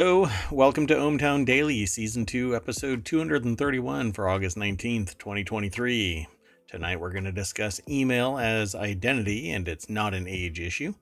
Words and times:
Hello, 0.00 0.28
welcome 0.50 0.88
to 0.88 0.96
ohmTown 0.96 1.46
Daily, 1.46 1.86
Season 1.86 2.26
2, 2.26 2.56
Episode 2.56 3.04
231 3.04 4.10
for 4.10 4.28
August 4.28 4.56
19th, 4.56 5.16
2023. 5.18 6.26
Tonight 6.66 6.98
we're 6.98 7.12
going 7.12 7.22
to 7.22 7.30
discuss 7.30 7.80
email 7.88 8.36
as 8.36 8.74
identity, 8.74 9.52
and 9.52 9.68
it's 9.68 9.88
not 9.88 10.12
an 10.12 10.26
age 10.26 10.58
issue. 10.58 10.92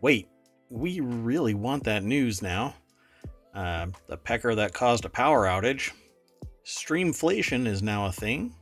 Wait, 0.00 0.26
we 0.70 1.00
really 1.00 1.52
want 1.52 1.84
that 1.84 2.02
news 2.02 2.40
now. 2.40 2.74
Uh, 3.54 3.88
the 4.06 4.16
pecker 4.16 4.54
that 4.54 4.72
caused 4.72 5.04
a 5.04 5.10
power 5.10 5.44
outage. 5.44 5.90
Streamflation 6.64 7.66
is 7.66 7.82
now 7.82 8.06
a 8.06 8.12
thing. 8.12 8.54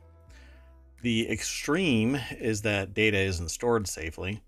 The 1.03 1.31
extreme 1.31 2.19
is 2.37 2.61
that 2.63 2.93
data 2.93 3.17
isn't 3.17 3.47
stored 3.47 3.87
safely. 3.87 4.43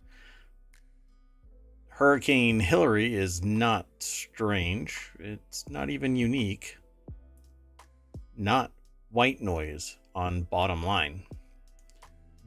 Hurricane 1.95 2.59
Hilary 2.59 3.15
is 3.15 3.41
not 3.41 3.85
strange. 3.99 5.11
It's 5.17 5.63
not 5.69 5.89
even 5.89 6.17
unique. 6.17 6.77
Not 8.35 8.73
white 9.11 9.41
noise 9.41 9.95
on 10.13 10.41
bottom 10.43 10.83
line. 10.83 11.23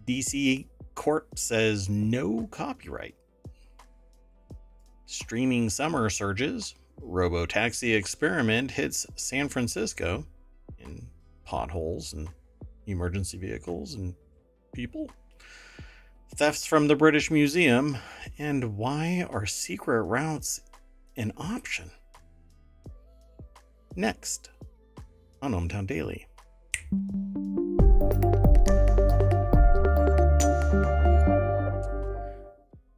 DC 0.06 0.66
court 0.94 1.28
says 1.34 1.88
no 1.88 2.46
copyright. 2.50 3.14
Streaming 5.06 5.70
summer 5.70 6.10
surges. 6.10 6.74
Robo 7.00 7.46
taxi 7.46 7.94
experiment 7.94 8.70
hits 8.70 9.06
San 9.16 9.48
Francisco 9.48 10.26
in 10.78 11.08
potholes 11.46 12.12
and 12.12 12.28
emergency 12.86 13.38
vehicles 13.38 13.94
and 13.94 14.14
people 14.74 15.08
thefts 16.36 16.66
from 16.66 16.88
the 16.88 16.96
British 16.96 17.30
Museum, 17.30 17.98
and 18.38 18.76
why 18.76 19.26
are 19.30 19.46
secret 19.46 20.02
routes 20.02 20.60
an 21.16 21.32
option? 21.36 21.90
Next 23.96 24.50
on 25.42 25.52
ohmTown 25.52 25.86
Daily. 25.86 26.26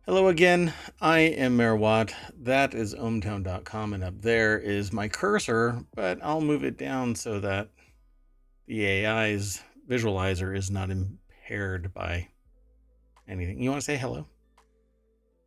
Hello 0.06 0.28
again. 0.28 0.74
I 1.00 1.20
am 1.20 1.56
Mayor 1.56 1.76
Watt. 1.76 2.12
That 2.36 2.74
is 2.74 2.94
ohmtown.com, 2.94 3.92
and 3.92 4.02
up 4.02 4.20
there 4.20 4.58
is 4.58 4.92
my 4.92 5.08
cursor, 5.08 5.84
but 5.94 6.19
I'll 6.22 6.41
move 6.41 6.64
it 6.64 6.76
down 6.76 7.14
so 7.14 7.38
that 7.41 7.70
the 8.66 9.06
AI's 9.06 9.62
visualizer 9.88 10.56
is 10.56 10.70
not 10.70 10.91
impaired 10.91 11.94
by 11.94 12.28
anything. 13.30 13.62
You 13.62 13.70
want 13.70 13.80
to 13.80 13.84
say 13.84 13.96
hello? 13.96 14.26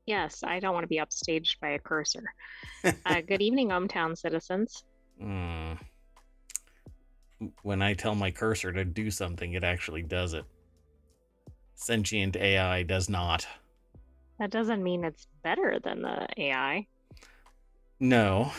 Yes, 0.05 0.43
I 0.43 0.59
don't 0.59 0.73
want 0.73 0.83
to 0.83 0.87
be 0.87 0.99
upstaged 0.99 1.59
by 1.59 1.69
a 1.69 1.79
cursor. 1.79 2.23
uh, 3.05 3.21
good 3.21 3.41
evening, 3.41 3.69
ohmTown 3.69 4.17
citizens. 4.17 4.83
Mm. 5.21 5.79
When 7.61 7.81
I 7.81 7.93
tell 7.93 8.15
my 8.15 8.31
cursor 8.31 8.71
to 8.71 8.85
do 8.85 9.11
something, 9.11 9.53
it 9.53 9.63
actually 9.63 10.01
does 10.01 10.33
it. 10.33 10.45
Sentient 11.75 12.35
AI 12.35 12.83
does 12.83 13.09
not. 13.09 13.45
That 14.39 14.51
doesn't 14.51 14.83
mean 14.83 15.03
it's 15.03 15.27
better 15.43 15.79
than 15.83 16.01
the 16.01 16.27
AI. 16.37 16.87
No, 17.99 18.51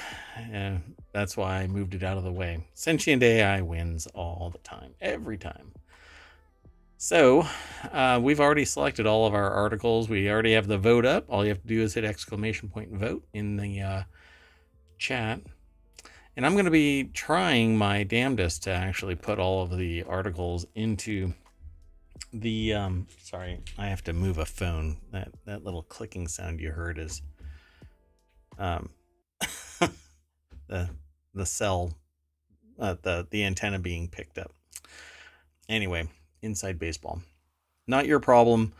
uh, 0.54 0.78
that's 1.12 1.36
why 1.36 1.58
I 1.58 1.66
moved 1.66 1.94
it 1.94 2.02
out 2.02 2.16
of 2.16 2.24
the 2.24 2.32
way. 2.32 2.66
Sentient 2.74 3.22
AI 3.22 3.60
wins 3.60 4.06
all 4.08 4.50
the 4.50 4.58
time, 4.58 4.94
every 5.00 5.36
time. 5.36 5.72
So 7.04 7.46
uh, 7.92 8.18
we've 8.22 8.40
already 8.40 8.64
selected 8.64 9.06
all 9.06 9.26
of 9.26 9.34
our 9.34 9.50
articles. 9.50 10.08
We 10.08 10.30
already 10.30 10.54
have 10.54 10.68
the 10.68 10.78
vote 10.78 11.04
up. 11.04 11.26
All 11.28 11.44
you 11.44 11.50
have 11.50 11.60
to 11.60 11.68
do 11.68 11.82
is 11.82 11.92
hit 11.92 12.02
exclamation 12.02 12.70
point 12.70 12.90
vote 12.92 13.26
in 13.34 13.58
the 13.58 13.82
uh, 13.82 14.02
chat. 14.96 15.42
And 16.34 16.46
I'm 16.46 16.54
going 16.54 16.64
to 16.64 16.70
be 16.70 17.04
trying 17.12 17.76
my 17.76 18.04
damnedest 18.04 18.62
to 18.62 18.70
actually 18.70 19.16
put 19.16 19.38
all 19.38 19.60
of 19.60 19.76
the 19.76 20.02
articles 20.04 20.64
into 20.74 21.34
the. 22.32 22.72
Um, 22.72 23.06
sorry, 23.22 23.60
I 23.76 23.88
have 23.88 24.02
to 24.04 24.14
move 24.14 24.38
a 24.38 24.46
phone. 24.46 24.96
That 25.12 25.28
that 25.44 25.62
little 25.62 25.82
clicking 25.82 26.26
sound 26.26 26.58
you 26.58 26.70
heard 26.70 26.98
is 26.98 27.20
um, 28.58 28.88
the 30.68 30.88
the 31.34 31.44
cell, 31.44 31.92
uh, 32.78 32.96
the 33.02 33.26
the 33.28 33.44
antenna 33.44 33.78
being 33.78 34.08
picked 34.08 34.38
up. 34.38 34.54
Anyway, 35.68 36.08
inside 36.44 36.78
baseball. 36.78 37.20
Not 37.86 38.06
your 38.06 38.20
problem. 38.20 38.72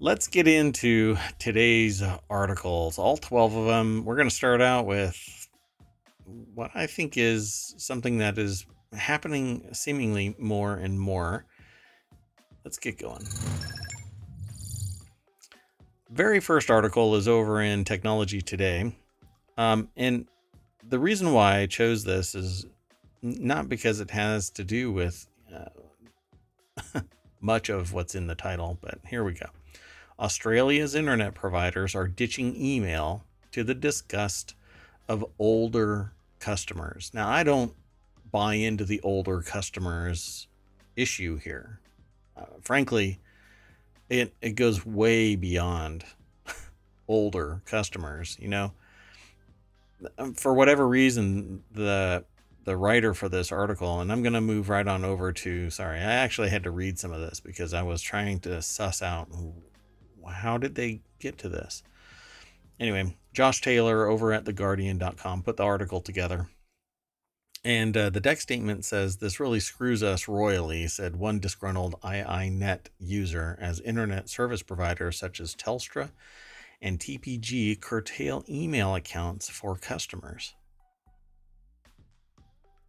Let's 0.00 0.28
get 0.28 0.46
into 0.46 1.16
today's 1.38 2.02
articles, 2.30 2.98
all 2.98 3.16
12 3.16 3.56
of 3.56 3.66
them. 3.66 4.04
We're 4.04 4.16
going 4.16 4.28
to 4.28 4.34
start 4.34 4.60
out 4.60 4.86
with 4.86 5.48
what 6.54 6.70
I 6.74 6.86
think 6.86 7.16
is 7.16 7.74
something 7.78 8.18
that 8.18 8.38
is 8.38 8.66
happening 8.92 9.68
seemingly 9.72 10.36
more 10.38 10.74
and 10.74 11.00
more. 11.00 11.46
Let's 12.64 12.78
get 12.78 12.98
going. 12.98 13.26
Very 16.10 16.40
first 16.40 16.70
article 16.70 17.16
is 17.16 17.26
over 17.28 17.60
in 17.60 17.84
Technology 17.84 18.40
Today. 18.40 18.94
Um, 19.56 19.88
and 19.96 20.26
the 20.86 20.98
reason 20.98 21.32
why 21.32 21.58
I 21.58 21.66
chose 21.66 22.04
this 22.04 22.34
is 22.34 22.66
not 23.22 23.68
because 23.68 24.00
it 24.00 24.10
has 24.10 24.50
to 24.50 24.64
do 24.64 24.92
with 24.92 25.26
uh, 25.54 25.66
much 27.40 27.68
of 27.68 27.92
what's 27.92 28.14
in 28.14 28.26
the 28.26 28.34
title, 28.34 28.78
but 28.80 28.98
here 29.06 29.24
we 29.24 29.32
go. 29.32 29.46
Australia's 30.18 30.94
internet 30.94 31.34
providers 31.34 31.94
are 31.94 32.08
ditching 32.08 32.56
email 32.56 33.24
to 33.52 33.62
the 33.62 33.74
disgust 33.74 34.54
of 35.08 35.24
older 35.38 36.12
customers. 36.40 37.10
Now, 37.14 37.28
I 37.28 37.42
don't 37.42 37.72
buy 38.30 38.54
into 38.54 38.84
the 38.84 39.00
older 39.02 39.40
customers 39.40 40.48
issue 40.96 41.38
here. 41.38 41.80
Uh, 42.36 42.44
frankly, 42.60 43.20
it, 44.08 44.34
it 44.42 44.50
goes 44.50 44.84
way 44.84 45.36
beyond 45.36 46.04
older 47.08 47.62
customers, 47.64 48.36
you 48.40 48.48
know. 48.48 48.72
For 50.34 50.54
whatever 50.54 50.86
reason, 50.86 51.64
the 51.72 52.24
the 52.68 52.76
writer 52.76 53.14
for 53.14 53.30
this 53.30 53.50
article, 53.50 53.98
and 53.98 54.12
I'm 54.12 54.22
going 54.22 54.34
to 54.34 54.42
move 54.42 54.68
right 54.68 54.86
on 54.86 55.02
over 55.02 55.32
to. 55.32 55.70
Sorry, 55.70 55.98
I 55.98 56.02
actually 56.02 56.50
had 56.50 56.64
to 56.64 56.70
read 56.70 56.98
some 56.98 57.12
of 57.12 57.20
this 57.22 57.40
because 57.40 57.72
I 57.72 57.82
was 57.82 58.02
trying 58.02 58.40
to 58.40 58.60
suss 58.60 59.00
out 59.00 59.28
how 60.30 60.58
did 60.58 60.74
they 60.74 61.00
get 61.18 61.38
to 61.38 61.48
this. 61.48 61.82
Anyway, 62.78 63.16
Josh 63.32 63.62
Taylor 63.62 64.06
over 64.06 64.34
at 64.34 64.44
theguardian.com 64.44 65.44
put 65.44 65.56
the 65.56 65.62
article 65.62 66.02
together. 66.02 66.50
And 67.64 67.96
uh, 67.96 68.10
the 68.10 68.20
deck 68.20 68.38
statement 68.38 68.84
says 68.84 69.16
this 69.16 69.40
really 69.40 69.60
screws 69.60 70.02
us 70.02 70.28
royally, 70.28 70.86
said 70.88 71.16
one 71.16 71.40
disgruntled 71.40 71.98
IINet 72.02 72.88
user, 72.98 73.58
as 73.62 73.80
internet 73.80 74.28
service 74.28 74.62
providers 74.62 75.18
such 75.18 75.40
as 75.40 75.56
Telstra 75.56 76.10
and 76.82 76.98
TPG 76.98 77.80
curtail 77.80 78.44
email 78.46 78.94
accounts 78.94 79.48
for 79.48 79.74
customers. 79.74 80.54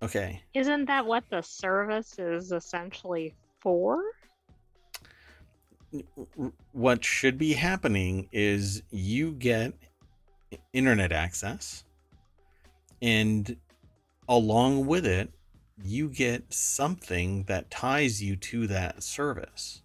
Okay. 0.02 0.42
Isn't 0.54 0.86
that 0.86 1.06
what 1.06 1.24
the 1.30 1.42
service 1.42 2.18
is 2.20 2.52
essentially 2.52 3.36
for? 3.60 4.02
What 6.72 7.04
should 7.04 7.38
be 7.38 7.54
happening 7.54 8.30
is 8.32 8.84
you 8.92 9.32
get 9.32 9.74
internet 10.72 11.12
access, 11.12 11.84
and 13.02 13.58
along 14.28 14.86
with 14.86 15.06
it, 15.06 15.32
you 15.84 16.10
get 16.10 16.54
something 16.54 17.44
that 17.46 17.72
ties 17.72 18.22
you 18.22 18.36
to 18.36 18.68
that 18.68 19.02
service, 19.02 19.82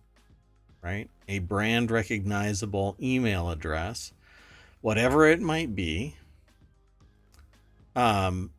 right? 0.83 1.09
A 1.29 1.39
brand 1.41 1.91
recognizable 1.91 2.97
email 3.01 3.51
address, 3.51 4.13
whatever 4.83 5.27
it 5.27 5.41
might 5.41 5.75
be. 5.75 6.17
Um, 7.97 8.51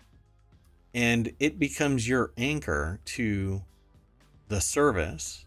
and 0.95 1.33
it 1.41 1.59
becomes 1.59 2.07
your 2.07 2.31
anchor 2.37 3.01
to 3.03 3.61
the 4.47 4.61
service 4.61 5.45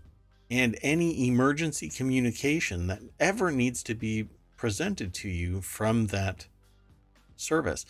and 0.51 0.79
any 0.83 1.27
emergency 1.27 1.89
communication 1.89 2.87
that 2.87 3.01
ever 3.19 3.51
needs 3.51 3.83
to 3.83 3.95
be 3.95 4.29
presented 4.59 5.15
to 5.15 5.29
you 5.29 5.63
from 5.63 6.09
that 6.09 6.47
service. 7.35 7.87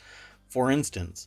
For 0.49 0.71
instance, 0.71 1.27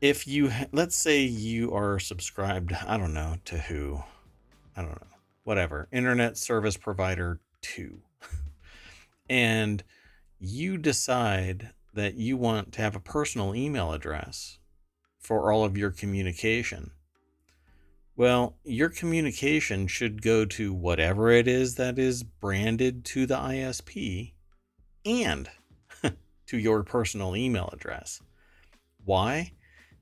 if 0.00 0.26
you 0.26 0.50
let's 0.72 0.96
say 0.96 1.22
you 1.22 1.72
are 1.72 2.00
subscribed, 2.00 2.72
I 2.72 2.96
don't 2.96 3.14
know 3.14 3.36
to 3.44 3.58
who, 3.58 4.02
I 4.76 4.82
don't 4.82 4.90
know, 4.90 5.06
whatever, 5.44 5.86
internet 5.92 6.36
service 6.36 6.76
provider 6.76 7.38
2. 7.60 7.96
and 9.30 9.84
you 10.40 10.78
decide 10.78 11.70
that 11.94 12.14
you 12.14 12.36
want 12.36 12.72
to 12.72 12.82
have 12.82 12.96
a 12.96 13.00
personal 13.00 13.54
email 13.54 13.92
address 13.92 14.58
for 15.18 15.52
all 15.52 15.64
of 15.64 15.76
your 15.76 15.90
communication. 15.90 16.90
Well, 18.16 18.56
your 18.64 18.90
communication 18.90 19.86
should 19.86 20.22
go 20.22 20.44
to 20.44 20.74
whatever 20.74 21.30
it 21.30 21.48
is 21.48 21.76
that 21.76 21.98
is 21.98 22.22
branded 22.22 23.04
to 23.06 23.26
the 23.26 23.36
ISP 23.36 24.32
and 25.04 25.48
to 26.46 26.58
your 26.58 26.82
personal 26.82 27.34
email 27.34 27.70
address. 27.72 28.20
Why? 29.04 29.52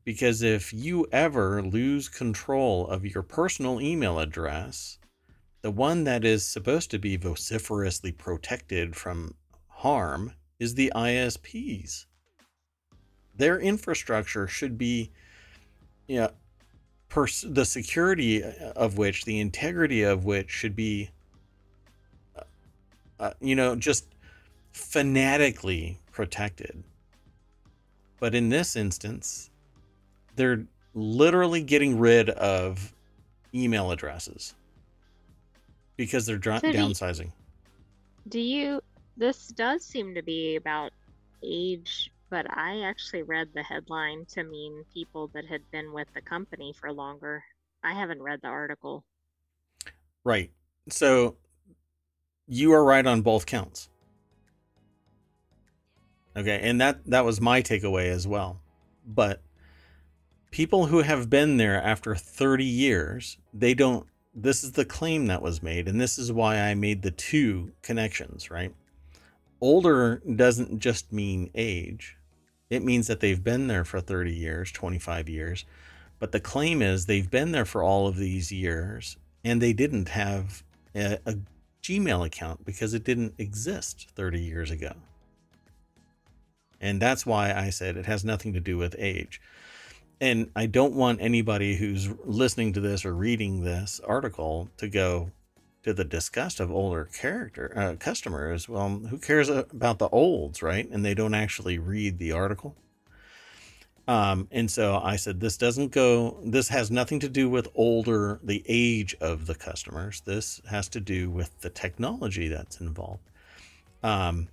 Because 0.05 0.43
if 0.43 0.73
you 0.73 1.07
ever 1.13 1.63
lose 1.63 2.09
control 2.09 2.89
of 2.89 3.07
your 3.07 3.23
personal 3.23 3.81
email 3.81 4.19
address, 4.19 4.99
the 5.63 5.71
one 5.71 6.05
that 6.05 6.25
is 6.25 6.45
supposed 6.45 6.91
to 6.91 6.99
be 6.99 7.17
vociferously 7.17 8.13
protected 8.13 8.97
from 8.97 9.35
harm 9.69 10.33
is 10.61 10.75
the 10.75 10.93
ISPs. 10.95 12.05
Their 13.35 13.59
infrastructure 13.59 14.47
should 14.47 14.79
be, 14.79 15.11
you 16.07 16.21
know, 16.21 16.31
pers- 17.09 17.45
the 17.49 17.65
security 17.65 18.45
of 18.45 18.99
which, 18.99 19.25
the 19.25 19.41
integrity 19.41 20.03
of 20.03 20.27
which 20.27 20.51
should 20.51 20.77
be, 20.77 21.11
uh, 22.37 22.43
uh, 23.19 23.33
you 23.41 23.57
know, 23.57 23.75
just 23.75 24.07
fanatically 24.73 25.99
protected. 26.13 26.85
But 28.21 28.35
in 28.35 28.51
this 28.51 28.77
instance, 28.77 29.51
they're 30.37 30.67
literally 30.95 31.63
getting 31.63 31.99
rid 31.99 32.29
of 32.31 32.95
email 33.55 33.91
addresses 33.91 34.55
because 35.97 36.27
they're 36.27 36.37
dr- 36.37 36.61
so 36.61 36.71
downsizing. 36.71 37.33
Do 38.29 38.39
you? 38.39 38.83
This 39.17 39.49
does 39.49 39.85
seem 39.85 40.15
to 40.15 40.23
be 40.23 40.57
about 40.57 40.93
age, 41.43 42.11
but 42.31 42.47
I 42.57 42.83
actually 42.83 43.23
read 43.23 43.49
the 43.55 43.63
headline 43.63 44.25
to 44.33 44.45
mean 44.45 44.85
people 44.95 45.29
that 45.35 45.47
had 45.47 45.63
been 45.71 45.93
with 45.93 46.09
the 46.15 46.21
company 46.21 46.73
for 46.79 46.93
longer. 46.93 47.43
I 47.83 47.93
haven't 47.93 48.23
read 48.23 48.41
the 48.43 48.49
article. 48.49 49.05
Right. 50.25 50.51
So 50.89 51.37
you 52.47 52.73
are 52.73 52.85
right 52.85 53.07
on 53.07 53.23
both 53.23 53.47
counts. 53.47 53.89
Okay, 56.37 56.61
and 56.63 56.81
that 56.81 57.05
that 57.07 57.25
was 57.25 57.41
my 57.41 57.61
takeaway 57.61 58.09
as 58.09 58.27
well. 58.27 58.61
But 59.07 59.43
people 60.51 60.87
who 60.87 61.03
have 61.03 61.29
been 61.29 61.57
there 61.57 61.83
after 61.83 62.15
30 62.15 62.65
years, 62.65 63.39
they 63.53 63.75
don't 63.75 64.07
this 64.35 64.63
is 64.63 64.73
the 64.73 64.85
claim 64.85 65.27
that 65.27 65.43
was 65.43 65.63
made 65.63 65.89
and 65.89 66.01
this 66.01 66.17
is 66.17 66.31
why 66.31 66.61
I 66.61 66.75
made 66.75 67.03
the 67.03 67.11
two 67.11 67.73
connections, 67.83 68.51
right? 68.51 68.73
Older 69.61 70.23
doesn't 70.35 70.79
just 70.79 71.13
mean 71.13 71.51
age. 71.55 72.17
It 72.71 72.85
means 72.85 73.09
that 73.09 73.21
they've 73.21 73.43
been 73.43 73.67
there 73.67 73.85
for 73.85 74.01
30 74.01 74.33
years, 74.33 74.71
25 74.73 75.29
years. 75.29 75.65
But 76.19 76.33
the 76.33 76.41
claim 76.41 76.83
is 76.83 77.07
they've 77.07 77.31
been 77.31 77.53
there 77.53 77.65
for 77.65 77.83
all 77.83 78.07
of 78.07 78.17
these 78.17 78.53
years 78.53 79.17
and 79.45 79.61
they 79.61 79.73
didn't 79.73 80.11
have 80.11 80.63
a, 80.95 81.19
a 81.27 81.37
Gmail 81.83 82.27
account 82.27 82.65
because 82.65 82.95
it 82.95 83.05
didn't 83.05 83.35
exist 83.39 84.09
30 84.15 84.41
years 84.41 84.71
ago. 84.71 84.93
And 86.81 87.01
that's 87.01 87.27
why 87.27 87.53
I 87.53 87.71
said 87.71 87.97
it 87.97 88.07
has 88.07 88.25
nothing 88.25 88.53
to 88.55 88.61
do 88.61 88.79
with 88.79 88.95
age. 88.99 89.41
And 90.21 90.51
I 90.55 90.67
don't 90.67 90.95
want 90.95 91.21
anybody 91.21 91.77
who's 91.77 92.09
listening 92.25 92.75
to 92.75 92.81
this 92.81 93.05
or 93.05 93.15
reading 93.15 93.65
this 93.65 94.01
article 94.05 94.69
to 94.77 94.89
go 94.89 95.31
to 95.83 95.93
the 95.93 96.05
disgust 96.05 96.61
of 96.61 96.71
older 96.71 97.07
character 97.07 97.73
uh, 97.77 97.97
customers. 97.97 98.69
Well, 98.69 98.89
who 98.89 99.19
cares 99.19 99.49
about 99.49 99.99
the 99.99 100.09
olds, 100.09 100.63
right? 100.63 100.89
And 100.91 101.05
they 101.05 101.15
don't 101.15 101.35
actually 101.35 101.79
read 101.79 102.19
the 102.19 102.33
article. 102.33 102.77
Um, 104.09 104.49
and 104.51 104.71
so 104.71 105.01
I 105.03 105.17
said, 105.17 105.41
this 105.41 105.57
doesn't 105.57 105.93
go, 105.93 106.41
this 106.45 106.69
has 106.69 106.91
nothing 106.91 107.21
to 107.21 107.29
do 107.29 107.49
with 107.49 107.69
older, 107.75 108.41
the 108.43 108.65
age 108.67 109.15
of 109.21 109.47
the 109.47 109.55
customers. 109.55 110.21
This 110.23 110.61
has 110.69 110.89
to 110.91 111.01
do 111.01 111.31
with 111.31 111.61
the 111.61 111.71
technology 111.71 112.49
that's 112.49 112.81
involved. 112.81 113.23
Um, 114.03 114.49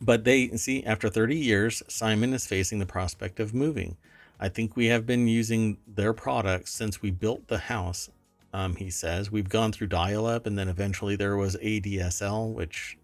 but 0.00 0.24
they 0.24 0.48
see 0.56 0.84
after 0.84 1.08
30 1.08 1.36
years, 1.36 1.82
Simon 1.88 2.32
is 2.32 2.46
facing 2.46 2.78
the 2.78 2.86
prospect 2.86 3.38
of 3.40 3.54
moving. 3.54 3.96
I 4.40 4.48
think 4.48 4.76
we 4.76 4.86
have 4.86 5.06
been 5.06 5.26
using 5.26 5.78
their 5.86 6.12
products 6.12 6.72
since 6.72 7.02
we 7.02 7.10
built 7.10 7.48
the 7.48 7.58
house. 7.58 8.08
Um, 8.52 8.76
he 8.76 8.90
says 8.90 9.30
we've 9.30 9.48
gone 9.48 9.72
through 9.72 9.88
dial 9.88 10.26
up 10.26 10.46
and 10.46 10.58
then 10.58 10.68
eventually 10.68 11.16
there 11.16 11.36
was 11.36 11.56
ADSL, 11.56 12.52
which 12.52 12.96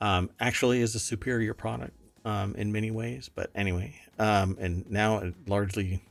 um, 0.00 0.30
actually 0.38 0.80
is 0.82 0.94
a 0.94 0.98
superior 0.98 1.54
product 1.54 1.96
um, 2.24 2.54
in 2.56 2.72
many 2.72 2.90
ways. 2.90 3.30
But 3.34 3.50
anyway, 3.54 3.94
um, 4.18 4.56
and 4.60 4.88
now 4.90 5.18
it 5.18 5.34
largely 5.46 6.02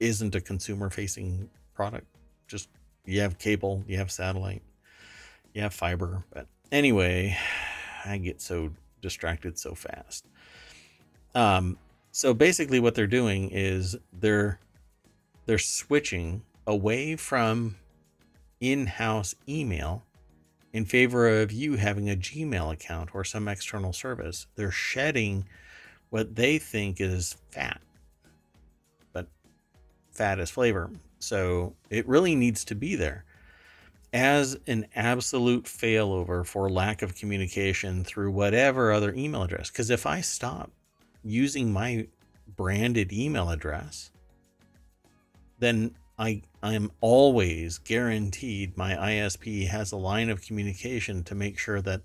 isn't 0.00 0.34
a 0.34 0.40
consumer 0.40 0.90
facing 0.90 1.48
product. 1.74 2.06
Just 2.46 2.68
you 3.04 3.20
have 3.20 3.38
cable, 3.38 3.82
you 3.86 3.96
have 3.96 4.10
satellite, 4.10 4.62
you 5.54 5.62
have 5.62 5.74
fiber. 5.74 6.24
But 6.32 6.46
anyway, 6.70 7.36
I 8.04 8.18
get 8.18 8.40
so 8.40 8.70
distracted 9.00 9.58
so 9.58 9.74
fast. 9.74 10.26
Um, 11.34 11.78
so 12.10 12.34
basically, 12.34 12.80
what 12.80 12.94
they're 12.94 13.06
doing 13.06 13.50
is 13.50 13.96
they're 14.12 14.58
they're 15.46 15.58
switching 15.58 16.42
away 16.68 17.16
from 17.16 17.74
in-house 18.60 19.34
email 19.48 20.04
in 20.74 20.84
favor 20.84 21.40
of 21.40 21.50
you 21.50 21.76
having 21.76 22.10
a 22.10 22.14
Gmail 22.14 22.72
account 22.72 23.14
or 23.14 23.24
some 23.24 23.48
external 23.48 23.92
service. 23.92 24.46
They're 24.54 24.70
shedding 24.70 25.46
what 26.10 26.36
they 26.36 26.58
think 26.58 27.00
is 27.00 27.36
fat, 27.50 27.80
but 29.12 29.26
fat 30.12 30.38
is 30.38 30.50
flavor. 30.50 30.90
So 31.18 31.74
it 31.88 32.06
really 32.06 32.34
needs 32.34 32.64
to 32.66 32.74
be 32.74 32.94
there 32.94 33.24
as 34.12 34.58
an 34.66 34.86
absolute 34.94 35.64
failover 35.64 36.44
for 36.46 36.68
lack 36.68 37.00
of 37.00 37.14
communication 37.14 38.04
through 38.04 38.30
whatever 38.30 38.92
other 38.92 39.14
email 39.14 39.42
address. 39.42 39.70
Because 39.70 39.88
if 39.88 40.04
I 40.04 40.20
stop 40.20 40.70
using 41.24 41.72
my 41.72 42.06
branded 42.56 43.12
email 43.12 43.48
address, 43.50 44.10
then 45.58 45.94
I 46.18 46.42
am 46.62 46.90
always 47.00 47.78
guaranteed 47.78 48.76
my 48.76 48.94
ISP 48.94 49.68
has 49.68 49.92
a 49.92 49.96
line 49.96 50.30
of 50.30 50.42
communication 50.42 51.22
to 51.24 51.34
make 51.34 51.58
sure 51.58 51.80
that 51.82 52.02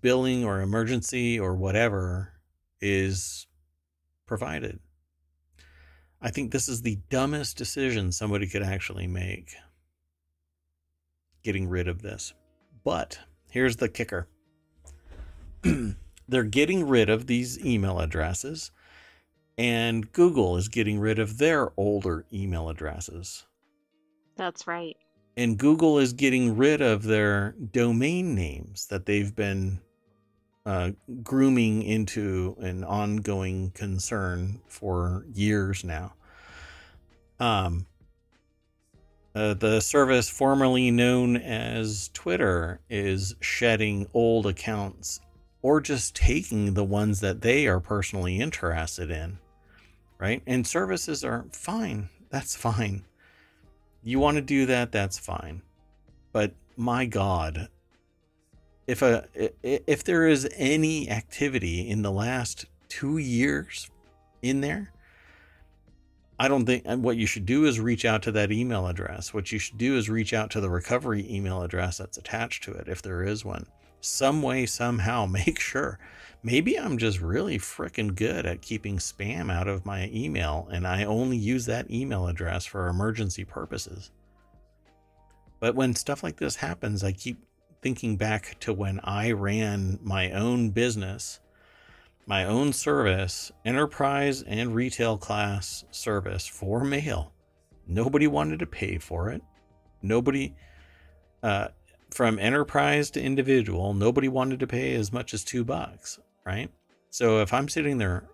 billing 0.00 0.44
or 0.44 0.60
emergency 0.60 1.38
or 1.38 1.54
whatever 1.54 2.34
is 2.80 3.46
provided. 4.26 4.78
I 6.22 6.30
think 6.30 6.52
this 6.52 6.68
is 6.68 6.82
the 6.82 6.98
dumbest 7.08 7.56
decision 7.56 8.12
somebody 8.12 8.46
could 8.46 8.62
actually 8.62 9.06
make 9.06 9.56
getting 11.42 11.68
rid 11.68 11.88
of 11.88 12.02
this. 12.02 12.34
But 12.84 13.18
here's 13.50 13.76
the 13.76 13.88
kicker 13.88 14.28
they're 16.28 16.44
getting 16.44 16.86
rid 16.86 17.10
of 17.10 17.26
these 17.26 17.58
email 17.64 17.98
addresses, 17.98 18.70
and 19.58 20.10
Google 20.12 20.56
is 20.56 20.68
getting 20.68 20.98
rid 20.98 21.18
of 21.18 21.38
their 21.38 21.70
older 21.76 22.24
email 22.32 22.68
addresses. 22.68 23.46
That's 24.36 24.66
right. 24.66 24.96
And 25.36 25.58
Google 25.58 25.98
is 25.98 26.12
getting 26.12 26.56
rid 26.56 26.80
of 26.80 27.02
their 27.02 27.54
domain 27.72 28.34
names 28.34 28.86
that 28.86 29.06
they've 29.06 29.34
been 29.34 29.80
uh, 30.66 30.90
grooming 31.22 31.82
into 31.82 32.56
an 32.60 32.84
ongoing 32.84 33.70
concern 33.70 34.60
for 34.68 35.24
years 35.32 35.84
now. 35.84 36.14
Um, 37.38 37.86
uh, 39.34 39.54
the 39.54 39.80
service 39.80 40.28
formerly 40.28 40.90
known 40.90 41.36
as 41.36 42.10
Twitter 42.12 42.80
is 42.90 43.34
shedding 43.40 44.06
old 44.12 44.46
accounts 44.46 45.20
or 45.62 45.80
just 45.80 46.14
taking 46.14 46.74
the 46.74 46.84
ones 46.84 47.20
that 47.20 47.42
they 47.42 47.66
are 47.66 47.80
personally 47.80 48.40
interested 48.40 49.10
in, 49.10 49.38
right? 50.18 50.42
And 50.46 50.66
services 50.66 51.24
are 51.24 51.46
fine. 51.52 52.08
That's 52.30 52.56
fine. 52.56 53.04
You 54.02 54.18
want 54.18 54.36
to 54.36 54.42
do 54.42 54.66
that, 54.66 54.92
that's 54.92 55.18
fine. 55.18 55.62
But 56.32 56.54
my 56.76 57.04
God, 57.04 57.68
if 58.86 59.02
a 59.02 59.28
if 59.62 60.04
there 60.04 60.26
is 60.26 60.48
any 60.56 61.10
activity 61.10 61.88
in 61.88 62.02
the 62.02 62.10
last 62.10 62.64
two 62.88 63.18
years 63.18 63.90
in 64.42 64.62
there, 64.62 64.92
I 66.38 66.48
don't 66.48 66.64
think 66.64 66.86
what 66.86 67.18
you 67.18 67.26
should 67.26 67.44
do 67.44 67.66
is 67.66 67.78
reach 67.78 68.06
out 68.06 68.22
to 68.22 68.32
that 68.32 68.50
email 68.50 68.86
address. 68.86 69.34
What 69.34 69.52
you 69.52 69.58
should 69.58 69.76
do 69.76 69.98
is 69.98 70.08
reach 70.08 70.32
out 70.32 70.50
to 70.52 70.60
the 70.60 70.70
recovery 70.70 71.26
email 71.30 71.62
address 71.62 71.98
that's 71.98 72.16
attached 72.16 72.64
to 72.64 72.72
it, 72.72 72.88
if 72.88 73.02
there 73.02 73.22
is 73.22 73.44
one. 73.44 73.66
Some 74.00 74.42
way, 74.42 74.66
somehow, 74.66 75.26
make 75.30 75.60
sure. 75.60 75.98
Maybe 76.42 76.78
I'm 76.78 76.96
just 76.96 77.20
really 77.20 77.58
freaking 77.58 78.14
good 78.14 78.46
at 78.46 78.62
keeping 78.62 78.96
spam 78.96 79.52
out 79.52 79.68
of 79.68 79.84
my 79.84 80.08
email, 80.12 80.68
and 80.72 80.86
I 80.86 81.04
only 81.04 81.36
use 81.36 81.66
that 81.66 81.90
email 81.90 82.26
address 82.26 82.64
for 82.64 82.88
emergency 82.88 83.44
purposes. 83.44 84.10
But 85.58 85.74
when 85.74 85.94
stuff 85.94 86.22
like 86.22 86.38
this 86.38 86.56
happens, 86.56 87.04
I 87.04 87.12
keep 87.12 87.44
thinking 87.82 88.16
back 88.16 88.58
to 88.60 88.72
when 88.72 89.00
I 89.04 89.32
ran 89.32 89.98
my 90.02 90.32
own 90.32 90.70
business 90.70 91.40
my 92.30 92.44
own 92.44 92.72
service, 92.72 93.50
enterprise 93.64 94.42
and 94.42 94.72
retail 94.72 95.18
class 95.18 95.84
service 95.90 96.46
for 96.46 96.84
mail. 96.84 97.32
Nobody 97.88 98.28
wanted 98.28 98.60
to 98.60 98.66
pay 98.66 98.98
for 98.98 99.30
it. 99.30 99.42
Nobody, 100.00 100.54
uh, 101.42 101.68
from 102.10 102.38
enterprise 102.38 103.10
to 103.12 103.22
individual, 103.22 103.94
nobody 103.94 104.28
wanted 104.28 104.60
to 104.60 104.66
pay 104.66 104.94
as 104.94 105.12
much 105.12 105.34
as 105.34 105.44
two 105.44 105.64
bucks. 105.64 106.18
right? 106.44 106.70
So 107.10 107.40
if 107.40 107.52
I'm 107.52 107.68
sitting 107.68 107.98
there, 107.98 108.28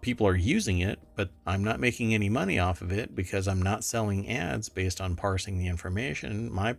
people 0.00 0.26
are 0.26 0.36
using 0.36 0.80
it, 0.80 0.98
but 1.16 1.30
I'm 1.46 1.64
not 1.64 1.80
making 1.80 2.14
any 2.14 2.28
money 2.28 2.58
off 2.58 2.82
of 2.82 2.92
it 2.92 3.14
because 3.14 3.48
I'm 3.48 3.62
not 3.62 3.84
selling 3.84 4.28
ads 4.28 4.68
based 4.68 5.00
on 5.00 5.16
parsing 5.16 5.58
the 5.58 5.68
information. 5.68 6.52
My 6.52 6.76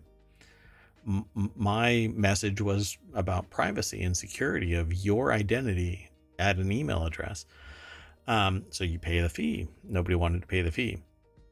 my 1.55 2.11
message 2.13 2.59
was 2.59 2.97
about 3.13 3.49
privacy 3.49 4.03
and 4.03 4.15
security 4.15 4.73
of 4.73 4.93
your 4.93 5.31
identity 5.31 6.09
at 6.37 6.57
an 6.57 6.69
email 6.69 7.05
address. 7.05 7.45
Um, 8.27 8.65
so 8.71 8.83
you 8.83 8.99
pay 8.99 9.21
the 9.21 9.29
fee. 9.29 9.69
Nobody 9.85 10.15
wanted 10.15 10.41
to 10.41 10.47
pay 10.47 10.61
the 10.61 10.71
fee. 10.71 11.01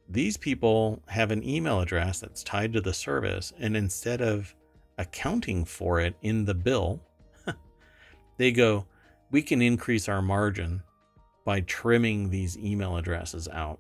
These 0.10 0.36
people 0.36 1.02
have 1.08 1.32
an 1.32 1.42
email 1.48 1.80
address 1.80 2.20
that's 2.20 2.44
tied 2.44 2.74
to 2.74 2.82
the 2.82 2.94
service, 2.94 3.54
and 3.58 3.78
instead 3.78 4.22
of 4.22 4.54
accounting 4.98 5.66
for 5.66 6.00
it 6.00 6.16
in 6.22 6.46
the 6.46 6.54
bill, 6.54 7.02
they 8.38 8.52
go, 8.52 8.86
we 9.32 9.42
can 9.42 9.62
increase 9.62 10.08
our 10.08 10.22
margin 10.22 10.82
by 11.46 11.62
trimming 11.62 12.30
these 12.30 12.58
email 12.58 12.98
addresses 12.98 13.48
out. 13.48 13.80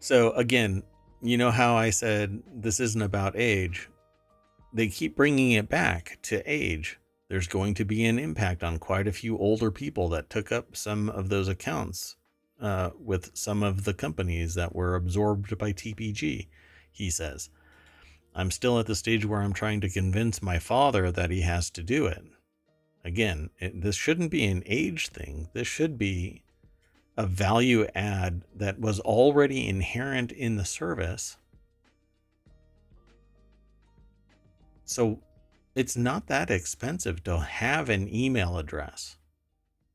So, 0.00 0.32
again, 0.32 0.82
you 1.20 1.36
know 1.36 1.50
how 1.50 1.76
I 1.76 1.90
said 1.90 2.42
this 2.54 2.78
isn't 2.78 3.02
about 3.02 3.36
age? 3.36 3.88
They 4.72 4.88
keep 4.88 5.16
bringing 5.16 5.52
it 5.52 5.68
back 5.68 6.18
to 6.22 6.42
age. 6.46 6.98
There's 7.28 7.48
going 7.48 7.74
to 7.74 7.84
be 7.84 8.04
an 8.04 8.18
impact 8.18 8.62
on 8.62 8.78
quite 8.78 9.08
a 9.08 9.12
few 9.12 9.36
older 9.38 9.70
people 9.70 10.08
that 10.10 10.30
took 10.30 10.52
up 10.52 10.76
some 10.76 11.08
of 11.08 11.28
those 11.28 11.48
accounts 11.48 12.16
uh, 12.60 12.90
with 12.98 13.36
some 13.36 13.62
of 13.62 13.84
the 13.84 13.94
companies 13.94 14.54
that 14.54 14.74
were 14.74 14.94
absorbed 14.94 15.56
by 15.58 15.72
TPG, 15.72 16.48
he 16.90 17.10
says. 17.10 17.50
I'm 18.34 18.50
still 18.50 18.78
at 18.78 18.86
the 18.86 18.94
stage 18.94 19.24
where 19.24 19.40
I'm 19.40 19.52
trying 19.52 19.80
to 19.80 19.88
convince 19.88 20.42
my 20.42 20.58
father 20.58 21.10
that 21.10 21.30
he 21.30 21.40
has 21.42 21.70
to 21.70 21.82
do 21.82 22.06
it. 22.06 22.22
Again, 23.04 23.50
it, 23.58 23.80
this 23.80 23.96
shouldn't 23.96 24.30
be 24.30 24.44
an 24.44 24.62
age 24.66 25.08
thing. 25.08 25.48
This 25.54 25.66
should 25.66 25.98
be 25.98 26.42
a 27.16 27.26
value 27.26 27.86
add 27.94 28.44
that 28.54 28.78
was 28.78 29.00
already 29.00 29.68
inherent 29.68 30.30
in 30.30 30.56
the 30.56 30.64
service. 30.64 31.36
So 34.84 35.20
it's 35.74 35.96
not 35.96 36.28
that 36.28 36.50
expensive 36.50 37.24
to 37.24 37.40
have 37.40 37.88
an 37.88 38.12
email 38.14 38.56
address 38.56 39.16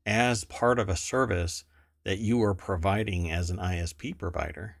as 0.06 0.44
part 0.44 0.78
of 0.78 0.88
a 0.88 0.96
service 0.96 1.64
that 2.04 2.18
you 2.18 2.42
are 2.42 2.54
providing 2.54 3.30
as 3.30 3.50
an 3.50 3.56
ISP 3.56 4.16
provider. 4.18 4.76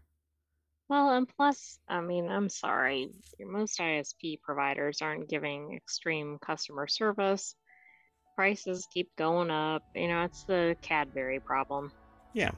Well, 0.88 1.10
and 1.10 1.26
plus, 1.28 1.78
I 1.88 2.00
mean, 2.00 2.28
I'm 2.28 2.48
sorry, 2.48 3.08
most 3.40 3.78
ISP 3.80 4.40
providers 4.42 5.00
aren't 5.00 5.28
giving 5.28 5.74
extreme 5.74 6.38
customer 6.44 6.86
service. 6.86 7.54
Prices 8.36 8.86
keep 8.92 9.14
going 9.16 9.50
up. 9.50 9.82
You 9.94 10.08
know, 10.08 10.24
it's 10.24 10.44
the 10.44 10.76
Cadbury 10.82 11.40
problem. 11.40 11.90
Yeah. 12.34 12.50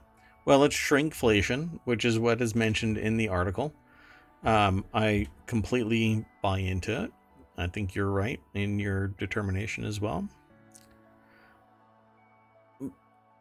Well, 0.45 0.65
it's 0.65 0.77
shrinkflation, 0.77 1.81
which 1.85 2.05
is 2.05 2.19
what 2.19 2.41
is 2.41 2.55
mentioned 2.55 2.99
in 2.99 3.17
the 3.17 3.29
article. 3.29 3.73
Um, 4.45 4.85
I 4.93 5.27
completely 5.47 6.25
buy 6.43 6.59
into 6.59 7.05
it. 7.05 7.13
I 7.59 7.67
think 7.69 7.95
you're 7.95 8.11
right 8.11 8.41
in 8.55 8.79
your 8.79 9.09
determination 9.09 9.85
as 9.85 10.01
well. 10.01 10.29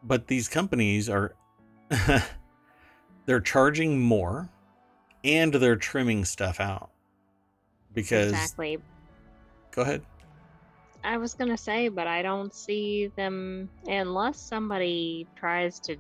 But 0.04 0.28
these 0.28 0.48
companies 0.48 1.10
are 1.10 1.36
they're 3.26 3.40
charging 3.40 4.00
more 4.00 4.50
and 5.26 5.54
they're 5.54 5.76
trimming 5.76 6.24
stuff 6.26 6.60
out. 6.60 6.90
Because 7.94 8.32
Exactly. 8.32 8.78
Go 9.72 9.82
ahead. 9.82 10.02
I 11.04 11.18
was 11.18 11.34
gonna 11.34 11.58
say, 11.58 11.90
but 11.90 12.08
I 12.08 12.22
don't 12.22 12.54
see 12.54 13.12
them 13.16 13.70
unless 13.88 14.40
somebody 14.40 15.28
tries 15.36 15.80
to 15.82 15.98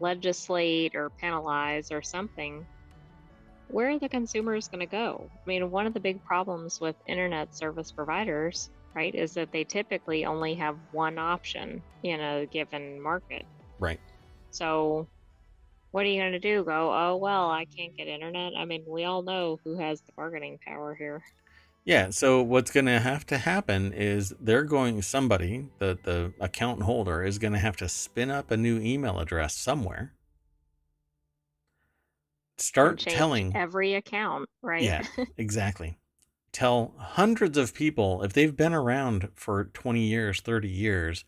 legislate 0.00 0.94
or 0.94 1.10
penalize 1.10 1.90
or 1.90 2.02
something, 2.02 2.66
where 3.68 3.90
are 3.90 3.98
the 3.98 4.08
consumers 4.08 4.68
going 4.68 4.80
to 4.80 4.86
go? 4.86 5.28
I 5.34 5.48
mean, 5.48 5.70
one 5.70 5.86
of 5.86 5.94
the 5.94 6.00
big 6.00 6.24
problems 6.24 6.80
with 6.80 6.96
internet 7.06 7.54
service 7.54 7.90
providers, 7.90 8.70
right, 8.94 9.14
is 9.14 9.34
that 9.34 9.52
they 9.52 9.64
typically 9.64 10.24
only 10.24 10.54
have 10.54 10.76
one 10.92 11.18
option 11.18 11.82
in 12.02 12.20
a 12.20 12.46
given 12.46 13.00
market. 13.00 13.44
Right. 13.78 14.00
So, 14.50 15.08
what 15.96 16.04
are 16.04 16.10
you 16.10 16.20
going 16.20 16.32
to 16.32 16.38
do? 16.38 16.62
Go, 16.62 16.92
oh, 16.94 17.16
well, 17.16 17.50
I 17.50 17.64
can't 17.64 17.96
get 17.96 18.06
internet? 18.06 18.52
I 18.54 18.66
mean, 18.66 18.84
we 18.86 19.04
all 19.04 19.22
know 19.22 19.58
who 19.64 19.78
has 19.78 20.02
the 20.02 20.12
bargaining 20.12 20.58
power 20.58 20.94
here. 20.94 21.22
Yeah, 21.86 22.10
so 22.10 22.42
what's 22.42 22.70
going 22.70 22.84
to 22.84 22.98
have 22.98 23.24
to 23.28 23.38
happen 23.38 23.94
is 23.94 24.34
they're 24.38 24.64
going 24.64 25.00
somebody, 25.00 25.68
the 25.78 25.98
the 26.02 26.34
account 26.38 26.82
holder 26.82 27.24
is 27.24 27.38
going 27.38 27.54
to 27.54 27.58
have 27.58 27.78
to 27.78 27.88
spin 27.88 28.30
up 28.30 28.50
a 28.50 28.58
new 28.58 28.78
email 28.78 29.18
address 29.18 29.56
somewhere. 29.56 30.12
Start 32.58 32.98
telling 32.98 33.56
every 33.56 33.94
account, 33.94 34.50
right? 34.60 34.82
Yeah, 34.82 35.02
exactly. 35.38 35.96
Tell 36.52 36.92
hundreds 36.98 37.56
of 37.56 37.72
people 37.72 38.22
if 38.22 38.34
they've 38.34 38.54
been 38.54 38.74
around 38.74 39.30
for 39.34 39.64
20 39.64 40.02
years, 40.02 40.42
30 40.42 40.68
years, 40.68 41.24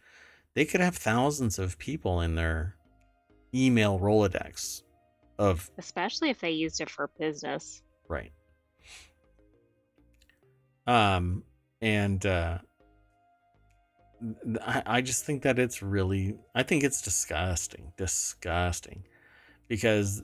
they 0.52 0.66
could 0.66 0.82
have 0.82 0.96
thousands 0.96 1.58
of 1.58 1.78
people 1.78 2.20
in 2.20 2.34
their 2.34 2.76
email 3.54 3.98
Rolodex 3.98 4.82
of 5.38 5.70
Especially 5.78 6.30
if 6.30 6.40
they 6.40 6.50
used 6.50 6.80
it 6.80 6.90
for 6.90 7.10
business. 7.18 7.82
right. 8.08 8.32
Um, 10.86 11.44
and 11.82 12.24
uh, 12.24 12.58
I, 14.62 14.82
I 14.86 15.00
just 15.02 15.24
think 15.26 15.42
that 15.42 15.58
it's 15.58 15.82
really, 15.82 16.36
I 16.54 16.62
think 16.62 16.82
it's 16.82 17.02
disgusting, 17.02 17.92
disgusting, 17.98 19.04
because 19.68 20.22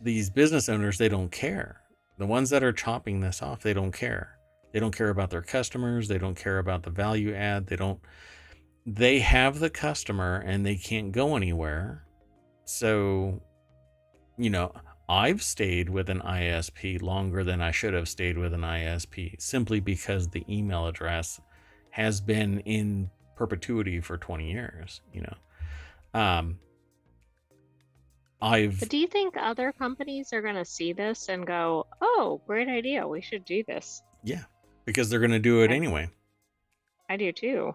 these 0.00 0.30
business 0.30 0.68
owners 0.68 0.98
they 0.98 1.08
don't 1.08 1.30
care. 1.30 1.80
The 2.18 2.26
ones 2.26 2.50
that 2.50 2.62
are 2.62 2.72
chopping 2.72 3.20
this 3.20 3.42
off, 3.42 3.62
they 3.62 3.72
don't 3.72 3.92
care. 3.92 4.38
They 4.72 4.80
don't 4.80 4.94
care 4.94 5.10
about 5.10 5.30
their 5.30 5.42
customers. 5.42 6.08
They 6.08 6.18
don't 6.18 6.36
care 6.36 6.58
about 6.58 6.82
the 6.82 6.90
value 6.90 7.32
add. 7.32 7.68
They 7.68 7.76
don't. 7.76 8.00
They 8.86 9.20
have 9.20 9.60
the 9.60 9.70
customer 9.70 10.42
and 10.44 10.66
they 10.66 10.76
can't 10.76 11.12
go 11.12 11.36
anywhere. 11.36 12.04
So, 12.64 13.40
you 14.36 14.50
know, 14.50 14.72
I've 15.08 15.42
stayed 15.42 15.88
with 15.90 16.08
an 16.08 16.20
ISP 16.20 17.00
longer 17.02 17.44
than 17.44 17.60
I 17.60 17.70
should 17.70 17.94
have 17.94 18.08
stayed 18.08 18.38
with 18.38 18.54
an 18.54 18.62
ISP 18.62 19.40
simply 19.40 19.80
because 19.80 20.28
the 20.28 20.44
email 20.48 20.86
address 20.86 21.40
has 21.90 22.20
been 22.20 22.60
in 22.60 23.10
perpetuity 23.36 24.00
for 24.00 24.16
20 24.16 24.50
years, 24.50 25.00
you 25.12 25.22
know. 25.22 26.18
Um 26.20 26.58
I've 28.40 28.78
But 28.80 28.88
do 28.90 28.98
you 28.98 29.06
think 29.06 29.36
other 29.38 29.72
companies 29.72 30.32
are 30.32 30.42
going 30.42 30.56
to 30.56 30.64
see 30.66 30.92
this 30.92 31.28
and 31.30 31.46
go, 31.46 31.86
"Oh, 32.02 32.42
great 32.46 32.68
idea. 32.68 33.06
We 33.08 33.22
should 33.22 33.44
do 33.44 33.64
this." 33.66 34.02
yeah, 34.22 34.44
because 34.84 35.08
they're 35.08 35.20
going 35.20 35.30
to 35.30 35.38
do 35.38 35.62
it 35.62 35.70
I- 35.70 35.74
anyway. 35.74 36.10
I 37.08 37.16
do 37.16 37.32
too. 37.32 37.74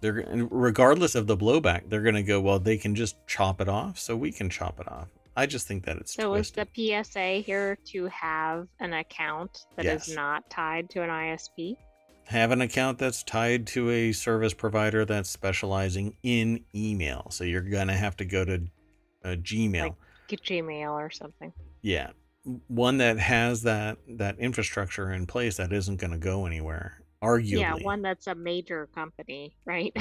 They're 0.00 0.24
regardless 0.50 1.14
of 1.14 1.26
the 1.26 1.36
blowback, 1.36 1.88
they're 1.88 2.02
going 2.02 2.14
to 2.16 2.22
go, 2.22 2.40
well, 2.40 2.58
they 2.58 2.76
can 2.76 2.94
just 2.94 3.16
chop 3.26 3.60
it 3.60 3.68
off, 3.68 3.98
so 3.98 4.16
we 4.16 4.30
can 4.32 4.50
chop 4.50 4.78
it 4.80 4.88
off. 4.88 5.08
I 5.36 5.46
just 5.46 5.66
think 5.68 5.84
that 5.84 5.96
it's 5.98 6.14
So 6.14 6.34
is 6.34 6.50
the 6.50 6.66
PSA 6.74 7.36
here 7.44 7.76
to 7.92 8.06
have 8.06 8.68
an 8.80 8.92
account 8.94 9.66
that 9.76 9.84
is 9.86 10.08
Yes. 10.08 10.16
not 10.16 10.48
tied 10.50 10.88
to 10.90 11.02
an 11.02 11.10
ISP? 11.10 11.76
have 12.28 12.50
an 12.50 12.60
account 12.60 12.98
that's 12.98 13.22
tied 13.22 13.68
to 13.68 13.88
a 13.88 14.10
service 14.10 14.52
provider 14.52 15.04
that's 15.04 15.30
specializing 15.30 16.16
in 16.24 16.64
email. 16.74 17.28
So 17.30 17.44
you're 17.44 17.60
going 17.62 17.86
to 17.86 17.94
have 17.94 18.16
to 18.16 18.24
go 18.24 18.44
to 18.44 18.54
uh, 19.24 19.28
Gmail. 19.36 19.80
Like- 19.82 19.94
Get 20.26 20.42
Gmail 20.42 20.90
or 20.90 21.08
something. 21.10 21.52
yeah. 21.82 22.10
One 22.68 22.98
that 22.98 23.18
has 23.18 23.62
that 23.62 23.98
that 24.08 24.38
infrastructure 24.40 25.12
in 25.12 25.26
place 25.26 25.56
that 25.58 25.72
isn't 25.72 25.96
going 26.00 26.12
to 26.12 26.18
go 26.18 26.46
anywhere, 26.46 27.00
arguably. 27.22 27.60
Yeah, 27.60 27.74
one 27.74 28.02
that's 28.02 28.26
a 28.26 28.34
major 28.34 28.88
company, 28.94 29.56
right? 29.64 29.96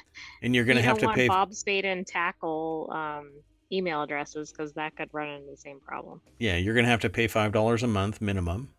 and 0.42 0.54
you're 0.54 0.64
going 0.64 0.76
to 0.76 0.82
You 0.82 0.88
have 0.88 0.98
to 0.98 1.12
pay 1.12 1.28
Bob 1.28 1.54
Spade 1.54 1.84
and 1.84 2.06
tackle 2.06 2.90
um, 2.92 3.30
email 3.72 4.02
addresses 4.02 4.52
because 4.52 4.72
that 4.74 4.96
could 4.96 5.08
run 5.12 5.28
into 5.28 5.50
the 5.50 5.56
same 5.56 5.80
problem. 5.80 6.20
Yeah, 6.38 6.56
you're 6.56 6.74
going 6.74 6.84
to 6.84 6.90
have 6.90 7.00
to 7.00 7.10
pay 7.10 7.28
$5 7.28 7.82
a 7.82 7.86
month 7.86 8.20
minimum 8.20 8.70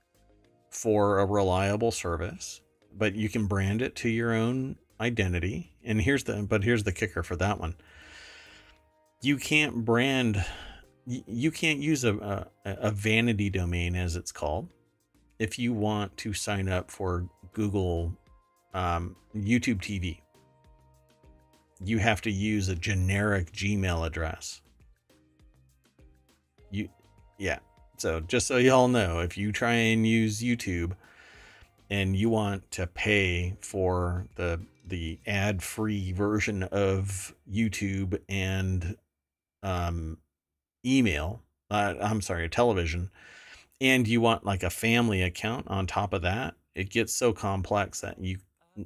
for 0.69 1.19
a 1.19 1.25
reliable 1.25 1.91
service, 1.91 2.61
but 2.95 3.15
you 3.15 3.29
can 3.29 3.47
brand 3.47 3.81
it 3.81 3.95
to 3.97 4.09
your 4.09 4.33
own 4.33 4.77
identity. 4.99 5.73
And 5.83 6.01
here's 6.01 6.23
the 6.25 6.45
but 6.47 6.63
here's 6.63 6.83
the 6.83 6.91
kicker 6.91 7.23
for 7.23 7.35
that 7.37 7.59
one. 7.59 7.75
You 9.21 9.37
can't 9.37 9.83
brand 9.85 10.43
you 11.05 11.49
can't 11.51 11.79
use 11.79 12.03
a, 12.03 12.15
a 12.15 12.47
a 12.65 12.91
vanity 12.91 13.49
domain 13.49 13.95
as 13.95 14.15
it's 14.15 14.31
called 14.31 14.69
if 15.39 15.57
you 15.57 15.73
want 15.73 16.15
to 16.17 16.33
sign 16.33 16.67
up 16.67 16.91
for 16.91 17.27
Google 17.53 18.13
um, 18.73 19.15
YouTube 19.35 19.81
TV. 19.81 20.19
You 21.83 21.97
have 21.97 22.21
to 22.21 22.31
use 22.31 22.69
a 22.69 22.75
generic 22.75 23.51
Gmail 23.51 24.05
address. 24.05 24.61
You 26.71 26.89
yeah, 27.37 27.59
so 27.97 28.19
just 28.19 28.47
so 28.47 28.57
y'all 28.57 28.87
know, 28.87 29.19
if 29.19 29.37
you 29.37 29.51
try 29.51 29.73
and 29.73 30.05
use 30.05 30.41
YouTube, 30.41 30.93
and 31.89 32.15
you 32.15 32.29
want 32.29 32.69
to 32.71 32.87
pay 32.87 33.55
for 33.61 34.27
the 34.35 34.59
the 34.85 35.19
ad 35.27 35.61
free 35.61 36.11
version 36.11 36.63
of 36.63 37.33
YouTube 37.51 38.19
and 38.27 38.95
um, 39.61 40.17
email, 40.85 41.43
uh, 41.69 41.93
I'm 42.01 42.21
sorry, 42.21 42.49
television, 42.49 43.11
and 43.79 44.07
you 44.07 44.21
want 44.21 44.45
like 44.45 44.63
a 44.63 44.69
family 44.69 45.21
account 45.21 45.67
on 45.67 45.85
top 45.87 46.13
of 46.13 46.21
that, 46.23 46.55
it 46.75 46.89
gets 46.89 47.13
so 47.13 47.33
complex 47.33 48.01
that 48.01 48.19
you 48.19 48.37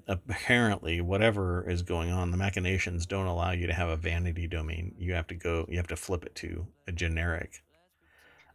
apparently 0.07 1.01
whatever 1.01 1.69
is 1.69 1.83
going 1.83 2.11
on 2.11 2.31
the 2.31 2.37
machinations 2.37 3.05
don't 3.05 3.27
allow 3.27 3.51
you 3.51 3.67
to 3.67 3.73
have 3.73 3.89
a 3.89 3.95
vanity 3.95 4.47
domain. 4.47 4.93
You 4.97 5.13
have 5.13 5.27
to 5.27 5.35
go 5.35 5.65
you 5.69 5.77
have 5.77 5.87
to 5.87 5.95
flip 5.95 6.25
it 6.25 6.33
to 6.35 6.65
a 6.87 6.91
generic 6.91 7.63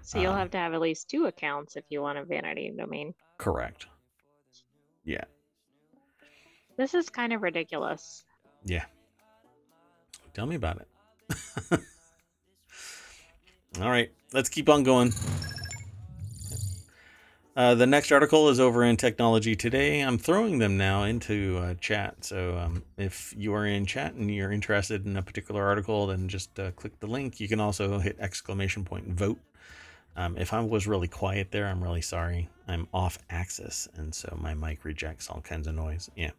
so 0.02 0.20
you'll 0.20 0.32
um, 0.32 0.38
have 0.38 0.50
to 0.52 0.58
have 0.58 0.74
at 0.74 0.80
least 0.80 1.08
two 1.08 1.26
accounts 1.26 1.76
if 1.76 1.84
you 1.90 2.00
want 2.00 2.18
a 2.18 2.24
vanity 2.24 2.72
domain. 2.76 3.14
Correct. 3.36 3.86
Yeah. 5.04 5.24
This 6.76 6.94
is 6.94 7.08
kind 7.10 7.32
of 7.32 7.42
ridiculous. 7.42 8.24
Yeah. 8.64 8.84
Tell 10.34 10.46
me 10.46 10.56
about 10.56 10.80
it. 10.80 10.88
All 13.80 13.90
right 13.90 14.10
let's 14.32 14.48
keep 14.48 14.68
on 14.68 14.82
going 14.82 15.12
uh, 17.58 17.74
the 17.74 17.88
next 17.88 18.12
article 18.12 18.48
is 18.50 18.60
over 18.60 18.84
in 18.84 18.96
Technology 18.96 19.56
Today. 19.56 19.98
I'm 19.98 20.16
throwing 20.16 20.60
them 20.60 20.76
now 20.76 21.02
into 21.02 21.58
uh, 21.58 21.74
chat. 21.80 22.24
So 22.24 22.56
um, 22.56 22.84
if 22.96 23.34
you 23.36 23.52
are 23.52 23.66
in 23.66 23.84
chat 23.84 24.14
and 24.14 24.32
you're 24.32 24.52
interested 24.52 25.04
in 25.06 25.16
a 25.16 25.22
particular 25.22 25.66
article, 25.66 26.06
then 26.06 26.28
just 26.28 26.56
uh, 26.60 26.70
click 26.70 27.00
the 27.00 27.08
link. 27.08 27.40
You 27.40 27.48
can 27.48 27.58
also 27.58 27.98
hit 27.98 28.16
exclamation 28.20 28.84
point 28.84 29.06
and 29.06 29.18
vote. 29.18 29.40
Um, 30.16 30.38
if 30.38 30.52
I 30.52 30.60
was 30.60 30.86
really 30.86 31.08
quiet 31.08 31.50
there, 31.50 31.66
I'm 31.66 31.82
really 31.82 32.00
sorry. 32.00 32.48
I'm 32.68 32.86
off 32.94 33.18
axis, 33.28 33.88
and 33.96 34.14
so 34.14 34.38
my 34.40 34.54
mic 34.54 34.84
rejects 34.84 35.28
all 35.28 35.40
kinds 35.40 35.66
of 35.66 35.74
noise. 35.74 36.08
Yeah. 36.14 36.30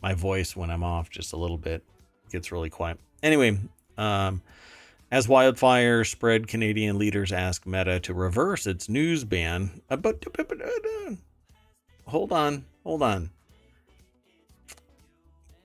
My 0.00 0.14
voice, 0.14 0.54
when 0.54 0.70
I'm 0.70 0.84
off 0.84 1.10
just 1.10 1.32
a 1.32 1.36
little 1.36 1.58
bit, 1.58 1.82
gets 2.30 2.52
really 2.52 2.70
quiet. 2.70 3.00
Anyway, 3.24 3.58
um, 3.96 4.42
as 5.10 5.28
wildfire 5.28 6.04
spread, 6.04 6.48
Canadian 6.48 6.98
leaders 6.98 7.32
ask 7.32 7.66
Meta 7.66 7.98
to 8.00 8.14
reverse 8.14 8.66
its 8.66 8.88
news 8.88 9.24
ban. 9.24 9.80
Uh, 9.88 9.96
uh, 10.04 10.12
uh, 10.12 11.14
hold 12.06 12.32
on, 12.32 12.64
hold 12.84 13.02
on. 13.02 13.30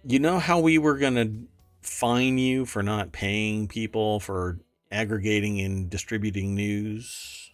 You 0.05 0.19
know 0.19 0.39
how 0.39 0.59
we 0.59 0.77
were 0.77 0.97
going 0.97 1.15
to 1.15 1.47
fine 1.81 2.37
you 2.37 2.65
for 2.65 2.83
not 2.83 3.11
paying 3.11 3.67
people 3.67 4.19
for 4.19 4.59
aggregating 4.91 5.59
and 5.61 5.89
distributing 5.89 6.55
news? 6.55 7.51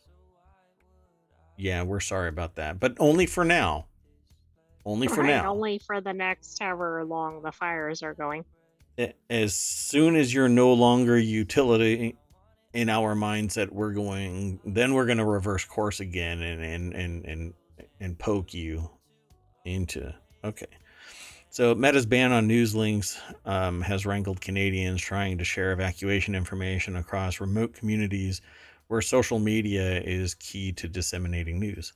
Yeah, 1.58 1.84
we're 1.84 2.00
sorry 2.00 2.30
about 2.30 2.56
that, 2.56 2.80
but 2.80 2.96
only 3.00 3.26
for 3.26 3.44
now. 3.44 3.86
Only 4.86 5.08
for 5.08 5.22
right, 5.22 5.28
now. 5.28 5.52
Only 5.52 5.80
for 5.80 6.02
the 6.02 6.14
next 6.14 6.58
however 6.60 7.04
long 7.04 7.42
the 7.42 7.52
fires 7.52 8.02
are 8.02 8.14
going 8.14 8.46
as 9.30 9.56
soon 9.56 10.16
as 10.16 10.34
you're 10.34 10.50
no 10.50 10.74
longer 10.74 11.18
utility 11.18 12.18
in 12.74 12.90
our 12.90 13.16
mindset, 13.16 13.72
we're 13.72 13.94
going 13.94 14.60
then 14.66 14.94
we're 14.94 15.06
going 15.06 15.18
to 15.18 15.26
reverse 15.26 15.66
course 15.66 16.00
again 16.00 16.42
and 16.42 16.64
and 16.64 16.94
and 16.94 17.26
and 17.26 17.54
and 18.00 18.20
poke 18.20 18.54
you 18.54 18.90
into 19.66 20.14
okay. 20.44 20.68
So 21.52 21.74
Meta's 21.74 22.06
ban 22.06 22.32
on 22.32 22.46
news 22.46 22.76
links 22.76 23.20
um, 23.46 23.82
has 23.82 24.06
rankled 24.06 24.40
Canadians 24.40 25.02
trying 25.02 25.40
to 25.40 25.44
share 25.44 25.72
evacuation 25.72 26.36
information 26.36 26.96
across 26.96 27.42
remote 27.42 27.74
communities 27.74 28.42
where 28.88 29.02
social 29.02 29.40
media 29.40 30.00
is 30.02 30.36
key 30.36 30.72
to 30.74 30.88
disseminating 30.88 31.60
news. 31.60 31.94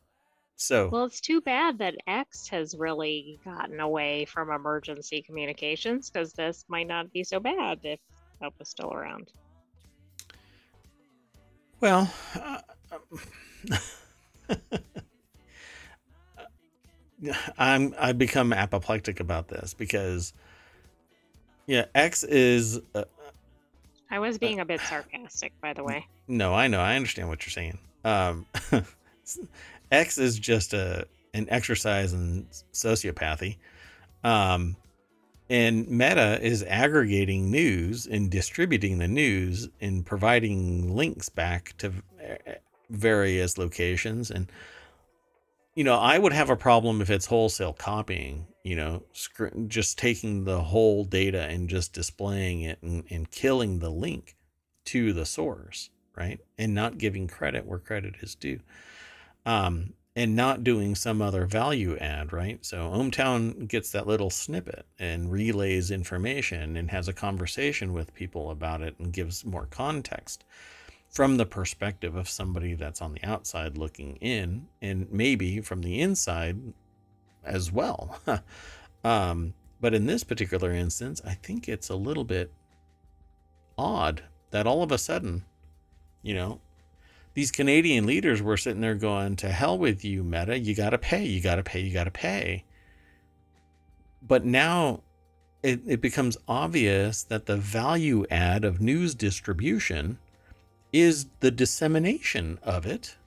So 0.55 0.89
well, 0.89 1.05
it's 1.05 1.19
too 1.19 1.41
bad 1.41 1.79
that 1.79 1.95
X 2.07 2.47
has 2.49 2.75
really 2.77 3.39
gotten 3.43 3.79
away 3.79 4.25
from 4.25 4.51
emergency 4.51 5.21
communications 5.21 6.09
because 6.09 6.33
this 6.33 6.63
might 6.67 6.87
not 6.87 7.11
be 7.11 7.23
so 7.23 7.39
bad 7.39 7.79
if 7.83 7.99
help 8.39 8.53
was 8.59 8.69
still 8.69 8.93
around. 8.93 9.31
Well, 11.79 12.13
uh, 12.39 12.59
I'm 17.57 17.95
I 17.97 18.11
become 18.13 18.53
apoplectic 18.53 19.19
about 19.19 19.47
this 19.47 19.73
because 19.73 20.33
yeah, 21.65 21.85
X 21.95 22.23
is. 22.23 22.79
Uh, 22.93 23.05
I 24.09 24.19
was 24.19 24.37
being 24.37 24.59
a 24.59 24.65
bit 24.65 24.81
sarcastic, 24.81 25.53
by 25.61 25.73
the 25.73 25.83
way. 25.83 26.05
No, 26.27 26.53
I 26.53 26.67
know. 26.67 26.79
I 26.79 26.95
understand 26.95 27.29
what 27.29 27.45
you're 27.45 27.51
saying. 27.51 27.79
Um, 28.03 28.45
X 29.91 30.17
is 30.17 30.39
just 30.39 30.73
a 30.73 31.07
an 31.33 31.47
exercise 31.49 32.13
in 32.13 32.47
sociopathy. 32.73 33.57
Um, 34.23 34.75
and 35.49 35.87
Meta 35.89 36.39
is 36.41 36.63
aggregating 36.63 37.51
news 37.51 38.07
and 38.07 38.29
distributing 38.29 38.99
the 38.99 39.07
news 39.07 39.69
and 39.81 40.05
providing 40.05 40.95
links 40.95 41.29
back 41.29 41.75
to 41.79 41.91
various 42.89 43.57
locations. 43.57 44.31
And, 44.31 44.51
you 45.75 45.83
know, 45.83 45.95
I 45.95 46.17
would 46.17 46.33
have 46.33 46.49
a 46.49 46.55
problem 46.55 47.01
if 47.01 47.09
it's 47.09 47.25
wholesale 47.25 47.73
copying, 47.73 48.47
you 48.63 48.75
know, 48.75 49.03
just 49.67 49.97
taking 49.97 50.45
the 50.45 50.61
whole 50.61 51.03
data 51.03 51.41
and 51.43 51.69
just 51.69 51.93
displaying 51.93 52.61
it 52.61 52.79
and, 52.81 53.03
and 53.09 53.29
killing 53.29 53.79
the 53.79 53.89
link 53.89 54.35
to 54.85 55.13
the 55.13 55.25
source, 55.25 55.89
right? 56.15 56.39
And 56.57 56.73
not 56.73 56.97
giving 56.97 57.27
credit 57.27 57.65
where 57.65 57.79
credit 57.79 58.15
is 58.21 58.35
due 58.35 58.59
um, 59.45 59.93
and 60.15 60.35
not 60.35 60.63
doing 60.63 60.95
some 60.95 61.21
other 61.21 61.45
value 61.45 61.97
add, 61.97 62.31
right? 62.31 62.63
So 62.63 62.91
ohmTown 62.91 63.67
gets 63.67 63.91
that 63.91 64.07
little 64.07 64.29
snippet 64.29 64.85
and 64.99 65.31
relays 65.31 65.89
information 65.89 66.77
and 66.77 66.91
has 66.91 67.07
a 67.07 67.13
conversation 67.13 67.93
with 67.93 68.13
people 68.13 68.51
about 68.51 68.81
it 68.81 68.95
and 68.99 69.11
gives 69.11 69.43
more 69.43 69.65
context 69.65 70.43
from 71.09 71.37
the 71.37 71.45
perspective 71.45 72.15
of 72.15 72.29
somebody 72.29 72.73
that's 72.73 73.01
on 73.01 73.13
the 73.13 73.23
outside 73.23 73.77
looking 73.77 74.15
in 74.17 74.67
and 74.81 75.11
maybe 75.11 75.61
from 75.61 75.81
the 75.81 75.99
inside 76.01 76.57
as 77.43 77.71
well. 77.71 78.19
um, 79.03 79.53
but 79.81 79.93
in 79.93 80.05
this 80.05 80.23
particular 80.23 80.71
instance, 80.71 81.21
I 81.25 81.33
think 81.33 81.67
it's 81.67 81.89
a 81.89 81.95
little 81.95 82.23
bit 82.23 82.51
odd 83.77 84.23
that 84.51 84.67
all 84.67 84.83
of 84.83 84.91
a 84.91 84.97
sudden, 84.97 85.43
you 86.21 86.33
know, 86.33 86.61
these 87.33 87.51
Canadian 87.51 88.05
leaders 88.05 88.41
were 88.41 88.57
sitting 88.57 88.81
there 88.81 88.95
going, 88.95 89.35
to 89.37 89.49
hell 89.49 89.77
with 89.77 90.05
you, 90.05 90.23
Meta. 90.23 90.57
You 90.59 90.75
got 90.75 90.91
to 90.91 90.97
pay. 90.97 91.25
You 91.25 91.41
got 91.41 91.55
to 91.55 91.63
pay. 91.63 91.79
You 91.81 91.93
got 91.93 92.03
to 92.03 92.11
pay. 92.11 92.63
But 94.21 94.45
now 94.45 95.01
it, 95.63 95.81
it 95.87 96.01
becomes 96.01 96.37
obvious 96.47 97.23
that 97.23 97.47
the 97.47 97.57
value 97.57 98.25
add 98.29 98.63
of 98.63 98.81
news 98.81 99.15
distribution 99.15 100.19
is 100.91 101.27
the 101.39 101.49
dissemination 101.49 102.59
of 102.61 102.85
it. 102.85 103.17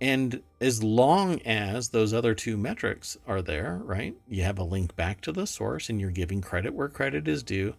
And 0.00 0.42
as 0.60 0.82
long 0.82 1.40
as 1.42 1.88
those 1.88 2.12
other 2.12 2.34
two 2.34 2.56
metrics 2.56 3.16
are 3.26 3.42
there, 3.42 3.80
right? 3.82 4.14
You 4.28 4.42
have 4.42 4.58
a 4.58 4.64
link 4.64 4.94
back 4.94 5.22
to 5.22 5.32
the 5.32 5.46
source 5.46 5.88
and 5.88 6.00
you're 6.00 6.10
giving 6.10 6.40
credit 6.40 6.74
where 6.74 6.88
credit 6.88 7.26
is 7.26 7.42
due 7.42 7.74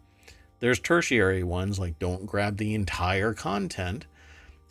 there's 0.60 0.80
tertiary 0.80 1.44
ones 1.44 1.80
like 1.80 2.00
don't 2.00 2.26
grab 2.26 2.58
the 2.58 2.74
entire 2.76 3.34
content. 3.34 4.06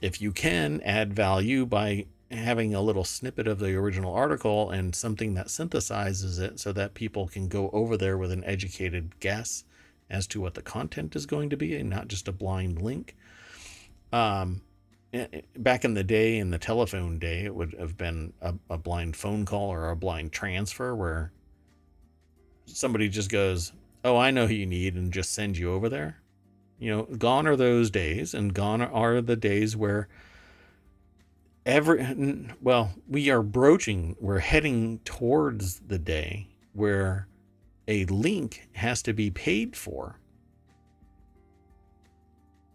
If 0.01 0.20
you 0.20 0.33
can 0.33 0.81
add 0.83 1.14
value 1.14 1.66
by 1.66 2.07
having 2.31 2.74
a 2.74 2.83
little 2.83 3.05
snippet 3.05 3.48
of 3.48 3.59
the 3.59 3.74
original 3.74 4.12
article 4.12 4.70
and 4.70 4.94
something 4.94 5.35
that 5.35 5.46
synthesizes 5.46 6.38
it 6.38 6.61
so 6.61 6.72
that 6.72 6.94
people 6.94 7.27
can 7.27 7.48
go 7.48 7.70
over 7.72 7.96
there 7.96 8.18
with 8.18 8.31
an 8.31 8.44
educated 8.44 9.18
guess 9.20 9.64
as 10.11 10.27
to 10.27 10.40
what 10.40 10.55
the 10.55 10.62
content 10.62 11.16
is 11.16 11.27
going 11.27 11.51
to 11.51 11.57
be 11.57 11.74
and 11.77 11.88
not 11.88 12.09
just 12.09 12.29
a 12.29 12.33
blind 12.33 12.83
link. 12.83 13.16
Um, 14.12 14.62
eh, 15.12 15.27
eh, 15.33 15.40
back 15.57 15.85
in 15.85 15.94
the 15.94 16.05
day, 16.05 16.38
in 16.38 16.51
the 16.51 16.59
telephone 16.59 17.18
day, 17.18 17.44
it 17.44 17.55
would 17.55 17.74
have 17.79 17.96
been 17.96 18.33
a, 18.40 18.55
a 18.70 18.79
blind 18.79 19.16
phone 19.16 19.44
call 19.44 19.70
or 19.70 19.90
a 19.90 19.96
blind 19.96 20.33
transfer 20.33 20.94
where 20.94 21.33
somebody 22.66 23.09
just 23.09 23.31
goes, 23.31 23.72
oh, 24.04 24.16
I 24.16 24.30
know 24.30 24.46
who 24.46 24.54
you 24.54 24.66
need 24.66 24.94
and 24.94 25.12
just 25.12 25.32
send 25.32 25.56
you 25.56 25.72
over 25.72 25.88
there. 25.88 26.22
You 26.78 26.90
know, 26.90 27.02
gone 27.04 27.46
are 27.46 27.56
those 27.56 27.90
days, 27.90 28.34
and 28.34 28.54
gone 28.54 28.80
are 28.80 29.20
the 29.20 29.37
days 29.37 29.76
where 29.76 30.08
every, 31.66 32.48
well, 32.61 32.92
we 33.08 33.30
are 33.30 33.42
broaching, 33.42 34.16
we're 34.20 34.38
heading 34.38 35.00
towards 35.04 35.80
the 35.80 35.98
day 35.98 36.48
where 36.72 37.26
a 37.88 38.04
link 38.06 38.68
has 38.74 39.02
to 39.02 39.12
be 39.12 39.30
paid 39.30 39.76
for. 39.76 40.20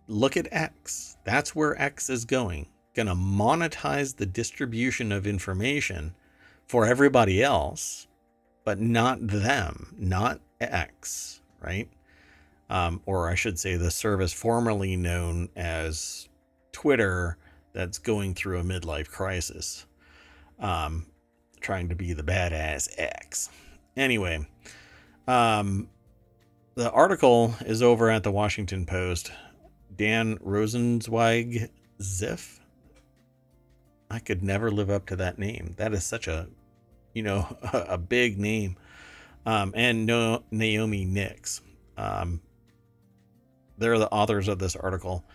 Look 0.08 0.36
at 0.36 0.52
X. 0.52 1.18
That's 1.24 1.56
where 1.56 1.82
X 1.82 2.10
is 2.10 2.26
going. 2.26 2.68
Going 2.94 3.08
to 3.08 3.16
monetize 3.16 4.18
the 4.18 4.26
distribution 4.26 5.12
of 5.12 5.26
information 5.26 6.14
for 6.68 6.86
everybody 6.86 7.42
else, 7.42 8.08
but 8.66 8.80
not 8.80 9.26
them, 9.26 9.96
not 9.98 10.42
X, 10.72 11.42
right? 11.62 11.90
Um, 12.70 13.02
or 13.06 13.30
I 13.30 13.36
should 13.36 13.60
say, 13.60 13.76
the 13.76 13.92
service 13.92 14.34
formerly 14.34 14.96
known 14.96 15.50
as 15.56 16.30
Twitter 16.72 17.38
that's 17.74 17.98
going 17.98 18.34
through 18.34 18.60
a 18.60 18.64
midlife 18.64 19.10
crisis. 19.10 19.86
Um, 20.60 21.08
trying 21.60 21.90
to 21.90 21.96
be 21.96 22.14
the 22.14 22.24
badass 22.24 22.90
X. 22.98 23.50
Anyway, 23.96 24.46
um, 25.28 25.90
the 26.76 26.92
article 26.92 27.56
is 27.66 27.82
over 27.82 28.10
at 28.10 28.24
the 28.24 28.32
Washington 28.32 28.86
Post. 28.86 29.32
Dan 29.96 30.38
Rosenzweig 30.40 31.70
Ziff. 32.00 32.60
I 34.10 34.20
could 34.20 34.44
never 34.44 34.72
live 34.72 34.90
up 34.90 35.06
to 35.08 35.16
that 35.16 35.40
name. 35.40 35.74
That 35.78 35.94
is 35.94 36.04
such 36.04 36.28
a, 36.28 36.48
you 37.14 37.24
know, 37.24 37.58
a, 37.74 37.98
big 37.98 38.40
name. 38.40 38.76
Um, 39.46 39.74
and 39.76 40.06
no, 40.06 40.44
Naomi 40.52 41.06
Nix. 41.06 41.62
Um, 41.98 42.42
they're 43.78 44.00
the 44.00 44.10
authors 44.10 44.48
of 44.48 44.60
this 44.60 44.76
article. 44.76 45.26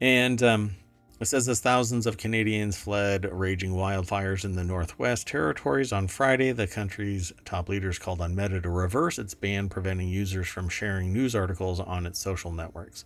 And 0.00 0.42
um, 0.42 0.76
it 1.20 1.26
says 1.26 1.48
as 1.48 1.60
thousands 1.60 2.06
of 2.06 2.16
Canadians 2.16 2.76
fled 2.76 3.28
raging 3.30 3.72
wildfires 3.72 4.44
in 4.44 4.56
the 4.56 4.64
Northwest 4.64 5.26
Territories 5.26 5.92
on 5.92 6.08
Friday, 6.08 6.52
the 6.52 6.66
country's 6.66 7.32
top 7.44 7.68
leaders 7.68 7.98
called 7.98 8.20
on 8.20 8.34
Meta 8.34 8.60
to 8.60 8.70
reverse 8.70 9.18
its 9.18 9.34
ban 9.34 9.68
preventing 9.68 10.08
users 10.08 10.48
from 10.48 10.68
sharing 10.68 11.12
news 11.12 11.34
articles 11.34 11.80
on 11.80 12.06
its 12.06 12.18
social 12.18 12.52
networks. 12.52 13.04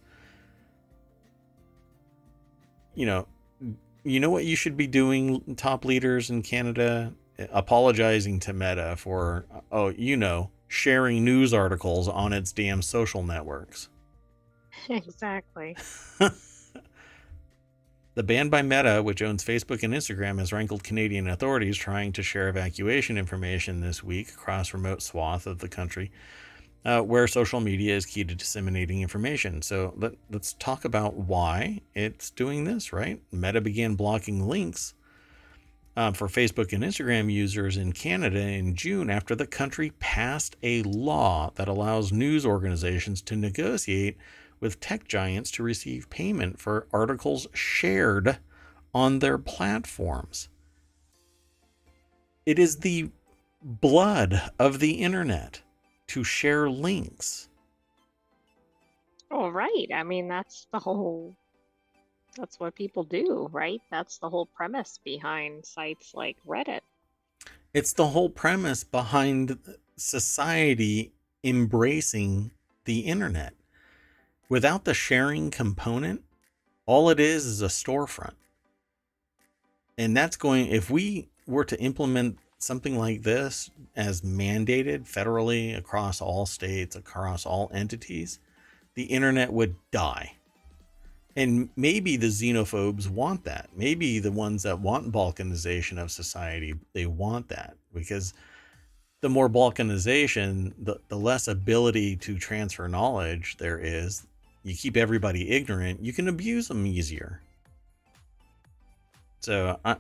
You 2.95 3.07
know, 3.07 3.29
you 4.05 4.21
know 4.21 4.31
what 4.31 4.45
you 4.45 4.57
should 4.57 4.77
be 4.77 4.87
doing, 4.87 5.55
top 5.57 5.85
leaders 5.85 6.31
in 6.31 6.43
Canada? 6.43 7.13
Apologizing 7.53 8.41
to 8.41 8.53
Meta 8.53 8.97
for, 8.97 9.47
oh, 9.71 9.89
you 9.89 10.17
know, 10.17 10.51
sharing 10.67 11.25
news 11.25 11.55
articles 11.55 12.09
on 12.09 12.33
its 12.33 12.53
damn 12.53 12.83
social 12.83 13.23
networks. 13.23 13.89
Exactly. 14.89 15.77
The 18.19 18.25
ban 18.25 18.49
by 18.49 18.63
Meta, 18.63 19.01
which 19.01 19.23
owns 19.23 19.45
Facebook 19.45 19.85
and 19.85 19.95
Instagram, 19.95 20.41
has 20.41 20.53
rankled 20.53 20.83
Canadian 20.83 21.29
authorities 21.29 21.77
trying 21.77 22.11
to 22.15 22.23
share 22.25 22.49
evacuation 22.49 23.17
information 23.17 23.81
this 23.81 24.03
week 24.03 24.31
across 24.31 24.75
remote 24.75 25.03
swath 25.03 25.47
of 25.47 25.61
the 25.61 25.69
country 25.69 26.11
uh, 26.85 27.01
where 27.01 27.29
social 27.29 27.61
media 27.61 27.95
is 27.95 28.07
key 28.07 28.25
to 28.25 28.35
disseminating 28.35 29.03
information. 29.03 29.63
So 29.63 29.95
let, 29.97 30.15
let's 30.31 30.55
talk 30.55 30.85
about 30.85 31.15
why 31.15 31.83
it's 31.95 32.31
doing 32.31 32.65
this, 32.65 32.93
right? 32.93 33.21
Meta 33.31 33.61
began 33.61 33.95
blocking 33.95 34.49
links 34.49 34.95
uh, 35.99 36.13
for 36.13 36.29
Facebook 36.29 36.73
and 36.73 36.85
Instagram 36.85 37.31
users 37.31 37.77
in 37.77 37.93
Canada 37.93 38.39
in 38.39 38.77
June 38.77 39.11
after 39.11 39.35
the 39.35 39.49
country 39.49 39.91
passed 39.99 40.55
a 40.63 40.81
law 40.85 41.51
that 41.57 41.67
allows 41.67 42.13
news 42.13 42.47
organizations 42.47 43.21
to 43.21 43.35
negotiate 43.35 44.17
with 44.61 44.79
tech 44.79 45.09
giants 45.09 45.51
to 45.51 45.65
receive 45.65 46.09
payment 46.09 46.61
for 46.61 46.87
articles 46.93 47.49
shared 47.53 48.39
on 48.95 49.19
their 49.19 49.39
platforms. 49.39 50.49
It 52.47 52.61
is 52.61 52.77
the 52.77 53.11
blood 53.61 54.53
of 54.57 54.79
the 54.79 54.93
internet 54.93 55.63
to 56.07 56.23
share 56.23 56.71
links. 56.71 57.49
All 59.33 59.51
right. 59.51 59.89
I 59.93 60.05
mean, 60.05 60.29
that's 60.29 60.69
the 60.73 60.79
whole, 60.79 61.35
that's 62.39 62.61
what 62.61 62.75
people 62.75 63.03
do, 63.03 63.49
right? 63.53 63.81
That's 63.91 64.19
the 64.19 64.31
whole 64.31 64.47
premise 64.47 64.99
behind 65.03 65.67
sites 65.67 66.13
like 66.15 66.37
Reddit. 66.47 66.81
It's 67.75 67.93
the 67.93 68.07
whole 68.07 68.31
premise 68.31 68.85
behind 68.85 69.59
society 69.97 71.13
embracing 71.43 72.53
the 72.85 73.01
internet. 73.01 73.55
Without 74.49 74.85
the 74.85 74.95
sharing 74.95 75.51
component, 75.51 76.23
all 76.87 77.11
it 77.11 77.21
is 77.21 77.45
is 77.45 77.61
a 77.61 77.67
storefront. 77.67 78.35
And 79.99 80.17
that's 80.17 80.37
going, 80.37 80.69
if 80.69 80.91
we 80.91 81.29
were 81.47 81.65
to 81.65 81.79
implement 81.81 82.39
something 82.59 82.97
like 82.97 83.23
this 83.23 83.71
as 83.97 84.23
mandated 84.23 85.01
federally 85.13 85.77
across 85.77 86.21
all 86.21 86.47
states, 86.47 86.97
across 86.97 87.45
all 87.45 87.71
entities, 87.75 88.39
the 88.95 89.05
internet 89.05 89.53
would 89.53 89.77
die. 89.91 90.38
And 91.39 91.69
maybe 91.77 92.17
the 92.17 92.27
xenophobes 92.27 93.09
want 93.09 93.45
that. 93.45 93.71
Maybe 93.77 94.19
the 94.19 94.33
ones 94.33 94.65
that 94.65 94.81
want 94.81 95.13
balkanization 95.13 96.03
of 96.03 96.11
society, 96.11 96.75
they 96.95 97.07
want 97.07 97.49
that 97.51 97.77
because 97.95 98.35
the 99.21 99.29
more 99.29 99.49
balkanization, 99.49 100.73
the, 100.83 100.97
the 101.07 101.17
less 101.17 101.47
ability 101.47 102.17
to 102.17 102.41
transfer 102.41 102.89
knowledge 102.89 103.57
there 103.57 103.79
is, 103.79 104.27
you 104.65 104.75
keep 104.75 104.97
everybody 104.97 105.49
ignorant, 105.51 106.03
you 106.03 106.13
can 106.13 106.27
abuse 106.27 106.67
them 106.67 106.85
easier. 106.85 107.41
So 109.39 109.79
I, 109.85 109.95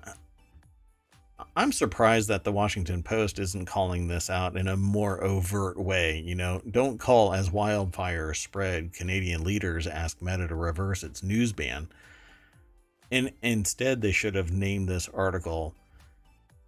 I'm 1.56 1.72
surprised 1.72 2.28
that 2.28 2.44
the 2.44 2.52
Washington 2.52 3.02
Post 3.02 3.38
isn't 3.38 3.66
calling 3.66 4.08
this 4.08 4.28
out 4.28 4.56
in 4.56 4.66
a 4.66 4.76
more 4.76 5.22
overt 5.22 5.78
way. 5.78 6.18
You 6.18 6.34
know, 6.34 6.62
don't 6.68 6.98
call 6.98 7.32
as 7.32 7.50
wildfire 7.50 8.34
spread 8.34 8.92
Canadian 8.92 9.44
leaders 9.44 9.86
ask 9.86 10.20
Meta 10.20 10.48
to 10.48 10.54
reverse 10.54 11.02
its 11.02 11.22
news 11.22 11.52
ban. 11.52 11.88
And 13.10 13.32
instead, 13.42 14.00
they 14.00 14.12
should 14.12 14.34
have 14.34 14.50
named 14.50 14.88
this 14.88 15.08
article 15.08 15.74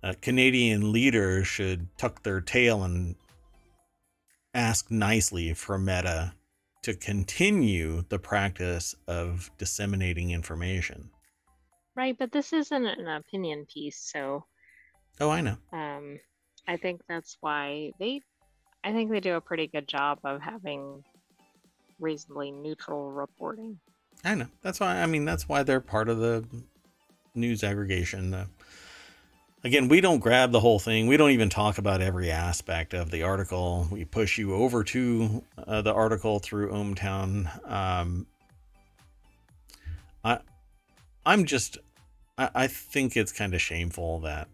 uh, 0.02 0.14
Canadian 0.22 0.92
leaders 0.92 1.46
should 1.46 1.86
tuck 1.98 2.22
their 2.22 2.40
tail 2.40 2.84
and 2.84 3.16
ask 4.54 4.90
nicely 4.90 5.52
for 5.52 5.78
Meta 5.78 6.32
to 6.82 6.94
continue 6.94 8.02
the 8.08 8.18
practice 8.18 8.94
of 9.06 9.50
disseminating 9.58 10.30
information. 10.30 11.10
Right, 11.94 12.16
but 12.16 12.32
this 12.32 12.52
isn't 12.52 12.86
an 12.86 13.08
opinion 13.08 13.66
piece, 13.66 13.98
so. 13.98 14.46
Oh, 15.20 15.28
I 15.28 15.42
know. 15.42 15.56
Um, 15.72 16.18
I 16.66 16.76
think 16.76 17.02
that's 17.08 17.36
why 17.40 17.92
they, 17.98 18.22
I 18.82 18.92
think 18.92 19.10
they 19.10 19.20
do 19.20 19.34
a 19.34 19.40
pretty 19.40 19.66
good 19.66 19.86
job 19.86 20.18
of 20.24 20.40
having 20.40 21.04
reasonably 21.98 22.50
neutral 22.50 23.10
reporting. 23.10 23.78
I 24.24 24.34
know. 24.34 24.46
That's 24.62 24.80
why. 24.80 25.02
I 25.02 25.06
mean, 25.06 25.24
that's 25.26 25.48
why 25.48 25.62
they're 25.62 25.80
part 25.80 26.08
of 26.08 26.18
the 26.18 26.44
news 27.34 27.62
aggregation. 27.62 28.32
Uh, 28.32 28.46
again, 29.62 29.88
we 29.88 30.00
don't 30.00 30.20
grab 30.20 30.52
the 30.52 30.60
whole 30.60 30.78
thing. 30.78 31.06
We 31.06 31.16
don't 31.16 31.30
even 31.30 31.50
talk 31.50 31.78
about 31.78 32.00
every 32.00 32.30
aspect 32.30 32.94
of 32.94 33.10
the 33.10 33.22
article. 33.22 33.88
We 33.90 34.04
push 34.04 34.38
you 34.38 34.54
over 34.54 34.84
to 34.84 35.44
uh, 35.58 35.82
the 35.82 35.92
article 35.92 36.38
through 36.38 36.70
ohmTown. 36.70 37.70
Um, 37.70 38.26
I, 40.24 40.38
I'm 41.24 41.44
just, 41.44 41.78
I, 42.38 42.50
I 42.54 42.66
think 42.66 43.16
it's 43.16 43.32
kind 43.32 43.54
of 43.54 43.60
shameful 43.60 44.20
that 44.20 44.48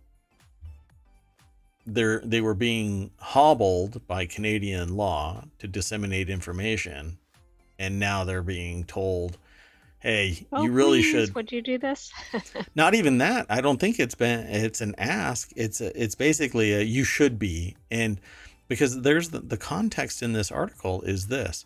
they're 1.86 2.20
they 2.24 2.40
were 2.40 2.54
being 2.54 3.10
hobbled 3.18 4.06
by 4.06 4.26
Canadian 4.26 4.96
law 4.96 5.44
to 5.58 5.68
disseminate 5.68 6.28
information, 6.28 7.18
and 7.78 7.98
now 7.98 8.24
they're 8.24 8.42
being 8.42 8.84
told 8.84 9.38
hey, 10.06 10.46
oh, 10.52 10.62
you 10.62 10.70
really 10.70 11.00
please, 11.00 11.10
should. 11.10 11.34
Would 11.34 11.50
you 11.50 11.60
do 11.60 11.78
this? 11.78 12.12
not 12.76 12.94
even 12.94 13.18
that. 13.18 13.46
I 13.48 13.60
don't 13.60 13.78
think 13.78 13.98
it's 13.98 14.14
been. 14.14 14.46
It's 14.46 14.80
an 14.80 14.94
ask. 14.98 15.50
It's 15.56 15.80
a, 15.80 16.00
it's 16.00 16.14
basically 16.14 16.72
a 16.74 16.82
you 16.82 17.04
should 17.04 17.38
be, 17.38 17.76
and 17.90 18.20
because 18.68 19.02
there's 19.02 19.30
the, 19.30 19.40
the 19.40 19.56
context 19.56 20.22
in 20.22 20.32
this 20.32 20.52
article 20.52 21.02
is 21.02 21.26
this: 21.26 21.64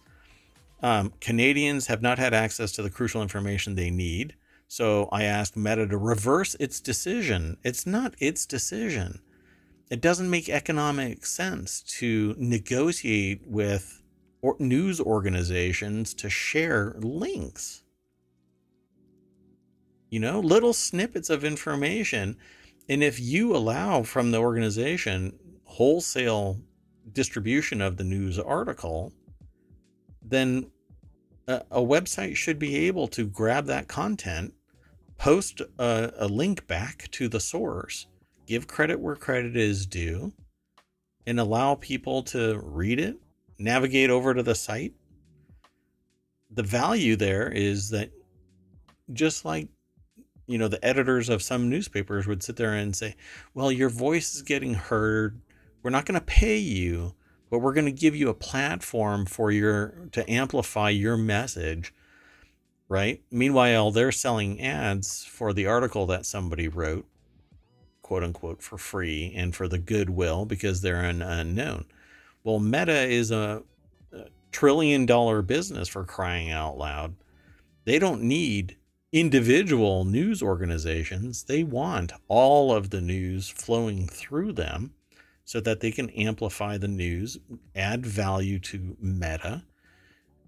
um, 0.83 1.13
Canadians 1.21 1.87
have 1.89 2.03
not 2.03 2.19
had 2.19 2.35
access 2.35 2.73
to 2.73 2.83
the 2.83 2.91
crucial 2.91 3.23
information 3.23 3.75
they 3.75 3.91
need. 3.91 4.35
So 4.69 5.09
I 5.11 5.25
asked 5.25 5.57
Meta 5.57 5.87
to 5.89 5.99
reverse 5.99 6.55
its 6.61 6.81
decision. 6.81 7.57
It's 7.65 7.87
not 7.87 8.15
its 8.21 8.47
decision. 8.47 9.21
It 9.91 10.01
doesn't 10.01 10.31
make 10.31 10.49
economic 10.49 11.27
sense 11.27 11.83
to 11.99 12.35
negotiate 12.39 13.43
with 13.47 14.03
or 14.43 14.57
news 14.59 15.01
organizations 15.01 16.15
to 16.15 16.31
share 16.31 16.95
links 17.01 17.83
you 20.11 20.19
know, 20.19 20.41
little 20.41 20.73
snippets 20.73 21.31
of 21.31 21.45
information. 21.45 22.37
And 22.89 23.03
if 23.03 23.21
you 23.21 23.57
allow 23.57 24.03
from 24.03 24.33
the 24.33 24.39
organization 24.39 25.39
wholesale 25.65 26.59
distribution 27.13 27.81
of 27.81 27.97
the 27.97 28.05
news 28.05 28.39
article, 28.39 29.13
then 30.21 30.71
a, 31.47 31.63
a 31.71 31.81
website 31.81 32.35
should 32.35 32.59
be 32.59 32.89
able 32.89 33.07
to 33.09 33.25
grab 33.27 33.67
that 33.67 33.87
content, 33.87 34.53
post 35.17 35.63
a, 35.79 36.13
a 36.19 36.27
link 36.27 36.67
back 36.67 37.09
to 37.13 37.29
the 37.29 37.41
source, 37.41 38.07
give 38.51 38.67
credit 38.67 38.99
where 38.99 39.15
credit 39.15 39.57
is 39.57 39.87
due, 39.87 40.33
and 41.25 41.39
allow 41.39 41.77
people 41.77 42.25
to 42.25 42.61
read 42.65 42.99
it, 42.99 43.17
navigate 43.61 44.11
over 44.11 44.35
to 44.35 44.43
the 44.43 44.57
site. 44.57 44.93
The 46.51 46.65
value 46.65 47.15
there 47.15 47.49
is 47.49 47.91
that 47.91 48.11
just 49.13 49.45
like 49.45 49.69
you 50.49 50.59
know, 50.59 50.67
the 50.67 50.85
editors 50.85 51.29
of 51.29 51.43
some 51.43 51.71
newspapers 51.71 52.27
would 52.27 52.43
sit 52.43 52.57
there 52.57 52.75
and 52.75 52.97
say, 52.97 53.15
well, 53.55 53.71
your 53.71 53.89
voice 53.89 54.35
is 54.35 54.43
getting 54.43 54.75
heard. 54.75 55.41
We're 55.85 55.93
not 55.93 56.07
going 56.07 56.19
to 56.19 56.27
pay 56.27 56.59
you, 56.59 57.15
but 57.51 57.61
we're 57.61 57.73
going 57.73 57.87
to 57.87 57.93
give 57.93 58.17
you 58.17 58.29
a 58.29 58.35
platform 58.35 59.27
for 59.27 59.53
your 59.53 60.09
to 60.11 60.29
amplify 60.29 60.91
your 60.91 61.17
message. 61.17 61.95
Right. 62.89 63.23
Meanwhile, 63.31 63.93
they're 63.93 64.11
selling 64.11 64.61
ads 64.61 65.25
for 65.25 65.53
the 65.53 65.67
article 65.67 66.07
that 66.07 66.27
somebody 66.27 66.67
wrote. 66.67 67.07
Quote 68.11 68.25
unquote 68.25 68.61
for 68.61 68.77
free 68.77 69.33
and 69.37 69.55
for 69.55 69.69
the 69.69 69.79
goodwill 69.79 70.45
because 70.45 70.81
they're 70.81 71.05
an 71.05 71.23
unknown. 71.23 71.85
Well, 72.43 72.59
Meta 72.59 73.03
is 73.07 73.31
a, 73.31 73.63
a 74.13 74.25
trillion 74.51 75.07
dollar 75.07 75.43
business 75.43 75.87
for 75.87 76.05
crying 76.05 76.51
out 76.51 76.77
loud. 76.77 77.15
They 77.85 78.01
don't 78.01 78.23
need 78.23 78.77
individual 79.13 80.05
news 80.05 80.43
organizations. 80.43 81.45
They 81.45 81.63
want 81.63 82.13
all 82.27 82.75
of 82.75 82.91
the 82.91 83.01
news 83.01 83.49
flowing 83.49 84.09
through 84.09 84.55
them 84.55 84.93
so 85.45 85.61
that 85.61 85.79
they 85.79 85.93
can 85.93 86.11
amplify 86.11 86.79
the 86.79 86.89
news, 86.89 87.39
add 87.77 88.05
value 88.05 88.59
to 88.59 88.97
Meta, 89.01 89.63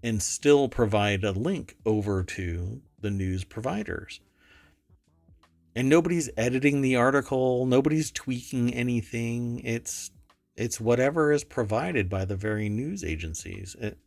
and 0.02 0.20
still 0.20 0.68
provide 0.68 1.22
a 1.22 1.30
link 1.30 1.76
over 1.86 2.24
to 2.24 2.82
the 3.00 3.10
news 3.12 3.44
providers. 3.44 4.18
And 5.74 5.88
nobody's 5.88 6.28
editing 6.36 6.80
the 6.80 6.96
article, 6.96 7.64
nobody's 7.66 8.10
tweaking 8.10 8.74
anything. 8.74 9.60
It's 9.64 10.10
it's 10.54 10.80
whatever 10.80 11.32
is 11.32 11.44
provided 11.44 12.10
by 12.10 12.26
the 12.26 12.36
very 12.36 12.68
news 12.68 13.02
agencies. 13.02 13.74
It 13.80 13.98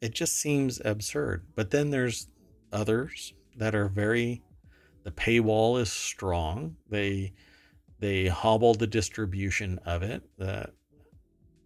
it 0.00 0.14
just 0.14 0.36
seems 0.36 0.80
absurd. 0.84 1.46
But 1.54 1.70
then 1.70 1.90
there's 1.90 2.28
others 2.72 3.32
that 3.56 3.74
are 3.74 3.88
very 3.88 4.42
the 5.04 5.10
paywall 5.10 5.80
is 5.80 5.90
strong. 5.90 6.76
They 6.90 7.32
they 7.98 8.26
hobble 8.26 8.74
the 8.74 8.86
distribution 8.86 9.78
of 9.86 10.02
it. 10.02 10.22
Uh, 10.40 10.66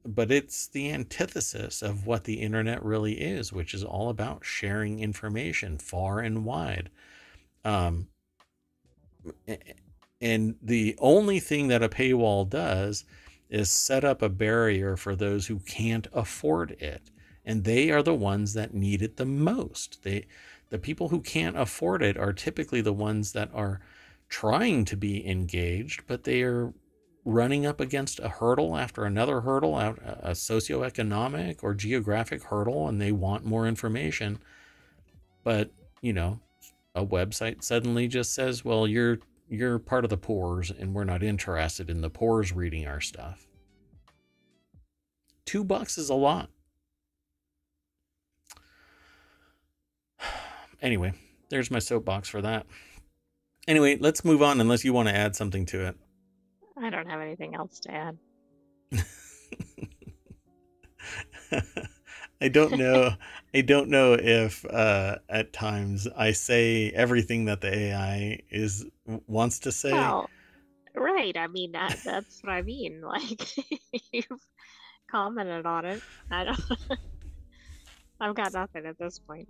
but 0.07 0.31
it's 0.31 0.69
the 0.69 0.91
antithesis 0.93 1.83
of 1.83 2.07
what 2.07 2.25
the 2.25 2.41
internet 2.41 2.83
really 2.85 3.21
is, 3.21 3.53
which 3.53 3.75
is 3.75 3.85
all 3.85 4.09
about 4.09 4.45
sharing 4.45 5.01
information 5.01 5.79
far 5.79 6.21
and 6.21 6.45
wide. 6.45 6.91
Um, 7.65 8.09
and 10.21 10.55
the 10.63 10.97
only 10.99 11.41
thing 11.41 11.69
that 11.69 11.83
a 11.83 11.89
paywall 11.89 12.49
does 12.49 13.05
is 13.49 13.71
set 13.71 14.05
up 14.05 14.23
a 14.23 14.29
barrier 14.29 14.97
for 14.97 15.17
those 15.17 15.47
who 15.47 15.59
can't 15.61 16.07
afford 16.13 16.73
it. 16.73 17.11
And 17.45 17.65
they 17.65 17.91
are 17.91 18.03
the 18.03 18.15
ones 18.15 18.53
that 18.55 18.75
need 18.75 19.03
it 19.03 19.17
the 19.17 19.25
most. 19.25 20.03
They, 20.03 20.27
the 20.69 20.79
people 20.79 21.09
who 21.09 21.21
can't 21.21 21.59
afford 21.59 22.03
it 22.03 22.17
are 22.17 22.33
typically 22.33 22.81
the 22.81 22.93
ones 22.93 23.33
that 23.33 23.51
are 23.55 23.81
trying 24.29 24.85
to 24.85 24.97
be 24.97 25.27
engaged, 25.27 26.03
but 26.07 26.25
they 26.25 26.43
are 26.43 26.73
running 27.25 27.67
up 27.67 27.81
against 27.81 28.21
a 28.21 28.29
hurdle 28.29 28.77
after 28.77 29.05
another 29.05 29.41
hurdle, 29.41 29.79
a 29.79 30.31
socioeconomic 30.31 31.63
or 31.63 31.75
geographic 31.75 32.45
hurdle, 32.45 32.89
and 32.89 33.01
they 33.01 33.13
want 33.13 33.45
more 33.45 33.67
information. 33.67 34.39
But, 35.43 35.71
you 36.01 36.13
know, 36.13 36.41
a 36.95 37.05
website 37.05 37.63
suddenly 37.63 38.09
just 38.09 38.35
says, 38.35 38.65
well, 38.65 38.87
you're 38.87 39.19
you're 39.49 39.79
part 39.79 40.05
of 40.05 40.11
the 40.11 40.17
poors 40.17 40.71
and 40.71 40.95
we're 40.95 41.05
not 41.05 41.23
interested 41.23 41.91
in 41.91 42.01
the 42.01 42.11
poors 42.11 42.53
reading 42.53 42.87
our 42.87 43.01
stuff. 43.01 43.49
Two 45.45 45.65
bucks 45.65 45.99
is 45.99 46.09
a 46.09 46.15
lot. 46.15 46.51
Anyway, 50.83 51.13
there's 51.51 51.71
my 51.71 51.79
soapbox 51.79 52.27
for 52.27 52.41
that. 52.41 52.65
Anyway, 53.69 53.99
let's 54.01 54.25
move 54.25 54.43
on 54.43 54.63
unless 54.63 54.83
you 54.83 54.95
want 54.95 55.09
to 55.09 55.15
add 55.15 55.37
something 55.37 55.67
to 55.67 55.87
it. 55.89 55.95
I 56.83 56.89
don't 56.89 57.07
have 57.07 57.21
anything 57.21 57.55
else 57.55 57.81
to 57.81 57.91
add. 57.93 58.19
I 62.41 62.49
don't 62.49 62.79
know. 62.79 63.13
I 63.53 63.63
don't 63.63 63.89
know 63.89 64.15
if 64.15 64.65
uh, 64.67 65.17
at 65.29 65.53
times 65.53 66.07
I 66.17 66.33
say 66.33 66.91
everything 66.91 67.47
that 67.47 67.61
the 67.61 67.75
AI 67.75 68.41
is 68.49 68.87
wants 69.27 69.59
to 69.61 69.73
say. 69.73 69.93
Well, 69.93 70.31
right. 70.95 71.37
I 71.37 71.49
mean, 71.49 71.73
that, 71.73 71.97
that's 72.05 72.41
what 72.43 72.53
I 72.53 72.63
mean. 72.63 73.03
Like 73.11 73.43
you've 74.13 74.27
commented 75.11 75.67
on 75.67 75.85
it. 75.85 76.03
I 76.31 76.45
don't. 76.45 76.61
I've 78.21 78.37
got 78.37 78.53
nothing 78.53 78.87
at 78.87 78.99
this 78.99 79.19
point. 79.19 79.49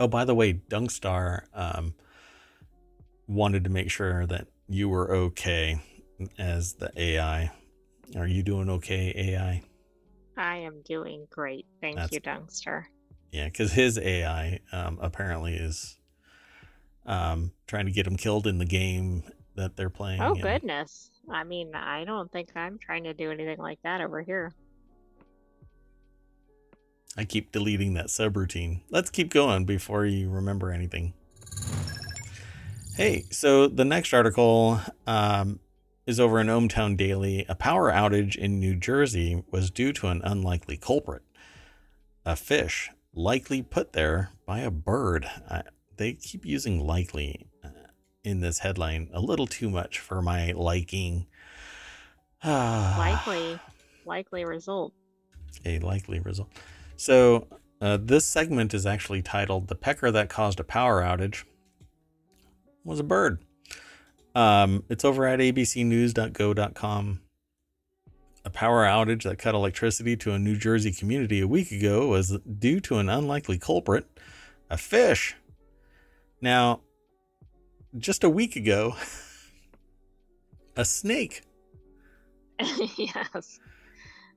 Oh, 0.00 0.08
by 0.08 0.24
the 0.24 0.34
way, 0.34 0.54
Dunkstar 0.54 1.42
um, 1.54 1.94
wanted 3.28 3.62
to 3.64 3.70
make 3.70 3.90
sure 3.90 4.26
that 4.26 4.48
you 4.68 4.88
were 4.88 5.14
okay 5.14 5.80
as 6.38 6.72
the 6.74 6.90
AI. 6.96 7.52
Are 8.16 8.26
you 8.26 8.42
doing 8.42 8.68
okay, 8.68 9.12
AI? 9.16 9.62
I 10.42 10.56
am 10.56 10.82
doing 10.84 11.26
great. 11.30 11.66
Thank 11.80 11.96
That's, 11.96 12.12
you, 12.12 12.20
Dunkster. 12.20 12.84
Yeah, 13.30 13.46
because 13.46 13.72
his 13.72 13.98
AI 13.98 14.60
um, 14.72 14.98
apparently 15.00 15.54
is 15.54 15.96
um, 17.06 17.52
trying 17.66 17.86
to 17.86 17.92
get 17.92 18.06
him 18.06 18.16
killed 18.16 18.46
in 18.46 18.58
the 18.58 18.66
game 18.66 19.22
that 19.54 19.76
they're 19.76 19.90
playing. 19.90 20.20
Oh, 20.20 20.34
goodness. 20.34 21.10
I 21.30 21.44
mean, 21.44 21.74
I 21.74 22.04
don't 22.04 22.30
think 22.30 22.50
I'm 22.56 22.78
trying 22.78 23.04
to 23.04 23.14
do 23.14 23.30
anything 23.30 23.58
like 23.58 23.78
that 23.84 24.00
over 24.00 24.20
here. 24.20 24.52
I 27.16 27.24
keep 27.24 27.52
deleting 27.52 27.94
that 27.94 28.06
subroutine. 28.06 28.80
Let's 28.90 29.10
keep 29.10 29.30
going 29.30 29.64
before 29.64 30.06
you 30.06 30.30
remember 30.30 30.72
anything. 30.72 31.12
Hey, 32.96 33.24
so 33.30 33.68
the 33.68 33.84
next 33.84 34.12
article 34.12 34.80
um, 35.06 35.60
is 36.06 36.18
over 36.18 36.40
in 36.40 36.48
ohmTown 36.48 36.96
Daily. 36.96 37.44
A 37.48 37.54
power 37.54 37.92
outage 37.92 38.36
in 38.36 38.58
New 38.58 38.74
Jersey 38.74 39.44
was 39.50 39.70
due 39.70 39.92
to 39.94 40.08
an 40.08 40.20
unlikely 40.24 40.76
culprit. 40.76 41.22
A 42.24 42.36
fish 42.36 42.90
likely 43.14 43.62
put 43.62 43.92
there 43.92 44.30
by 44.46 44.60
a 44.60 44.70
bird. 44.70 45.28
Uh, 45.48 45.62
they 45.96 46.14
keep 46.14 46.44
using 46.44 46.80
likely 46.80 47.46
uh, 47.64 47.68
in 48.24 48.40
this 48.40 48.60
headline 48.60 49.08
a 49.12 49.20
little 49.20 49.46
too 49.46 49.70
much 49.70 49.98
for 49.98 50.22
my 50.22 50.52
liking. 50.52 51.26
likely, 52.44 53.58
likely 54.04 54.44
result. 54.44 54.92
A 55.64 55.78
likely 55.78 56.18
result. 56.18 56.48
So 56.96 57.46
uh, 57.80 57.98
this 58.00 58.24
segment 58.24 58.74
is 58.74 58.86
actually 58.86 59.22
titled 59.22 59.68
"The 59.68 59.74
Pecker 59.74 60.10
That 60.10 60.28
Caused 60.28 60.58
a 60.58 60.64
Power 60.64 61.02
Outage." 61.02 61.44
Was 62.84 62.98
a 62.98 63.04
bird. 63.04 63.38
Um, 64.34 64.84
it's 64.88 65.04
over 65.04 65.26
at 65.26 65.40
abcnews.go.com. 65.40 67.20
A 68.44 68.50
power 68.50 68.84
outage 68.84 69.22
that 69.22 69.38
cut 69.38 69.54
electricity 69.54 70.16
to 70.16 70.32
a 70.32 70.38
New 70.38 70.56
Jersey 70.56 70.90
community 70.90 71.40
a 71.40 71.46
week 71.46 71.70
ago 71.70 72.08
was 72.08 72.38
due 72.40 72.80
to 72.80 72.98
an 72.98 73.08
unlikely 73.08 73.58
culprit, 73.58 74.06
a 74.68 74.76
fish. 74.76 75.36
Now, 76.40 76.80
just 77.96 78.24
a 78.24 78.30
week 78.30 78.56
ago, 78.56 78.96
a 80.76 80.84
snake. 80.84 81.42
yes. 82.96 83.60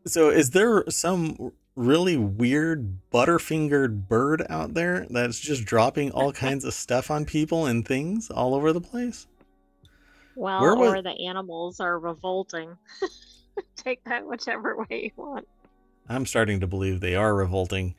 So, 0.06 0.30
is 0.30 0.52
there 0.52 0.84
some 0.90 1.52
really 1.76 2.16
weird 2.16 3.00
butterfingered 3.12 4.08
bird 4.08 4.46
out 4.50 4.74
there 4.76 5.08
that's 5.10 5.40
just 5.40 5.66
dropping 5.66 6.12
all 6.12 6.32
kinds 6.32 6.64
of 6.64 6.74
stuff 6.74 7.10
on 7.10 7.26
people 7.26 7.66
and 7.66 7.86
things 7.86 8.30
all 8.30 8.54
over 8.54 8.72
the 8.72 8.82
place? 8.82 9.28
Well, 10.36 10.62
Where 10.62 10.76
was... 10.76 10.94
or 10.94 11.02
the 11.02 11.26
animals 11.28 11.80
are 11.80 11.98
revolting. 11.98 12.78
Take 13.76 14.04
that 14.06 14.26
whichever 14.26 14.78
way 14.78 15.12
you 15.16 15.24
want. 15.24 15.48
I'm 16.08 16.26
starting 16.26 16.60
to 16.60 16.68
believe 16.68 17.00
they 17.00 17.16
are 17.16 17.34
revolting. 17.34 17.96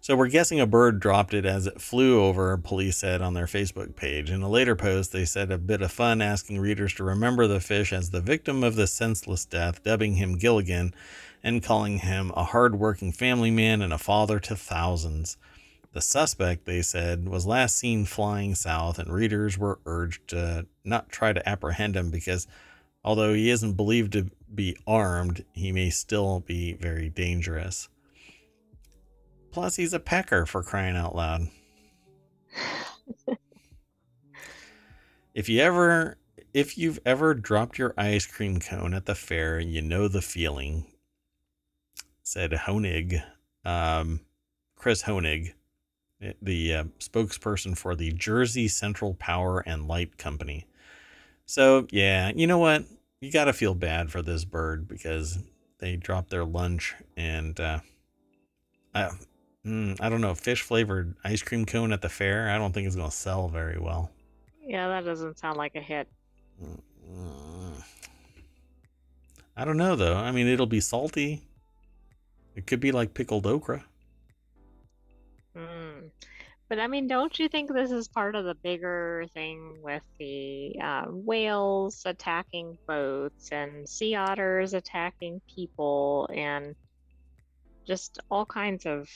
So 0.00 0.16
we're 0.16 0.28
guessing 0.28 0.60
a 0.60 0.66
bird 0.66 1.00
dropped 1.00 1.32
it 1.32 1.46
as 1.46 1.66
it 1.66 1.80
flew 1.80 2.22
over, 2.22 2.54
police 2.58 2.98
said 2.98 3.22
on 3.22 3.32
their 3.32 3.46
Facebook 3.46 3.96
page. 3.96 4.30
In 4.30 4.42
a 4.42 4.50
later 4.50 4.76
post, 4.76 5.12
they 5.12 5.24
said 5.24 5.50
a 5.50 5.56
bit 5.56 5.80
of 5.80 5.92
fun 5.92 6.20
asking 6.20 6.60
readers 6.60 6.92
to 6.94 7.04
remember 7.04 7.46
the 7.46 7.60
fish 7.60 7.90
as 7.90 8.10
the 8.10 8.20
victim 8.20 8.62
of 8.62 8.76
the 8.76 8.86
senseless 8.86 9.46
death, 9.46 9.82
dubbing 9.82 10.16
him 10.16 10.36
Gilligan 10.36 10.92
and 11.42 11.62
calling 11.62 12.00
him 12.00 12.32
a 12.36 12.44
hard-working 12.44 13.12
family 13.12 13.50
man 13.50 13.80
and 13.80 13.94
a 13.94 13.98
father 13.98 14.38
to 14.40 14.54
thousands. 14.54 15.38
The 15.94 16.00
suspect, 16.00 16.64
they 16.64 16.82
said, 16.82 17.28
was 17.28 17.46
last 17.46 17.78
seen 17.78 18.04
flying 18.04 18.56
south, 18.56 18.98
and 18.98 19.12
readers 19.14 19.56
were 19.56 19.78
urged 19.86 20.26
to 20.28 20.66
not 20.82 21.08
try 21.08 21.32
to 21.32 21.48
apprehend 21.48 21.94
him 21.94 22.10
because 22.10 22.48
although 23.04 23.32
he 23.32 23.48
isn't 23.48 23.74
believed 23.74 24.12
to 24.14 24.28
be 24.52 24.76
armed, 24.88 25.44
he 25.52 25.70
may 25.70 25.90
still 25.90 26.40
be 26.40 26.72
very 26.72 27.10
dangerous. 27.10 27.88
Plus, 29.52 29.76
he's 29.76 29.92
a 29.92 30.00
pecker 30.00 30.46
for 30.46 30.64
crying 30.64 30.96
out 30.96 31.14
loud. 31.14 31.46
if 35.32 35.48
you 35.48 35.60
ever 35.60 36.18
if 36.52 36.76
you've 36.76 36.98
ever 37.06 37.34
dropped 37.34 37.78
your 37.78 37.94
ice 37.96 38.26
cream 38.26 38.58
cone 38.58 38.94
at 38.94 39.06
the 39.06 39.14
fair, 39.14 39.60
you 39.60 39.80
know 39.80 40.08
the 40.08 40.22
feeling, 40.22 40.86
said 42.24 42.50
Hoenig, 42.50 43.22
um, 43.64 44.20
Chris 44.76 45.02
Hoenig, 45.02 45.52
the 46.42 46.74
uh, 46.74 46.84
spokesperson 47.00 47.76
for 47.76 47.94
the 47.94 48.12
Jersey 48.12 48.68
Central 48.68 49.14
Power 49.14 49.60
and 49.60 49.88
Light 49.88 50.16
Company. 50.18 50.66
So, 51.46 51.86
yeah, 51.90 52.32
you 52.34 52.46
know 52.46 52.58
what? 52.58 52.84
You 53.20 53.30
got 53.30 53.44
to 53.44 53.52
feel 53.52 53.74
bad 53.74 54.10
for 54.10 54.22
this 54.22 54.44
bird 54.44 54.88
because 54.88 55.38
they 55.78 55.96
dropped 55.96 56.30
their 56.30 56.44
lunch 56.44 56.94
and 57.16 57.58
uh, 57.58 57.80
I, 58.94 59.10
mm, 59.66 59.96
I 60.00 60.08
don't 60.08 60.20
know, 60.20 60.34
fish 60.34 60.62
flavored 60.62 61.14
ice 61.24 61.42
cream 61.42 61.66
cone 61.66 61.92
at 61.92 62.02
the 62.02 62.08
fair. 62.08 62.50
I 62.50 62.58
don't 62.58 62.72
think 62.72 62.86
it's 62.86 62.96
going 62.96 63.10
to 63.10 63.16
sell 63.16 63.48
very 63.48 63.78
well. 63.78 64.10
Yeah, 64.62 64.88
that 64.88 65.04
doesn't 65.04 65.38
sound 65.38 65.58
like 65.58 65.74
a 65.74 65.80
hit. 65.80 66.08
I 69.56 69.64
don't 69.64 69.76
know 69.76 69.94
though. 69.94 70.16
I 70.16 70.32
mean, 70.32 70.46
it'll 70.46 70.66
be 70.66 70.80
salty. 70.80 71.42
It 72.56 72.66
could 72.66 72.80
be 72.80 72.92
like 72.92 73.14
pickled 73.14 73.46
okra. 73.46 73.84
But 76.68 76.80
I 76.80 76.86
mean, 76.86 77.06
don't 77.06 77.38
you 77.38 77.48
think 77.48 77.72
this 77.72 77.90
is 77.90 78.08
part 78.08 78.34
of 78.34 78.44
the 78.44 78.54
bigger 78.54 79.26
thing 79.34 79.78
with 79.82 80.02
the 80.18 80.76
uh, 80.82 81.04
whales 81.08 82.02
attacking 82.06 82.78
boats 82.86 83.50
and 83.52 83.88
sea 83.88 84.14
otters 84.14 84.72
attacking 84.72 85.42
people 85.54 86.28
and 86.34 86.74
just 87.86 88.18
all 88.30 88.46
kinds 88.46 88.86
of 88.86 89.08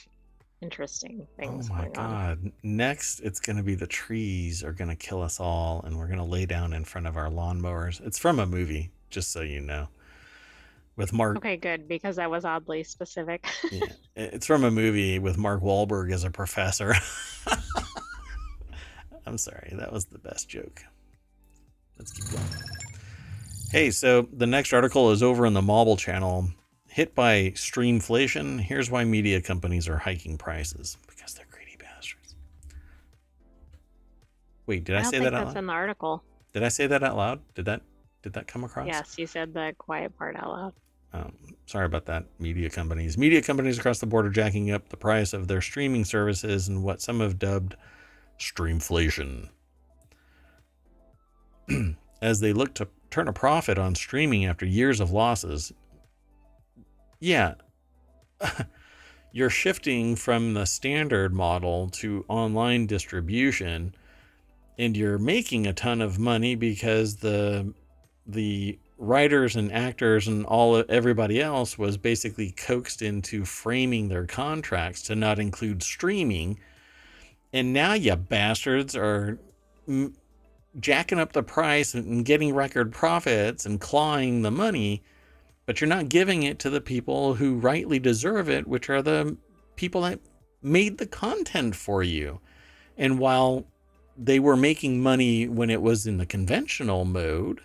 interesting 0.60 1.26
things 1.38 1.70
oh 1.70 1.74
my 1.74 1.84
going 1.84 1.96
on? 1.96 2.12
god. 2.42 2.52
Next, 2.62 3.20
it's 3.20 3.40
going 3.40 3.56
to 3.56 3.62
be 3.62 3.74
the 3.74 3.86
trees 3.86 4.62
are 4.62 4.72
going 4.72 4.90
to 4.90 4.96
kill 4.96 5.22
us 5.22 5.40
all 5.40 5.82
and 5.86 5.98
we're 5.98 6.06
going 6.06 6.18
to 6.18 6.24
lay 6.24 6.44
down 6.44 6.74
in 6.74 6.84
front 6.84 7.06
of 7.06 7.16
our 7.16 7.30
lawnmowers. 7.30 8.04
It's 8.06 8.18
from 8.18 8.38
a 8.38 8.46
movie, 8.46 8.90
just 9.08 9.32
so 9.32 9.40
you 9.40 9.60
know. 9.60 9.88
With 10.98 11.12
Mark 11.12 11.36
Okay, 11.36 11.56
good, 11.56 11.86
because 11.86 12.16
that 12.16 12.28
was 12.28 12.44
oddly 12.44 12.82
specific. 12.82 13.46
yeah, 13.70 13.86
it's 14.16 14.46
from 14.46 14.64
a 14.64 14.70
movie 14.70 15.20
with 15.20 15.38
Mark 15.38 15.62
Wahlberg 15.62 16.12
as 16.12 16.24
a 16.24 16.30
professor. 16.30 16.92
I'm 19.24 19.38
sorry, 19.38 19.74
that 19.74 19.92
was 19.92 20.06
the 20.06 20.18
best 20.18 20.48
joke. 20.48 20.82
Let's 21.98 22.10
keep 22.10 22.28
going. 22.32 22.44
Hey, 23.70 23.92
so 23.92 24.26
the 24.32 24.46
next 24.48 24.72
article 24.72 25.12
is 25.12 25.22
over 25.22 25.46
in 25.46 25.54
the 25.54 25.62
Mobile 25.62 25.96
channel. 25.96 26.48
Hit 26.88 27.14
by 27.14 27.52
streamflation. 27.54 28.60
Here's 28.60 28.90
why 28.90 29.04
media 29.04 29.40
companies 29.40 29.88
are 29.88 29.98
hiking 29.98 30.36
prices 30.36 30.96
because 31.06 31.34
they're 31.34 31.46
greedy 31.52 31.76
bastards. 31.78 32.34
Wait, 34.66 34.82
did 34.82 34.96
I, 34.96 35.00
I 35.00 35.02
say 35.02 35.20
that 35.20 35.32
out 35.32 35.44
that's 35.44 35.54
loud? 35.54 35.58
in 35.58 35.66
the 35.66 35.72
article. 35.72 36.24
Did 36.52 36.64
I 36.64 36.68
say 36.68 36.88
that 36.88 37.04
out 37.04 37.16
loud? 37.16 37.40
Did 37.54 37.66
that 37.66 37.82
did 38.22 38.32
that 38.32 38.48
come 38.48 38.64
across? 38.64 38.88
Yes, 38.88 39.14
you 39.16 39.28
said 39.28 39.54
the 39.54 39.76
quiet 39.78 40.18
part 40.18 40.34
out 40.34 40.48
loud. 40.48 40.74
Um, 41.12 41.32
sorry 41.66 41.86
about 41.86 42.06
that, 42.06 42.24
media 42.38 42.70
companies. 42.70 43.16
Media 43.16 43.42
companies 43.42 43.78
across 43.78 43.98
the 43.98 44.06
board 44.06 44.26
are 44.26 44.30
jacking 44.30 44.70
up 44.70 44.88
the 44.88 44.96
price 44.96 45.32
of 45.32 45.48
their 45.48 45.60
streaming 45.60 46.04
services 46.04 46.68
and 46.68 46.82
what 46.82 47.00
some 47.00 47.20
have 47.20 47.38
dubbed 47.38 47.76
streamflation. 48.38 49.48
As 52.22 52.40
they 52.40 52.52
look 52.52 52.74
to 52.74 52.88
turn 53.10 53.28
a 53.28 53.32
profit 53.32 53.78
on 53.78 53.94
streaming 53.94 54.44
after 54.44 54.66
years 54.66 55.00
of 55.00 55.10
losses. 55.10 55.72
Yeah. 57.20 57.54
You're 59.32 59.50
shifting 59.50 60.16
from 60.16 60.54
the 60.54 60.64
standard 60.64 61.32
model 61.32 61.88
to 61.90 62.24
online 62.28 62.86
distribution 62.86 63.94
and 64.78 64.96
you're 64.96 65.18
making 65.18 65.66
a 65.66 65.72
ton 65.72 66.00
of 66.00 66.18
money 66.18 66.54
because 66.54 67.16
the 67.16 67.74
the 68.26 68.78
writers 68.98 69.56
and 69.56 69.72
actors 69.72 70.26
and 70.26 70.44
all 70.46 70.84
everybody 70.88 71.40
else 71.40 71.78
was 71.78 71.96
basically 71.96 72.50
coaxed 72.50 73.00
into 73.00 73.44
framing 73.44 74.08
their 74.08 74.26
contracts 74.26 75.02
to 75.02 75.14
not 75.14 75.38
include 75.38 75.82
streaming. 75.82 76.58
And 77.52 77.72
now 77.72 77.94
you 77.94 78.16
bastards 78.16 78.96
are 78.96 79.38
mm, 79.88 80.12
jacking 80.78 81.18
up 81.18 81.32
the 81.32 81.42
price 81.42 81.94
and 81.94 82.24
getting 82.24 82.54
record 82.54 82.92
profits 82.92 83.64
and 83.64 83.80
clawing 83.80 84.42
the 84.42 84.50
money 84.50 85.02
but 85.68 85.82
you're 85.82 85.88
not 85.88 86.08
giving 86.08 86.44
it 86.44 86.58
to 86.58 86.70
the 86.70 86.80
people 86.80 87.34
who 87.34 87.58
rightly 87.58 87.98
deserve 87.98 88.48
it 88.48 88.66
which 88.66 88.88
are 88.88 89.02
the 89.02 89.36
people 89.76 90.00
that 90.00 90.18
made 90.62 90.96
the 90.96 91.06
content 91.06 91.76
for 91.76 92.02
you. 92.02 92.40
And 92.96 93.18
while 93.18 93.66
they 94.16 94.40
were 94.40 94.56
making 94.56 95.02
money 95.02 95.46
when 95.46 95.68
it 95.68 95.82
was 95.82 96.06
in 96.06 96.16
the 96.16 96.24
conventional 96.24 97.04
mode 97.04 97.60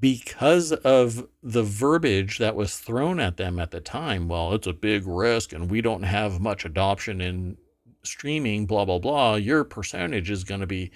because 0.00 0.72
of 0.72 1.28
the 1.42 1.62
verbiage 1.62 2.38
that 2.38 2.56
was 2.56 2.78
thrown 2.78 3.20
at 3.20 3.36
them 3.36 3.58
at 3.58 3.70
the 3.70 3.80
time. 3.80 4.28
Well, 4.28 4.54
it's 4.54 4.66
a 4.66 4.72
big 4.72 5.06
risk 5.06 5.52
and 5.52 5.70
we 5.70 5.80
don't 5.80 6.02
have 6.02 6.40
much 6.40 6.64
adoption 6.64 7.20
in 7.20 7.58
streaming, 8.02 8.66
blah, 8.66 8.84
blah, 8.84 8.98
blah. 8.98 9.34
Your 9.34 9.62
percentage 9.62 10.30
is 10.30 10.44
going 10.44 10.62
to 10.62 10.66
be 10.66 10.90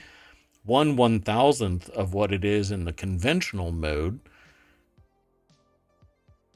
one 0.65 0.97
one 0.97 1.21
thousandth 1.21 1.91
of 1.91 2.15
what 2.15 2.33
it 2.33 2.45
is 2.45 2.71
in 2.71 2.85
the 2.85 2.93
conventional 2.93 3.71
mode. 3.71 4.21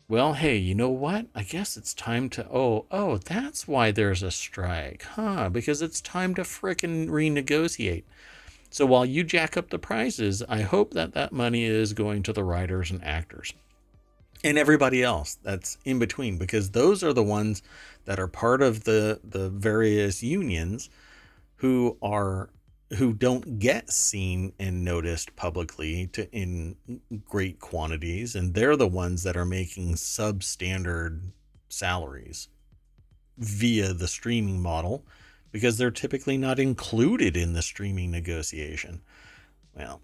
Well, 0.08 0.32
hey, 0.32 0.56
you 0.56 0.74
know 0.74 0.88
what? 0.88 1.26
I 1.34 1.42
guess 1.42 1.76
it's 1.76 1.92
time 1.92 2.30
to. 2.30 2.48
Oh, 2.50 2.86
oh, 2.90 3.18
that's 3.18 3.68
why 3.68 3.90
there's 3.90 4.22
a 4.22 4.30
strike, 4.30 5.02
huh? 5.02 5.50
Because 5.50 5.82
it's 5.82 6.00
time 6.00 6.34
to 6.36 6.42
frickin' 6.42 7.08
renegotiate. 7.08 8.04
So 8.70 8.86
while 8.86 9.06
you 9.06 9.24
jack 9.24 9.56
up 9.56 9.70
the 9.70 9.78
prices, 9.78 10.42
I 10.48 10.62
hope 10.62 10.92
that 10.94 11.14
that 11.14 11.32
money 11.32 11.64
is 11.64 11.92
going 11.92 12.22
to 12.24 12.32
the 12.32 12.44
writers 12.44 12.90
and 12.90 13.02
actors. 13.02 13.52
And 14.44 14.56
everybody 14.56 15.02
else 15.02 15.36
that's 15.42 15.78
in 15.84 15.98
between 15.98 16.38
because 16.38 16.70
those 16.70 17.02
are 17.02 17.12
the 17.12 17.24
ones 17.24 17.62
that 18.04 18.20
are 18.20 18.28
part 18.28 18.62
of 18.62 18.84
the 18.84 19.20
the 19.24 19.50
various 19.50 20.22
unions 20.22 20.90
who 21.56 21.96
are 22.00 22.50
who 22.96 23.12
don't 23.12 23.58
get 23.58 23.90
seen 23.90 24.52
and 24.58 24.84
noticed 24.84 25.34
publicly 25.34 26.06
to 26.08 26.30
in 26.32 26.76
great 27.28 27.58
quantities 27.58 28.34
and 28.34 28.54
they're 28.54 28.76
the 28.76 28.86
ones 28.86 29.24
that 29.24 29.36
are 29.36 29.44
making 29.44 29.94
substandard 29.94 31.20
salaries 31.68 32.48
via 33.36 33.92
the 33.92 34.08
streaming 34.08 34.62
model 34.62 35.04
because 35.52 35.78
they're 35.78 35.90
typically 35.90 36.36
not 36.36 36.58
included 36.58 37.36
in 37.36 37.52
the 37.52 37.62
streaming 37.62 38.10
negotiation. 38.10 39.02
Well, 39.74 40.00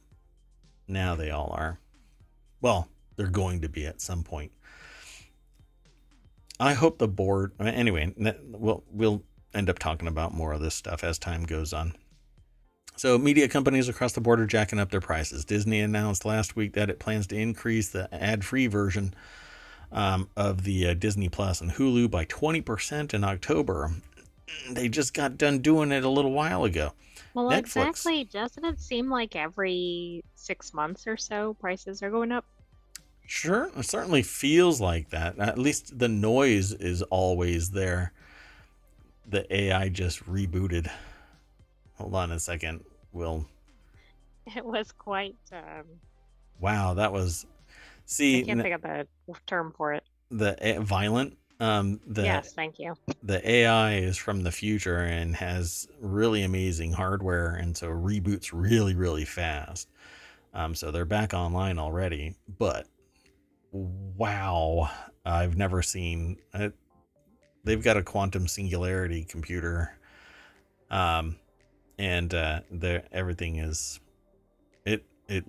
now 0.89 1.15
they 1.15 1.31
all 1.31 1.53
are. 1.57 1.79
Well, 2.61 2.89
they're 3.17 3.27
going 3.27 3.61
to 3.63 3.69
be 3.69 3.87
at 3.87 4.01
some 4.01 4.23
point. 4.23 4.53
I 6.59 6.75
hope 6.75 6.99
the 6.99 7.09
board 7.09 7.53
anyway, 7.61 8.13
we'll 8.47 8.85
we'll 8.91 9.23
end 9.53 9.69
up 9.69 9.79
talking 9.79 10.09
about 10.09 10.33
more 10.33 10.53
of 10.53 10.61
this 10.61 10.75
stuff 10.75 11.05
as 11.05 11.19
time 11.19 11.45
goes 11.45 11.73
on. 11.73 11.95
So, 12.97 13.19
media 13.19 13.49
companies 13.49 13.89
across 13.89 14.13
the 14.13 14.21
board 14.21 14.39
are 14.39 14.47
jacking 14.47 14.79
up 14.79 14.91
their 14.91 15.01
prices. 15.01 15.45
Disney 15.45 15.81
announced 15.81 16.25
last 16.25 16.55
week 16.55 16.75
that 16.75 16.91
it 16.91 17.01
plans 17.01 17.27
to 17.29 17.37
increase 17.37 17.89
the 17.89 18.09
ad-free 18.15 18.69
version 18.69 19.15
um, 19.91 20.29
of 20.37 20.63
the 20.63 20.89
uh, 20.89 20.95
Disney 20.95 21.29
Plus 21.29 21.61
and 21.61 21.73
Hulu 21.73 22.09
by 22.09 22.25
20% 22.25 23.13
in 23.13 23.25
October 23.25 23.91
they 24.71 24.89
just 24.89 25.15
got 25.15 25.39
done 25.39 25.59
doing 25.59 25.93
it 25.93 26.05
a 26.05 26.09
little 26.09 26.33
while 26.33 26.65
ago. 26.65 26.93
Well, 27.35 27.47
Netflix. 27.51 27.59
exactly. 27.59 28.25
Doesn't 28.25 28.65
it 28.65 28.81
seem 28.81 29.11
like 29.11 29.35
every 29.37 30.23
six 30.35 30.73
months 30.73 31.07
or 31.07 31.17
so 31.17 31.55
prices 31.55 32.03
are 32.03 32.11
going 32.11 32.31
up? 32.33 32.45
Sure, 33.27 33.71
it 33.77 33.85
certainly 33.87 34.23
feels 34.23 34.81
like 34.81 35.11
that. 35.11 35.39
At 35.39 35.59
least 35.59 35.99
the 35.99 36.09
noise 36.09 36.73
is 36.73 37.03
always 37.03 37.71
there. 37.71 38.13
The 39.27 39.47
AI 39.55 39.89
just 39.89 40.25
rebooted. 40.31 40.91
Hold 41.97 42.15
on 42.15 42.31
a 42.33 42.39
second. 42.41 42.85
We'll. 43.13 43.47
It 44.55 44.65
was 44.65 44.93
quite. 44.93 45.37
Um, 45.53 45.85
Wow, 46.61 46.95
that 46.95 47.13
was. 47.13 47.47
See, 48.05 48.41
I 48.41 48.43
can't 48.45 48.61
think 48.63 48.75
of 48.75 48.83
the 48.83 49.07
term 49.47 49.73
for 49.77 49.95
it. 49.95 50.05
the 50.31 50.79
violent. 50.83 51.39
Um, 51.61 52.01
the 52.07 52.25
yes, 52.25 52.53
thank 52.53 52.79
you. 52.79 52.95
the 53.23 53.49
AI 53.49 53.95
is 53.95 54.17
from 54.17 54.43
the 54.43 54.51
future 54.51 54.99
and 54.99 55.37
has 55.37 55.87
really 56.01 56.43
amazing 56.43 56.93
hardware, 56.93 57.55
and 57.55 57.77
so 57.77 57.89
reboots 57.89 58.51
really, 58.53 58.95
really 58.95 59.25
fast. 59.25 59.89
Um, 60.53 60.75
so 60.75 60.91
they're 60.91 61.05
back 61.05 61.33
online 61.33 61.79
already, 61.79 62.35
but 62.59 62.87
wow, 63.73 64.91
I've 65.25 65.57
never 65.57 65.83
seen 65.83 66.39
it. 66.55 66.75
They've 67.65 67.83
got 67.83 67.97
a 67.97 68.03
quantum 68.03 68.47
singularity 68.47 69.25
computer, 69.25 69.97
um, 70.91 71.37
and 71.99 72.35
uh, 72.35 72.61
everything 73.13 73.57
is 73.57 74.01
it 74.85 75.05
it 75.29 75.45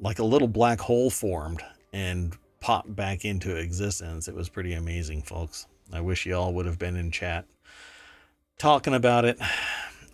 like 0.00 0.18
a 0.18 0.24
little 0.24 0.48
black 0.48 0.80
hole 0.80 1.10
formed 1.10 1.62
and 1.92 2.36
popped 2.60 2.94
back 2.94 3.24
into 3.24 3.56
existence. 3.56 4.28
It 4.28 4.34
was 4.34 4.48
pretty 4.48 4.74
amazing, 4.74 5.22
folks. 5.22 5.66
I 5.92 6.00
wish 6.00 6.26
you 6.26 6.34
all 6.34 6.52
would 6.54 6.66
have 6.66 6.78
been 6.78 6.96
in 6.96 7.10
chat 7.10 7.46
talking 8.58 8.94
about 8.94 9.24
it. 9.24 9.38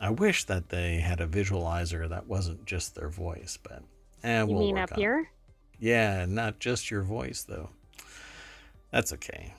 I 0.01 0.11
wish 0.11 0.45
that 0.45 0.69
they 0.69 0.97
had 0.97 1.21
a 1.21 1.27
visualizer 1.27 2.09
that 2.09 2.27
wasn't 2.27 2.67
just 2.67 2.95
their 2.95 3.09
voice, 3.09 3.59
but 3.63 3.83
eh, 4.23 4.41
You 4.41 4.47
we'll 4.47 4.59
mean 4.61 4.79
up 4.79 4.93
it. 4.93 4.99
here? 4.99 5.29
Yeah, 5.79 6.27
not 6.29 6.59
just 6.61 6.91
your 6.91 7.03
voice 7.03 7.43
though. 7.43 7.71
That's 8.91 9.13
okay. 9.15 9.55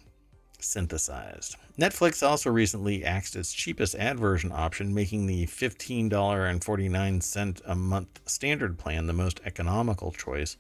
Synthesized. 0.60 1.56
Netflix 1.78 2.26
also 2.26 2.50
recently 2.50 3.04
axed 3.04 3.36
its 3.36 3.54
cheapest 3.54 3.96
ad 3.96 4.20
version 4.20 4.52
option, 4.52 4.94
making 4.94 5.28
the 5.28 5.46
$15.49 5.48 7.62
a 7.66 7.76
month 7.76 8.20
standard 8.26 8.78
plan 8.78 9.08
the 9.08 9.14
most 9.14 9.42
economical 9.46 10.12
choice, 10.12 10.58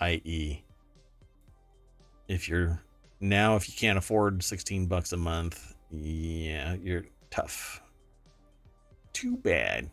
i.e., 0.00 0.62
if 2.28 2.48
you're 2.48 2.80
now 3.20 3.56
if 3.56 3.68
you 3.68 3.74
can't 3.76 3.98
afford 3.98 4.42
16 4.42 4.86
bucks 4.86 5.12
a 5.12 5.16
month 5.16 5.74
yeah 5.90 6.74
you're 6.82 7.04
tough 7.30 7.82
too 9.12 9.36
bad 9.38 9.90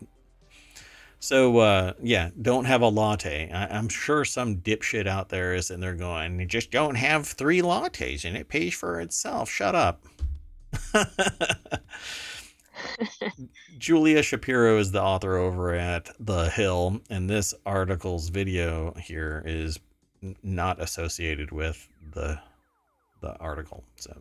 So 1.19 1.57
uh, 1.57 1.93
yeah, 2.03 2.29
don't 2.41 2.65
have 2.65 2.81
a 2.83 2.87
latte. 2.89 3.49
I, 3.51 3.65
I'm 3.77 3.89
sure 3.89 4.25
some 4.25 4.57
dipshit 4.57 5.07
out 5.07 5.29
there 5.29 5.55
is 5.55 5.71
and 5.71 5.81
they're 5.81 5.95
going, 5.95 6.39
you 6.39 6.45
just 6.45 6.69
don't 6.71 6.95
have 6.95 7.27
three 7.27 7.61
lattes 7.63 8.25
and 8.25 8.37
it 8.37 8.47
pays 8.47 8.75
for 8.75 9.01
itself. 9.01 9.49
Shut 9.49 9.73
up. 9.75 10.03
Julia 13.79 14.21
Shapiro 14.21 14.77
is 14.77 14.91
the 14.91 15.01
author 15.01 15.37
over 15.37 15.73
at 15.73 16.09
The 16.19 16.49
Hill, 16.49 17.01
and 17.09 17.29
this 17.29 17.53
article's 17.65 18.29
video 18.29 18.93
here 18.93 19.41
is 19.45 19.79
not 20.43 20.81
associated 20.81 21.51
with 21.51 21.87
the 22.15 22.39
the 23.21 23.37
article. 23.37 23.83
So 23.97 24.15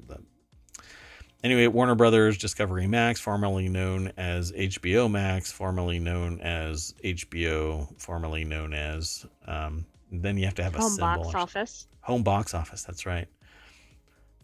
anyway, 1.43 1.67
Warner 1.69 1.95
Brothers 1.95 2.37
Discovery 2.37 2.87
Max, 2.87 3.21
formerly 3.21 3.69
known 3.69 4.13
as 4.17 4.53
HBO 4.53 5.11
Max, 5.11 5.53
formerly 5.53 5.99
known 5.99 6.41
as 6.41 6.95
HBO, 7.05 7.89
formerly 8.01 8.45
known 8.45 8.75
as. 8.75 9.25
Um, 9.47 9.87
then 10.11 10.37
you 10.37 10.45
have 10.45 10.55
to 10.57 10.63
have 10.63 10.75
a 10.75 10.79
Home 10.79 10.97
box 10.97 11.35
office. 11.35 11.87
Home 12.03 12.23
box 12.23 12.55
office. 12.55 12.83
That's 12.83 13.07
right. 13.07 13.29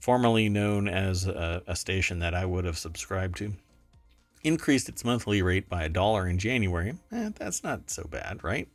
Formerly 0.00 0.48
known 0.48 0.88
as 0.88 1.26
a, 1.26 1.62
a 1.66 1.76
station 1.76 2.20
that 2.20 2.34
I 2.34 2.46
would 2.46 2.64
have 2.64 2.78
subscribed 2.78 3.36
to, 3.38 3.52
increased 4.42 4.88
its 4.88 5.04
monthly 5.04 5.42
rate 5.42 5.68
by 5.68 5.84
a 5.84 5.88
dollar 5.88 6.26
in 6.26 6.38
January. 6.38 6.94
Eh, 7.12 7.30
that's 7.36 7.62
not 7.62 7.90
so 7.90 8.04
bad, 8.10 8.42
right? 8.42 8.66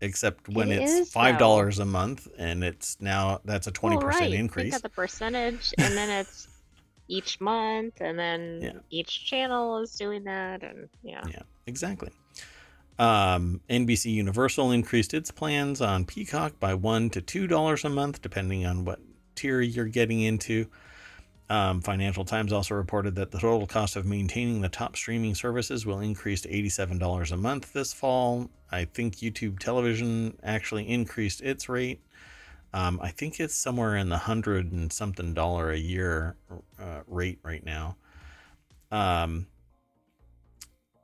Except 0.00 0.48
when 0.48 0.70
It 0.70 0.82
it's 0.82 1.10
five 1.12 1.38
dollars 1.38 1.78
a 1.78 1.84
month, 1.84 2.28
and 2.36 2.62
it's 2.62 2.96
now 3.00 3.40
that's 3.44 3.66
a 3.66 3.70
twenty 3.70 3.96
Well, 3.96 4.06
percent 4.06 4.30
right. 4.30 4.38
increase. 4.38 4.64
Think 4.64 4.76
of 4.76 4.82
the 4.82 4.88
percentage, 4.90 5.72
and 5.78 5.94
then 5.96 6.10
it's 6.20 6.48
each 7.08 7.40
month, 7.40 8.00
and 8.00 8.18
then 8.18 8.60
Yeah. 8.62 8.72
each 8.90 9.24
channel 9.24 9.78
is 9.78 9.92
doing 9.94 10.24
that, 10.24 10.62
and 10.62 10.88
yeah. 11.02 11.22
Yeah, 11.30 11.42
exactly. 11.66 12.10
Um, 12.98 13.60
NBC 13.68 14.12
Universal 14.12 14.70
increased 14.70 15.14
its 15.14 15.30
plans 15.30 15.80
on 15.80 16.04
Peacock 16.04 16.60
by 16.60 16.74
one 16.74 17.10
to 17.10 17.20
two 17.20 17.46
dollars 17.46 17.84
a 17.84 17.88
month, 17.88 18.20
depending 18.22 18.64
on 18.66 18.84
what 18.84 19.00
tier 19.34 19.60
you're 19.60 19.86
getting 19.86 20.20
into. 20.20 20.66
Um, 21.54 21.80
Financial 21.80 22.24
Times 22.24 22.52
also 22.52 22.74
reported 22.74 23.14
that 23.14 23.30
the 23.30 23.38
total 23.38 23.64
cost 23.68 23.94
of 23.94 24.04
maintaining 24.04 24.60
the 24.60 24.68
top 24.68 24.96
streaming 24.96 25.36
services 25.36 25.86
will 25.86 26.00
increase 26.00 26.40
to 26.40 26.48
$87 26.48 27.30
a 27.30 27.36
month 27.36 27.72
this 27.72 27.92
fall. 27.92 28.50
I 28.72 28.86
think 28.86 29.18
YouTube 29.18 29.60
Television 29.60 30.36
actually 30.42 30.88
increased 30.88 31.42
its 31.42 31.68
rate. 31.68 32.00
Um, 32.72 32.98
I 33.00 33.10
think 33.10 33.38
it's 33.38 33.54
somewhere 33.54 33.94
in 33.94 34.08
the 34.08 34.18
hundred 34.18 34.72
and 34.72 34.92
something 34.92 35.32
dollar 35.32 35.70
a 35.70 35.76
year 35.76 36.34
uh, 36.76 37.02
rate 37.06 37.38
right 37.44 37.64
now. 37.64 37.98
Um, 38.90 39.46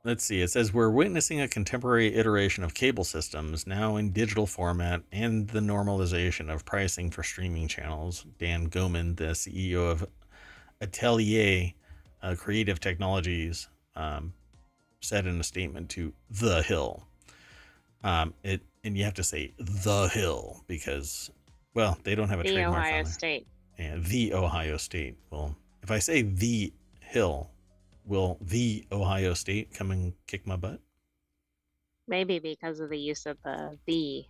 let's 0.03 0.25
see. 0.25 0.41
It 0.41 0.49
says 0.49 0.73
we're 0.73 0.89
witnessing 0.89 1.39
a 1.39 1.47
contemporary 1.47 2.13
iteration 2.13 2.65
of 2.65 2.73
cable 2.73 3.05
systems 3.05 3.65
now 3.65 3.95
in 3.95 4.11
digital 4.11 4.47
format 4.47 5.01
and 5.13 5.47
the 5.47 5.61
normalization 5.61 6.53
of 6.53 6.65
pricing 6.65 7.09
for 7.09 7.23
streaming 7.23 7.69
channels. 7.69 8.25
Dan 8.37 8.65
Goman, 8.65 9.15
the 9.15 9.31
CEO 9.31 9.89
of 9.89 10.05
Ateliere 10.81 11.73
uh, 12.21 12.35
Creative 12.37 12.79
Technologies, 12.79 13.67
um, 13.95 14.33
said 15.01 15.25
in 15.25 15.39
a 15.39 15.43
statement 15.43 15.89
to 15.91 16.13
The 16.29 16.61
Hill. 16.63 17.05
Um, 18.03 18.33
it 18.43 18.61
and 18.83 18.97
you 18.97 19.03
have 19.03 19.13
to 19.15 19.23
say 19.23 19.53
The 19.59 20.07
Hill 20.07 20.63
because, 20.67 21.29
well, 21.75 21.97
they 22.03 22.15
don't 22.15 22.29
have 22.29 22.39
a 22.39 22.43
The 22.43 22.53
trademark 22.53 22.79
Ohio 22.87 22.99
on. 22.99 23.05
State. 23.05 23.47
The 23.77 24.33
Ohio 24.33 24.77
State. 24.77 25.17
Well, 25.29 25.55
if 25.83 25.91
I 25.91 25.99
say 25.99 26.21
the 26.23 26.73
Hill, 26.99 27.49
will 28.05 28.37
the 28.41 28.85
Ohio 28.91 29.33
State 29.33 29.73
come 29.73 29.91
and 29.91 30.13
kick 30.27 30.45
my 30.47 30.55
butt 30.55 30.79
Maybe 32.07 32.39
because 32.39 32.79
of 32.79 32.89
the 32.89 32.97
use 32.97 33.25
of 33.25 33.37
the 33.43 33.77
the. 33.85 34.25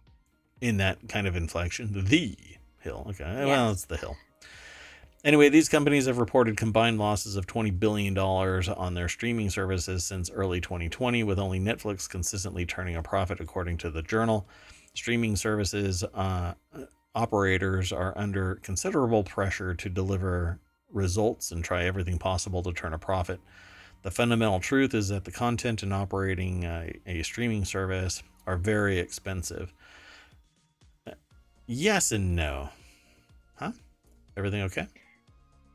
in 0.59 0.77
that 0.77 0.97
kind 1.07 1.27
of 1.27 1.35
inflection? 1.35 1.91
The 2.05 2.35
Hill. 2.79 3.07
Okay. 3.09 3.45
Well, 3.45 3.71
it's 3.71 3.85
the 3.85 3.97
Hill. 3.97 4.15
Anyway, 5.23 5.49
these 5.49 5.69
companies 5.69 6.07
have 6.07 6.17
reported 6.17 6.57
combined 6.57 6.97
losses 6.97 7.35
of 7.35 7.45
$20 7.45 7.79
billion 7.79 8.17
on 8.17 8.93
their 8.95 9.07
streaming 9.07 9.51
services 9.51 10.03
since 10.03 10.31
early 10.31 10.59
2020, 10.59 11.23
with 11.23 11.37
only 11.37 11.59
Netflix 11.59 12.09
consistently 12.09 12.65
turning 12.65 12.95
a 12.95 13.03
profit, 13.03 13.39
according 13.39 13.77
to 13.77 13.91
the 13.91 14.01
journal. 14.01 14.47
Streaming 14.95 15.35
services 15.35 16.03
uh, 16.15 16.53
operators 17.13 17.91
are 17.91 18.17
under 18.17 18.55
considerable 18.63 19.23
pressure 19.23 19.75
to 19.75 19.89
deliver 19.89 20.59
results 20.91 21.51
and 21.51 21.63
try 21.63 21.83
everything 21.83 22.17
possible 22.17 22.63
to 22.63 22.73
turn 22.73 22.93
a 22.93 22.97
profit. 22.97 23.39
The 24.01 24.11
fundamental 24.11 24.59
truth 24.59 24.95
is 24.95 25.09
that 25.09 25.25
the 25.25 25.31
content 25.31 25.83
and 25.83 25.93
operating 25.93 26.63
a, 26.63 26.93
a 27.05 27.21
streaming 27.21 27.63
service 27.65 28.23
are 28.47 28.57
very 28.57 28.97
expensive. 28.97 29.71
Uh, 31.05 31.11
Yes 31.67 32.11
and 32.11 32.35
no. 32.35 32.69
Huh? 33.55 33.71
Everything 34.35 34.63
okay? 34.63 34.87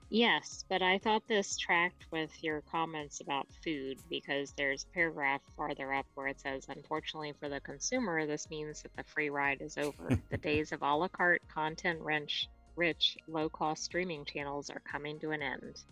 Yes, 0.09 0.65
but 0.69 0.83
I 0.83 0.99
thought 0.99 1.27
this 1.27 1.57
tracked 1.57 2.07
with 2.13 2.31
your 2.43 2.61
comments 2.71 3.21
about 3.21 3.49
food 3.65 3.99
because 4.09 4.53
there's 4.57 4.85
a 4.85 4.95
paragraph 4.95 5.41
farther 5.57 5.93
up 5.93 6.07
where 6.15 6.29
it 6.29 6.41
says, 6.41 6.67
Unfortunately 6.69 7.33
for 7.41 7.49
the 7.49 7.61
consumer, 7.61 8.25
this 8.25 8.49
means 8.49 8.83
that 8.83 8.95
the 8.97 9.03
free 9.03 9.31
ride 9.31 9.61
is 9.61 9.77
over. 9.77 10.17
the 10.31 10.37
days 10.43 10.71
of 10.73 10.83
a 10.83 10.95
la 10.95 11.09
carte, 11.09 11.43
content 11.53 12.01
rich, 12.01 12.47
rich 12.77 13.17
low 13.27 13.49
cost 13.49 13.83
streaming 13.83 14.25
channels 14.25 14.71
are 14.71 14.81
coming 14.91 15.19
to 15.21 15.33
an 15.33 15.43
end. 15.43 15.83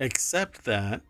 except 0.00 0.64
that 0.64 1.02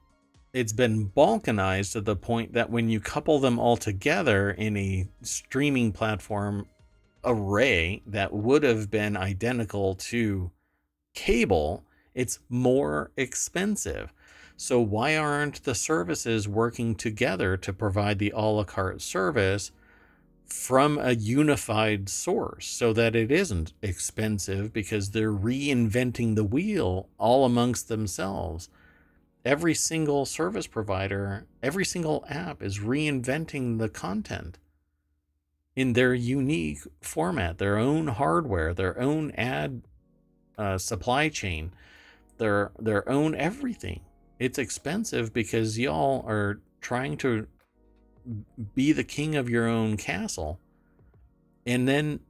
it's 0.52 0.72
been 0.72 1.08
balkanized 1.10 1.92
to 1.92 2.00
the 2.00 2.16
point 2.16 2.52
that 2.52 2.70
when 2.70 2.88
you 2.88 3.00
couple 3.00 3.38
them 3.38 3.58
all 3.58 3.76
together 3.76 4.50
in 4.50 4.76
a 4.76 5.08
streaming 5.22 5.90
platform 5.92 6.66
array 7.24 8.02
that 8.06 8.32
would 8.32 8.62
have 8.62 8.90
been 8.90 9.16
identical 9.16 9.94
to 9.94 10.50
cable, 11.14 11.84
it's 12.14 12.40
more 12.48 13.10
expensive. 13.16 14.12
So, 14.56 14.80
why 14.80 15.16
aren't 15.16 15.64
the 15.64 15.74
services 15.74 16.48
working 16.48 16.94
together 16.94 17.56
to 17.56 17.72
provide 17.72 18.18
the 18.18 18.32
a 18.34 18.40
la 18.40 18.64
carte 18.64 19.02
service 19.02 19.72
from 20.44 20.98
a 20.98 21.12
unified 21.12 22.08
source 22.08 22.66
so 22.66 22.92
that 22.92 23.16
it 23.16 23.32
isn't 23.32 23.72
expensive 23.82 24.72
because 24.72 25.10
they're 25.10 25.32
reinventing 25.32 26.36
the 26.36 26.44
wheel 26.44 27.08
all 27.18 27.44
amongst 27.44 27.88
themselves? 27.88 28.68
every 29.44 29.74
single 29.74 30.24
service 30.24 30.66
provider, 30.66 31.46
every 31.62 31.84
single 31.84 32.24
app 32.28 32.62
is 32.62 32.78
reinventing 32.78 33.78
the 33.78 33.88
content 33.88 34.58
in 35.76 35.92
their 35.92 36.14
unique 36.14 36.80
format, 37.00 37.58
their 37.58 37.76
own 37.76 38.06
hardware, 38.08 38.72
their 38.72 38.98
own 38.98 39.30
ad 39.32 39.82
uh, 40.58 40.78
supply 40.78 41.28
chain, 41.28 41.72
their 42.38 42.72
their 42.78 43.08
own 43.08 43.34
everything. 43.34 44.00
It's 44.38 44.58
expensive 44.58 45.32
because 45.32 45.78
y'all 45.78 46.24
are 46.28 46.60
trying 46.80 47.16
to 47.18 47.46
be 48.74 48.92
the 48.92 49.04
king 49.04 49.36
of 49.36 49.48
your 49.48 49.66
own 49.66 49.96
castle, 49.96 50.60
and 51.66 51.86
then 51.86 52.20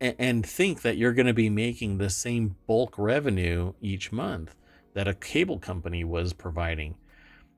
and 0.00 0.46
think 0.46 0.82
that 0.82 0.96
you're 0.96 1.12
going 1.12 1.26
to 1.26 1.34
be 1.34 1.50
making 1.50 1.98
the 1.98 2.10
same 2.10 2.56
bulk 2.66 2.96
revenue 2.96 3.72
each 3.80 4.12
month 4.12 4.54
that 4.94 5.08
a 5.08 5.14
cable 5.14 5.58
company 5.58 6.04
was 6.04 6.32
providing. 6.32 6.94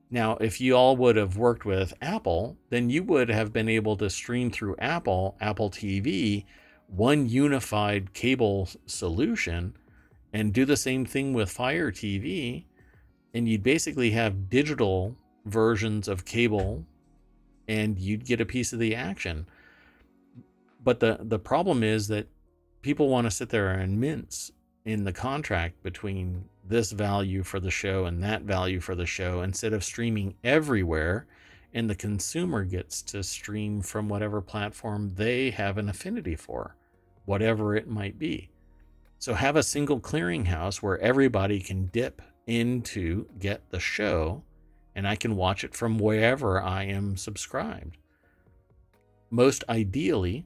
Now, 0.09 0.37
if 0.37 0.61
you 0.61 0.75
all 0.75 0.95
would 0.97 1.15
have 1.15 1.37
worked 1.37 1.65
with 1.65 1.93
Apple, 2.01 2.57
then 2.69 2.89
you 2.89 3.03
would 3.03 3.29
have 3.29 3.51
been 3.51 3.67
able 3.67 3.97
to 3.97 4.09
stream 4.09 4.51
through 4.51 4.75
Apple, 4.79 5.35
Apple 5.41 5.69
TV, 5.69 6.45
one 6.87 7.27
unified 7.27 8.13
cable 8.13 8.69
solution, 8.85 9.75
and 10.33 10.53
do 10.53 10.65
the 10.65 10.77
same 10.77 11.05
thing 11.05 11.33
with 11.33 11.49
Fire 11.49 11.91
TV. 11.91 12.65
And 13.33 13.47
you'd 13.49 13.63
basically 13.63 14.11
have 14.11 14.49
digital 14.49 15.15
versions 15.45 16.07
of 16.07 16.25
cable, 16.25 16.85
and 17.67 17.99
you'd 17.99 18.25
get 18.25 18.41
a 18.41 18.45
piece 18.45 18.73
of 18.73 18.79
the 18.79 18.95
action. 18.95 19.45
But 20.83 20.99
the, 20.99 21.17
the 21.21 21.39
problem 21.39 21.83
is 21.83 22.07
that 22.09 22.27
people 22.81 23.09
want 23.09 23.25
to 23.25 23.31
sit 23.31 23.49
there 23.49 23.71
and 23.71 23.99
mince 23.99 24.51
in 24.85 25.03
the 25.03 25.11
contract 25.13 25.81
between 25.81 26.45
this 26.63 26.91
value 26.91 27.43
for 27.43 27.59
the 27.59 27.71
show 27.71 28.05
and 28.05 28.23
that 28.23 28.43
value 28.43 28.79
for 28.79 28.95
the 28.95 29.05
show 29.05 29.41
instead 29.41 29.73
of 29.73 29.83
streaming 29.83 30.35
everywhere 30.43 31.27
and 31.75 31.89
the 31.89 31.95
consumer 31.95 32.63
gets 32.63 33.01
to 33.01 33.21
stream 33.21 33.81
from 33.81 34.07
whatever 34.07 34.41
platform 34.41 35.11
they 35.15 35.51
have 35.51 35.77
an 35.77 35.89
affinity 35.89 36.35
for 36.35 36.77
whatever 37.25 37.75
it 37.75 37.87
might 37.87 38.17
be. 38.17 38.49
So 39.19 39.33
have 39.33 39.57
a 39.57 39.63
single 39.63 39.99
clearinghouse 39.99 40.77
where 40.77 40.97
everybody 40.99 41.59
can 41.59 41.87
dip 41.87 42.21
into 42.47 43.27
get 43.39 43.69
the 43.71 43.79
show 43.79 44.41
and 44.95 45.05
I 45.05 45.17
can 45.17 45.35
watch 45.35 45.65
it 45.65 45.75
from 45.75 45.97
wherever 45.97 46.61
I 46.61 46.83
am 46.83 47.17
subscribed. 47.17 47.97
Most 49.29 49.65
ideally 49.67 50.45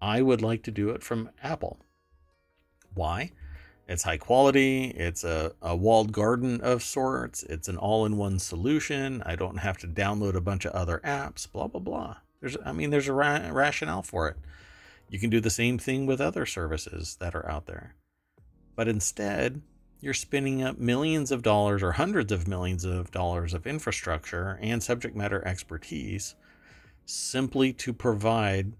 I 0.00 0.22
would 0.22 0.40
like 0.40 0.62
to 0.62 0.70
do 0.70 0.88
it 0.88 1.02
from 1.02 1.28
Apple. 1.42 1.80
Why 2.94 3.32
It's 3.92 4.04
high 4.04 4.16
quality. 4.16 4.84
It's 4.84 5.22
a, 5.22 5.52
a 5.60 5.76
walled 5.76 6.12
garden 6.12 6.62
of 6.62 6.82
sorts. 6.82 7.42
It's 7.42 7.68
an 7.68 7.76
all 7.76 8.06
in 8.06 8.16
one 8.16 8.38
solution. 8.38 9.22
I 9.26 9.36
don't 9.36 9.58
have 9.58 9.76
to 9.78 9.86
download 9.86 10.34
a 10.34 10.40
bunch 10.40 10.64
of 10.64 10.72
other 10.72 11.02
apps, 11.04 11.50
blah, 11.50 11.66
blah, 11.66 11.80
blah. 11.80 12.16
There's, 12.40 12.56
I 12.64 12.72
mean, 12.72 12.88
there's 12.88 13.08
a 13.08 13.12
ra- 13.12 13.50
rationale 13.52 14.02
for 14.02 14.28
it. 14.28 14.36
You 15.10 15.18
can 15.18 15.28
do 15.28 15.40
the 15.40 15.50
same 15.50 15.76
thing 15.76 16.06
with 16.06 16.22
other 16.22 16.46
services 16.46 17.18
that 17.20 17.34
are 17.34 17.46
out 17.46 17.66
there. 17.66 17.94
But 18.74 18.88
instead, 18.88 19.60
you're 20.00 20.14
spinning 20.14 20.62
up 20.62 20.78
millions 20.78 21.30
of 21.30 21.42
dollars 21.42 21.82
or 21.82 21.92
hundreds 21.92 22.32
of 22.32 22.48
millions 22.48 22.86
of 22.86 23.10
dollars 23.10 23.52
of 23.52 23.66
infrastructure 23.66 24.58
and 24.62 24.82
subject 24.82 25.14
matter 25.14 25.46
expertise 25.46 26.34
simply 27.04 27.74
to 27.74 27.92
provide 27.92 28.72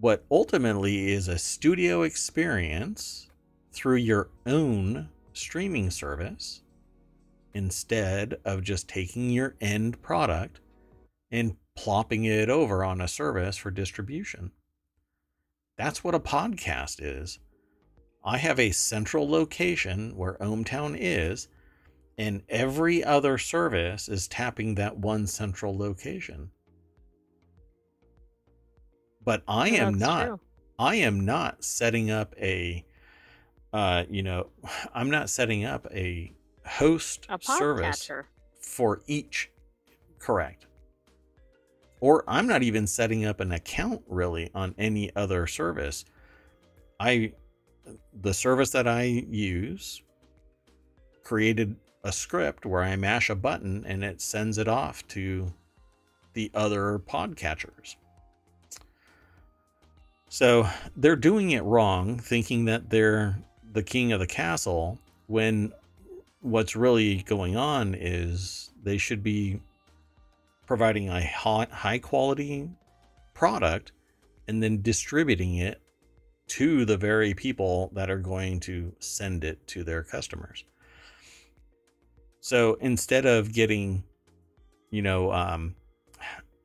what 0.00 0.24
ultimately 0.28 1.12
is 1.12 1.28
a 1.28 1.38
studio 1.38 2.02
experience 2.02 3.28
through 3.72 3.96
your 3.96 4.30
own 4.46 5.08
streaming 5.32 5.90
service 5.90 6.62
instead 7.54 8.36
of 8.44 8.62
just 8.62 8.88
taking 8.88 9.30
your 9.30 9.54
end 9.60 10.00
product 10.02 10.60
and 11.30 11.56
plopping 11.74 12.24
it 12.24 12.50
over 12.50 12.84
on 12.84 13.00
a 13.00 13.08
service 13.08 13.56
for 13.56 13.70
distribution. 13.70 14.50
That's 15.78 16.04
what 16.04 16.14
a 16.14 16.20
podcast 16.20 16.98
is. 17.00 17.38
I 18.24 18.38
have 18.38 18.60
a 18.60 18.70
central 18.70 19.28
location 19.28 20.16
where 20.16 20.34
ohmTown 20.34 20.96
is, 20.98 21.48
and 22.18 22.42
every 22.48 23.02
other 23.02 23.38
service 23.38 24.08
is 24.08 24.28
tapping 24.28 24.74
that 24.76 24.96
one 24.96 25.26
central 25.26 25.76
location. 25.76 26.50
But 29.24 29.42
I 29.48 29.68
Yeah, 29.68 29.86
am 29.88 29.94
not 29.94 30.26
true. 30.26 30.40
I 30.78 30.96
am 30.96 31.24
not 31.24 31.64
setting 31.64 32.10
up 32.10 32.34
a 32.38 32.84
uh 33.72 34.04
you 34.10 34.22
know, 34.22 34.48
I'm 34.94 35.10
not 35.10 35.30
setting 35.30 35.64
up 35.64 35.86
a 35.92 36.32
host 36.66 37.26
A 37.28 37.38
service 37.42 38.08
podcatcher. 38.08 38.24
for 38.60 39.02
each 39.06 39.50
correct. 40.18 40.66
Or 42.00 42.24
I'm 42.26 42.46
not 42.46 42.62
even 42.62 42.86
setting 42.86 43.24
up 43.24 43.40
an 43.40 43.52
account 43.52 44.02
really 44.08 44.50
on 44.54 44.74
any 44.78 45.14
other 45.14 45.46
service. 45.46 46.04
I 46.98 47.32
the 48.20 48.34
service 48.34 48.70
that 48.70 48.86
I 48.86 49.02
use 49.02 50.02
created 51.24 51.76
a 52.04 52.12
script 52.12 52.66
where 52.66 52.82
I 52.82 52.96
mash 52.96 53.30
a 53.30 53.34
button 53.34 53.84
and 53.86 54.02
it 54.04 54.20
sends 54.20 54.58
it 54.58 54.68
off 54.68 55.06
to 55.08 55.52
the 56.34 56.50
other 56.54 56.98
podcatchers. 56.98 57.96
So 60.28 60.66
they're 60.96 61.16
doing 61.16 61.50
it 61.50 61.62
wrong, 61.62 62.18
thinking 62.18 62.64
that 62.64 62.90
they're 62.90 63.36
the 63.72 63.82
king 63.82 64.12
of 64.12 64.20
the 64.20 64.26
castle 64.26 64.98
when 65.26 65.72
what's 66.40 66.76
really 66.76 67.22
going 67.22 67.56
on 67.56 67.94
is 67.94 68.70
they 68.82 68.98
should 68.98 69.22
be 69.22 69.60
providing 70.66 71.08
a 71.08 71.24
high, 71.24 71.66
high 71.70 71.98
quality 71.98 72.68
product 73.34 73.92
and 74.48 74.62
then 74.62 74.82
distributing 74.82 75.56
it 75.56 75.80
to 76.48 76.84
the 76.84 76.96
very 76.96 77.32
people 77.32 77.90
that 77.94 78.10
are 78.10 78.18
going 78.18 78.60
to 78.60 78.92
send 78.98 79.44
it 79.44 79.66
to 79.66 79.84
their 79.84 80.02
customers. 80.02 80.64
So 82.40 82.74
instead 82.80 83.24
of 83.24 83.52
getting, 83.52 84.04
you 84.90 85.00
know, 85.00 85.32
um, 85.32 85.76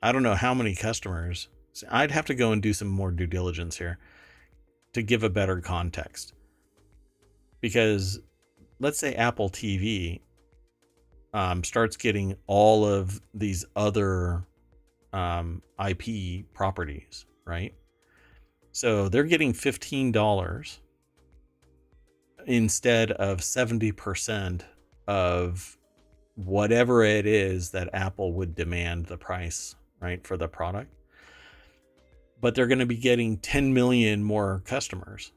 I 0.01 0.11
don't 0.11 0.23
know 0.23 0.35
how 0.35 0.53
many 0.53 0.75
customers, 0.75 1.47
I'd 1.89 2.11
have 2.11 2.25
to 2.25 2.35
go 2.35 2.51
and 2.51 2.61
do 2.61 2.73
some 2.73 2.87
more 2.87 3.11
due 3.11 3.27
diligence 3.27 3.77
here 3.77 3.99
to 4.93 5.03
give 5.03 5.23
a 5.23 5.29
better 5.29 5.61
context. 5.61 6.33
Because 7.61 8.19
let's 8.79 8.99
say 8.99 9.15
Apple 9.15 9.49
TV 9.49 10.21
um, 11.33 11.63
starts 11.63 11.97
getting 11.97 12.35
all 12.47 12.85
of 12.85 13.21
these 13.33 13.65
other 13.75 14.45
um, 15.13 15.61
IP 15.85 16.51
properties, 16.53 17.25
right? 17.45 17.73
So 18.71 19.09
they're 19.09 19.23
getting 19.23 19.53
$15 19.53 20.77
instead 22.45 23.11
of 23.11 23.39
70% 23.39 24.61
of 25.07 25.77
whatever 26.35 27.03
it 27.03 27.25
is 27.25 27.71
that 27.71 27.89
Apple 27.93 28.33
would 28.33 28.55
demand 28.55 29.07
the 29.07 29.17
price, 29.17 29.75
right, 29.99 30.25
for 30.25 30.37
the 30.37 30.47
product. 30.47 30.93
But 32.39 32.53
they're 32.53 32.67
going 32.67 32.79
to 32.79 32.85
be 32.85 32.97
getting 32.97 33.37
10 33.37 33.73
million 33.73 34.23
more 34.23 34.61
customers 34.65 35.31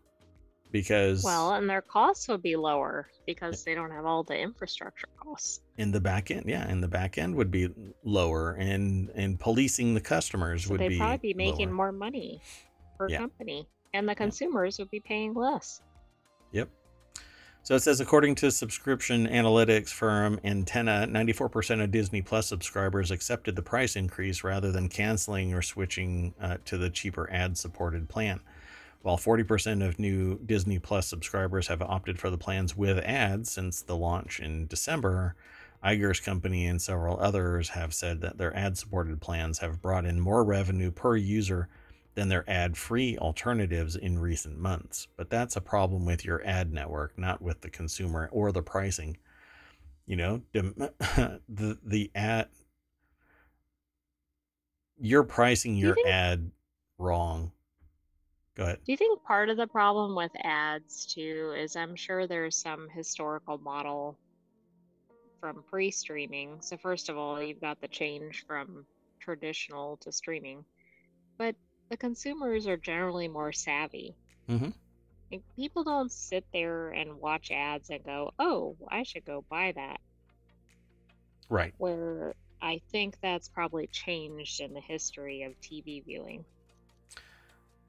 because 0.73 1.23
Well, 1.25 1.55
and 1.55 1.69
their 1.69 1.83
costs 1.83 2.29
would 2.29 2.43
be 2.43 2.57
lower 2.57 3.09
because 3.27 3.65
they 3.65 3.75
don't 3.75 3.91
have 3.91 4.05
all 4.07 4.23
the 4.23 4.39
infrastructure 4.39 5.07
costs. 5.17 5.61
in 5.79 5.91
the 5.93 6.01
back 6.01 6.31
end, 6.31 6.45
yeah, 6.47 6.69
in 6.71 6.81
the 6.81 6.89
back 6.89 7.19
end 7.19 7.35
would 7.37 7.51
be 7.51 7.69
lower 8.05 8.53
and 8.53 9.11
and 9.15 9.39
policing 9.39 9.95
the 9.95 10.01
customers 10.01 10.65
So 10.65 10.71
would 10.73 10.81
they'd 10.81 10.89
be 10.91 10.99
probably 10.99 11.33
be 11.33 11.35
making 11.35 11.69
lower. 11.69 11.77
more 11.77 11.93
money 11.93 12.41
per 12.99 13.09
Yeah. 13.09 13.19
company. 13.19 13.67
And 13.93 14.09
the 14.09 14.15
consumers 14.15 14.79
would 14.79 14.91
be 14.91 15.01
paying 15.01 15.35
less. 15.35 15.83
Yep. 16.53 16.69
So 17.63 17.75
it 17.75 17.81
says, 17.81 18.01
according 18.01 18.37
to 18.37 18.51
subscription 18.51 19.27
analytics 19.27 19.91
firm 19.91 20.41
Antenna, 20.45 21.07
94% 21.07 21.83
of 21.83 21.91
Disney 21.91 22.23
Plus 22.23 22.47
subscribers 22.47 23.11
accepted 23.11 23.55
the 23.57 23.63
price 23.63 23.97
increase 23.97 24.43
rather 24.45 24.73
than 24.73 24.89
canceling 24.89 25.53
or 25.53 25.61
switching 25.61 26.35
uh, 26.41 26.57
to 26.65 26.79
the 26.79 26.89
cheaper 26.89 27.29
ad 27.31 27.59
supported 27.59 28.09
plan. 28.09 28.41
While 29.03 29.17
40% 29.17 29.87
of 29.87 29.99
new 29.99 30.39
Disney 30.45 30.79
Plus 30.79 31.07
subscribers 31.07 31.69
have 31.69 31.81
opted 31.81 32.19
for 32.19 32.29
the 32.29 32.37
plans 32.37 32.77
with 32.77 32.99
ads 32.99 33.51
since 33.51 33.81
the 33.81 33.97
launch 33.97 34.41
in 34.41 34.67
December, 34.67 35.35
Iger's 35.83 36.21
company 36.21 36.67
and 36.67 36.81
several 36.81 37.19
others 37.19 37.71
have 37.71 37.95
said 37.95 38.21
that 38.21 38.37
their 38.37 38.55
ad 38.55 38.77
supported 38.77 39.21
plans 39.21 39.59
have 39.61 39.81
brought 39.81 40.05
in 40.05 40.21
more 40.21 40.45
revenue 40.45 40.91
per 40.91 41.17
user 41.17 41.69
than 42.15 42.29
their 42.29 42.49
ad 42.49 42.77
free 42.77 43.17
alternatives 43.17 43.97
in 43.97 44.19
recent 44.19 44.59
months. 44.59 45.09
But 45.17 45.31
that's 45.31 45.57
a 45.57 45.61
problem 45.63 46.05
with 46.05 46.25
your 46.25 46.45
ad 46.47 46.73
network, 46.73 47.17
not 47.17 47.41
with 47.41 47.63
the 47.63 47.71
consumer 47.71 48.29
or 48.31 48.53
the 48.53 48.63
pricing. 48.63 49.17
You 50.07 50.17
know, 50.17 50.43
the 50.53 51.79
the 51.83 52.11
ad 52.15 52.49
you're 54.99 55.25
pricing 55.25 55.77
you 55.77 55.87
your 55.87 55.95
think- 55.95 56.09
ad 56.09 56.51
wrong. 56.99 57.53
Go 58.55 58.65
ahead. 58.65 58.81
Do 58.85 58.93
you 58.93 58.99
think 58.99 59.23
part 59.23 59.49
of 59.49 59.57
the 59.57 59.67
problem 59.67 60.15
with 60.15 60.33
ads 60.37 61.07
too 61.07 61.55
is 61.57 61.77
I'm 61.77 61.97
sure 61.97 62.27
there's 62.27 62.61
some 62.61 62.91
historical 62.91 63.57
model 63.57 64.19
from 65.41 65.63
pre 65.65 65.91
streaming. 65.91 66.63
So, 66.63 66.77
first 66.79 67.09
of 67.09 67.17
all, 67.19 67.43
you've 67.43 67.61
got 67.61 67.81
the 67.81 67.89
change 67.89 68.45
from 68.47 68.87
traditional 69.21 69.97
to 69.99 70.13
streaming, 70.13 70.65
but 71.39 71.57
the 71.91 71.97
consumers 71.99 72.67
are 72.67 72.77
generally 72.79 73.29
more 73.29 73.53
savvy. 73.53 74.17
Mhm. 74.49 74.71
Like, 75.29 75.43
people 75.57 75.83
don't 75.83 76.13
sit 76.13 76.47
there 76.53 76.91
and 76.91 77.19
watch 77.19 77.51
ads 77.51 77.91
and 77.91 78.05
go, 78.05 78.31
oh, 78.39 78.79
I 78.89 79.03
should 79.03 79.25
go 79.25 79.43
buy 79.43 79.73
that. 79.73 80.01
Right. 81.51 81.75
Where 81.79 82.37
I 82.61 82.79
think 82.93 83.19
that's 83.19 83.49
probably 83.49 83.89
changed 83.89 84.61
in 84.61 84.73
the 84.73 84.81
history 84.81 85.43
of 85.43 85.61
TV 85.61 86.01
viewing. 86.01 86.47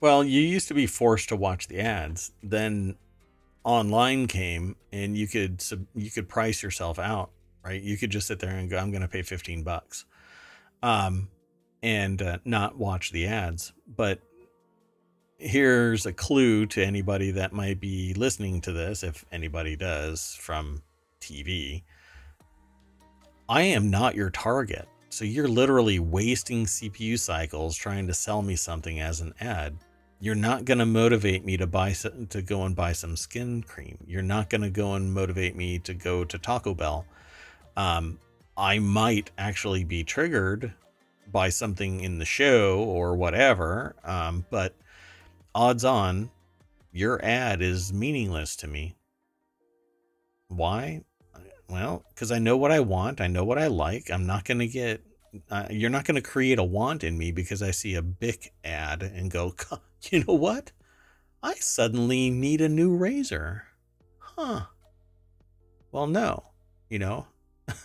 Well, 0.01 0.23
you 0.23 0.41
used 0.41 0.67
to 0.69 0.73
be 0.73 0.87
forced 0.87 1.29
to 1.29 1.35
watch 1.35 1.67
the 1.67 1.79
ads. 1.79 2.31
Then 2.41 2.95
online 3.63 4.25
came 4.25 4.75
and 4.91 5.15
you 5.15 5.27
could 5.27 5.63
you 5.93 6.09
could 6.09 6.27
price 6.27 6.63
yourself 6.63 6.97
out, 6.97 7.29
right? 7.63 7.81
You 7.81 7.95
could 7.97 8.09
just 8.09 8.27
sit 8.27 8.39
there 8.39 8.49
and 8.49 8.67
go 8.69 8.77
I'm 8.77 8.89
going 8.89 9.03
to 9.03 9.07
pay 9.07 9.21
15 9.21 9.63
bucks. 9.63 10.05
Um 10.81 11.29
and 11.83 12.21
uh, 12.21 12.39
not 12.45 12.77
watch 12.77 13.11
the 13.11 13.27
ads. 13.27 13.73
But 13.95 14.19
here's 15.37 16.05
a 16.07 16.13
clue 16.13 16.65
to 16.67 16.83
anybody 16.83 17.31
that 17.31 17.53
might 17.53 17.79
be 17.79 18.13
listening 18.15 18.61
to 18.61 18.71
this 18.71 19.03
if 19.03 19.23
anybody 19.31 19.75
does 19.75 20.35
from 20.39 20.81
TV. 21.19 21.83
I 23.47 23.61
am 23.63 23.91
not 23.91 24.15
your 24.15 24.29
target. 24.31 24.87
So 25.09 25.25
you're 25.25 25.47
literally 25.47 25.99
wasting 25.99 26.65
CPU 26.65 27.19
cycles 27.19 27.75
trying 27.75 28.07
to 28.07 28.13
sell 28.13 28.41
me 28.41 28.55
something 28.55 28.99
as 28.99 29.21
an 29.21 29.33
ad. 29.41 29.77
You're 30.23 30.35
not 30.35 30.65
going 30.65 30.77
to 30.77 30.85
motivate 30.85 31.43
me 31.43 31.57
to 31.57 31.65
buy 31.65 31.93
some, 31.93 32.27
to 32.27 32.43
go 32.43 32.61
and 32.63 32.75
buy 32.75 32.93
some 32.93 33.17
skin 33.17 33.63
cream. 33.63 33.97
You're 34.05 34.21
not 34.21 34.51
going 34.51 34.61
to 34.61 34.69
go 34.69 34.93
and 34.93 35.11
motivate 35.11 35.55
me 35.55 35.79
to 35.79 35.95
go 35.95 36.23
to 36.23 36.37
Taco 36.37 36.75
Bell. 36.75 37.07
Um, 37.75 38.19
I 38.55 38.77
might 38.77 39.31
actually 39.35 39.83
be 39.83 40.03
triggered 40.03 40.75
by 41.31 41.49
something 41.49 42.01
in 42.01 42.19
the 42.19 42.25
show 42.25 42.83
or 42.83 43.15
whatever, 43.15 43.95
um, 44.03 44.45
but 44.51 44.75
odds 45.55 45.83
on, 45.83 46.29
your 46.91 47.19
ad 47.25 47.63
is 47.63 47.91
meaningless 47.91 48.55
to 48.57 48.67
me. 48.67 48.93
Why? 50.49 51.01
Well, 51.67 52.05
because 52.13 52.31
I 52.31 52.37
know 52.37 52.57
what 52.57 52.71
I 52.71 52.81
want. 52.81 53.21
I 53.21 53.27
know 53.27 53.43
what 53.43 53.57
I 53.57 53.67
like. 53.67 54.11
I'm 54.11 54.27
not 54.27 54.45
going 54.45 54.59
to 54.59 54.67
get. 54.67 55.01
Uh, 55.49 55.65
you're 55.71 55.89
not 55.89 56.05
going 56.05 56.21
to 56.21 56.21
create 56.21 56.59
a 56.59 56.63
want 56.63 57.03
in 57.03 57.17
me 57.17 57.31
because 57.31 57.63
I 57.63 57.71
see 57.71 57.95
a 57.95 58.03
Bic 58.03 58.53
ad 58.63 59.01
and 59.01 59.31
go, 59.31 59.55
you 60.11 60.23
know 60.23 60.33
what? 60.33 60.71
I 61.43 61.55
suddenly 61.55 62.29
need 62.29 62.61
a 62.61 62.69
new 62.69 62.95
razor. 62.95 63.63
huh. 64.19 64.65
Well, 65.91 66.07
no, 66.07 66.43
you 66.89 66.99
know, 66.99 67.27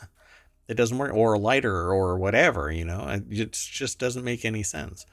it 0.68 0.74
doesn't 0.74 0.98
work, 0.98 1.12
or 1.12 1.38
lighter, 1.38 1.90
or 1.92 2.18
whatever, 2.18 2.70
you 2.70 2.84
know, 2.84 3.20
it 3.30 3.52
just 3.52 3.98
doesn't 3.98 4.24
make 4.24 4.44
any 4.44 4.62
sense. 4.62 5.06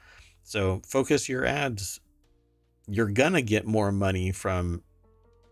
So 0.44 0.82
focus 0.86 1.28
your 1.28 1.44
ads. 1.44 2.00
You're 2.86 3.10
gonna 3.10 3.42
get 3.42 3.66
more 3.66 3.90
money 3.90 4.30
from 4.30 4.82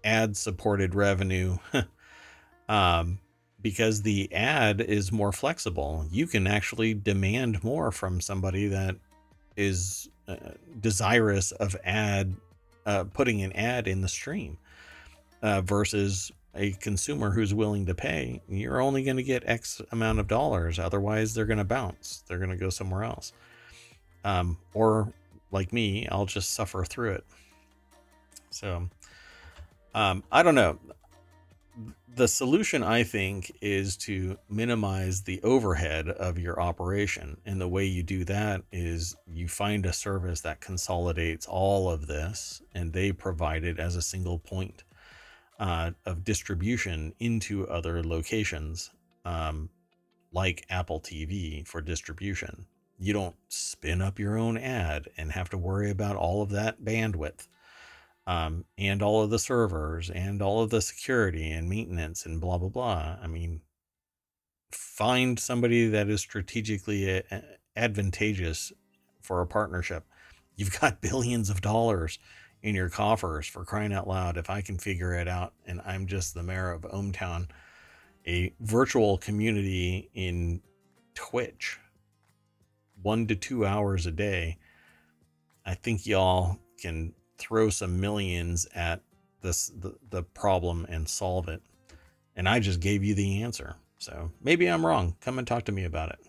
ad 0.05 0.37
supported 0.37 0.95
revenue 0.95 1.57
um, 2.69 3.19
because 3.61 4.03
the 4.03 4.33
ad 4.33 4.81
is 4.81 5.11
more 5.11 5.33
flexible. 5.33 6.07
You 6.11 6.27
can 6.27 6.47
actually 6.47 6.95
demand 6.95 7.65
more 7.65 7.91
from 7.91 8.21
somebody 8.21 8.69
that 8.69 8.97
is 9.57 10.09
uh, 10.29 10.37
desirous 10.81 11.53
of 11.53 11.77
ad 11.85 12.35
uh, 12.87 13.05
putting 13.13 13.43
an 13.43 13.53
ad 13.53 13.87
in 13.87 14.01
the 14.01 14.09
stream 14.09 14.59
uh, 15.43 15.61
versus 15.61 16.33
a 16.55 16.73
consumer 16.73 17.31
who's 17.31 17.55
willing 17.55 17.87
to 17.87 17.95
pay. 17.95 18.41
You're 18.49 18.81
only 18.81 19.03
going 19.03 19.17
to 19.17 19.23
get 19.23 19.43
X 19.47 19.81
amount 19.91 20.19
of 20.19 20.29
dollars. 20.29 20.79
Otherwise, 20.79 21.35
they're 21.35 21.47
going 21.47 21.59
to 21.59 21.65
bounce. 21.65 22.25
They're 22.27 22.39
going 22.39 22.51
to 22.51 22.57
go 22.57 22.71
somewhere 22.71 23.05
else. 23.05 23.33
Um, 24.25 24.59
or 24.75 25.13
like 25.51 25.73
me, 25.73 26.07
I'll 26.09 26.27
just 26.27 26.55
suffer 26.55 26.85
through 26.85 27.13
it. 27.13 27.25
So 28.51 28.89
um, 29.95 30.23
I 30.31 30.43
don't 30.43 30.55
know. 30.55 30.79
The 32.15 32.29
solution, 32.29 32.83
I 32.83 33.05
think, 33.05 33.57
is 33.63 33.97
to 33.99 34.37
minimize 34.51 35.23
the 35.23 35.41
overhead 35.43 36.09
of 36.09 36.39
your 36.39 36.61
operation. 36.61 37.39
And 37.47 37.59
the 37.59 37.69
way 37.69 37.87
you 37.87 38.03
do 38.03 38.25
that 38.25 38.65
is 38.71 39.17
you 39.27 39.49
find 39.49 39.87
a 39.87 39.95
service 39.95 40.43
that 40.43 40.61
consolidates 40.61 41.47
all 41.47 41.89
of 41.89 42.09
this 42.09 42.61
and 42.75 42.93
they 42.93 43.13
provide 43.13 43.65
it 43.65 43.79
as 43.79 43.97
a 43.97 44.03
single 44.03 44.39
point 44.39 44.85
uh, 45.59 45.93
of 46.05 46.23
distribution 46.23 47.15
into 47.19 47.67
other 47.69 48.05
locations, 48.05 48.91
um, 49.25 49.71
like 50.33 50.67
Apple 50.69 51.01
TV 51.01 51.67
for 51.67 51.81
distribution. 51.81 52.67
You 52.99 53.15
don't 53.15 53.37
spin 53.49 54.03
up 54.03 54.19
your 54.19 54.37
own 54.37 54.59
ad 54.59 55.09
and 55.17 55.33
have 55.33 55.49
to 55.51 55.57
worry 55.57 55.91
about 55.91 56.17
all 56.17 56.43
of 56.43 56.51
that 56.51 56.85
bandwidth 56.85 57.49
um, 58.27 58.65
and 58.79 59.03
all 59.03 59.23
of 59.23 59.31
the 59.31 59.39
servers 59.39 60.11
and 60.11 60.41
all 60.41 60.63
of 60.63 60.71
the 60.71 60.81
security 60.81 61.51
and 61.51 61.69
maintenance 61.69 62.25
and 62.25 62.41
blah 62.41 62.59
blah 62.59 62.69
blah. 62.69 63.17
I 63.23 63.27
mean, 63.27 63.63
find 64.71 65.39
somebody 65.39 65.89
that 65.89 66.09
is 66.09 66.21
strategically 66.21 67.23
advantageous 67.77 68.73
for 69.21 69.41
a 69.41 69.47
partnership. 69.47 70.05
You've 70.57 70.79
got 70.81 71.01
billions 71.01 71.51
of 71.51 71.61
dollars 71.61 72.19
in 72.63 72.75
your 72.75 72.89
coffers 72.89 73.47
for 73.47 73.65
crying 73.65 73.93
out 73.93 74.09
loud. 74.09 74.37
If 74.37 74.49
I 74.49 74.61
can 74.61 74.79
figure 74.79 75.15
it 75.15 75.29
out, 75.29 75.53
and 75.67 75.81
I'm 75.85 76.07
just 76.07 76.35
the 76.35 76.43
mayor 76.43 76.71
of 76.71 76.83
ohmTown, 76.83 77.49
a 78.27 78.55
virtual 78.61 79.19
community 79.19 80.11
in 80.15 80.63
Twitch, 81.15 81.79
one 83.03 83.27
to 83.27 83.35
two 83.35 83.67
hours 83.67 84.07
a 84.07 84.13
day. 84.13 84.59
I 85.67 85.75
think 85.75 86.07
y'all 86.07 86.59
can 86.81 87.15
throw 87.43 87.71
some 87.71 88.01
millions 88.01 88.67
at 88.75 89.03
this 89.43 89.67
the, 89.69 89.97
the 90.11 90.23
problem 90.23 90.87
and 90.89 91.09
solve 91.09 91.49
it. 91.49 91.61
And 92.37 92.49
I 92.49 92.61
just 92.61 92.81
gave 92.81 93.03
you 93.03 93.15
the 93.15 93.43
answer. 93.43 93.75
So 93.99 94.31
maybe 94.41 94.67
I'm 94.69 94.87
wrong. 94.87 95.17
Come 95.21 95.39
and 95.39 95.47
talk 95.47 95.65
to 95.65 95.73
me 95.73 95.85
about 95.85 96.11
it. 96.11 96.21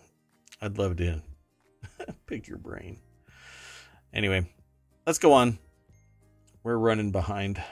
I'd 0.60 0.76
love 0.76 0.96
to 0.96 1.22
pick 2.26 2.48
your 2.48 2.58
brain. 2.58 2.98
Anyway, 4.12 4.46
let's 5.06 5.18
go 5.18 5.32
on. 5.32 5.58
We're 6.62 6.76
running 6.76 7.12
behind. 7.12 7.62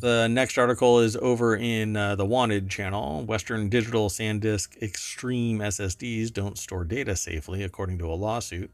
The 0.00 0.28
next 0.28 0.58
article 0.58 1.00
is 1.00 1.16
over 1.16 1.56
in 1.56 1.96
uh, 1.96 2.16
the 2.16 2.26
Wanted 2.26 2.70
channel. 2.70 3.24
Western 3.24 3.68
Digital 3.68 4.08
SanDisk 4.08 4.80
Extreme 4.82 5.58
SSDs 5.58 6.32
don't 6.32 6.58
store 6.58 6.84
data 6.84 7.16
safely, 7.16 7.62
according 7.62 7.98
to 7.98 8.06
a 8.06 8.14
lawsuit 8.14 8.70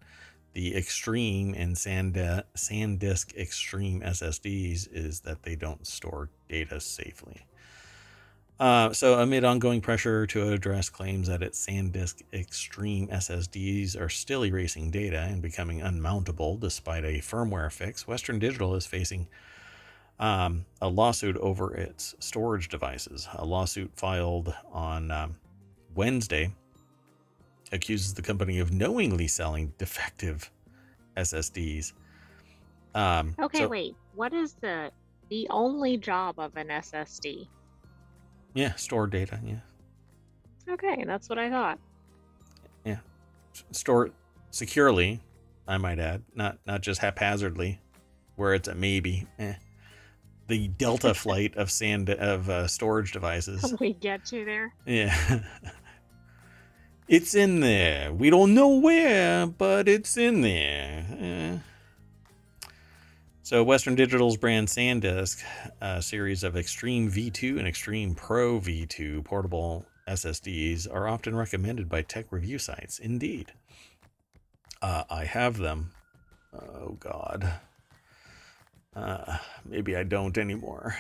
the 0.53 0.76
extreme 0.76 1.55
in 1.55 1.72
SanDisk, 1.72 3.36
Extreme 3.36 4.00
SSDs 4.03 4.88
is 4.92 5.20
that 5.20 5.42
they 5.42 5.57
don't 5.57 5.86
store 5.86 6.28
data 6.48 6.80
safely. 6.80 7.46
Uh, 8.61 8.92
so, 8.92 9.18
amid 9.18 9.44
ongoing 9.44 9.80
pressure 9.80 10.26
to 10.26 10.53
address 10.53 10.88
claims 10.88 11.26
that 11.26 11.42
its 11.42 11.66
SanDisk 11.66 12.22
Extreme 12.32 13.09
SSDs 13.09 13.98
are 13.98 14.11
still 14.11 14.44
erasing 14.44 14.90
data 14.90 15.20
and 15.20 15.42
becoming 15.42 15.80
unmountable 15.80 16.61
despite 16.61 17.05
a 17.05 17.18
firmware 17.18 17.72
fix, 17.72 18.07
Western 18.07 18.38
Digital 18.38 18.74
is 18.74 18.86
facing 18.86 19.26
um, 20.20 20.64
a 20.80 20.88
lawsuit 20.88 21.36
over 21.38 21.74
its 21.74 22.14
storage 22.20 22.68
devices. 22.68 23.26
A 23.34 23.44
lawsuit 23.44 23.90
filed 23.96 24.55
on 24.70 25.11
um, 25.11 25.36
Wednesday 25.94 26.53
accuses 27.72 28.14
the 28.14 28.22
company 28.22 28.58
of 28.58 28.72
knowingly 28.72 29.26
selling 29.26 29.72
defective 29.78 30.50
SSDs. 31.16 31.92
Um, 32.94 33.34
okay, 33.40 33.60
so, 33.60 33.68
wait. 33.68 33.96
What 34.14 34.32
is 34.32 34.54
the 34.54 34.90
the 35.30 35.46
only 35.50 35.96
job 35.96 36.38
of 36.38 36.56
an 36.56 36.68
SSD? 36.68 37.48
Yeah, 38.54 38.74
store 38.74 39.06
data. 39.06 39.40
Yeah. 39.44 39.60
Okay, 40.68 41.04
that's 41.06 41.28
what 41.28 41.38
I 41.38 41.50
thought. 41.50 41.78
Yeah, 42.84 42.98
store 43.70 44.10
securely. 44.50 45.20
I 45.66 45.78
might 45.78 45.98
add, 45.98 46.22
not 46.34 46.58
not 46.66 46.82
just 46.82 47.00
haphazardly, 47.00 47.80
where 48.36 48.54
it's 48.54 48.68
a 48.68 48.74
maybe. 48.74 49.26
Eh. 49.38 49.54
The 50.48 50.68
Delta 50.68 51.14
flight 51.14 51.56
of 51.56 51.70
sand 51.70 52.10
of 52.10 52.50
uh, 52.50 52.66
storage 52.66 53.12
devices. 53.12 53.74
We 53.80 53.94
get 53.94 54.32
you 54.32 54.44
there. 54.44 54.74
Yeah. 54.84 55.40
It's 57.09 57.34
in 57.34 57.61
there. 57.61 58.12
We 58.12 58.30
don't 58.30 58.55
know 58.55 58.68
where, 58.68 59.46
but 59.46 59.88
it's 59.88 60.16
in 60.16 60.40
there. 60.40 61.07
Eh. 61.18 61.59
So, 63.42 63.64
Western 63.64 63.96
Digital's 63.96 64.36
brand 64.36 64.68
SanDisk, 64.68 65.42
a 65.80 66.00
series 66.00 66.44
of 66.44 66.57
Extreme 66.57 67.11
V2 67.11 67.59
and 67.59 67.66
Extreme 67.66 68.14
Pro 68.14 68.61
V2 68.61 69.24
portable 69.24 69.84
SSDs, 70.07 70.86
are 70.90 71.09
often 71.09 71.34
recommended 71.34 71.88
by 71.88 72.03
tech 72.03 72.30
review 72.30 72.59
sites. 72.59 73.00
Indeed. 73.00 73.53
Uh, 74.80 75.03
I 75.11 75.24
have 75.24 75.59
them. 75.59 75.90
Oh, 76.55 76.96
God. 77.00 77.53
Uh, 78.94 79.38
maybe 79.64 79.96
I 79.96 80.05
don't 80.05 80.38
anymore. 80.38 80.96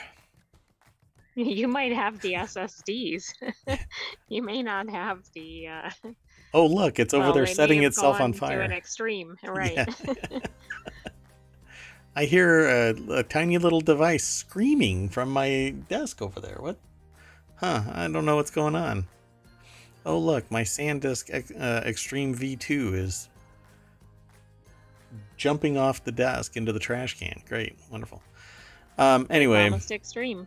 You 1.36 1.66
might 1.66 1.92
have 1.92 2.20
the 2.20 2.34
SSDs. 2.34 3.32
you 4.28 4.42
may 4.42 4.62
not 4.62 4.90
have 4.90 5.22
the. 5.32 5.68
Uh... 5.68 5.90
Oh, 6.52 6.66
look! 6.66 6.98
It's 6.98 7.14
over 7.14 7.26
well, 7.26 7.32
there 7.32 7.46
setting 7.46 7.84
itself 7.84 8.20
on 8.20 8.32
fire. 8.32 8.58
To 8.58 8.64
an 8.64 8.72
extreme, 8.72 9.38
right? 9.44 9.74
Yeah. 9.74 10.38
I 12.14 12.26
hear 12.26 12.68
a, 12.68 12.94
a, 13.10 13.22
tiny 13.22 13.56
little 13.56 13.80
device 13.80 14.24
screaming 14.24 15.08
from 15.08 15.30
my 15.30 15.74
desk 15.88 16.20
over 16.20 16.38
there. 16.38 16.58
What? 16.60 16.76
Huh? 17.56 17.80
I 17.90 18.08
don't 18.08 18.26
know 18.26 18.36
what's 18.36 18.50
going 18.50 18.76
on. 18.76 19.06
Oh, 20.04 20.18
look! 20.18 20.50
My 20.50 20.62
SanDisk 20.62 21.58
uh, 21.58 21.88
Extreme 21.88 22.34
V2 22.34 22.94
is 22.94 23.30
jumping 25.38 25.78
off 25.78 26.04
the 26.04 26.12
desk 26.12 26.58
into 26.58 26.72
the 26.72 26.78
trash 26.78 27.18
can. 27.18 27.42
Great, 27.48 27.78
wonderful. 27.90 28.22
Um, 28.98 29.26
anyway, 29.30 29.64
almost 29.64 29.90
extreme. 29.90 30.46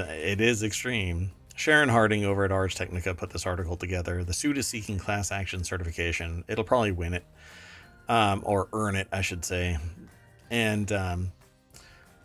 It 0.00 0.40
is 0.40 0.62
extreme. 0.62 1.30
Sharon 1.56 1.88
Harding 1.88 2.24
over 2.24 2.44
at 2.44 2.50
Ars 2.50 2.74
Technica 2.74 3.14
put 3.14 3.30
this 3.30 3.46
article 3.46 3.76
together. 3.76 4.24
The 4.24 4.32
suit 4.32 4.58
is 4.58 4.66
seeking 4.66 4.98
class 4.98 5.30
action 5.30 5.62
certification. 5.62 6.44
It'll 6.48 6.64
probably 6.64 6.92
win 6.92 7.14
it, 7.14 7.24
um, 8.08 8.42
or 8.44 8.68
earn 8.72 8.96
it, 8.96 9.06
I 9.12 9.20
should 9.20 9.44
say. 9.44 9.78
And 10.50 10.90
um, 10.90 11.32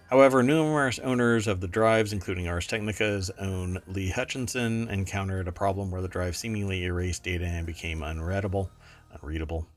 however, 0.09 0.41
numerous 0.41 0.97
owners 0.99 1.47
of 1.47 1.61
the 1.61 1.67
drives, 1.67 2.11
including 2.11 2.47
Ars 2.47 2.67
Technica's 2.67 3.29
own 3.39 3.79
Lee 3.87 4.09
Hutchinson, 4.09 4.89
encountered 4.89 5.47
a 5.47 5.51
problem 5.51 5.91
where 5.91 6.01
the 6.01 6.07
drive 6.07 6.35
seemingly 6.35 6.85
erased 6.85 7.23
data 7.23 7.45
and 7.45 7.67
became 7.67 8.01
unreadable, 8.01 8.71
unreadable. 9.13 9.67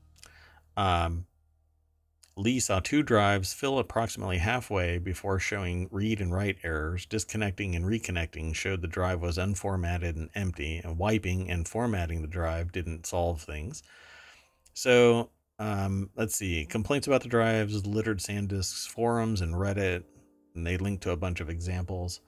Um, 0.75 1.27
Lee 2.35 2.59
saw 2.59 2.79
two 2.79 3.03
drives 3.03 3.53
fill 3.53 3.77
approximately 3.77 4.39
halfway 4.39 4.97
before 4.97 5.37
showing 5.37 5.87
read 5.91 6.19
and 6.19 6.33
write 6.33 6.57
errors. 6.63 7.05
Disconnecting 7.05 7.75
and 7.75 7.85
reconnecting 7.85 8.55
showed 8.55 8.81
the 8.81 8.87
drive 8.87 9.21
was 9.21 9.37
unformatted 9.37 10.15
and 10.15 10.29
empty, 10.33 10.77
and 10.77 10.97
wiping 10.97 11.49
and 11.51 11.67
formatting 11.67 12.21
the 12.21 12.27
drive 12.27 12.71
didn't 12.71 13.05
solve 13.05 13.41
things. 13.41 13.83
So, 14.73 15.29
um, 15.59 16.09
let's 16.15 16.35
see. 16.35 16.65
Complaints 16.65 17.05
about 17.05 17.21
the 17.21 17.29
drives 17.29 17.85
littered 17.85 18.19
SanDisk's 18.19 18.87
forums 18.87 19.41
and 19.41 19.53
Reddit, 19.53 20.03
and 20.55 20.65
they 20.65 20.77
linked 20.77 21.03
to 21.03 21.11
a 21.11 21.17
bunch 21.17 21.39
of 21.39 21.49
examples. 21.49 22.21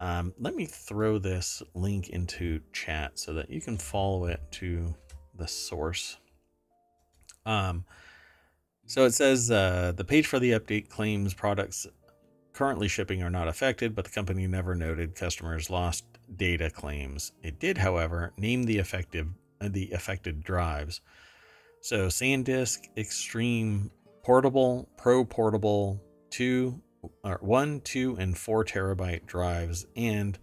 Um, 0.00 0.34
let 0.38 0.54
me 0.54 0.66
throw 0.66 1.18
this 1.18 1.62
link 1.72 2.10
into 2.10 2.60
chat 2.72 3.18
so 3.18 3.32
that 3.34 3.48
you 3.48 3.62
can 3.62 3.78
follow 3.78 4.26
it 4.26 4.40
to 4.52 4.94
the 5.34 5.48
source. 5.48 6.18
Um, 7.46 7.86
so 8.86 9.04
it 9.04 9.14
says 9.14 9.50
uh, 9.50 9.92
the 9.96 10.04
page 10.04 10.26
for 10.26 10.38
the 10.38 10.52
update 10.52 10.88
claims 10.88 11.34
products 11.34 11.86
currently 12.52 12.88
shipping 12.88 13.22
are 13.22 13.30
not 13.30 13.48
affected, 13.48 13.94
but 13.94 14.04
the 14.04 14.10
company 14.10 14.46
never 14.46 14.74
noted 14.74 15.14
customers 15.14 15.68
lost 15.70 16.04
data 16.36 16.70
claims. 16.70 17.32
It 17.42 17.58
did, 17.58 17.78
however, 17.78 18.32
name 18.38 18.62
the 18.64 18.78
effective 18.78 19.28
uh, 19.60 19.68
the 19.70 19.90
affected 19.92 20.42
drives. 20.42 21.00
So 21.80 22.06
SanDisk 22.06 22.96
Extreme 22.96 23.90
Portable, 24.22 24.88
Pro 24.96 25.24
Portable, 25.24 26.02
two, 26.30 26.80
or 27.22 27.38
one, 27.42 27.80
two, 27.80 28.16
and 28.18 28.36
four 28.36 28.64
terabyte 28.64 29.26
drives, 29.26 29.86
and 29.94 30.38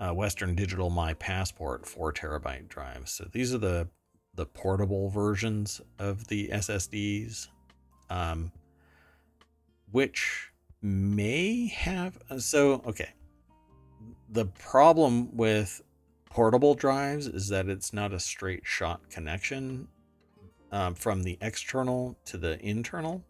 uh, 0.00 0.12
Western 0.12 0.54
Digital 0.54 0.90
My 0.90 1.14
Passport 1.14 1.86
four 1.86 2.12
terabyte 2.12 2.68
drives. 2.68 3.12
So 3.12 3.28
these 3.30 3.54
are 3.54 3.58
the 3.58 3.88
the 4.34 4.46
portable 4.46 5.10
versions 5.10 5.82
of 5.98 6.26
the 6.28 6.48
SSDs, 6.48 7.48
um, 8.12 8.52
which 9.90 10.52
may 10.82 11.66
have. 11.68 12.18
So 12.38 12.82
okay, 12.86 13.10
the 14.28 14.46
problem 14.46 15.34
with 15.36 15.82
portable 16.26 16.74
drives 16.74 17.26
is 17.26 17.48
that 17.48 17.68
it's 17.68 17.92
not 17.92 18.12
a 18.12 18.20
straight 18.20 18.62
shot 18.64 19.08
connection 19.10 19.88
um, 20.70 20.94
from 20.94 21.22
the 21.22 21.38
external 21.40 22.18
to 22.26 22.36
the 22.36 22.60
internal. 22.64 23.24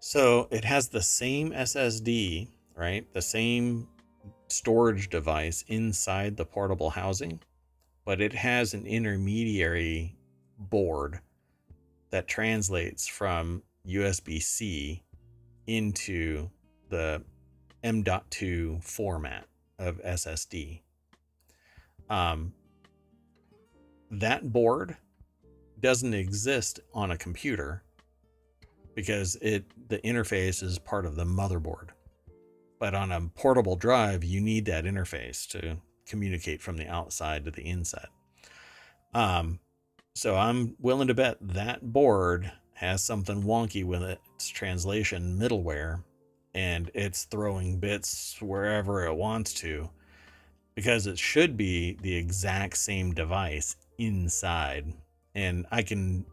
So 0.00 0.48
it 0.50 0.64
has 0.64 0.88
the 0.88 1.02
same 1.02 1.50
SSD, 1.52 2.48
right? 2.76 3.06
The 3.14 3.22
same 3.22 3.88
storage 4.48 5.08
device 5.08 5.64
inside 5.68 6.36
the 6.36 6.44
portable 6.44 6.90
housing, 6.90 7.40
but 8.04 8.20
it 8.20 8.34
has 8.34 8.74
an 8.74 8.86
intermediary 8.86 10.16
board 10.58 11.20
that 12.10 12.28
translates 12.28 13.08
from 13.08 13.62
USB 13.86 14.42
C 14.42 15.02
into 15.66 16.50
the 16.88 17.22
M.2 17.82 18.82
format 18.82 19.46
of 19.78 20.00
SSD. 20.02 20.80
Um, 22.08 22.52
that 24.10 24.52
board 24.52 24.96
doesn't 25.80 26.14
exist 26.14 26.80
on 26.92 27.10
a 27.10 27.16
computer 27.16 27.82
because 28.94 29.36
it 29.42 29.64
the 29.88 29.98
interface 29.98 30.62
is 30.62 30.78
part 30.78 31.04
of 31.04 31.16
the 31.16 31.24
motherboard. 31.24 31.88
But 32.78 32.94
on 32.94 33.12
a 33.12 33.28
portable 33.34 33.76
drive, 33.76 34.24
you 34.24 34.40
need 34.40 34.66
that 34.66 34.84
interface 34.84 35.46
to 35.48 35.78
communicate 36.06 36.60
from 36.60 36.76
the 36.76 36.86
outside 36.86 37.44
to 37.44 37.50
the 37.50 37.66
inside. 37.66 38.08
Um, 39.14 39.60
so 40.14 40.36
I'm 40.36 40.76
willing 40.80 41.08
to 41.08 41.14
bet 41.14 41.38
that 41.40 41.92
board 41.92 42.52
has 42.74 43.02
something 43.02 43.42
wonky 43.42 43.84
with 43.84 44.02
its 44.02 44.48
translation 44.48 45.38
middleware 45.38 46.02
and 46.54 46.90
it's 46.94 47.24
throwing 47.24 47.78
bits 47.78 48.36
wherever 48.40 49.04
it 49.04 49.14
wants 49.14 49.52
to 49.54 49.90
because 50.74 51.06
it 51.06 51.18
should 51.18 51.56
be 51.56 51.96
the 52.02 52.14
exact 52.16 52.76
same 52.76 53.12
device 53.12 53.76
inside. 53.98 54.92
And 55.34 55.66
I 55.70 55.82
can, 55.82 56.24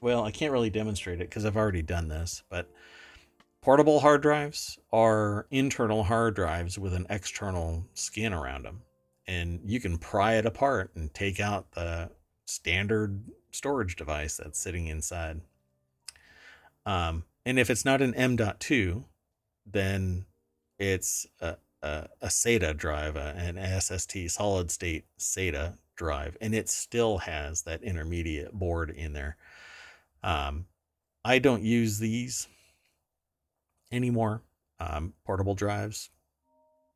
well, 0.00 0.24
I 0.24 0.30
can't 0.30 0.52
really 0.52 0.70
demonstrate 0.70 1.20
it 1.20 1.28
because 1.28 1.44
I've 1.44 1.56
already 1.56 1.82
done 1.82 2.08
this, 2.08 2.42
but 2.48 2.68
portable 3.62 4.00
hard 4.00 4.22
drives 4.22 4.78
are 4.92 5.46
internal 5.50 6.04
hard 6.04 6.34
drives 6.34 6.78
with 6.78 6.94
an 6.94 7.06
external 7.10 7.84
skin 7.94 8.32
around 8.32 8.64
them. 8.64 8.82
And 9.26 9.60
you 9.64 9.80
can 9.80 9.98
pry 9.98 10.34
it 10.34 10.46
apart 10.46 10.92
and 10.94 11.12
take 11.12 11.38
out 11.38 11.70
the 11.72 12.10
standard 12.46 13.20
storage 13.50 13.96
device 13.96 14.36
that's 14.36 14.58
sitting 14.58 14.86
inside. 14.86 15.40
Um, 16.86 17.24
and 17.44 17.58
if 17.58 17.70
it's 17.70 17.84
not 17.84 18.02
an 18.02 18.14
M.2, 18.14 19.04
then 19.66 20.26
it's 20.78 21.26
a, 21.40 21.56
a, 21.82 22.08
a 22.20 22.26
SATA 22.26 22.76
drive, 22.76 23.16
an 23.16 23.56
SSD 23.56 24.30
solid 24.30 24.70
state 24.70 25.04
SATA 25.18 25.76
drive, 25.96 26.36
and 26.40 26.54
it 26.54 26.68
still 26.68 27.18
has 27.18 27.62
that 27.62 27.82
intermediate 27.82 28.52
board 28.52 28.90
in 28.90 29.12
there. 29.12 29.36
Um, 30.22 30.66
I 31.24 31.38
don't 31.38 31.62
use 31.62 31.98
these 31.98 32.48
anymore. 33.92 34.42
Um, 34.80 35.12
portable 35.24 35.54
drives, 35.54 36.10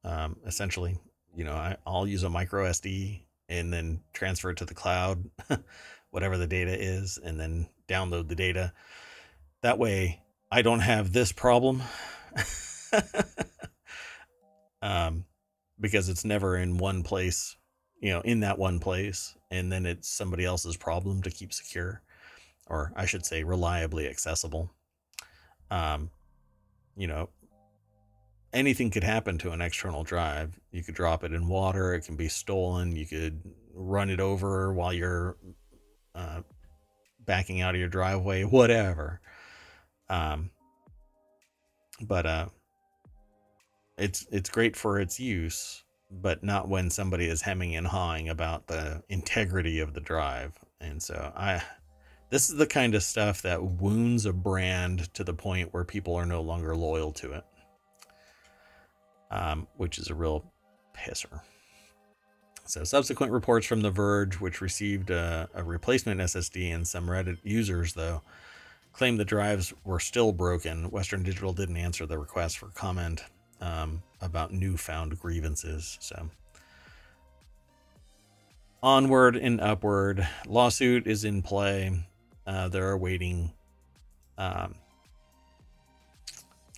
um, 0.05 0.37
essentially, 0.47 0.99
you 1.35 1.45
know, 1.45 1.55
I, 1.55 1.77
I'll 1.85 2.07
use 2.07 2.23
a 2.23 2.31
micro 2.31 2.65
SD 2.65 3.23
and 3.49 3.73
then 3.73 4.01
transfer 4.13 4.51
it 4.51 4.57
to 4.59 4.65
the 4.65 4.75
cloud, 4.75 5.29
whatever 6.13 6.37
the 6.37 6.47
data 6.47 6.77
is, 6.79 7.19
and 7.19 7.41
then 7.41 7.67
download 7.89 8.29
the 8.29 8.37
data. 8.37 8.73
That 9.63 9.79
way, 9.79 10.21
I 10.51 10.61
don't 10.63 10.81
have 10.81 11.13
this 11.13 11.33
problem 11.33 11.83
um, 14.83 15.25
because 15.81 16.11
it's 16.11 16.25
never 16.25 16.57
in 16.57 16.77
one 16.77 17.03
place, 17.03 17.57
you 17.99 18.11
know, 18.11 18.21
in 18.21 18.41
that 18.41 18.59
one 18.59 18.79
place, 18.79 19.35
and 19.51 19.73
then 19.73 19.87
it's 19.87 20.09
somebody 20.09 20.45
else's 20.45 20.77
problem 20.77 21.23
to 21.23 21.31
keep 21.31 21.55
secure, 21.55 22.03
or 22.67 22.93
I 22.95 23.07
should 23.07 23.25
say, 23.25 23.43
reliably 23.43 24.07
accessible. 24.07 24.71
Um, 25.71 26.11
you 26.95 27.07
know, 27.07 27.31
anything 28.53 28.91
could 28.91 29.05
happen 29.05 29.39
to 29.39 29.53
an 29.53 29.63
external 29.63 30.05
drive. 30.05 30.61
You 30.73 30.83
could 30.83 30.95
drop 30.95 31.25
it 31.25 31.33
in 31.33 31.49
water, 31.49 31.95
it 31.95 32.03
can 32.03 32.17
be 32.17 32.29
stolen, 32.29 32.95
you 32.97 33.07
could 33.07 33.41
run 33.73 34.11
it 34.11 34.21
over 34.21 34.75
while 34.75 34.93
you're 34.93 35.39
uh, 36.15 36.43
backing 37.25 37.61
out 37.61 37.75
of 37.75 37.81
your 37.81 37.89
driveway, 37.89 38.43
whatever. 38.45 39.21
Um, 40.09 40.51
but 42.01 42.27
uh, 42.27 42.47
it's 43.97 44.27
it's 44.31 44.51
great 44.51 44.77
for 44.77 45.01
its 45.01 45.21
use, 45.21 45.85
but 46.11 46.43
not 46.43 46.69
when 46.69 46.91
somebody 46.91 47.27
is 47.27 47.43
hemming 47.43 47.77
and 47.77 47.87
hawing 47.87 48.29
about 48.29 48.67
the 48.67 49.03
integrity 49.09 49.81
of 49.81 49.95
the 49.95 50.01
drive. 50.01 50.59
And 50.81 51.03
so 51.03 51.33
I 51.37 51.63
this 52.31 52.49
is 52.49 52.57
the 52.57 52.67
kind 52.67 52.95
of 52.95 53.03
stuff 53.03 53.43
that 53.43 53.63
wounds 53.63 54.27
a 54.27 54.33
brand 54.33 55.13
to 55.15 55.23
the 55.23 55.35
point 55.35 55.73
where 55.73 55.85
people 55.85 56.15
are 56.15 56.27
no 56.27 56.41
longer 56.41 56.75
loyal 56.75 57.13
to 57.13 57.33
it. 57.33 57.45
Um, 59.31 59.67
which 59.77 59.99
is 59.99 60.11
a 60.11 60.15
real 60.15 60.53
pisser. 60.95 61.41
So, 62.73 62.85
subsequent 62.85 63.33
reports 63.33 63.67
from 63.67 63.83
The 63.83 63.91
Verge, 63.91 64.41
which 64.41 64.63
received 64.63 65.11
a, 65.11 65.47
a, 65.53 65.63
replacement 65.63 66.23
SSD, 66.23 66.75
and 66.75 66.89
some 66.89 67.07
Reddit 67.07 67.37
users, 67.43 67.93
though, 67.93 68.23
claimed 68.95 69.21
the 69.21 69.27
drives 69.27 69.75
were 69.85 70.01
still 70.01 70.33
broken. 70.33 70.91
Western 70.91 71.23
Digital 71.23 71.53
didn't 71.53 71.77
answer 71.77 72.07
the 72.07 72.19
request 72.19 72.57
for 72.57 72.69
comment 72.69 73.25
um, 73.61 74.03
about 74.23 74.55
newfound 74.55 75.21
grievances. 75.21 75.99
So, 76.01 76.31
onward 78.83 79.37
and 79.37 79.61
upward. 79.61 80.27
Lawsuit 80.47 81.07
is 81.07 81.25
in 81.25 81.43
play. 81.43 82.07
Uh, 82.47 82.69
they're 82.69 82.93
awaiting 82.93 83.53
um, 84.39 84.77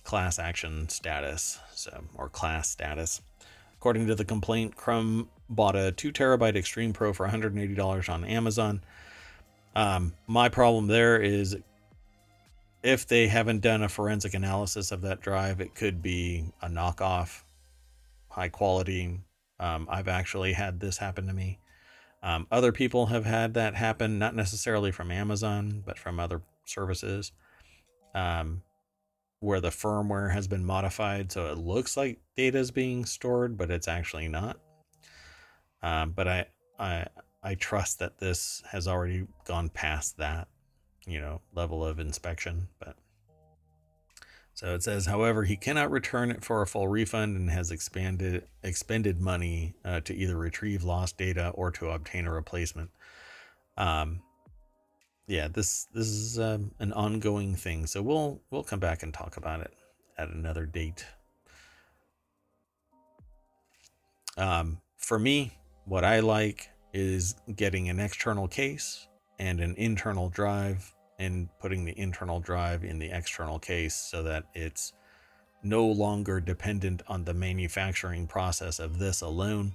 class 0.03 0.39
action 0.39 0.89
status, 0.89 1.57
so 1.73 2.03
or 2.15 2.27
class 2.27 2.69
status. 2.69 3.21
According 3.85 4.07
to 4.07 4.15
the 4.15 4.25
complaint, 4.25 4.75
Krum 4.75 5.27
bought 5.47 5.75
a 5.75 5.91
two 5.91 6.11
terabyte 6.11 6.55
Extreme 6.55 6.93
Pro 6.93 7.13
for 7.13 7.27
$180 7.27 8.09
on 8.09 8.25
Amazon. 8.25 8.81
Um, 9.75 10.15
my 10.25 10.49
problem 10.49 10.87
there 10.87 11.21
is 11.21 11.55
if 12.81 13.05
they 13.05 13.27
haven't 13.27 13.59
done 13.59 13.83
a 13.83 13.87
forensic 13.87 14.33
analysis 14.33 14.91
of 14.91 15.03
that 15.03 15.21
drive, 15.21 15.61
it 15.61 15.75
could 15.75 16.01
be 16.01 16.51
a 16.63 16.67
knockoff, 16.67 17.43
high 18.27 18.49
quality. 18.49 19.19
Um, 19.59 19.87
I've 19.87 20.07
actually 20.07 20.53
had 20.53 20.79
this 20.79 20.97
happen 20.97 21.27
to 21.27 21.33
me. 21.33 21.59
Um, 22.23 22.47
other 22.49 22.71
people 22.71 23.05
have 23.05 23.25
had 23.25 23.53
that 23.53 23.75
happen, 23.75 24.17
not 24.17 24.35
necessarily 24.35 24.91
from 24.91 25.11
Amazon, 25.11 25.83
but 25.85 25.99
from 25.99 26.19
other 26.19 26.41
services, 26.63 27.33
um, 28.15 28.63
where 29.45 29.61
the 29.61 29.69
firmware 29.69 30.33
has 30.33 30.47
been 30.47 30.65
modified 30.65 31.31
so 31.31 31.51
it 31.51 31.57
looks 31.57 31.95
like 31.95 32.19
data 32.35 32.57
is 32.57 32.71
being 32.71 33.05
stored, 33.05 33.57
but 33.57 33.71
it's 33.71 33.87
actually 33.87 34.27
not. 34.27 34.57
Um, 35.81 36.11
but 36.11 36.27
I, 36.27 36.45
I, 36.79 37.05
I 37.43 37.55
trust 37.55 37.99
that 37.99 38.17
this 38.17 38.63
has 38.71 38.87
already 38.87 39.27
gone 39.45 39.69
past 39.69 40.17
that 40.17 40.47
you 41.05 41.19
know, 41.19 41.41
level 41.53 41.85
of 41.85 41.99
inspection. 41.99 42.67
But 42.79 42.95
so 44.53 44.73
it 44.73 44.83
says, 44.83 45.05
however, 45.05 45.43
he 45.43 45.55
cannot 45.55 45.91
return 45.91 46.31
it 46.31 46.43
for 46.43 46.61
a 46.61 46.67
full 46.67 46.87
refund 46.87 47.35
and 47.35 47.49
has 47.49 47.71
expanded 47.71 48.47
expended 48.63 49.21
money 49.21 49.75
uh, 49.83 50.01
to 50.01 50.15
either 50.15 50.37
retrieve 50.37 50.83
lost 50.83 51.17
data 51.17 51.49
or 51.49 51.71
to 51.71 51.89
obtain 51.89 52.25
a 52.25 52.31
replacement. 52.31 52.91
Um, 53.77 54.21
yeah, 55.27 55.47
this 55.47 55.87
this 55.93 56.07
is 56.07 56.39
um, 56.39 56.71
an 56.79 56.93
ongoing 56.93 57.55
thing, 57.55 57.87
so 57.87 58.01
we'll 58.01 58.41
we'll 58.51 58.63
come 58.63 58.79
back 58.79 59.03
and 59.03 59.13
talk 59.13 59.37
about 59.37 59.61
it 59.61 59.73
at 60.17 60.29
another 60.29 60.65
date. 60.65 61.05
Um, 64.37 64.79
for 64.97 65.17
me, 65.17 65.57
what 65.85 66.03
I 66.03 66.19
like 66.19 66.69
is 66.93 67.35
getting 67.55 67.89
an 67.89 67.99
external 67.99 68.47
case 68.47 69.07
and 69.39 69.59
an 69.59 69.75
internal 69.75 70.29
drive 70.29 70.93
and 71.19 71.49
putting 71.59 71.85
the 71.85 71.97
internal 71.97 72.39
drive 72.39 72.83
in 72.83 72.99
the 72.99 73.09
external 73.09 73.59
case 73.59 73.95
so 73.95 74.23
that 74.23 74.45
it's 74.53 74.93
no 75.63 75.85
longer 75.85 76.39
dependent 76.39 77.01
on 77.07 77.23
the 77.23 77.33
manufacturing 77.33 78.27
process 78.27 78.79
of 78.79 78.99
this 78.99 79.21
alone. 79.21 79.73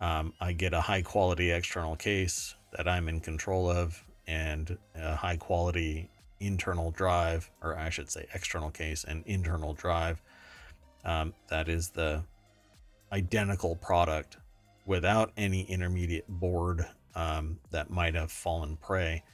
Um, 0.00 0.32
I 0.40 0.52
get 0.52 0.72
a 0.72 0.80
high 0.80 1.02
quality 1.02 1.50
external 1.50 1.96
case 1.96 2.54
that 2.76 2.88
I'm 2.88 3.08
in 3.08 3.20
control 3.20 3.68
of 3.70 4.02
and 4.30 4.78
a 4.94 5.16
high 5.16 5.36
quality 5.36 6.08
internal 6.38 6.92
drive, 6.92 7.50
or 7.60 7.76
I 7.76 7.90
should 7.90 8.10
say 8.10 8.26
external 8.32 8.70
case 8.70 9.04
and 9.04 9.24
internal 9.26 9.74
drive. 9.74 10.22
Um, 11.04 11.34
that 11.48 11.68
is 11.68 11.90
the 11.90 12.22
identical 13.12 13.74
product 13.74 14.36
without 14.86 15.32
any 15.36 15.62
intermediate 15.62 16.28
board 16.28 16.86
um, 17.14 17.58
that 17.72 17.90
might 17.90 18.14
have 18.14 18.30
fallen 18.30 18.76
prey. 18.76 19.24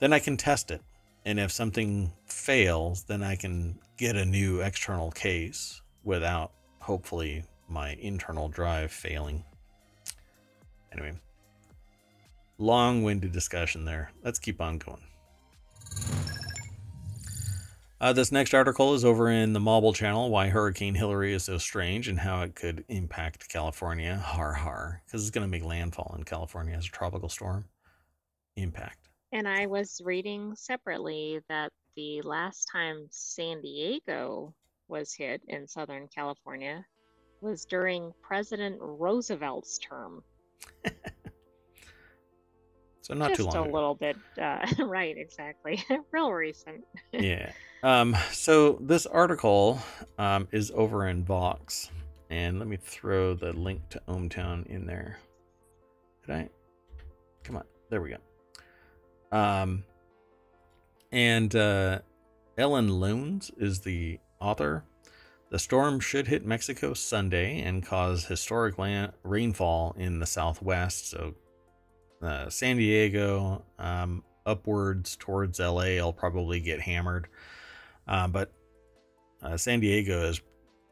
Then 0.00 0.12
I 0.12 0.18
can 0.18 0.36
test 0.36 0.70
it. 0.70 0.82
And 1.24 1.38
if 1.38 1.52
something 1.52 2.12
fails, 2.26 3.04
then 3.04 3.22
I 3.22 3.36
can 3.36 3.78
get 3.96 4.16
a 4.16 4.24
new 4.24 4.60
external 4.60 5.10
case 5.10 5.80
without 6.04 6.52
hopefully 6.80 7.44
my 7.68 7.94
internal 8.00 8.48
drive 8.48 8.90
failing. 8.90 9.44
Anyway, 10.92 11.12
long 12.58 13.02
winded 13.02 13.32
discussion 13.32 13.84
there. 13.84 14.12
Let's 14.22 14.38
keep 14.38 14.60
on 14.60 14.78
going. 14.78 15.02
Uh, 18.00 18.12
this 18.12 18.30
next 18.30 18.54
article 18.54 18.94
is 18.94 19.04
over 19.04 19.28
in 19.28 19.52
the 19.52 19.60
Mobile 19.60 19.92
channel 19.92 20.30
why 20.30 20.48
Hurricane 20.48 20.94
Hilary 20.94 21.32
is 21.32 21.44
so 21.44 21.58
strange 21.58 22.06
and 22.06 22.20
how 22.20 22.42
it 22.42 22.54
could 22.54 22.84
impact 22.88 23.48
California. 23.48 24.16
Har 24.16 24.52
har. 24.52 25.02
Because 25.04 25.22
it's 25.22 25.30
going 25.30 25.46
to 25.46 25.50
make 25.50 25.64
landfall 25.64 26.14
in 26.16 26.24
California 26.24 26.76
as 26.76 26.86
a 26.86 26.90
tropical 26.90 27.28
storm. 27.28 27.64
Impact. 28.54 29.08
And 29.32 29.48
I 29.48 29.66
was 29.66 30.00
reading 30.04 30.54
separately 30.54 31.40
that 31.48 31.72
the 31.96 32.22
last 32.22 32.68
time 32.70 33.08
San 33.10 33.60
Diego 33.60 34.54
was 34.86 35.12
hit 35.12 35.42
in 35.48 35.66
Southern 35.66 36.06
California 36.14 36.84
was 37.40 37.64
during 37.64 38.12
President 38.22 38.76
Roosevelt's 38.80 39.78
term. 39.78 40.22
so 43.08 43.14
not 43.14 43.30
Just 43.30 43.40
too 43.40 43.46
long. 43.46 43.56
a 43.56 43.62
ago. 43.62 43.72
little 43.72 43.94
bit, 43.94 44.16
uh, 44.40 44.66
right? 44.84 45.16
Exactly. 45.16 45.82
Real 46.12 46.30
recent. 46.30 46.84
yeah. 47.12 47.50
Um, 47.82 48.14
so 48.30 48.78
this 48.82 49.06
article 49.06 49.80
um, 50.18 50.46
is 50.52 50.70
over 50.74 51.06
in 51.08 51.24
Vox, 51.24 51.90
and 52.28 52.58
let 52.58 52.68
me 52.68 52.76
throw 52.76 53.32
the 53.34 53.52
link 53.54 53.88
to 53.90 54.02
ohmTown 54.08 54.66
in 54.66 54.86
there. 54.86 55.18
Did 56.26 56.34
I? 56.34 56.48
Come 57.44 57.56
on, 57.56 57.64
there 57.88 58.02
we 58.02 58.10
go. 58.10 59.36
Um, 59.36 59.84
and 61.10 61.54
uh, 61.56 62.00
Ellen 62.58 62.90
Ioanes 62.90 63.50
is 63.56 63.80
the 63.80 64.18
author. 64.40 64.84
The 65.50 65.58
storm 65.58 65.98
should 66.00 66.26
hit 66.26 66.44
Mexico 66.44 66.92
Sunday 66.92 67.62
and 67.62 67.82
cause 67.86 68.26
historic 68.26 68.76
land- 68.76 69.12
rainfall 69.22 69.94
in 69.96 70.18
the 70.18 70.26
southwest. 70.26 71.08
So, 71.08 71.34
uh, 72.22 72.48
San 72.48 72.76
Diego, 72.76 73.64
um, 73.78 74.22
upwards 74.46 75.16
towards 75.16 75.60
LA, 75.60 75.98
I'll 75.98 76.12
probably 76.12 76.60
get 76.60 76.80
hammered. 76.80 77.28
Uh, 78.06 78.28
but 78.28 78.52
uh, 79.42 79.56
San 79.56 79.80
Diego 79.80 80.28
is 80.28 80.40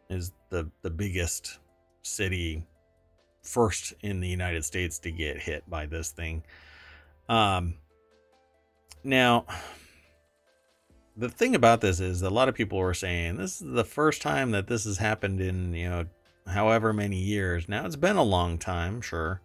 is 0.09 0.33
the 0.51 0.70
the 0.83 0.91
biggest 0.91 1.59
city 2.03 2.64
first 3.43 3.95
in 4.03 4.20
the 4.20 4.29
United 4.29 4.64
States 4.64 4.99
to 5.01 5.11
get 5.11 5.39
hit 5.39 5.68
by 5.68 5.87
this 5.87 6.11
thing. 6.11 6.43
Um, 7.29 7.74
now, 9.03 9.47
the 11.16 11.29
thing 11.29 11.55
about 11.55 11.81
this 11.81 12.01
is 12.01 12.22
a 12.22 12.31
lot 12.31 12.49
of 12.49 12.55
people 12.55 12.79
were 12.79 12.95
saying 12.95 13.37
this 13.37 13.61
is 13.61 13.72
the 13.72 13.85
first 13.85 14.20
time 14.22 14.51
that 14.51 14.66
this 14.66 14.85
has 14.85 14.99
happened 14.99 15.41
in 15.41 15.72
you 15.72 15.89
know 15.89 16.05
however 16.47 16.93
many 16.93 17.16
years. 17.16 17.68
Now 17.68 17.87
it's 17.87 17.97
been 17.97 18.16
a 18.16 18.22
long 18.22 18.59
time, 18.59 19.01
sure, 19.01 19.41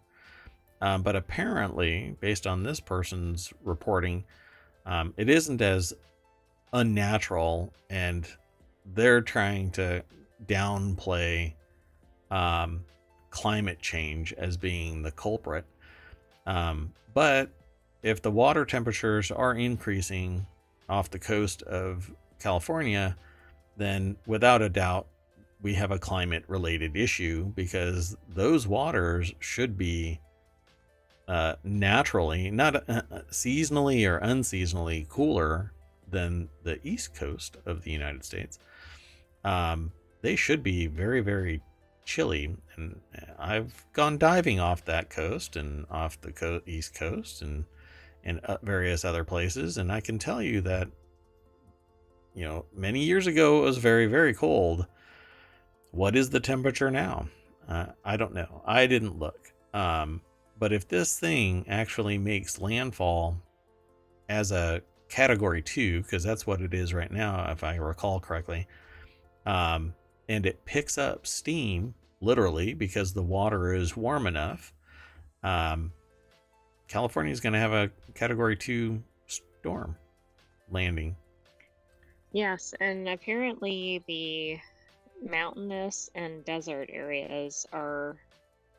um, 0.82 1.02
but 1.02 1.14
apparently, 1.14 2.16
based 2.18 2.44
on 2.44 2.64
this 2.64 2.80
person's 2.80 3.52
reporting, 3.62 4.24
um, 4.84 5.14
it 5.16 5.30
isn't 5.30 5.62
as 5.62 5.94
unnatural, 6.72 7.72
and 7.88 8.26
they're 8.92 9.20
trying 9.20 9.70
to 9.70 10.02
downplay 10.44 11.54
um, 12.32 12.84
climate 13.30 13.78
change 13.78 14.32
as 14.32 14.56
being 14.56 15.02
the 15.02 15.12
culprit. 15.12 15.64
Um, 16.46 16.92
but 17.14 17.50
if 18.02 18.20
the 18.20 18.32
water 18.32 18.64
temperatures 18.64 19.30
are 19.30 19.54
increasing 19.54 20.44
off 20.88 21.10
the 21.10 21.18
coast 21.20 21.62
of 21.62 22.12
California, 22.40 23.16
then 23.76 24.16
without 24.26 24.62
a 24.62 24.68
doubt, 24.68 25.06
we 25.60 25.74
have 25.74 25.92
a 25.92 25.98
climate 26.00 26.42
related 26.48 26.96
issue 26.96 27.44
because 27.54 28.16
those 28.28 28.66
waters 28.66 29.32
should 29.38 29.78
be 29.78 30.18
uh, 31.28 31.54
naturally, 31.64 32.50
not 32.50 32.76
uh, 32.88 33.02
seasonally 33.30 34.06
or 34.08 34.20
unseasonally 34.20 35.08
cooler 35.08 35.72
than 36.08 36.48
the 36.62 36.78
east 36.86 37.14
coast 37.14 37.56
of 37.64 37.82
the 37.82 37.90
United 37.90 38.24
States. 38.24 38.58
Um, 39.44 39.92
they 40.20 40.36
should 40.36 40.62
be 40.62 40.86
very, 40.86 41.20
very 41.20 41.62
chilly. 42.04 42.56
And 42.76 43.00
I've 43.38 43.86
gone 43.92 44.18
diving 44.18 44.60
off 44.60 44.84
that 44.84 45.10
coast 45.10 45.56
and 45.56 45.86
off 45.90 46.20
the 46.20 46.32
co- 46.32 46.62
east 46.66 46.94
coast 46.94 47.42
and 47.42 47.64
and 48.24 48.38
uh, 48.44 48.58
various 48.62 49.04
other 49.04 49.24
places, 49.24 49.78
and 49.78 49.90
I 49.90 50.00
can 50.00 50.16
tell 50.16 50.40
you 50.40 50.60
that 50.60 50.88
you 52.34 52.44
know 52.44 52.66
many 52.72 53.00
years 53.00 53.26
ago 53.26 53.58
it 53.58 53.62
was 53.62 53.78
very, 53.78 54.06
very 54.06 54.32
cold. 54.32 54.86
What 55.90 56.16
is 56.16 56.30
the 56.30 56.40
temperature 56.40 56.90
now? 56.90 57.28
Uh, 57.68 57.86
I 58.04 58.16
don't 58.16 58.32
know. 58.32 58.62
I 58.64 58.86
didn't 58.86 59.18
look. 59.18 59.52
Um, 59.74 60.20
but 60.62 60.72
if 60.72 60.86
this 60.86 61.18
thing 61.18 61.64
actually 61.66 62.16
makes 62.18 62.60
landfall 62.60 63.36
as 64.28 64.52
a 64.52 64.80
category 65.08 65.60
two, 65.60 66.02
because 66.02 66.22
that's 66.22 66.46
what 66.46 66.60
it 66.60 66.72
is 66.72 66.94
right 66.94 67.10
now, 67.10 67.50
if 67.50 67.64
I 67.64 67.74
recall 67.74 68.20
correctly, 68.20 68.68
um, 69.44 69.92
and 70.28 70.46
it 70.46 70.64
picks 70.64 70.98
up 70.98 71.26
steam 71.26 71.94
literally 72.20 72.74
because 72.74 73.12
the 73.12 73.24
water 73.24 73.74
is 73.74 73.96
warm 73.96 74.28
enough, 74.28 74.72
um, 75.42 75.90
California 76.86 77.32
is 77.32 77.40
going 77.40 77.54
to 77.54 77.58
have 77.58 77.72
a 77.72 77.90
category 78.14 78.54
two 78.54 79.02
storm 79.26 79.96
landing. 80.70 81.16
Yes, 82.30 82.72
and 82.78 83.08
apparently 83.08 84.04
the 84.06 84.60
mountainous 85.28 86.08
and 86.14 86.44
desert 86.44 86.88
areas 86.92 87.66
are 87.72 88.14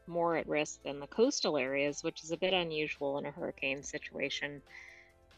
more 0.07 0.35
at 0.37 0.47
risk 0.47 0.83
than 0.83 0.99
the 0.99 1.07
coastal 1.07 1.57
areas, 1.57 2.03
which 2.03 2.23
is 2.23 2.31
a 2.31 2.37
bit 2.37 2.53
unusual 2.53 3.17
in 3.17 3.25
a 3.25 3.31
hurricane 3.31 3.83
situation. 3.83 4.61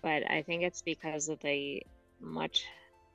But 0.02 0.30
I 0.30 0.42
think 0.42 0.64
it's 0.64 0.82
because 0.82 1.30
of 1.30 1.40
the 1.40 1.84
much 2.20 2.66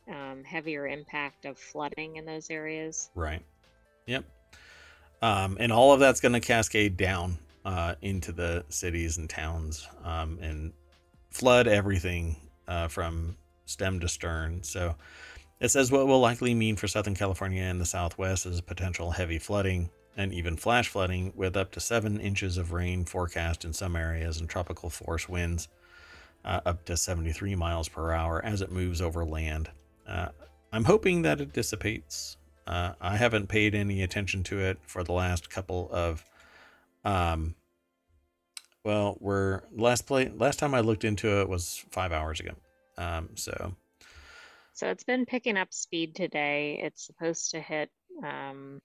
um, 0.08 0.42
heavier 0.44 0.86
impact 0.86 1.44
of 1.44 1.58
flooding 1.58 2.16
in 2.16 2.24
those 2.24 2.50
areas. 2.50 3.10
Right. 3.14 3.42
Yep. 4.06 4.24
Um, 5.22 5.56
and 5.60 5.72
all 5.72 5.92
of 5.92 6.00
that's 6.00 6.20
going 6.20 6.32
to 6.32 6.40
cascade 6.40 6.96
down 6.96 7.38
uh, 7.64 7.94
into 8.02 8.32
the 8.32 8.64
cities 8.68 9.18
and 9.18 9.28
towns 9.28 9.86
um, 10.04 10.38
and 10.40 10.72
flood 11.30 11.68
everything 11.68 12.36
uh, 12.66 12.88
from 12.88 13.36
stem 13.66 14.00
to 14.00 14.08
stern. 14.08 14.62
So 14.62 14.96
it 15.60 15.68
says 15.68 15.92
what 15.92 16.06
will 16.06 16.20
likely 16.20 16.54
mean 16.54 16.76
for 16.76 16.88
Southern 16.88 17.14
California 17.14 17.62
and 17.62 17.80
the 17.80 17.86
Southwest 17.86 18.46
is 18.46 18.60
potential 18.60 19.10
heavy 19.10 19.38
flooding 19.38 19.90
and 20.20 20.34
even 20.34 20.54
flash 20.54 20.88
flooding 20.88 21.32
with 21.34 21.56
up 21.56 21.70
to 21.70 21.80
seven 21.80 22.20
inches 22.20 22.58
of 22.58 22.72
rain 22.72 23.06
forecast 23.06 23.64
in 23.64 23.72
some 23.72 23.96
areas 23.96 24.38
and 24.38 24.50
tropical 24.50 24.90
force 24.90 25.26
winds 25.30 25.68
uh, 26.44 26.60
up 26.66 26.84
to 26.84 26.94
73 26.94 27.54
miles 27.54 27.88
per 27.88 28.12
hour 28.12 28.44
as 28.44 28.60
it 28.60 28.70
moves 28.70 29.00
over 29.00 29.24
land. 29.24 29.70
Uh, 30.06 30.28
I'm 30.72 30.84
hoping 30.84 31.22
that 31.22 31.40
it 31.40 31.54
dissipates. 31.54 32.36
Uh, 32.66 32.92
I 33.00 33.16
haven't 33.16 33.48
paid 33.48 33.74
any 33.74 34.02
attention 34.02 34.42
to 34.44 34.60
it 34.60 34.78
for 34.82 35.02
the 35.02 35.12
last 35.12 35.48
couple 35.48 35.88
of, 35.90 36.22
um, 37.02 37.54
well, 38.84 39.16
we're 39.20 39.62
last 39.74 40.06
play 40.06 40.30
last 40.36 40.58
time 40.58 40.74
I 40.74 40.80
looked 40.80 41.04
into 41.04 41.40
it 41.40 41.48
was 41.48 41.82
five 41.90 42.12
hours 42.12 42.40
ago. 42.40 42.52
Um, 42.98 43.30
so 43.36 43.74
So 44.74 44.88
it's 44.88 45.04
been 45.04 45.24
picking 45.24 45.56
up 45.56 45.72
speed 45.72 46.14
today. 46.14 46.78
It's 46.82 47.06
supposed 47.06 47.52
to 47.52 47.60
hit 47.60 47.90
um, 48.22 48.80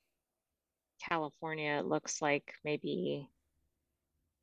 California, 1.08 1.80
it 1.80 1.86
looks 1.86 2.22
like 2.22 2.54
maybe 2.64 3.30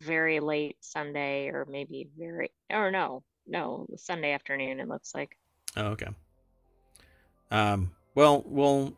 very 0.01 0.41
late 0.41 0.77
Sunday 0.81 1.49
or 1.49 1.67
maybe 1.69 2.09
very, 2.19 2.51
or 2.71 2.91
no, 2.91 3.23
no, 3.47 3.87
Sunday 3.97 4.33
afternoon, 4.33 4.81
it 4.81 4.89
looks 4.89 5.15
like. 5.15 5.37
Oh, 5.77 5.87
okay. 5.87 6.09
Um, 7.51 7.93
well, 8.15 8.43
we'll 8.47 8.95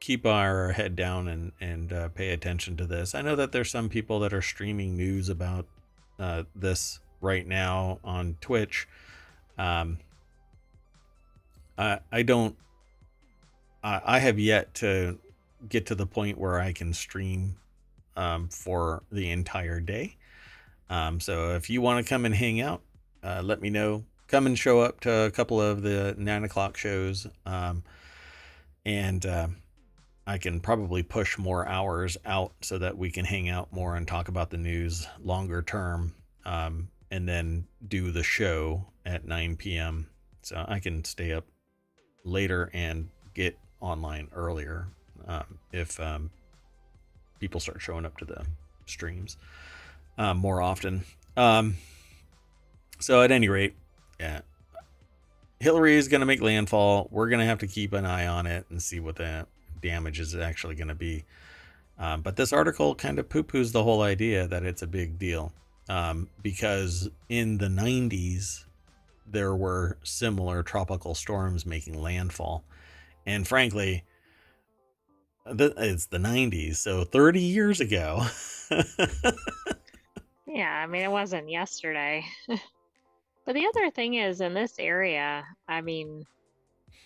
keep 0.00 0.26
our 0.26 0.72
head 0.72 0.94
down 0.94 1.28
and 1.28 1.52
and 1.60 1.92
uh, 1.92 2.08
pay 2.10 2.30
attention 2.30 2.76
to 2.76 2.86
this. 2.86 3.14
I 3.14 3.22
know 3.22 3.36
that 3.36 3.52
there's 3.52 3.70
some 3.70 3.88
people 3.88 4.20
that 4.20 4.32
are 4.32 4.42
streaming 4.42 4.96
news 4.96 5.28
about 5.28 5.66
uh, 6.18 6.44
this 6.54 7.00
right 7.20 7.46
now 7.46 7.98
on 8.04 8.36
Twitch. 8.40 8.88
Um, 9.58 9.98
I 11.78 12.00
I 12.12 12.22
don't. 12.22 12.56
I, 13.82 14.00
I 14.04 14.18
have 14.18 14.38
yet 14.38 14.74
to 14.74 15.18
get 15.68 15.86
to 15.86 15.94
the 15.94 16.06
point 16.06 16.38
where 16.38 16.60
I 16.60 16.72
can 16.72 16.92
stream 16.92 17.56
um, 18.16 18.48
for 18.48 19.02
the 19.10 19.30
entire 19.30 19.80
day. 19.80 20.16
Um, 20.88 21.20
so 21.20 21.54
if 21.54 21.68
you 21.68 21.80
want 21.80 22.04
to 22.04 22.08
come 22.08 22.24
and 22.24 22.34
hang 22.34 22.60
out, 22.60 22.82
uh, 23.22 23.42
let 23.42 23.60
me 23.60 23.70
know. 23.70 24.04
Come 24.28 24.46
and 24.46 24.58
show 24.58 24.80
up 24.80 25.00
to 25.00 25.12
a 25.12 25.30
couple 25.30 25.60
of 25.60 25.82
the 25.82 26.14
nine 26.18 26.44
o'clock 26.44 26.76
shows. 26.76 27.26
Um, 27.44 27.84
and 28.84 29.24
uh, 29.24 29.48
I 30.26 30.38
can 30.38 30.60
probably 30.60 31.02
push 31.02 31.38
more 31.38 31.66
hours 31.66 32.16
out 32.24 32.52
so 32.60 32.78
that 32.78 32.96
we 32.96 33.10
can 33.10 33.24
hang 33.24 33.48
out 33.48 33.72
more 33.72 33.96
and 33.96 34.06
talk 34.06 34.28
about 34.28 34.50
the 34.50 34.56
news 34.56 35.06
longer 35.22 35.62
term. 35.62 36.14
Um, 36.44 36.88
and 37.10 37.28
then 37.28 37.66
do 37.86 38.10
the 38.10 38.22
show 38.22 38.86
at 39.04 39.24
9 39.24 39.56
p.m. 39.56 40.08
So 40.42 40.64
I 40.66 40.80
can 40.80 41.04
stay 41.04 41.32
up 41.32 41.44
later 42.24 42.70
and 42.72 43.08
get 43.34 43.58
online 43.80 44.28
earlier 44.34 44.88
um, 45.26 45.58
if 45.72 45.98
um, 46.00 46.30
people 47.40 47.60
start 47.60 47.80
showing 47.80 48.06
up 48.06 48.16
to 48.18 48.24
the 48.24 48.44
streams 48.86 49.36
uh, 50.18 50.34
more 50.34 50.62
often. 50.62 51.04
Um, 51.36 51.76
so 52.98 53.22
at 53.22 53.30
any 53.30 53.48
rate, 53.48 53.74
yeah, 54.18 54.40
Hilary 55.60 55.96
is 55.96 56.08
going 56.08 56.20
to 56.20 56.26
make 56.26 56.40
landfall. 56.40 57.08
We're 57.10 57.28
going 57.28 57.40
to 57.40 57.46
have 57.46 57.58
to 57.58 57.66
keep 57.66 57.92
an 57.92 58.04
eye 58.04 58.26
on 58.26 58.46
it 58.46 58.66
and 58.70 58.82
see 58.82 59.00
what 59.00 59.16
the 59.16 59.46
damage 59.82 60.20
is 60.20 60.34
actually 60.34 60.74
going 60.74 60.88
to 60.88 60.94
be. 60.94 61.24
Um, 61.98 62.20
but 62.20 62.36
this 62.36 62.52
article 62.52 62.94
kind 62.94 63.18
of 63.18 63.28
poo 63.28 63.42
poos 63.42 63.72
the 63.72 63.82
whole 63.82 64.02
idea 64.02 64.46
that 64.46 64.64
it's 64.64 64.82
a 64.82 64.86
big 64.86 65.18
deal 65.18 65.52
um, 65.88 66.28
because 66.42 67.08
in 67.28 67.58
the 67.58 67.68
90s, 67.68 68.64
there 69.26 69.54
were 69.54 69.98
similar 70.02 70.62
tropical 70.62 71.14
storms 71.14 71.64
making 71.64 72.00
landfall. 72.00 72.64
And 73.24 73.46
frankly, 73.46 74.04
it's 75.46 76.06
the 76.06 76.18
90s, 76.18 76.76
so 76.76 77.04
30 77.04 77.40
years 77.40 77.80
ago. 77.80 78.22
yeah, 80.46 80.70
I 80.70 80.86
mean, 80.86 81.02
it 81.02 81.10
wasn't 81.10 81.48
yesterday. 81.48 82.24
but 82.48 83.54
the 83.54 83.66
other 83.66 83.90
thing 83.90 84.14
is, 84.14 84.40
in 84.40 84.54
this 84.54 84.74
area, 84.78 85.44
I 85.68 85.80
mean, 85.80 86.26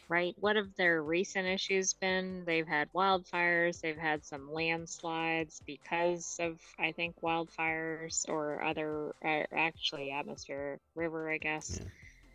right? 0.08 0.34
What 0.38 0.56
have 0.56 0.74
their 0.76 1.02
recent 1.02 1.46
issues 1.46 1.94
been? 1.94 2.42
They've 2.44 2.66
had 2.66 2.92
wildfires, 2.92 3.80
they've 3.80 3.96
had 3.96 4.24
some 4.24 4.52
landslides 4.52 5.62
because 5.66 6.36
of, 6.40 6.60
I 6.78 6.92
think, 6.92 7.14
wildfires 7.22 8.28
or 8.28 8.62
other, 8.62 9.14
uh, 9.24 9.44
actually, 9.56 10.10
atmospheric 10.10 10.80
river, 10.94 11.30
I 11.30 11.38
guess. 11.38 11.80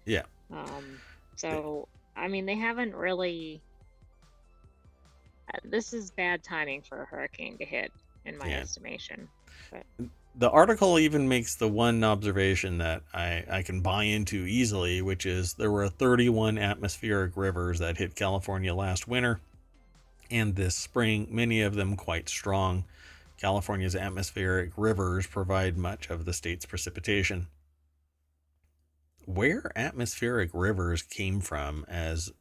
Yeah. 0.06 0.22
yeah. 0.50 0.58
Um, 0.58 1.00
so, 1.36 1.88
I 2.16 2.30
mean, 2.30 2.46
they 2.46 2.56
haven't 2.56 2.96
really. 2.96 3.62
This 5.64 5.94
is 5.94 6.12
bad 6.12 6.44
timing 6.44 6.82
for 6.82 7.02
a 7.02 7.06
hurricane 7.06 7.58
to 7.58 7.66
hit, 7.66 7.92
in 8.26 8.38
my 8.38 8.48
yeah. 8.48 8.60
estimation. 8.60 9.28
But 9.72 9.86
the 10.36 10.50
article 10.50 11.00
even 11.00 11.28
makes 11.28 11.56
the 11.56 11.68
one 11.68 12.04
observation 12.04 12.80
that 12.80 13.04
I, 13.14 13.44
I 13.50 13.62
can 13.64 13.82
buy 13.82 14.04
into 14.04 14.46
easily, 14.46 15.02
which 15.02 15.26
is 15.26 15.54
there 15.54 15.72
were 15.72 15.88
31 15.88 16.58
atmospheric 16.58 17.38
rivers 17.38 17.80
that 17.80 17.98
hit 17.98 18.16
California 18.16 18.74
last 18.74 19.08
winter 19.08 19.40
and 20.32 20.56
this 20.56 20.76
spring, 20.76 21.28
many 21.30 21.62
of 21.62 21.76
them 21.76 21.96
quite 21.96 22.30
strong. 22.30 22.86
California's 23.40 23.96
atmospheric 23.96 24.72
rivers 24.78 25.28
provide 25.28 25.78
much 25.78 26.10
of 26.10 26.26
the 26.26 26.34
state's 26.34 26.66
precipitation. 26.66 27.48
Where 29.26 29.72
atmospheric 29.76 30.52
rivers 30.54 31.02
came 31.02 31.42
from 31.42 31.86
as 31.88 32.32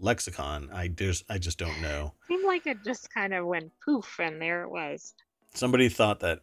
lexicon, 0.00 0.70
I 0.72 0.88
just 0.88 1.24
I 1.28 1.38
just 1.38 1.58
don't 1.58 1.80
know. 1.80 2.14
Seemed 2.28 2.46
like 2.46 2.66
it 2.66 2.78
just 2.84 3.12
kind 3.12 3.34
of 3.34 3.46
went 3.46 3.70
poof 3.84 4.18
and 4.18 4.40
there 4.40 4.64
it 4.64 4.70
was. 4.70 5.14
Somebody 5.54 5.88
thought 5.88 6.20
that 6.20 6.40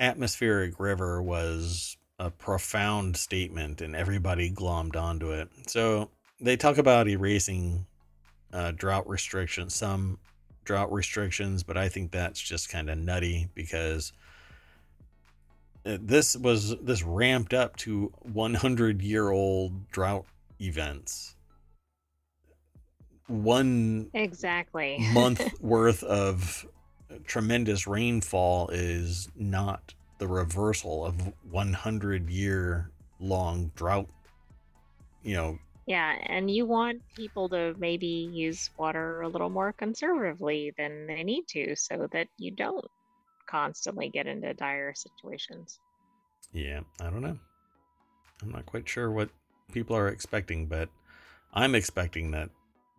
atmospheric 0.00 0.78
river 0.78 1.22
was 1.22 1.96
a 2.18 2.30
profound 2.30 3.16
statement 3.16 3.80
and 3.80 3.94
everybody 3.94 4.50
glommed 4.50 4.96
onto 4.96 5.30
it. 5.30 5.48
So 5.66 6.10
they 6.40 6.56
talk 6.56 6.78
about 6.78 7.08
erasing 7.08 7.86
uh, 8.52 8.72
drought 8.72 9.08
restrictions, 9.08 9.74
some 9.74 10.18
drought 10.64 10.92
restrictions, 10.92 11.62
but 11.62 11.76
I 11.76 11.88
think 11.88 12.10
that's 12.10 12.40
just 12.40 12.68
kind 12.68 12.90
of 12.90 12.98
nutty 12.98 13.48
because 13.54 14.12
uh, 15.86 15.98
this 16.00 16.36
was 16.36 16.76
this 16.82 17.02
ramped 17.02 17.54
up 17.54 17.76
to 17.76 18.12
100 18.20 19.02
year 19.02 19.30
old 19.30 19.90
drought 19.90 20.26
events. 20.60 21.34
One 23.28 24.10
exactly. 24.14 24.98
month 25.12 25.60
worth 25.60 26.02
of 26.02 26.66
tremendous 27.24 27.86
rainfall 27.86 28.68
is 28.70 29.28
not 29.36 29.94
the 30.18 30.26
reversal 30.26 31.04
of 31.04 31.32
100 31.50 32.28
year 32.28 32.90
long 33.20 33.70
drought. 33.76 34.08
You 35.22 35.34
know 35.34 35.58
yeah 35.88 36.16
and 36.26 36.50
you 36.50 36.66
want 36.66 37.00
people 37.16 37.48
to 37.48 37.74
maybe 37.78 38.28
use 38.30 38.70
water 38.78 39.22
a 39.22 39.28
little 39.28 39.48
more 39.48 39.72
conservatively 39.72 40.72
than 40.76 41.06
they 41.06 41.24
need 41.24 41.48
to 41.48 41.74
so 41.74 42.06
that 42.12 42.28
you 42.36 42.50
don't 42.50 42.84
constantly 43.48 44.10
get 44.10 44.26
into 44.26 44.52
dire 44.54 44.92
situations. 44.94 45.80
Yeah 46.52 46.80
i 47.00 47.04
don't 47.04 47.22
know. 47.22 47.38
I'm 48.42 48.50
not 48.52 48.66
quite 48.66 48.88
sure 48.88 49.10
what 49.10 49.30
people 49.72 49.96
are 49.96 50.08
expecting 50.08 50.66
but 50.66 50.88
i'm 51.52 51.74
expecting 51.74 52.30
that 52.30 52.50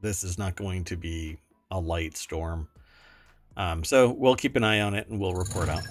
this 0.02 0.24
is 0.24 0.38
not 0.38 0.56
going 0.56 0.84
to 0.86 0.96
be 0.96 1.38
a 1.72 1.80
light 1.80 2.18
storm 2.18 2.68
um, 3.60 3.84
so 3.84 4.12
we'll 4.12 4.36
keep 4.36 4.56
an 4.56 4.64
eye 4.64 4.80
on 4.80 4.94
it 4.94 5.10
and 5.10 5.20
we'll 5.20 5.34
report 5.34 5.68
out. 5.68 5.84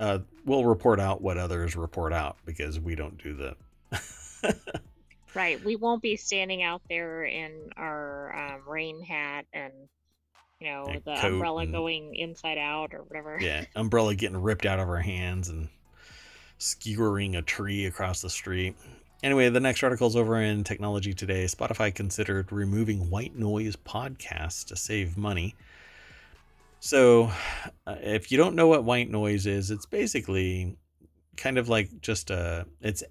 Uh, 0.00 0.18
we'll 0.46 0.64
report 0.64 0.98
out 0.98 1.20
what 1.20 1.36
others 1.36 1.76
report 1.76 2.12
out 2.12 2.38
because 2.46 2.80
we 2.80 2.94
don't 2.94 3.22
do 3.22 3.34
the. 3.34 3.54
right. 5.34 5.62
We 5.62 5.76
won't 5.76 6.00
be 6.00 6.16
standing 6.16 6.62
out 6.62 6.80
there 6.88 7.24
in 7.24 7.52
our 7.76 8.34
um, 8.34 8.62
rain 8.66 9.02
hat 9.02 9.44
and, 9.52 9.74
you 10.58 10.68
know, 10.68 10.86
and 10.86 11.04
the 11.04 11.26
umbrella 11.26 11.62
and, 11.62 11.72
going 11.72 12.14
inside 12.14 12.56
out 12.56 12.94
or 12.94 13.02
whatever. 13.02 13.38
Yeah. 13.38 13.66
Umbrella 13.76 14.14
getting 14.14 14.40
ripped 14.40 14.64
out 14.64 14.78
of 14.78 14.88
our 14.88 15.00
hands 15.00 15.50
and 15.50 15.68
skewering 16.56 17.36
a 17.36 17.42
tree 17.42 17.84
across 17.84 18.22
the 18.22 18.30
street. 18.30 18.74
Anyway, 19.22 19.48
the 19.48 19.60
next 19.60 19.82
article 19.82 20.06
is 20.06 20.14
over 20.14 20.40
in 20.40 20.62
Technology 20.62 21.12
Today. 21.12 21.44
Spotify 21.46 21.92
considered 21.92 22.52
removing 22.52 23.10
white 23.10 23.34
noise 23.34 23.74
podcasts 23.74 24.64
to 24.66 24.76
save 24.76 25.16
money. 25.16 25.56
So, 26.78 27.32
uh, 27.84 27.96
if 28.00 28.30
you 28.30 28.38
don't 28.38 28.54
know 28.54 28.68
what 28.68 28.84
white 28.84 29.10
noise 29.10 29.46
is, 29.46 29.72
it's 29.72 29.86
basically 29.86 30.76
kind 31.36 31.58
of 31.58 31.68
like 31.68 32.00
just 32.00 32.30
a 32.30 32.66
it's 32.80 33.02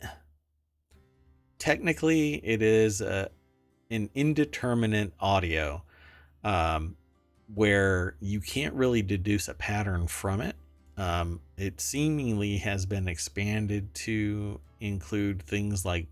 technically 1.60 2.36
it 2.36 2.62
is 2.62 3.02
a, 3.02 3.30
an 3.90 4.10
indeterminate 4.16 5.14
audio 5.20 5.84
um, 6.44 6.96
where 7.54 8.16
you 8.22 8.40
can't 8.40 8.74
really 8.76 9.02
deduce 9.02 9.50
a 9.50 9.54
pattern 9.54 10.08
from 10.08 10.40
it. 10.40 10.56
Um, 10.98 11.42
it 11.58 11.80
seemingly 11.80 12.58
has 12.58 12.86
been 12.86 13.08
expanded 13.08 13.94
to 13.96 14.60
include 14.80 15.42
things 15.44 15.86
like 15.86 16.08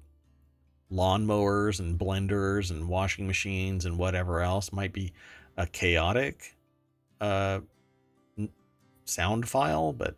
lawnmowers 0.91 1.79
and 1.79 1.97
blenders 1.97 2.69
and 2.69 2.87
washing 2.87 3.25
machines 3.25 3.85
and 3.85 3.97
whatever 3.97 4.41
else 4.41 4.71
might 4.71 4.93
be 4.93 5.11
a 5.57 5.65
chaotic 5.65 6.55
uh, 7.19 7.59
sound 9.05 9.47
file, 9.47 9.93
but 9.93 10.15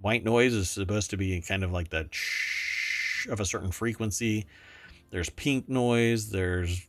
white 0.00 0.24
noise 0.24 0.54
is 0.54 0.70
supposed 0.70 1.10
to 1.10 1.16
be 1.16 1.40
kind 1.40 1.62
of 1.62 1.72
like 1.72 1.90
the 1.90 2.08
of 3.28 3.40
a 3.40 3.44
certain 3.44 3.70
frequency. 3.70 4.46
There's 5.10 5.30
pink 5.30 5.68
noise. 5.68 6.30
There's 6.30 6.86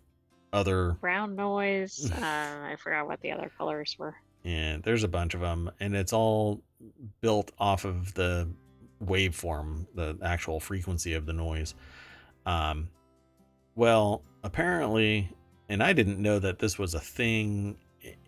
other 0.51 0.93
brown 1.01 1.35
noise. 1.35 2.11
uh, 2.15 2.19
I 2.21 2.75
forgot 2.79 3.07
what 3.07 3.21
the 3.21 3.31
other 3.31 3.51
colors 3.57 3.95
were. 3.99 4.15
Yeah, 4.43 4.77
there's 4.81 5.03
a 5.03 5.07
bunch 5.07 5.35
of 5.35 5.41
them, 5.41 5.71
and 5.79 5.95
it's 5.95 6.11
all 6.11 6.61
built 7.21 7.51
off 7.57 7.85
of 7.85 8.13
the 8.13 8.49
waveform, 9.03 9.87
the 9.95 10.17
actual 10.23 10.59
frequency 10.59 11.13
of 11.13 11.25
the 11.25 11.33
noise. 11.33 11.75
Um, 12.45 12.89
well, 13.75 14.23
apparently, 14.43 15.29
and 15.69 15.81
I 15.81 15.93
didn't 15.93 16.19
know 16.19 16.39
that 16.39 16.59
this 16.59 16.77
was 16.77 16.93
a 16.93 16.99
thing 16.99 17.77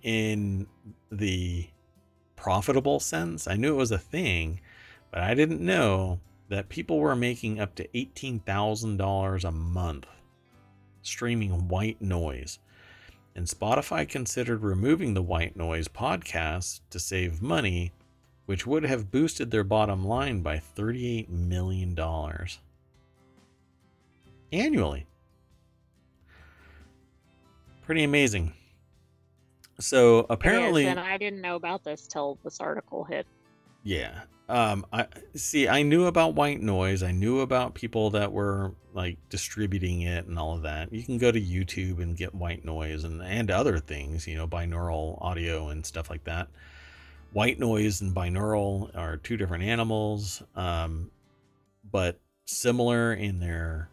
in 0.01 0.67
the 1.11 1.67
profitable 2.35 2.99
sense. 2.99 3.47
I 3.47 3.55
knew 3.55 3.73
it 3.73 3.77
was 3.77 3.91
a 3.91 3.97
thing, 3.97 4.61
but 5.11 5.21
I 5.21 5.33
didn't 5.33 5.61
know 5.61 6.19
that 6.49 6.69
people 6.69 6.99
were 6.99 7.15
making 7.15 7.59
up 7.59 7.75
to 7.75 7.87
$18,000 7.89 9.43
a 9.43 9.51
month 9.51 10.05
streaming 11.01 11.67
white 11.67 12.01
noise. 12.01 12.59
And 13.35 13.47
Spotify 13.47 14.07
considered 14.07 14.63
removing 14.63 15.13
the 15.13 15.21
white 15.21 15.55
noise 15.55 15.87
podcast 15.87 16.81
to 16.89 16.99
save 16.99 17.41
money 17.41 17.91
which 18.45 18.67
would 18.67 18.83
have 18.83 19.11
boosted 19.11 19.51
their 19.51 19.63
bottom 19.63 20.05
line 20.05 20.41
by 20.41 20.61
$38 20.77 21.29
million 21.29 21.97
annually. 24.51 25.05
pretty 27.85 28.03
amazing. 28.03 28.53
So 29.79 30.25
apparently, 30.29 30.85
and 30.87 30.99
I 30.99 31.17
didn't 31.17 31.41
know 31.41 31.55
about 31.55 31.83
this 31.83 32.07
till 32.07 32.37
this 32.43 32.59
article 32.59 33.03
hit. 33.03 33.27
yeah. 33.83 34.21
Um, 34.47 34.85
I 34.93 35.07
see. 35.35 35.67
I 35.67 35.81
knew 35.81 36.05
about 36.05 36.35
white 36.35 36.61
noise. 36.61 37.01
I 37.01 37.11
knew 37.11 37.39
about 37.39 37.73
people 37.73 38.11
that 38.11 38.31
were 38.31 38.73
like 38.93 39.17
distributing 39.29 40.01
it 40.01 40.27
and 40.27 40.37
all 40.37 40.55
of 40.55 40.61
that. 40.61 40.93
You 40.93 41.03
can 41.03 41.17
go 41.17 41.31
to 41.31 41.41
YouTube 41.41 41.99
and 41.99 42.15
get 42.15 42.35
white 42.35 42.63
noise 42.63 43.03
and 43.03 43.23
and 43.23 43.49
other 43.49 43.79
things. 43.79 44.27
You 44.27 44.35
know, 44.37 44.47
binaural 44.47 45.17
audio 45.19 45.69
and 45.69 45.83
stuff 45.83 46.11
like 46.11 46.25
that. 46.25 46.47
White 47.35 47.59
noise 47.59 47.99
and 47.99 48.15
binaural 48.15 48.95
are 48.95 49.17
two 49.17 49.35
different 49.35 49.65
animals, 49.65 50.41
um, 50.55 51.11
but 51.91 52.17
similar 52.45 53.11
in 53.11 53.41
their 53.41 53.89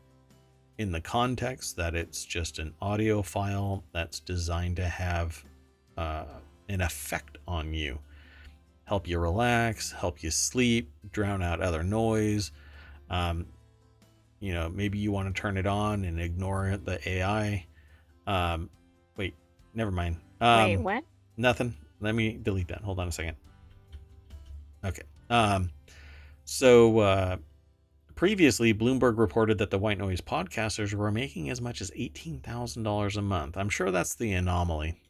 in 0.78 0.92
the 0.92 1.00
context 1.00 1.74
that 1.74 1.96
it's 1.96 2.24
just 2.24 2.60
an 2.60 2.72
audio 2.80 3.20
file 3.20 3.82
that's 3.92 4.20
designed 4.20 4.76
to 4.76 4.84
have 4.84 5.44
uh, 5.96 6.22
an 6.68 6.82
effect 6.82 7.36
on 7.48 7.74
you 7.74 7.98
help 8.84 9.08
you 9.08 9.18
relax 9.18 9.90
help 9.90 10.22
you 10.22 10.30
sleep 10.30 10.88
drown 11.10 11.42
out 11.42 11.60
other 11.60 11.82
noise 11.82 12.52
um, 13.10 13.44
you 14.38 14.54
know 14.54 14.68
maybe 14.68 14.98
you 14.98 15.10
want 15.10 15.34
to 15.34 15.40
turn 15.40 15.56
it 15.56 15.66
on 15.66 16.04
and 16.04 16.20
ignore 16.20 16.78
the 16.84 17.08
ai 17.08 17.66
um, 18.28 18.70
wait 19.16 19.34
never 19.74 19.90
mind 19.90 20.16
um, 20.40 20.64
Wait, 20.64 20.76
what? 20.76 21.04
Nothing. 21.36 21.74
Let 22.02 22.14
me 22.14 22.38
delete 22.42 22.68
that. 22.68 22.82
Hold 22.82 22.98
on 22.98 23.08
a 23.08 23.12
second. 23.12 23.36
Okay. 24.84 25.02
Um, 25.30 25.70
so 26.44 26.98
uh, 26.98 27.36
previously, 28.14 28.74
Bloomberg 28.74 29.16
reported 29.18 29.58
that 29.58 29.70
the 29.70 29.78
white 29.78 29.98
noise 29.98 30.20
podcasters 30.20 30.92
were 30.92 31.10
making 31.12 31.48
as 31.48 31.60
much 31.60 31.80
as 31.80 31.90
eighteen 31.94 32.40
thousand 32.40 32.82
dollars 32.82 33.16
a 33.16 33.22
month. 33.22 33.56
I'm 33.56 33.68
sure 33.68 33.90
that's 33.90 34.14
the 34.14 34.32
anomaly. 34.32 35.00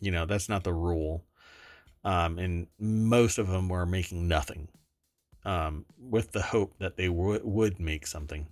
You 0.00 0.10
know, 0.10 0.26
that's 0.26 0.48
not 0.48 0.64
the 0.64 0.74
rule. 0.74 1.24
Um, 2.04 2.38
and 2.40 2.66
most 2.80 3.38
of 3.38 3.46
them 3.46 3.68
were 3.68 3.86
making 3.86 4.26
nothing, 4.26 4.66
um, 5.44 5.84
with 5.96 6.32
the 6.32 6.42
hope 6.42 6.76
that 6.80 6.96
they 6.96 7.06
w- 7.06 7.40
would 7.44 7.78
make 7.78 8.08
something. 8.08 8.48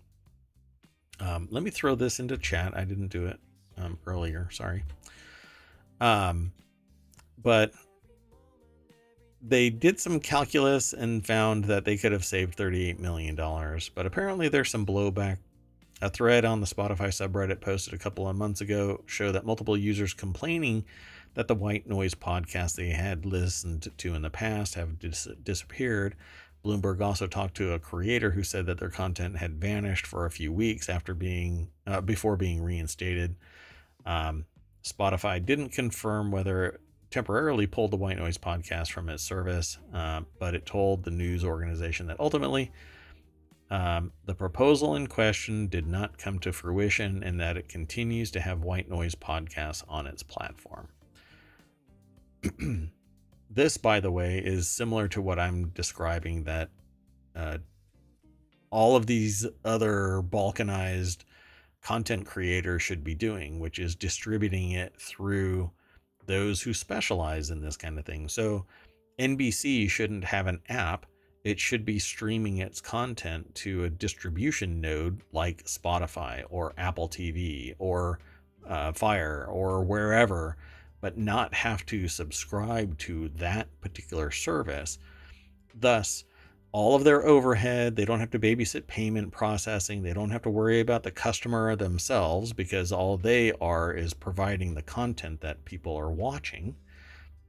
Um, 1.19 1.49
let 1.51 1.65
me 1.65 1.71
throw 1.71 1.97
this 1.97 2.21
into 2.21 2.39
chat. 2.39 2.77
I 2.77 2.85
didn't 2.85 3.09
do 3.09 3.27
it 3.27 3.41
um, 3.77 3.99
earlier. 4.07 4.49
Sorry. 4.53 4.85
Um, 6.01 6.53
but 7.43 7.73
they 9.43 9.71
did 9.71 9.99
some 9.99 10.21
calculus 10.21 10.93
and 10.93 11.27
found 11.27 11.65
that 11.65 11.85
they 11.85 11.97
could 11.97 12.13
have 12.13 12.25
saved 12.25 12.59
$38 12.59 12.99
million. 12.99 13.35
But 13.35 14.07
apparently, 14.07 14.49
there's 14.49 14.71
some 14.71 14.85
blowback. 14.87 15.39
A 16.03 16.09
thread 16.09 16.45
on 16.45 16.61
the 16.61 16.67
Spotify 16.67 17.09
subreddit 17.09 17.61
posted 17.61 17.93
a 17.93 17.99
couple 17.99 18.27
of 18.29 18.37
months 18.37 18.61
ago 18.61 19.03
showed 19.07 19.33
that 19.33 19.45
multiple 19.45 19.77
users 19.77 20.15
complaining 20.15 20.85
that 21.35 21.47
the 21.47 21.55
white 21.55 21.87
noise 21.87 22.15
podcast 22.15 22.77
they 22.77 22.89
had 22.89 23.27
listened 23.27 23.89
to 23.99 24.15
in 24.15 24.23
the 24.23 24.31
past 24.31 24.75
have 24.75 24.99
dis- 24.99 25.29
disappeared. 25.43 26.17
Bloomberg 26.65 27.01
also 27.01 27.27
talked 27.27 27.57
to 27.57 27.73
a 27.73 27.79
creator 27.79 28.31
who 28.31 28.43
said 28.43 28.67
that 28.67 28.79
their 28.79 28.91
content 28.91 29.37
had 29.37 29.61
vanished 29.61 30.07
for 30.07 30.27
a 30.27 30.31
few 30.31 30.53
weeks 30.53 30.89
after 30.89 31.15
being 31.15 31.69
uh, 31.87 32.01
before 32.01 32.37
being 32.37 32.63
reinstated. 32.63 33.37
Um, 34.05 34.47
Spotify 34.83 35.45
didn't 35.45 35.71
confirm 35.71 36.31
whether 36.31 36.81
temporarily 37.11 37.67
pulled 37.67 37.91
the 37.91 37.97
White 37.97 38.19
Noise 38.19 38.39
podcast 38.39 38.91
from 38.93 39.09
its 39.09 39.23
service, 39.23 39.79
uh, 39.93 40.23
but 40.39 40.55
it 40.55 40.67
told 40.67 41.05
the 41.05 41.11
news 41.11 41.45
organization 41.45 42.07
that 42.07 42.21
ultimately 42.21 42.71
um, 43.71 44.13
the 44.25 44.35
proposal 44.35 44.97
in 44.97 45.07
question 45.07 45.69
did 45.69 45.87
not 45.87 46.19
come 46.19 46.39
to 46.41 46.53
fruition 46.53 47.23
and 47.23 47.39
that 47.41 47.57
it 47.57 47.69
continues 47.69 48.31
to 48.33 48.41
have 48.41 48.65
White 48.65 48.89
Noise 48.89 49.15
podcasts 49.15 49.85
on 49.89 50.07
its 50.07 50.23
platform. 50.23 50.89
this, 53.51 53.77
by 53.77 54.01
the 54.01 54.11
way, 54.11 54.39
is 54.39 54.69
similar 54.69 55.07
to 55.09 55.23
what 55.23 55.39
I'm 55.39 55.69
describing 55.69 56.45
that 56.45 56.71
uh, 57.37 57.59
all 58.71 58.97
of 58.97 59.07
these 59.07 59.47
other 59.65 60.23
balkanized 60.23 61.25
content 61.83 62.27
creators 62.27 62.83
should 62.83 63.05
be 63.05 63.15
doing, 63.15 63.59
which 63.59 63.79
is 63.79 63.95
distributing 63.95 64.73
it 64.73 64.95
through 65.01 65.71
those 66.27 66.63
who 66.63 66.73
specialize 66.75 67.51
in 67.51 67.61
this 67.61 67.77
kind 67.77 67.99
of 67.99 68.05
thing. 68.05 68.29
So 68.29 68.67
NBC 69.19 69.89
shouldn't 69.91 70.25
have 70.25 70.47
an 70.47 70.61
app. 70.69 71.07
It 71.45 71.59
should 71.59 71.85
be 71.85 71.99
streaming 71.99 72.59
its 72.59 72.81
content 72.81 73.55
to 73.57 73.85
a 73.85 73.91
distribution 73.91 74.81
node 74.81 75.23
like 75.33 75.65
Spotify 75.65 76.45
or 76.51 76.75
Apple 76.77 77.09
TV 77.09 77.75
or 77.79 78.19
uh, 78.69 78.93
Fire 78.93 79.47
or 79.49 79.83
wherever, 79.83 80.57
but 81.01 81.17
not 81.17 81.55
have 81.55 81.85
to 81.87 82.09
subscribe 82.09 82.99
to 82.99 83.29
that 83.37 83.69
particular 83.81 84.31
service. 84.31 84.99
Thus, 85.75 86.25
all 86.73 86.95
of 86.95 87.05
their 87.05 87.27
overhead. 87.27 87.97
They 87.97 88.05
don't 88.05 88.21
have 88.21 88.31
to 88.31 88.39
babysit 88.39 88.87
payment 88.87 89.33
processing. 89.33 90.03
They 90.03 90.13
don't 90.13 90.31
have 90.31 90.43
to 90.43 90.51
worry 90.51 90.81
about 90.81 91.03
the 91.03 91.11
customer 91.11 91.75
themselves 91.75 92.53
because 92.53 92.93
all 92.93 93.17
they 93.17 93.53
are 93.61 93.93
is 93.93 94.15
providing 94.15 94.75
the 94.75 94.83
content 94.83 95.41
that 95.41 95.65
people 95.65 95.97
are 95.97 96.11
watching, 96.11 96.77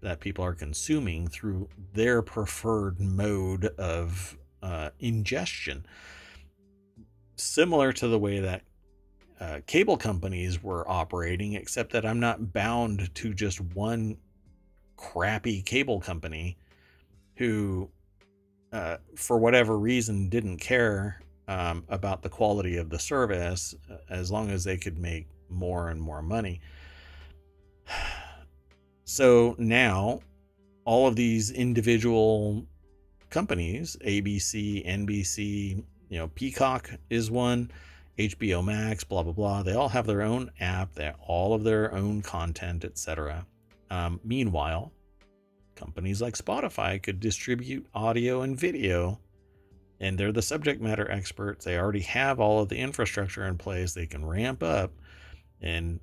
that 0.01 0.19
people 0.19 0.43
are 0.43 0.55
consuming 0.55 1.27
through 1.27 1.69
their 1.93 2.21
preferred 2.21 2.99
mode 2.99 3.65
of 3.77 4.37
uh, 4.63 4.89
ingestion. 4.99 5.85
Similar 7.35 7.93
to 7.93 8.07
the 8.07 8.19
way 8.19 8.39
that 8.39 8.63
uh, 9.39 9.59
cable 9.65 9.97
companies 9.97 10.61
were 10.61 10.87
operating, 10.89 11.53
except 11.53 11.93
that 11.93 12.05
I'm 12.05 12.19
not 12.19 12.53
bound 12.53 13.13
to 13.15 13.33
just 13.33 13.59
one 13.59 14.17
crappy 14.97 15.63
cable 15.63 15.99
company 15.99 16.57
who 17.35 17.89
uh, 18.71 18.97
for 19.15 19.37
whatever 19.37 19.77
reason, 19.77 20.29
didn't 20.29 20.57
care 20.57 21.21
um, 21.47 21.83
about 21.89 22.21
the 22.21 22.29
quality 22.29 22.77
of 22.77 22.89
the 22.89 22.99
service 22.99 23.75
uh, 23.89 23.97
as 24.09 24.31
long 24.31 24.49
as 24.49 24.63
they 24.63 24.77
could 24.77 24.97
make 24.97 25.27
more 25.49 25.89
and 25.89 26.01
more 26.01 26.21
money. 26.21 26.61
So 29.03 29.55
now, 29.57 30.21
all 30.85 31.05
of 31.05 31.17
these 31.17 31.51
individual 31.51 32.65
companies, 33.29 33.97
ABC, 34.05 34.87
NBC, 34.87 35.83
you 36.07 36.17
know, 36.17 36.29
Peacock 36.29 36.91
is 37.09 37.29
one, 37.29 37.71
HBO 38.17 38.63
Max, 38.63 39.03
blah 39.03 39.23
blah 39.23 39.33
blah. 39.33 39.63
They 39.63 39.73
all 39.73 39.89
have 39.89 40.07
their 40.07 40.21
own 40.21 40.51
app, 40.61 40.93
they 40.93 41.11
all 41.27 41.53
of 41.53 41.65
their 41.65 41.93
own 41.93 42.21
content, 42.21 42.85
etc. 42.85 43.45
Um, 43.89 44.21
meanwhile, 44.23 44.93
companies 45.81 46.21
like 46.21 46.35
Spotify 46.35 47.01
could 47.01 47.19
distribute 47.19 47.87
audio 47.93 48.41
and 48.41 48.59
video, 48.59 49.19
and 49.99 50.17
they're 50.17 50.31
the 50.31 50.41
subject 50.41 50.81
matter 50.81 51.09
experts. 51.09 51.65
They 51.65 51.77
already 51.77 52.01
have 52.01 52.39
all 52.39 52.61
of 52.61 52.69
the 52.69 52.77
infrastructure 52.77 53.45
in 53.45 53.57
place. 53.57 53.93
They 53.93 54.07
can 54.07 54.25
ramp 54.25 54.63
up 54.63 54.91
and 55.61 55.99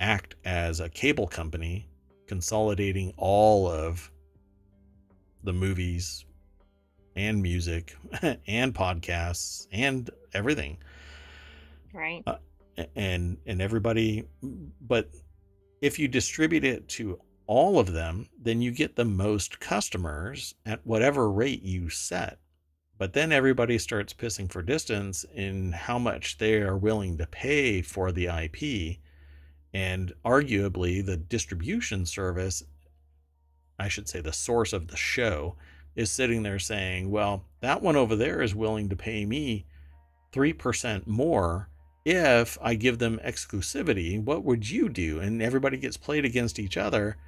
act 0.00 0.36
as 0.44 0.80
a 0.80 0.88
cable 0.88 1.26
company, 1.26 1.88
consolidating 2.26 3.12
all 3.16 3.68
of 3.68 4.10
the 5.44 5.52
movies 5.52 6.24
and 7.16 7.42
music 7.42 7.96
and 8.46 8.74
podcasts 8.74 9.66
and 9.72 10.08
everything 10.32 10.78
Right. 11.92 12.22
Uh, 12.26 12.36
and 12.96 13.36
and 13.46 13.60
everybody 13.60 14.24
but 14.80 15.10
if 15.82 15.98
you 15.98 16.08
distribute 16.08 16.64
it 16.64 16.88
to 16.88 17.20
all 17.50 17.80
of 17.80 17.92
them 17.92 18.28
then 18.40 18.62
you 18.62 18.70
get 18.70 18.94
the 18.94 19.04
most 19.04 19.58
customers 19.58 20.54
at 20.64 20.86
whatever 20.86 21.28
rate 21.28 21.64
you 21.64 21.90
set 21.90 22.38
but 22.96 23.12
then 23.12 23.32
everybody 23.32 23.76
starts 23.76 24.14
pissing 24.14 24.48
for 24.48 24.62
distance 24.62 25.24
in 25.34 25.72
how 25.72 25.98
much 25.98 26.38
they 26.38 26.60
are 26.60 26.78
willing 26.78 27.18
to 27.18 27.26
pay 27.26 27.82
for 27.82 28.12
the 28.12 28.26
IP 28.26 28.98
and 29.74 30.12
arguably 30.24 31.04
the 31.04 31.16
distribution 31.16 32.06
service 32.06 32.62
I 33.80 33.88
should 33.88 34.08
say 34.08 34.20
the 34.20 34.32
source 34.32 34.72
of 34.72 34.86
the 34.86 34.96
show 34.96 35.56
is 35.96 36.08
sitting 36.08 36.44
there 36.44 36.60
saying 36.60 37.10
well 37.10 37.46
that 37.62 37.82
one 37.82 37.96
over 37.96 38.14
there 38.14 38.42
is 38.42 38.54
willing 38.54 38.88
to 38.90 38.96
pay 38.96 39.26
me 39.26 39.66
3% 40.32 41.08
more 41.08 41.68
if 42.04 42.56
I 42.62 42.76
give 42.76 42.98
them 42.98 43.20
exclusivity, 43.22 44.22
what 44.22 44.42
would 44.42 44.70
you 44.70 44.88
do? 44.88 45.20
And 45.20 45.42
everybody 45.42 45.76
gets 45.76 45.98
played 45.98 46.24
against 46.24 46.58
each 46.58 46.78
other. 46.78 47.18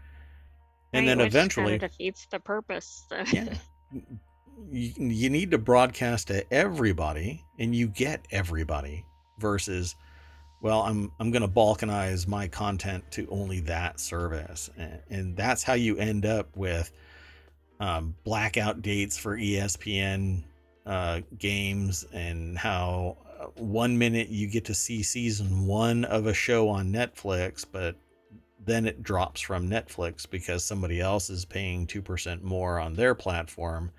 And 0.93 1.06
Right, 1.06 1.10
then 1.10 1.19
which 1.19 1.28
eventually, 1.28 1.78
kind 1.78 1.82
of 1.82 1.90
defeats 1.90 2.27
the 2.27 2.40
purpose. 2.40 3.06
so- 3.10 3.24
yeah, 3.32 3.55
you, 4.70 4.93
you 4.97 5.31
need 5.31 5.51
to 5.52 5.59
broadcast 5.59 6.28
to 6.28 6.52
everybody 6.52 7.44
and 7.59 7.74
you 7.74 7.89
get 7.89 8.27
everybody 8.31 9.05
versus, 9.39 9.94
well, 10.60 10.82
I'm, 10.82 11.10
I'm 11.19 11.31
going 11.31 11.43
to 11.43 11.48
balkanize 11.48 12.28
my 12.28 12.48
content 12.48 13.05
to 13.12 13.27
only 13.31 13.60
that 13.60 14.01
service. 14.01 14.70
And, 14.77 15.01
and 15.10 15.36
that's 15.36 15.62
how 15.62 15.74
you 15.74 15.97
end 15.97 16.27
up 16.27 16.56
with 16.56 16.93
um, 17.81 18.14
blackout 18.24 18.82
dates 18.82 19.19
for 19.19 19.36
ESPN 19.36 20.44
uh, 20.86 21.20
games 21.39 22.05
and 22.12 22.56
how 22.56 23.16
uh, 23.40 23.47
one 23.56 23.98
minute 23.98 24.28
you 24.28 24.47
get 24.47 24.64
to 24.66 24.74
see 24.74 25.02
season 25.02 25.66
one 25.66 26.05
of 26.05 26.27
a 26.27 26.35
show 26.35 26.69
on 26.69 26.93
Netflix, 26.93 27.64
but 27.70 27.97
then 28.64 28.86
it 28.86 29.02
drops 29.02 29.40
from 29.40 29.68
Netflix 29.68 30.28
because 30.28 30.64
somebody 30.64 31.01
else 31.01 31.30
is 31.30 31.44
paying 31.44 31.86
2% 31.86 32.43
more 32.43 32.78
on 32.78 32.94
their 32.94 33.14
platform. 33.14 33.90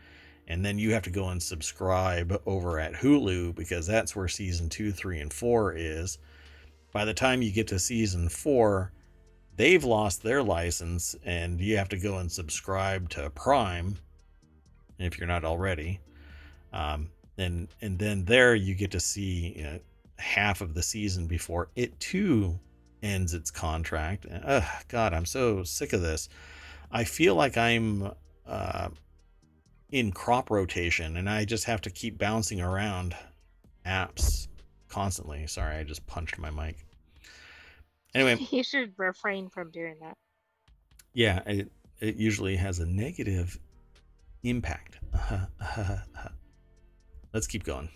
And 0.48 0.64
then 0.64 0.78
you 0.78 0.94
have 0.94 1.04
to 1.04 1.10
go 1.10 1.30
and 1.30 1.42
subscribe 1.42 2.42
over 2.46 2.80
at 2.80 2.94
Hulu 2.94 3.56
because 3.56 3.88
that's 3.88 4.16
where 4.16 4.28
season 4.28 4.70
two, 4.70 4.92
three, 4.92 5.20
and 5.20 5.32
four 5.32 5.74
is. 5.74 6.18
By 6.92 7.06
the 7.06 7.14
time 7.14 7.42
you 7.42 7.52
get 7.52 7.68
to 7.68 7.80
season 7.80 8.30
four, 8.30 8.92
they've 9.56 9.84
lost 9.84 10.24
their 10.24 10.44
license 10.44 11.16
and 11.26 11.60
you 11.60 11.78
have 11.78 11.90
to 11.90 11.98
go 11.98 12.18
and 12.18 12.32
subscribe 12.32 13.10
to 13.12 13.30
Prime 13.32 13.98
if 15.00 15.18
you're 15.18 15.28
not 15.28 15.46
already. 15.46 16.00
Um, 16.72 17.10
and 17.38 17.68
and 17.82 17.98
then 17.98 18.26
there 18.26 18.56
you 18.56 18.76
get 18.76 18.92
to 18.92 19.00
see 19.00 19.54
you 19.58 19.64
know, 19.64 19.80
half 20.18 20.62
of 20.62 20.74
the 20.74 20.84
season 20.84 21.26
before 21.28 21.70
it 21.76 22.00
too 22.00 22.60
ends 23.04 23.34
its 23.34 23.52
contract. 23.52 24.26
Ugh, 24.32 24.64
God, 24.88 25.14
I'm 25.14 25.26
so 25.26 25.64
sick 25.64 25.94
of 25.94 26.02
this. 26.02 26.30
I 26.92 27.04
feel 27.04 27.36
like 27.36 27.58
I'm 27.58 28.12
uh, 28.48 28.90
in 29.92 30.12
crop 30.12 30.50
rotation 30.50 31.18
and 31.18 31.30
I 31.30 31.46
just 31.46 31.66
have 31.66 31.82
to 31.82 31.90
keep 31.90 32.18
bouncing 32.18 32.62
around 32.62 33.16
apps 33.86 34.48
constantly. 34.88 35.46
Sorry, 35.48 35.76
I 35.76 35.84
just 35.84 36.08
punched 36.08 36.40
my 36.40 36.50
mic. 36.50 36.86
Anyway, 38.16 38.48
you 38.52 38.64
should 38.64 38.94
refrain 38.98 39.50
from 39.50 39.72
doing 39.72 39.98
that. 40.02 40.18
Yeah, 41.14 41.42
it, 41.46 41.72
it 42.00 42.16
usually 42.16 42.56
has 42.56 42.80
a 42.80 42.86
negative 42.86 43.60
impact. 44.44 44.98
Let's 47.34 47.48
keep 47.48 47.64
going. 47.64 47.90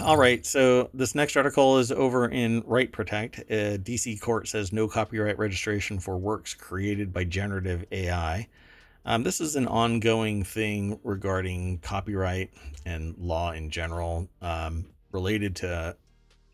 All 0.00 0.16
right, 0.16 0.44
so 0.44 0.90
this 0.92 1.14
next 1.14 1.36
article 1.36 1.78
is 1.78 1.92
over 1.92 2.28
in 2.28 2.62
Right 2.66 2.90
Protect. 2.90 3.38
A 3.50 3.78
DC 3.78 4.20
court 4.20 4.48
says 4.48 4.72
no 4.72 4.88
copyright 4.88 5.38
registration 5.38 6.00
for 6.00 6.18
works 6.18 6.52
created 6.52 7.12
by 7.12 7.24
generative 7.24 7.84
AI. 7.92 8.48
Um, 9.04 9.22
this 9.22 9.40
is 9.40 9.54
an 9.54 9.68
ongoing 9.68 10.42
thing 10.42 10.98
regarding 11.04 11.78
copyright 11.78 12.50
and 12.86 13.16
law 13.18 13.52
in 13.52 13.70
general 13.70 14.28
um, 14.42 14.86
related 15.12 15.54
to 15.56 15.96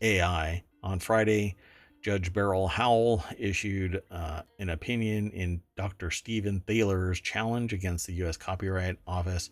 AI. 0.01 0.63
On 0.83 0.99
Friday, 0.99 1.55
Judge 2.03 2.31
Beryl 2.31 2.67
Howell 2.67 3.23
issued 3.39 4.03
uh, 4.11 4.41
an 4.59 4.69
opinion 4.69 5.31
in 5.31 5.61
Dr. 5.75 6.11
Stephen 6.11 6.59
Thaler's 6.67 7.19
challenge 7.21 7.73
against 7.73 8.05
the 8.05 8.13
U.S. 8.13 8.37
Copyright 8.37 8.97
Office 9.07 9.49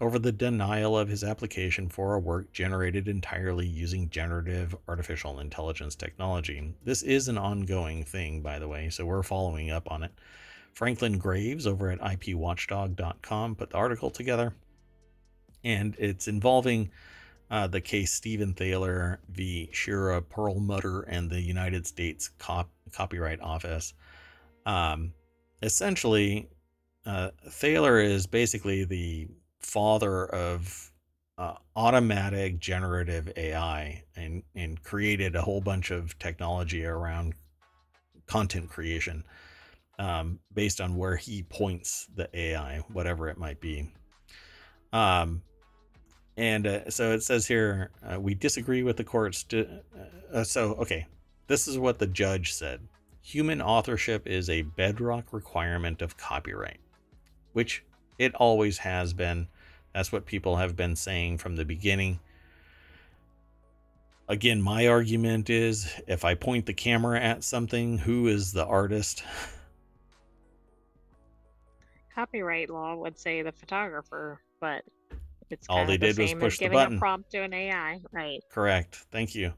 over 0.00 0.18
the 0.18 0.32
denial 0.32 0.96
of 0.96 1.08
his 1.08 1.24
application 1.24 1.88
for 1.88 2.14
a 2.14 2.20
work 2.20 2.52
generated 2.52 3.08
entirely 3.08 3.66
using 3.66 4.08
generative 4.10 4.76
artificial 4.86 5.40
intelligence 5.40 5.94
technology. 5.96 6.74
This 6.84 7.02
is 7.02 7.28
an 7.28 7.38
ongoing 7.38 8.04
thing, 8.04 8.40
by 8.40 8.58
the 8.58 8.68
way, 8.68 8.90
so 8.90 9.04
we're 9.04 9.22
following 9.22 9.70
up 9.70 9.90
on 9.90 10.04
it. 10.04 10.12
Franklin 10.72 11.18
Graves 11.18 11.66
over 11.66 11.90
at 11.90 12.00
IPWatchdog.com 12.00 13.56
put 13.56 13.70
the 13.70 13.76
article 13.76 14.10
together, 14.10 14.54
and 15.64 15.96
it's 15.98 16.28
involving 16.28 16.90
uh, 17.50 17.66
the 17.66 17.80
case 17.80 18.12
Stephen 18.12 18.54
Thaler 18.54 19.18
v. 19.30 19.68
Shira 19.72 20.22
Perlmutter 20.22 21.02
and 21.02 21.28
the 21.28 21.40
United 21.40 21.86
States 21.86 22.28
Cop- 22.38 22.70
Copyright 22.92 23.40
Office. 23.40 23.94
Um, 24.66 25.12
essentially, 25.62 26.48
uh, 27.06 27.30
Thaler 27.50 27.98
is 27.98 28.26
basically 28.26 28.84
the 28.84 29.28
father 29.60 30.26
of 30.26 30.92
uh, 31.36 31.54
automatic 31.76 32.58
generative 32.58 33.30
AI 33.36 34.02
and, 34.16 34.42
and 34.54 34.82
created 34.82 35.36
a 35.36 35.42
whole 35.42 35.60
bunch 35.60 35.90
of 35.90 36.18
technology 36.18 36.84
around 36.84 37.34
content 38.26 38.68
creation 38.68 39.24
um, 39.98 40.38
based 40.52 40.80
on 40.80 40.96
where 40.96 41.16
he 41.16 41.42
points 41.42 42.08
the 42.14 42.28
AI, 42.36 42.78
whatever 42.92 43.28
it 43.28 43.38
might 43.38 43.60
be. 43.60 43.90
Um, 44.92 45.42
and 46.36 46.66
uh, 46.66 46.90
so 46.90 47.12
it 47.12 47.22
says 47.22 47.46
here, 47.46 47.90
uh, 48.02 48.20
we 48.20 48.34
disagree 48.34 48.82
with 48.82 48.96
the 48.96 49.04
court's. 49.04 49.42
Di- 49.42 49.68
uh, 50.32 50.44
so, 50.44 50.74
okay, 50.74 51.06
this 51.48 51.66
is 51.66 51.78
what 51.78 51.98
the 51.98 52.06
judge 52.06 52.52
said 52.52 52.80
human 53.28 53.60
authorship 53.60 54.26
is 54.26 54.48
a 54.48 54.62
bedrock 54.62 55.34
requirement 55.34 56.00
of 56.00 56.16
copyright, 56.16 56.80
which 57.52 57.84
it 58.18 58.34
always 58.34 58.78
has 58.78 59.12
been. 59.12 59.48
That's 59.94 60.12
what 60.12 60.26
people 60.26 60.56
have 60.56 60.76
been 60.76 60.96
saying 60.96 61.38
from 61.38 61.56
the 61.56 61.64
beginning. 61.64 62.20
Again, 64.28 64.60
my 64.60 64.86
argument 64.86 65.48
is 65.48 65.90
if 66.06 66.24
I 66.24 66.34
point 66.34 66.66
the 66.66 66.74
camera 66.74 67.18
at 67.18 67.42
something, 67.42 67.98
who 67.98 68.26
is 68.26 68.52
the 68.52 68.66
artist? 68.66 69.24
Copyright 72.14 72.68
law 72.68 72.96
would 72.96 73.18
say 73.18 73.42
the 73.42 73.52
photographer, 73.52 74.40
but 74.60 74.82
it's 75.50 75.66
all 75.68 75.86
they 75.86 75.96
the 75.96 76.12
did 76.12 76.18
was 76.18 76.34
push 76.34 76.58
the 76.58 76.64
giving 76.64 76.76
button. 76.76 76.96
a 76.96 77.00
prompt 77.00 77.30
to 77.30 77.38
an 77.42 77.54
AI, 77.54 78.00
right? 78.12 78.40
Correct. 78.50 78.96
Thank 79.10 79.34
you. 79.34 79.52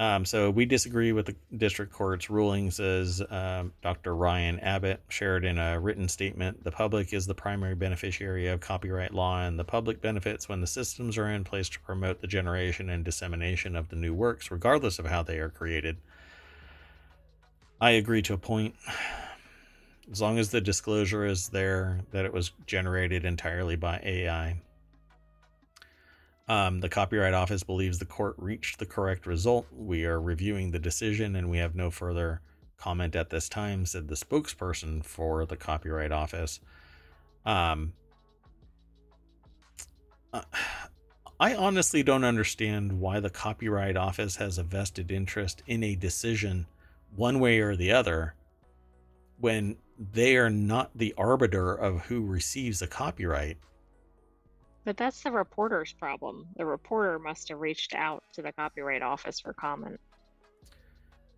Um, 0.00 0.24
so 0.24 0.50
we 0.50 0.64
disagree 0.64 1.10
with 1.10 1.26
the 1.26 1.34
district 1.56 1.92
court's 1.92 2.30
ruling, 2.30 2.70
says 2.70 3.20
um, 3.30 3.72
Dr. 3.82 4.14
Ryan 4.14 4.60
Abbott, 4.60 5.00
shared 5.08 5.44
in 5.44 5.58
a 5.58 5.80
written 5.80 6.08
statement. 6.08 6.62
The 6.62 6.70
public 6.70 7.12
is 7.12 7.26
the 7.26 7.34
primary 7.34 7.74
beneficiary 7.74 8.46
of 8.46 8.60
copyright 8.60 9.12
law, 9.12 9.42
and 9.42 9.58
the 9.58 9.64
public 9.64 10.00
benefits 10.00 10.48
when 10.48 10.60
the 10.60 10.68
systems 10.68 11.18
are 11.18 11.28
in 11.28 11.42
place 11.42 11.68
to 11.70 11.80
promote 11.80 12.20
the 12.20 12.28
generation 12.28 12.88
and 12.88 13.04
dissemination 13.04 13.74
of 13.74 13.88
the 13.88 13.96
new 13.96 14.14
works, 14.14 14.52
regardless 14.52 15.00
of 15.00 15.06
how 15.06 15.24
they 15.24 15.40
are 15.40 15.50
created. 15.50 15.96
I 17.80 17.90
agree 17.90 18.22
to 18.22 18.34
a 18.34 18.38
point. 18.38 18.76
As 20.10 20.20
long 20.20 20.38
as 20.38 20.50
the 20.50 20.60
disclosure 20.60 21.26
is 21.26 21.48
there 21.48 22.00
that 22.12 22.24
it 22.24 22.32
was 22.32 22.52
generated 22.66 23.24
entirely 23.24 23.74
by 23.74 24.00
AI. 24.04 24.60
Um, 26.48 26.80
the 26.80 26.88
Copyright 26.88 27.34
Office 27.34 27.62
believes 27.62 27.98
the 27.98 28.06
court 28.06 28.34
reached 28.38 28.78
the 28.78 28.86
correct 28.86 29.26
result. 29.26 29.66
We 29.70 30.06
are 30.06 30.20
reviewing 30.20 30.70
the 30.70 30.78
decision 30.78 31.36
and 31.36 31.50
we 31.50 31.58
have 31.58 31.74
no 31.74 31.90
further 31.90 32.40
comment 32.78 33.14
at 33.14 33.28
this 33.28 33.48
time, 33.48 33.84
said 33.84 34.08
the 34.08 34.14
spokesperson 34.14 35.04
for 35.04 35.44
the 35.44 35.56
Copyright 35.56 36.12
Office. 36.12 36.60
Um, 37.44 37.92
uh, 40.32 40.42
I 41.40 41.54
honestly 41.54 42.02
don't 42.02 42.24
understand 42.24 42.98
why 42.98 43.20
the 43.20 43.30
Copyright 43.30 43.96
Office 43.96 44.36
has 44.36 44.58
a 44.58 44.62
vested 44.62 45.10
interest 45.10 45.62
in 45.66 45.84
a 45.84 45.94
decision 45.94 46.66
one 47.14 47.40
way 47.40 47.60
or 47.60 47.76
the 47.76 47.92
other 47.92 48.34
when 49.38 49.76
they 49.98 50.36
are 50.36 50.50
not 50.50 50.90
the 50.96 51.14
arbiter 51.16 51.74
of 51.74 52.02
who 52.02 52.24
receives 52.24 52.82
a 52.82 52.86
copyright. 52.86 53.58
But 54.88 54.96
that's 54.96 55.22
the 55.22 55.30
reporter's 55.30 55.92
problem. 55.92 56.46
The 56.56 56.64
reporter 56.64 57.18
must 57.18 57.50
have 57.50 57.60
reached 57.60 57.94
out 57.94 58.24
to 58.32 58.40
the 58.40 58.52
Copyright 58.52 59.02
Office 59.02 59.38
for 59.38 59.52
comment. 59.52 60.00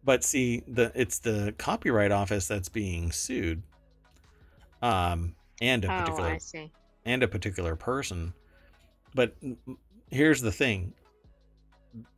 But 0.05 0.23
see, 0.23 0.63
the 0.69 0.93
it's 0.95 1.19
the 1.19 1.53
Copyright 1.59 2.13
Office 2.13 2.47
that's 2.47 2.69
being 2.69 3.11
sued, 3.11 3.61
um, 4.83 5.35
and 5.61 5.85
a 5.85 5.93
Oh, 5.93 5.99
particular 5.99 6.29
I 6.31 6.39
see. 6.39 6.71
and 7.05 7.25
a 7.25 7.27
particular 7.27 7.75
person. 7.75 8.35
But 9.17 9.35
here's 10.13 10.41
the 10.41 10.53
thing: 10.53 10.93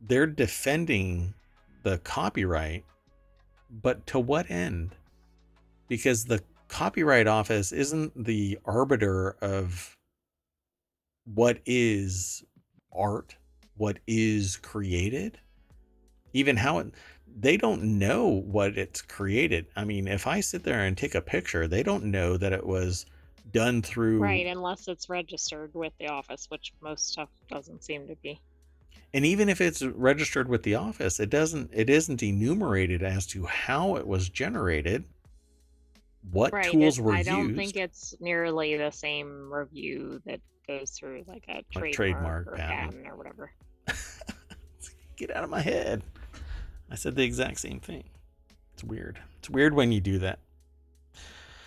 they're 0.01 0.27
defending 0.27 1.33
the 1.81 1.97
copyright, 1.97 2.85
but 3.71 4.05
to 4.05 4.19
what 4.19 4.51
end? 4.51 4.95
Because 5.87 6.25
the 6.25 6.43
Copyright 6.67 7.25
Office 7.25 7.71
isn't 7.71 8.23
the 8.23 8.59
arbiter 8.65 9.35
of 9.41 9.97
what 11.25 11.59
is 11.65 12.43
art, 12.93 13.35
what 13.77 13.99
is 14.07 14.57
created, 14.57 15.39
even 16.33 16.57
how 16.57 16.79
it, 16.79 16.93
they 17.39 17.57
don't 17.57 17.83
know 17.99 18.27
what 18.27 18.77
it's 18.77 19.01
created. 19.01 19.67
I 19.75 19.85
mean, 19.85 20.07
if 20.07 20.27
I 20.27 20.41
sit 20.41 20.63
there 20.63 20.85
and 20.85 20.97
take 20.97 21.15
a 21.15 21.21
picture, 21.21 21.67
they 21.67 21.83
don't 21.83 22.05
know 22.05 22.37
that 22.37 22.53
it 22.53 22.65
was 22.65 23.05
done 23.51 23.81
through 23.81 24.19
Right, 24.19 24.45
unless 24.47 24.87
it's 24.87 25.09
registered 25.09 25.73
with 25.75 25.93
the 25.99 26.07
office, 26.07 26.45
which 26.49 26.73
most 26.81 27.07
stuff 27.09 27.29
doesn't 27.49 27.83
seem 27.83 28.07
to 28.07 28.15
be. 28.17 28.41
and 29.13 29.25
even 29.25 29.49
if 29.49 29.61
it's 29.61 29.81
registered 29.81 30.47
with 30.49 30.63
the 30.63 30.75
office, 30.75 31.19
it 31.19 31.29
doesn't 31.29 31.69
it 31.73 31.89
isn't 31.89 32.21
enumerated 32.23 33.01
as 33.03 33.25
to 33.27 33.45
how 33.45 33.95
it 33.95 34.05
was 34.07 34.29
generated, 34.29 35.05
what 36.31 36.51
Right. 36.51 36.61
tools 36.61 36.99
were 36.99 37.13
I 37.13 37.17
used. 37.17 37.27
don't 37.27 37.53
think 37.55 37.75
it's 37.75 38.13
nearly 38.19 38.77
the 38.77 38.91
same 38.91 39.51
review 39.51 40.21
that 40.25 40.41
goes 40.67 40.91
through 40.91 41.23
like 41.27 41.45
a 41.47 41.63
trademark, 41.71 41.93
trademark, 41.93 42.47
or 42.47 42.55
patent. 42.55 42.91
patent 42.91 43.07
or 43.07 43.15
whatever. 43.15 43.51
Get 45.17 45.35
out 45.35 45.43
of 45.43 45.49
my 45.49 45.61
head. 45.61 46.03
I 46.89 46.95
said 46.95 47.15
the 47.15 47.23
exact 47.23 47.59
same 47.59 47.79
thing. 47.79 48.03
It's 48.73 48.83
weird. 48.83 49.19
It's 49.39 49.49
weird 49.49 49.73
when 49.73 49.91
you 49.91 50.01
do 50.01 50.19
that. 50.19 50.39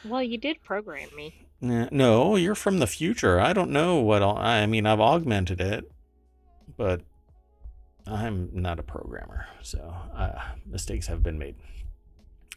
Well, 0.05 0.23
you 0.23 0.39
did 0.39 0.62
program 0.62 1.09
me. 1.16 1.47
No, 1.60 2.36
you're 2.36 2.55
from 2.55 2.78
the 2.78 2.86
future. 2.86 3.40
I 3.40 3.52
don't 3.52 3.70
know 3.70 3.97
what 3.97 4.23
all, 4.23 4.36
I 4.36 4.66
mean. 4.66 4.86
I've 4.86 5.01
augmented 5.01 5.60
it, 5.60 5.90
but 6.77 7.01
I'm 8.06 8.51
not 8.52 8.78
a 8.78 8.82
programmer, 8.82 9.47
so 9.62 9.94
uh, 10.14 10.40
mistakes 10.66 11.06
have 11.06 11.23
been 11.23 11.39
made. 11.39 11.56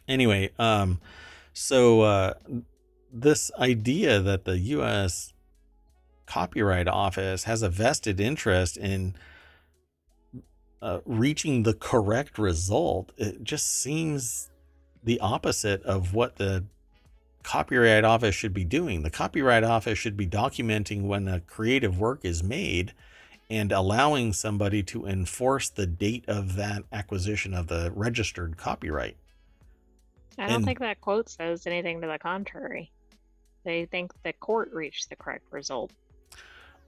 Anyway, 0.06 0.50
um, 0.58 1.00
so 1.52 2.02
uh, 2.02 2.34
this 3.12 3.50
idea 3.58 4.20
that 4.20 4.44
the 4.44 4.58
U.S. 4.58 5.32
Copyright 6.30 6.86
Office 6.86 7.42
has 7.44 7.60
a 7.62 7.68
vested 7.68 8.20
interest 8.20 8.76
in 8.76 9.16
uh, 10.80 11.00
reaching 11.04 11.64
the 11.64 11.74
correct 11.74 12.38
result, 12.38 13.10
it 13.16 13.42
just 13.42 13.66
seems 13.66 14.48
the 15.02 15.18
opposite 15.18 15.82
of 15.82 16.14
what 16.14 16.36
the 16.36 16.64
Copyright 17.42 18.04
Office 18.04 18.36
should 18.36 18.54
be 18.54 18.64
doing. 18.64 19.02
The 19.02 19.10
Copyright 19.10 19.64
Office 19.64 19.98
should 19.98 20.16
be 20.16 20.26
documenting 20.26 21.02
when 21.02 21.26
a 21.26 21.40
creative 21.40 21.98
work 21.98 22.20
is 22.24 22.44
made 22.44 22.92
and 23.50 23.72
allowing 23.72 24.32
somebody 24.32 24.84
to 24.84 25.06
enforce 25.06 25.68
the 25.68 25.86
date 25.86 26.24
of 26.28 26.54
that 26.54 26.84
acquisition 26.92 27.54
of 27.54 27.66
the 27.66 27.90
registered 27.92 28.56
copyright. 28.56 29.16
I 30.38 30.46
don't 30.46 30.56
And- 30.56 30.64
think 30.64 30.78
that 30.78 31.00
quote 31.00 31.28
says 31.28 31.66
anything 31.66 32.00
to 32.02 32.06
the 32.06 32.20
contrary. 32.20 32.92
They 33.64 33.86
think 33.86 34.12
the 34.22 34.32
court 34.32 34.72
reached 34.72 35.10
the 35.10 35.16
correct 35.16 35.50
result. 35.50 35.90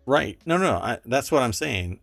Right. 0.06 0.38
No, 0.44 0.56
no, 0.56 0.76
I, 0.76 0.98
that's 1.04 1.30
what 1.30 1.42
I'm 1.42 1.52
saying. 1.52 2.00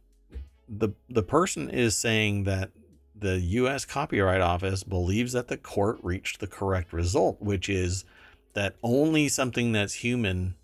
The 0.68 0.90
the 1.10 1.24
person 1.24 1.70
is 1.70 1.96
saying 1.98 2.44
that 2.46 2.72
the 3.16 3.40
US 3.40 3.86
Copyright 3.86 4.42
Office 4.42 4.84
believes 4.84 5.34
that 5.34 5.48
the 5.48 5.58
court 5.58 6.00
reached 6.02 6.40
the 6.40 6.48
correct 6.48 6.94
result, 6.94 7.42
which 7.42 7.68
is 7.68 8.06
that 8.54 8.76
only 8.84 9.28
something 9.28 9.72
that's 9.72 9.96
human 9.96 10.56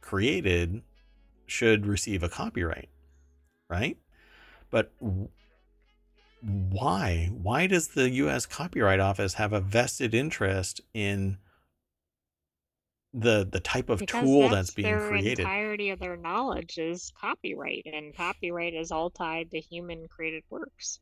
created 0.00 0.82
should 1.46 1.86
receive 1.86 2.22
a 2.22 2.28
copyright. 2.28 2.88
Right? 3.68 3.98
But 4.70 4.92
why? 6.40 7.30
Why 7.32 7.66
does 7.66 7.88
the 7.88 8.10
US 8.10 8.46
Copyright 8.46 9.00
Office 9.00 9.34
have 9.34 9.52
a 9.52 9.60
vested 9.60 10.14
interest 10.14 10.80
in 10.94 11.38
the 13.14 13.48
the 13.50 13.60
type 13.60 13.88
of 13.90 13.98
Because 13.98 14.06
tool 14.06 14.38
that's, 14.38 14.50
that's 14.50 14.70
being 14.70 14.86
their 14.88 14.98
created? 14.98 15.40
entirety 15.42 15.90
of 15.90 15.98
their 15.98 16.16
knowledge 16.16 16.78
is 16.78 17.10
copyright, 17.10 17.84
and 17.84 18.14
copyright 18.14 18.72
is 18.72 18.90
all 18.90 19.10
tied 19.10 19.50
to 19.50 19.60
human 19.60 20.08
created 20.08 20.44
works. 20.48 20.98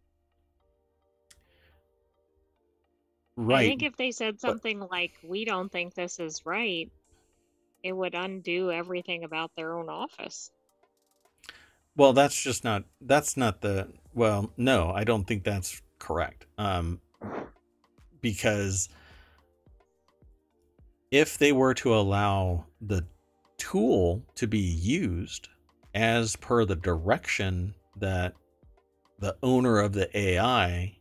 Right. 3.37 3.65
I 3.67 3.69
think 3.71 3.83
if 3.83 3.97
they 3.97 4.11
said 4.13 4.39
But 4.45 4.59
something 4.59 4.81
like, 4.81 5.15
"We 5.23 5.47
don't 5.47 5.73
think 5.73 5.95
this 5.95 6.21
is 6.21 6.45
right," 6.45 6.93
it 7.83 7.93
would 7.93 8.15
undo 8.15 8.73
everything 8.73 9.25
about 9.25 9.55
their 9.55 9.79
own 9.79 9.89
office. 9.89 10.53
well, 11.97 12.13
that's 12.13 12.41
just 12.43 12.65
not 12.65 12.85
that's 13.01 13.37
not 13.37 13.61
the 13.61 13.93
well, 14.13 14.53
no, 14.57 14.91
I 14.91 15.05
don't 15.05 15.25
think 15.25 15.45
that's 15.45 15.83
correct. 15.99 16.47
Um 16.59 17.01
because 18.21 18.89
if 21.15 21.39
they 21.39 21.53
were 21.53 21.73
to 21.73 21.95
allow 21.95 22.67
the 22.81 23.07
tool 23.57 24.21
to 24.35 24.49
be 24.49 24.59
used 24.59 25.49
as 25.95 26.35
per 26.35 26.65
the 26.65 26.75
direction 26.75 27.73
that 27.95 28.35
the 29.21 29.37
owner 29.41 29.79
of 29.79 29.93
the 29.93 30.11
AI 30.19 30.99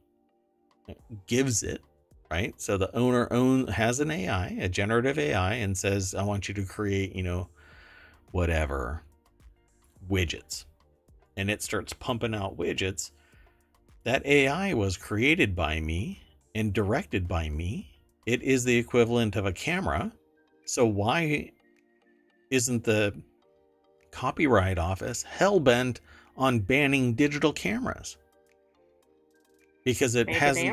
gives 1.25 1.63
it, 1.63 1.81
right? 2.29 2.53
So 2.61 2.77
the 2.77 2.95
owner 2.95 3.27
own 3.31 3.65
has 3.69 3.99
an 3.99 4.11
AI, 4.11 4.49
a 4.49 4.69
generative 4.69 5.17
AI, 5.17 5.55
and 5.55 5.75
says, 5.75 6.13
"I 6.13 6.21
want 6.21 6.47
you 6.47 6.53
to 6.53 6.63
create, 6.63 7.15
you 7.15 7.23
know, 7.23 7.49
whatever 8.29 9.01
widgets," 10.07 10.65
and 11.35 11.49
it 11.49 11.63
starts 11.63 11.91
pumping 11.91 12.35
out 12.35 12.55
widgets. 12.55 13.09
That 14.03 14.23
AI 14.27 14.75
was 14.75 14.95
created 14.95 15.55
by 15.55 15.79
me 15.79 16.21
and 16.53 16.71
directed 16.71 17.27
by 17.27 17.49
me. 17.49 17.92
It 18.25 18.41
is 18.41 18.63
the 18.63 18.77
equivalent 18.77 19.35
of 19.35 19.45
a 19.45 19.53
camera. 19.53 20.11
So 20.65 20.85
why 20.85 21.51
isn't 22.51 22.83
the 22.83 23.13
Copyright 24.11 24.77
Office 24.77 25.23
hell 25.23 25.59
bent 25.59 25.99
on 26.37 26.59
banning 26.59 27.13
digital 27.13 27.51
cameras? 27.51 28.17
Because 29.83 30.15
it 30.15 30.27
Maybe 30.27 30.39
hasn't. 30.39 30.65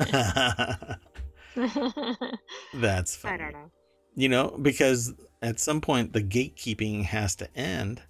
they 0.00 0.06
are. 0.06 0.98
That's 2.74 3.14
funny. 3.16 3.34
I 3.34 3.36
don't 3.36 3.52
know. 3.52 3.70
You 4.16 4.28
know, 4.28 4.58
because 4.60 5.14
at 5.42 5.60
some 5.60 5.80
point 5.80 6.12
the 6.12 6.22
gatekeeping 6.22 7.04
has 7.04 7.36
to 7.36 7.56
end. 7.56 8.02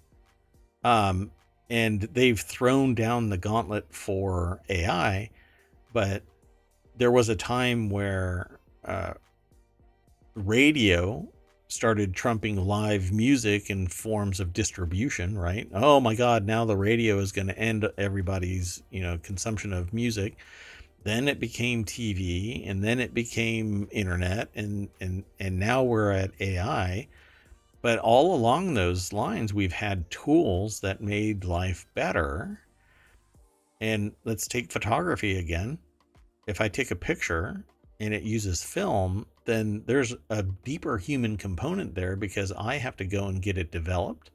Um, 0.83 1.31
and 1.69 2.01
they've 2.01 2.39
thrown 2.39 2.95
down 2.95 3.29
the 3.29 3.37
gauntlet 3.37 3.93
for 3.93 4.61
AI, 4.67 5.29
but 5.93 6.23
there 6.97 7.11
was 7.11 7.29
a 7.29 7.35
time 7.35 7.89
where 7.89 8.59
uh, 8.85 9.13
radio 10.35 11.27
started 11.67 12.13
trumping 12.13 12.57
live 12.57 13.11
music 13.11 13.69
in 13.69 13.87
forms 13.87 14.39
of 14.39 14.51
distribution, 14.51 15.37
right? 15.37 15.69
Oh 15.73 15.99
my 16.01 16.15
God, 16.15 16.45
now 16.45 16.65
the 16.65 16.75
radio 16.75 17.17
is 17.19 17.31
going 17.31 17.47
to 17.47 17.57
end 17.57 17.87
everybody's, 17.97 18.83
you 18.89 19.01
know, 19.01 19.17
consumption 19.19 19.71
of 19.71 19.93
music. 19.93 20.35
Then 21.03 21.27
it 21.27 21.39
became 21.39 21.85
TV, 21.85 22.69
and 22.69 22.83
then 22.83 22.99
it 22.99 23.13
became 23.13 23.87
internet, 23.91 24.49
and 24.53 24.89
and 24.99 25.23
and 25.39 25.57
now 25.59 25.81
we're 25.81 26.11
at 26.11 26.31
AI. 26.39 27.07
But 27.81 27.97
all 27.97 28.35
along 28.35 28.73
those 28.73 29.11
lines, 29.11 29.53
we've 29.53 29.71
had 29.71 30.09
tools 30.11 30.79
that 30.81 31.01
made 31.01 31.45
life 31.45 31.87
better. 31.95 32.59
And 33.79 34.11
let's 34.25 34.47
take 34.47 34.71
photography 34.71 35.39
again. 35.39 35.79
If 36.45 36.61
I 36.61 36.67
take 36.67 36.91
a 36.91 36.95
picture 36.95 37.63
and 38.01 38.15
it 38.15 38.23
uses 38.23 38.63
film, 38.63 39.27
then 39.45 39.83
there's 39.85 40.15
a 40.31 40.41
deeper 40.41 40.97
human 40.97 41.37
component 41.37 41.93
there 41.93 42.15
because 42.15 42.51
I 42.51 42.77
have 42.77 42.97
to 42.97 43.05
go 43.05 43.27
and 43.27 43.43
get 43.43 43.59
it 43.59 43.71
developed 43.71 44.31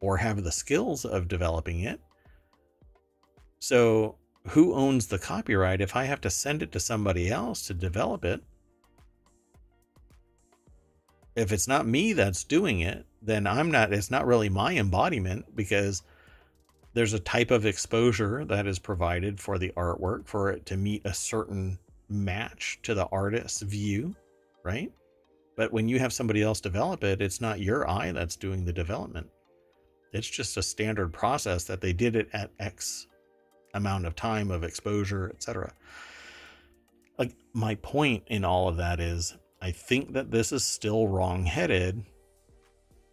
or 0.00 0.16
have 0.16 0.42
the 0.42 0.50
skills 0.50 1.04
of 1.04 1.28
developing 1.28 1.84
it. 1.84 2.00
So, 3.60 4.16
who 4.48 4.74
owns 4.74 5.06
the 5.06 5.20
copyright 5.20 5.80
if 5.80 5.94
I 5.94 6.04
have 6.04 6.20
to 6.22 6.30
send 6.30 6.62
it 6.62 6.72
to 6.72 6.80
somebody 6.80 7.30
else 7.30 7.68
to 7.68 7.74
develop 7.74 8.24
it? 8.24 8.42
If 11.36 11.52
it's 11.52 11.68
not 11.68 11.86
me 11.86 12.12
that's 12.12 12.42
doing 12.42 12.80
it, 12.80 13.06
then 13.22 13.46
I'm 13.46 13.70
not, 13.70 13.92
it's 13.92 14.10
not 14.10 14.26
really 14.26 14.48
my 14.48 14.76
embodiment 14.76 15.54
because 15.54 16.02
there's 16.94 17.12
a 17.12 17.20
type 17.20 17.52
of 17.52 17.66
exposure 17.66 18.44
that 18.46 18.66
is 18.66 18.80
provided 18.80 19.38
for 19.38 19.58
the 19.58 19.72
artwork 19.76 20.26
for 20.26 20.50
it 20.50 20.66
to 20.66 20.76
meet 20.76 21.02
a 21.04 21.14
certain 21.14 21.78
match 22.10 22.78
to 22.82 22.94
the 22.94 23.06
artist's 23.06 23.62
view, 23.62 24.14
right? 24.64 24.92
But 25.56 25.72
when 25.72 25.88
you 25.88 25.98
have 25.98 26.12
somebody 26.12 26.42
else 26.42 26.60
develop 26.60 27.04
it, 27.04 27.20
it's 27.20 27.40
not 27.40 27.60
your 27.60 27.88
eye 27.88 28.12
that's 28.12 28.36
doing 28.36 28.64
the 28.64 28.72
development. 28.72 29.28
It's 30.12 30.28
just 30.28 30.56
a 30.56 30.62
standard 30.62 31.12
process 31.12 31.64
that 31.64 31.80
they 31.80 31.92
did 31.92 32.16
it 32.16 32.28
at 32.32 32.50
X 32.58 33.06
amount 33.74 34.06
of 34.06 34.16
time 34.16 34.50
of 34.50 34.64
exposure, 34.64 35.30
etc. 35.30 35.72
Like 37.18 37.36
my 37.52 37.76
point 37.76 38.24
in 38.26 38.44
all 38.44 38.68
of 38.68 38.76
that 38.78 39.00
is 39.00 39.36
I 39.62 39.70
think 39.70 40.14
that 40.14 40.30
this 40.30 40.52
is 40.52 40.64
still 40.64 41.06
wrong-headed 41.06 42.02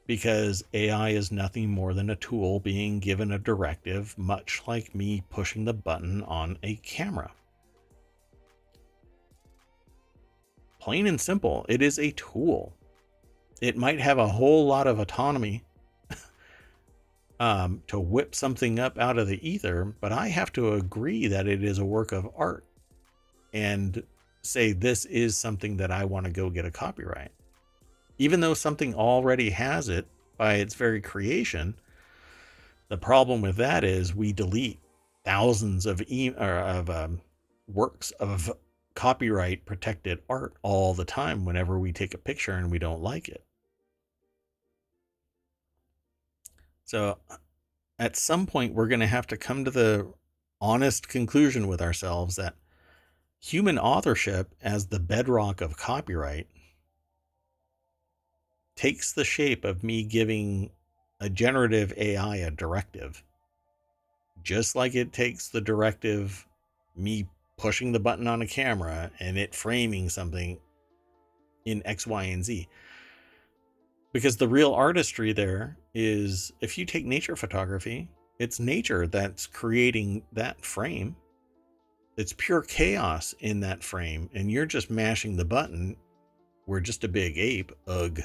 because 0.07 0.63
AI 0.73 1.09
is 1.09 1.31
nothing 1.31 1.69
more 1.69 1.93
than 1.93 2.09
a 2.09 2.15
tool 2.15 2.61
being 2.61 2.99
given 2.99 3.33
a 3.33 3.37
directive, 3.37 4.17
much 4.17 4.61
like 4.65 4.95
me 4.95 5.21
pushing 5.29 5.65
the 5.65 5.73
button 5.73 6.23
on 6.23 6.57
a 6.63 6.75
camera. 6.77 7.29
Plain 10.87 11.07
and 11.07 11.19
simple, 11.19 11.65
it 11.67 11.81
is 11.81 11.99
a 11.99 12.11
tool. 12.11 12.73
It 13.59 13.75
might 13.75 13.99
have 13.99 14.19
a 14.19 14.27
whole 14.29 14.65
lot 14.65 14.87
of 14.87 14.99
autonomy 14.99 15.65
um, 17.41 17.83
to 17.87 17.99
whip 17.99 18.33
something 18.33 18.79
up 18.79 18.97
out 18.97 19.17
of 19.17 19.27
the 19.27 19.45
ether, 19.45 19.93
but 19.99 20.13
I 20.13 20.29
have 20.29 20.53
to 20.53 20.75
agree 20.75 21.27
that 21.27 21.45
it 21.45 21.61
is 21.61 21.79
a 21.79 21.83
work 21.83 22.13
of 22.13 22.29
art 22.37 22.63
and 23.51 24.01
say 24.43 24.71
this 24.71 25.03
is 25.03 25.35
something 25.35 25.75
that 25.75 25.91
I 25.91 26.05
want 26.05 26.25
to 26.25 26.31
go 26.31 26.49
get 26.49 26.63
a 26.63 26.71
copyright. 26.71 27.33
Even 28.17 28.39
though 28.39 28.53
something 28.53 28.95
already 28.95 29.49
has 29.49 29.89
it 29.89 30.07
by 30.37 30.53
its 30.53 30.73
very 30.73 31.01
creation, 31.01 31.75
the 32.87 32.97
problem 32.97 33.41
with 33.41 33.57
that 33.57 33.83
is 33.83 34.15
we 34.15 34.31
delete 34.31 34.79
thousands 35.25 35.85
of 35.85 36.01
e- 36.07 36.33
of 36.33 36.89
um, 36.89 37.19
works 37.67 38.11
of 38.11 38.49
copyright 38.97 39.63
protected 39.63 40.17
art 40.27 40.55
all 40.63 40.95
the 40.95 41.05
time 41.05 41.45
whenever 41.45 41.77
we 41.77 41.93
take 41.93 42.15
a 42.15 42.17
picture 42.17 42.53
and 42.53 42.71
we 42.71 42.79
don't 42.79 43.03
like 43.03 43.29
it. 43.29 43.43
So 46.83 47.19
at 47.99 48.15
some 48.17 48.47
point 48.47 48.73
we're 48.73 48.87
going 48.87 49.01
to 49.01 49.05
have 49.05 49.27
to 49.27 49.37
come 49.37 49.63
to 49.65 49.69
the 49.69 50.11
honest 50.59 51.07
conclusion 51.07 51.67
with 51.67 51.79
ourselves 51.79 52.37
that 52.37 52.55
human 53.39 53.77
authorship 53.77 54.55
as 54.63 54.87
the 54.87 54.99
bedrock 54.99 55.61
of 55.61 55.77
copyright 55.77 56.47
takes 58.75 59.13
the 59.13 59.23
shape 59.23 59.63
of 59.63 59.83
me 59.83 60.01
giving 60.01 60.71
a 61.19 61.29
generative 61.29 61.93
AI 61.97 62.37
a 62.37 62.49
directive, 62.49 63.23
just 64.41 64.75
like 64.75 64.95
it 64.95 65.13
takes 65.13 65.49
the 65.49 65.61
directive 65.61 66.47
me 66.95 67.27
pushing 67.57 67.91
the 67.91 67.99
button 67.99 68.27
on 68.27 68.41
a 68.41 68.47
camera 68.47 69.11
and 69.19 69.37
it 69.37 69.53
framing 69.53 70.09
something 70.09 70.59
in 71.65 71.81
X, 71.85 72.07
Y, 72.07 72.23
and 72.23 72.45
Z. 72.45 72.67
Because 74.13 74.37
the 74.37 74.47
real 74.47 74.73
artistry 74.73 75.33
there 75.33 75.77
is 75.93 76.51
if 76.61 76.77
you 76.77 76.85
take 76.85 77.05
nature 77.05 77.35
photography, 77.35 78.09
it's 78.39 78.59
nature 78.59 79.07
that's 79.07 79.47
creating 79.47 80.23
that 80.31 80.63
frame. 80.63 81.15
It's 82.15 82.33
pure 82.37 82.61
chaos 82.61 83.35
in 83.39 83.59
that 83.59 83.83
frame, 83.83 84.29
and 84.33 84.51
you're 84.51 84.65
just 84.65 84.89
mashing 84.89 85.35
the 85.35 85.45
button. 85.45 85.95
We're 86.65 86.79
just 86.79 87.03
a 87.03 87.07
big 87.07 87.37
ape. 87.37 87.71
Ugh. 87.87 88.21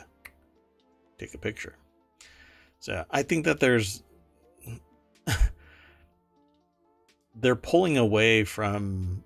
Take 1.19 1.35
a 1.35 1.39
picture. 1.39 1.77
So 2.79 3.05
I 3.11 3.23
think 3.23 3.45
that 3.45 3.61
there's 3.61 4.03
they're 7.41 7.57
pulling 7.57 7.99
away 7.99 8.45
from 8.45 9.23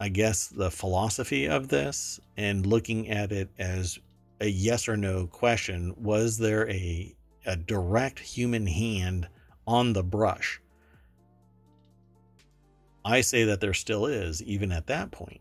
I 0.00 0.08
guess 0.08 0.48
the 0.48 0.70
philosophy 0.70 1.46
of 1.46 1.68
this 1.68 2.20
and 2.36 2.66
looking 2.66 3.08
at 3.08 3.32
it 3.32 3.48
as 3.58 3.98
a 4.40 4.48
yes 4.48 4.88
or 4.88 4.96
no 4.96 5.26
question. 5.26 5.94
Was 5.96 6.36
there 6.36 6.68
a 6.68 7.14
a 7.46 7.56
direct 7.56 8.18
human 8.18 8.66
hand 8.66 9.28
on 9.66 9.92
the 9.92 10.02
brush? 10.02 10.60
I 13.04 13.20
say 13.20 13.44
that 13.44 13.60
there 13.60 13.74
still 13.74 14.06
is, 14.06 14.42
even 14.42 14.72
at 14.72 14.86
that 14.86 15.10
point, 15.10 15.40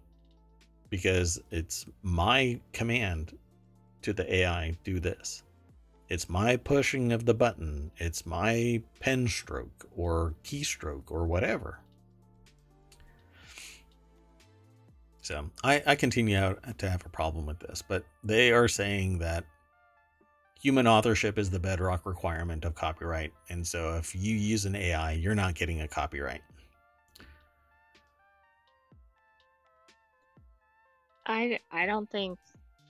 because 0.89 1.41
it's 1.49 1.85
my 2.01 2.59
command 2.73 3.37
to 4.01 4.11
the 4.13 4.33
AI 4.33 4.77
do 4.83 4.99
this. 4.99 5.43
It's 6.09 6.29
my 6.29 6.57
pushing 6.57 7.11
of 7.11 7.25
the 7.25 7.33
button. 7.33 7.91
It's 7.97 8.25
my 8.25 8.81
pen 8.99 9.27
stroke 9.27 9.87
or 9.95 10.35
keystroke 10.43 11.09
or 11.09 11.25
whatever. 11.25 11.79
So 15.21 15.49
I, 15.63 15.81
I 15.85 15.95
continue 15.95 16.35
to 16.77 16.89
have 16.89 17.05
a 17.05 17.09
problem 17.09 17.45
with 17.45 17.59
this, 17.59 17.81
but 17.81 18.03
they 18.23 18.51
are 18.51 18.67
saying 18.67 19.19
that 19.19 19.45
human 20.61 20.85
authorship 20.85 21.37
is 21.37 21.49
the 21.49 21.59
bedrock 21.59 22.05
requirement 22.05 22.65
of 22.65 22.75
copyright. 22.75 23.31
And 23.49 23.65
so 23.65 23.95
if 23.95 24.13
you 24.13 24.35
use 24.35 24.65
an 24.65 24.75
AI, 24.75 25.13
you're 25.13 25.35
not 25.35 25.55
getting 25.55 25.81
a 25.81 25.87
copyright. 25.87 26.41
I 31.25 31.59
I 31.71 31.85
don't 31.85 32.09
think 32.09 32.37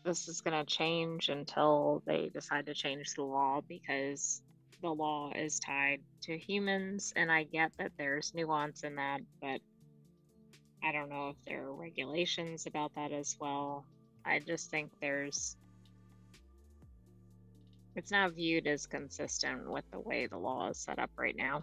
this 0.03 0.27
is 0.27 0.41
going 0.41 0.65
to 0.65 0.65
change 0.65 1.29
until 1.29 2.03
they 2.05 2.29
decide 2.33 2.65
to 2.65 2.73
change 2.73 3.13
the 3.15 3.23
law 3.23 3.61
because 3.67 4.41
the 4.81 4.89
law 4.89 5.31
is 5.33 5.59
tied 5.59 6.01
to 6.23 6.37
humans 6.37 7.13
and 7.15 7.31
I 7.31 7.43
get 7.43 7.71
that 7.79 7.91
there's 7.97 8.33
nuance 8.35 8.83
in 8.83 8.95
that, 8.95 9.21
but 9.41 9.61
I 10.83 10.91
don't 10.91 11.09
know 11.09 11.29
if 11.29 11.37
there 11.47 11.63
are 11.63 11.73
regulations 11.73 12.65
about 12.65 12.93
that 12.95 13.11
as 13.13 13.37
well. 13.39 13.85
I 14.25 14.39
just 14.39 14.69
think 14.69 14.91
there's 15.01 15.55
it's 17.95 18.11
not 18.11 18.33
viewed 18.33 18.67
as 18.67 18.87
consistent 18.87 19.69
with 19.69 19.85
the 19.91 19.99
way 19.99 20.27
the 20.27 20.37
law 20.37 20.69
is 20.69 20.79
set 20.79 20.99
up 20.99 21.11
right 21.17 21.35
now. 21.35 21.61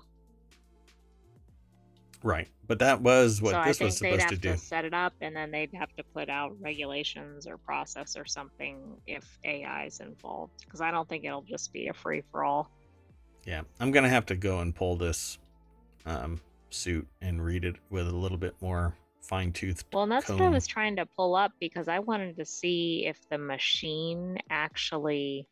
Right, 2.23 2.49
but 2.67 2.79
that 2.81 3.01
was 3.01 3.41
what 3.41 3.53
so 3.53 3.63
this 3.65 3.77
I 3.77 3.79
think 3.79 3.87
was 3.87 3.99
they'd 3.99 4.09
supposed 4.11 4.21
have 4.23 4.31
to 4.31 4.37
do. 4.37 4.53
to 4.53 4.59
set 4.59 4.85
it 4.85 4.93
up, 4.93 5.15
and 5.21 5.35
then 5.35 5.51
they'd 5.51 5.73
have 5.73 5.95
to 5.97 6.05
put 6.15 6.29
out 6.29 6.55
regulations 6.61 7.47
or 7.47 7.57
process 7.57 8.17
or 8.17 8.27
something 8.27 8.79
if 9.07 9.39
AI 9.45 9.87
is 9.87 10.01
involved. 10.01 10.53
Because 10.65 10.81
I 10.83 10.91
don't 10.91 11.09
think 11.09 11.25
it'll 11.25 11.43
just 11.43 11.73
be 11.73 11.89
a 11.89 11.95
free 11.95 12.23
for 12.31 12.45
all. 12.45 12.71
Yeah, 13.47 13.63
I'm 13.79 13.91
gonna 13.91 14.11
have 14.11 14.27
to 14.27 14.37
go 14.37 14.61
and 14.61 14.75
pull 14.75 14.97
this 14.97 15.39
um, 16.05 16.41
suit 16.69 17.09
and 17.23 17.43
read 17.43 17.65
it 17.65 17.77
with 17.89 18.07
a 18.07 18.15
little 18.15 18.39
bit 18.39 18.55
more 18.61 18.95
fine 19.23 19.53
tooth. 19.53 19.85
Well, 19.93 20.07
that's 20.07 20.29
what 20.29 20.41
I 20.41 20.49
was 20.49 20.67
trying 20.67 20.97
to 20.97 21.07
pull 21.07 21.35
up 21.37 21.53
because 21.61 21.89
I 21.89 22.01
wanted 22.01 22.37
to 22.37 22.45
see 22.45 23.07
if 23.07 23.29
the 23.29 23.39
machine 23.39 24.39
actually, 24.51 25.47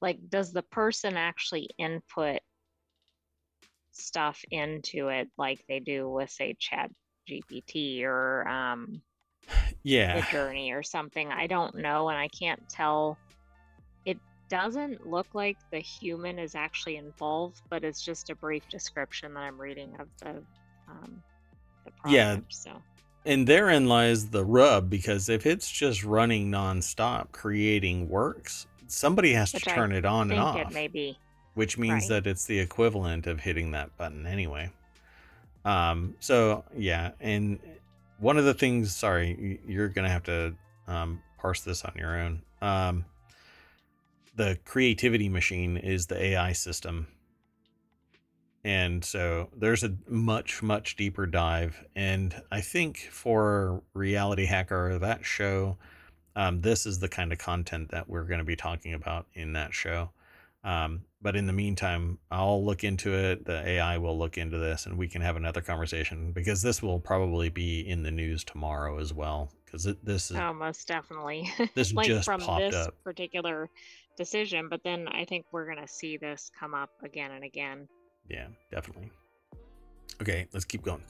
like, 0.00 0.18
does 0.28 0.52
the 0.52 0.62
person 0.62 1.16
actually 1.16 1.68
input 1.78 2.40
stuff 3.96 4.44
into 4.50 5.08
it 5.08 5.28
like 5.38 5.64
they 5.68 5.80
do 5.80 6.08
with, 6.08 6.30
say, 6.30 6.56
Chat 6.58 6.90
GPT 7.28 8.04
or 8.04 8.46
um, 8.48 9.00
Yeah, 9.82 10.16
the 10.16 10.26
journey 10.30 10.72
or 10.72 10.82
something. 10.82 11.30
I 11.30 11.46
don't 11.46 11.76
know, 11.76 12.08
and 12.08 12.18
I 12.18 12.28
can't 12.28 12.60
tell. 12.68 13.18
It 14.04 14.18
doesn't 14.48 15.06
look 15.06 15.34
like 15.34 15.56
the 15.72 15.80
human 15.80 16.38
is 16.38 16.54
actually 16.54 16.96
involved, 16.96 17.60
but 17.70 17.84
it's 17.84 18.02
just 18.02 18.30
a 18.30 18.34
brief 18.36 18.68
description 18.68 19.34
that 19.34 19.40
I'm 19.40 19.60
reading 19.60 19.94
of 19.98 20.08
the 20.20 20.42
um, 20.88 21.22
the 21.84 22.10
Yeah. 22.10 22.38
So 22.50 22.72
and 23.26 23.46
therein 23.46 23.86
lies 23.86 24.28
the 24.28 24.44
rub 24.44 24.90
because 24.90 25.28
if 25.28 25.46
it's 25.46 25.70
just 25.70 26.04
running 26.04 26.50
nonstop 26.50 27.32
creating 27.32 28.08
works, 28.08 28.66
somebody 28.86 29.32
has 29.32 29.50
to 29.52 29.56
Which 29.56 29.68
I 29.68 29.74
turn 29.74 29.92
it 29.92 30.04
on 30.04 30.30
and 30.30 30.40
off. 30.40 30.56
it 30.60 30.74
may 30.74 30.88
be. 30.88 31.18
Which 31.54 31.78
means 31.78 32.04
Right. 32.10 32.22
that 32.22 32.26
it's 32.26 32.46
the 32.46 32.58
equivalent 32.58 33.26
of 33.26 33.40
hitting 33.40 33.70
that 33.72 33.96
button 33.96 34.26
anyway. 34.26 34.70
Um, 35.64 36.14
so 36.20 36.64
yeah, 36.76 37.12
and 37.20 37.58
one 38.18 38.36
of 38.36 38.44
the 38.44 38.54
things, 38.54 38.94
sorry, 38.94 39.60
you're 39.66 39.88
gonna 39.88 40.10
have 40.10 40.24
to 40.24 40.54
um, 40.86 41.22
parse 41.38 41.60
this 41.62 41.84
on 41.84 41.92
your 41.96 42.18
own. 42.18 42.42
Um, 42.60 43.04
the 44.36 44.58
creativity 44.64 45.28
machine 45.28 45.76
is 45.76 46.06
the 46.06 46.20
AI 46.22 46.52
system, 46.52 47.06
and 48.64 49.04
so 49.04 49.48
there's 49.56 49.84
a 49.84 49.94
much 50.08 50.62
much 50.62 50.96
deeper 50.96 51.26
dive. 51.26 51.84
And 51.94 52.42
I 52.50 52.60
think 52.60 53.08
for 53.10 53.82
Reality 53.94 54.46
Hacker, 54.46 54.98
that 54.98 55.24
show, 55.24 55.76
um, 56.36 56.60
this 56.62 56.84
is 56.86 56.98
the 56.98 57.08
kind 57.08 57.32
of 57.32 57.38
content 57.38 57.90
that 57.90 58.08
we're 58.08 58.24
going 58.24 58.38
to 58.38 58.44
be 58.44 58.56
talking 58.56 58.92
about 58.94 59.26
in 59.34 59.52
that 59.52 59.72
show. 59.74 60.10
Um, 60.64 61.02
but 61.20 61.36
in 61.36 61.46
the 61.46 61.52
meantime, 61.52 62.18
I'll 62.30 62.64
look 62.64 62.84
into 62.84 63.12
it. 63.14 63.44
The 63.44 63.66
AI 63.68 63.98
will 63.98 64.18
look 64.18 64.38
into 64.38 64.58
this, 64.58 64.86
and 64.86 64.96
we 64.96 65.08
can 65.08 65.20
have 65.22 65.36
another 65.36 65.60
conversation 65.60 66.32
because 66.32 66.62
this 66.62 66.82
will 66.82 66.98
probably 66.98 67.50
be 67.50 67.80
in 67.88 68.02
the 68.02 68.10
news 68.10 68.44
tomorrow 68.44 68.98
as 68.98 69.12
well. 69.12 69.52
Because 69.64 69.88
this 70.02 70.30
is 70.30 70.36
Oh, 70.36 70.52
most 70.54 70.86
definitely. 70.88 71.50
This 71.74 71.92
like 71.92 72.06
just 72.06 72.24
from 72.24 72.40
popped 72.40 72.60
this 72.70 72.74
up. 72.74 72.94
particular 73.04 73.68
decision, 74.16 74.68
but 74.70 74.82
then 74.84 75.06
I 75.08 75.24
think 75.24 75.46
we're 75.52 75.66
gonna 75.68 75.88
see 75.88 76.16
this 76.16 76.50
come 76.58 76.74
up 76.74 76.90
again 77.02 77.32
and 77.32 77.44
again. 77.44 77.88
yeah, 78.30 78.46
definitely. 78.70 79.10
Okay, 80.22 80.46
let's 80.52 80.64
keep 80.64 80.82
going. 80.82 81.02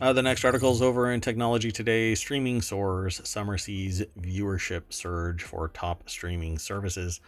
Uh, 0.00 0.12
the 0.12 0.22
next 0.22 0.44
article 0.44 0.70
is 0.72 0.82
over 0.82 1.10
in 1.12 1.20
Technology 1.20 1.72
Today. 1.72 2.14
Streaming 2.14 2.60
soars. 2.60 3.20
Summer 3.24 3.56
sees 3.56 4.02
viewership 4.20 4.92
surge 4.92 5.42
for 5.42 5.68
top 5.68 6.08
streaming 6.10 6.58
services. 6.58 7.20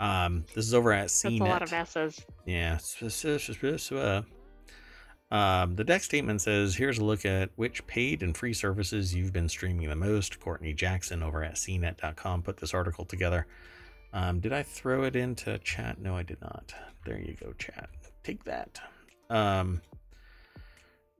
Um, 0.00 0.44
this 0.54 0.66
is 0.66 0.74
over 0.74 0.92
at 0.92 1.08
CNET. 1.08 1.38
That's 1.38 1.40
a 1.40 1.52
lot 1.52 1.62
of 1.62 1.72
S's. 1.72 2.26
Yeah. 2.46 2.78
uh, 3.98 4.22
Um, 5.30 5.76
the 5.76 5.84
deck 5.84 6.02
statement 6.02 6.42
says, 6.42 6.74
"Here's 6.74 6.98
a 6.98 7.04
look 7.04 7.24
at 7.24 7.50
which 7.56 7.86
paid 7.86 8.22
and 8.22 8.36
free 8.36 8.52
services 8.52 9.14
you've 9.14 9.32
been 9.32 9.48
streaming 9.48 9.88
the 9.88 9.96
most." 9.96 10.38
Kourtnee 10.40 10.76
Jackson 10.76 11.22
over 11.22 11.42
at 11.42 11.54
CNET.com 11.54 12.42
put 12.42 12.58
this 12.58 12.74
article 12.74 13.06
together. 13.06 13.46
Um, 14.12 14.40
did 14.40 14.52
I 14.52 14.62
throw 14.62 15.04
it 15.04 15.16
into 15.16 15.58
chat? 15.60 15.98
No, 15.98 16.14
I 16.14 16.22
did 16.22 16.40
not. 16.42 16.74
There 17.06 17.18
you 17.18 17.34
go, 17.40 17.54
chat. 17.54 17.88
Take 18.22 18.44
that. 18.44 18.78
Um, 19.30 19.80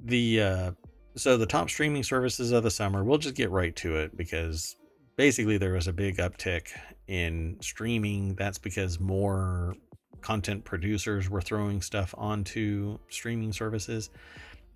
the 0.05 0.43
uh, 0.43 0.70
so 1.16 1.39
the 1.39 1.47
top 1.47 1.70
streaming 1.70 2.03
services 2.03 2.53
of 2.53 2.62
the 2.65 2.70
summer. 2.70 3.05
We'll 3.05 3.16
just 3.16 3.35
get 3.35 3.51
right 3.51 3.74
to 3.77 3.97
it 3.97 4.15
because 4.15 4.77
basically 5.17 5.59
there 5.59 5.75
was 5.75 5.89
a 5.89 5.93
big 5.93 6.19
uptick 6.19 6.69
in 7.07 7.57
streaming. 7.61 8.35
That's 8.35 8.59
because 8.59 9.01
more 9.01 9.75
content 10.21 10.65
producers 10.65 11.29
were 11.29 11.41
throwing 11.41 11.83
stuff 11.83 12.15
onto 12.17 12.99
streaming 13.09 13.53
services 13.53 14.11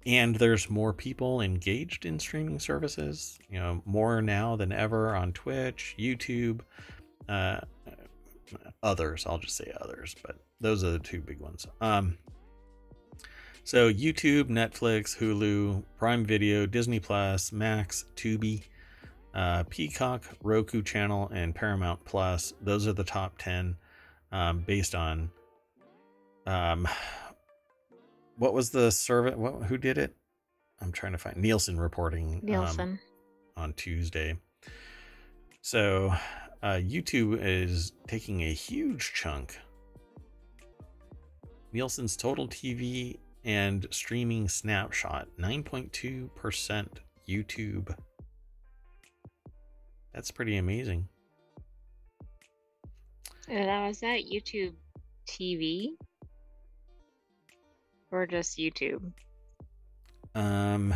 and 0.07 0.37
there's 0.37 0.71
more 0.71 0.93
people 0.93 1.41
engaged 1.41 2.07
in 2.07 2.19
streaming 2.19 2.59
services 2.59 3.39
you 3.49 3.59
know 3.59 3.83
more 3.85 4.21
now 4.21 4.57
than 4.57 4.73
ever 4.73 5.15
on 5.15 5.33
twitch 5.33 5.95
youtube 5.99 6.61
uh 7.29 7.59
others 8.83 9.25
i'll 9.27 9.39
just 9.39 9.57
say 9.57 9.73
others 9.81 10.15
but 10.25 10.39
those 10.61 10.85
are 10.85 10.91
the 10.91 10.99
two 10.99 11.21
big 11.21 11.41
ones 11.41 11.67
um 11.81 12.17
so 13.65 13.93
youtube 13.93 14.45
netflix 14.45 15.17
hulu 15.17 15.83
prime 15.99 16.25
video 16.25 16.67
disney 16.67 17.01
plus 17.01 17.53
max 17.53 18.05
tubi 18.15 18.63
uh, 19.37 19.63
peacock 19.69 20.25
roku 20.43 20.83
channel 20.83 21.31
and 21.33 21.55
paramount 21.55 22.05
plus 22.05 22.53
those 22.61 22.89
are 22.89 22.93
the 22.93 23.05
top 23.05 23.39
10 23.39 23.77
um, 24.33 24.65
based 24.67 24.95
on 24.95 25.31
um, 26.47 26.89
what 28.37 28.55
was 28.55 28.71
the 28.71 28.91
servant? 28.91 29.39
What, 29.39 29.65
who 29.65 29.79
did 29.79 29.99
it? 29.99 30.15
I'm 30.81 30.93
trying 30.93 31.13
to 31.13 31.19
find 31.19 31.37
Nielsen 31.37 31.79
reporting 31.79 32.35
um, 32.35 32.41
Nielsen. 32.43 32.99
on 33.57 33.73
Tuesday. 33.75 34.37
So 35.63 36.13
uh, 36.63 36.81
YouTube 36.83 37.39
is 37.41 37.93
taking 38.07 38.43
a 38.43 38.53
huge 38.53 39.13
chunk. 39.15 39.59
Nielsen's 41.73 42.17
total 42.17 42.47
TV 42.47 43.19
and 43.45 43.87
streaming 43.91 44.49
snapshot 44.49 45.29
9.2% 45.39 46.89
YouTube. 47.29 47.97
That's 50.16 50.30
pretty 50.30 50.56
amazing. 50.56 51.06
And 53.48 53.66
now 53.66 53.86
is 53.86 54.01
that 54.01 54.20
YouTube 54.24 54.72
TV 55.28 55.90
or 58.10 58.26
just 58.26 58.56
YouTube? 58.56 59.12
Um, 60.34 60.94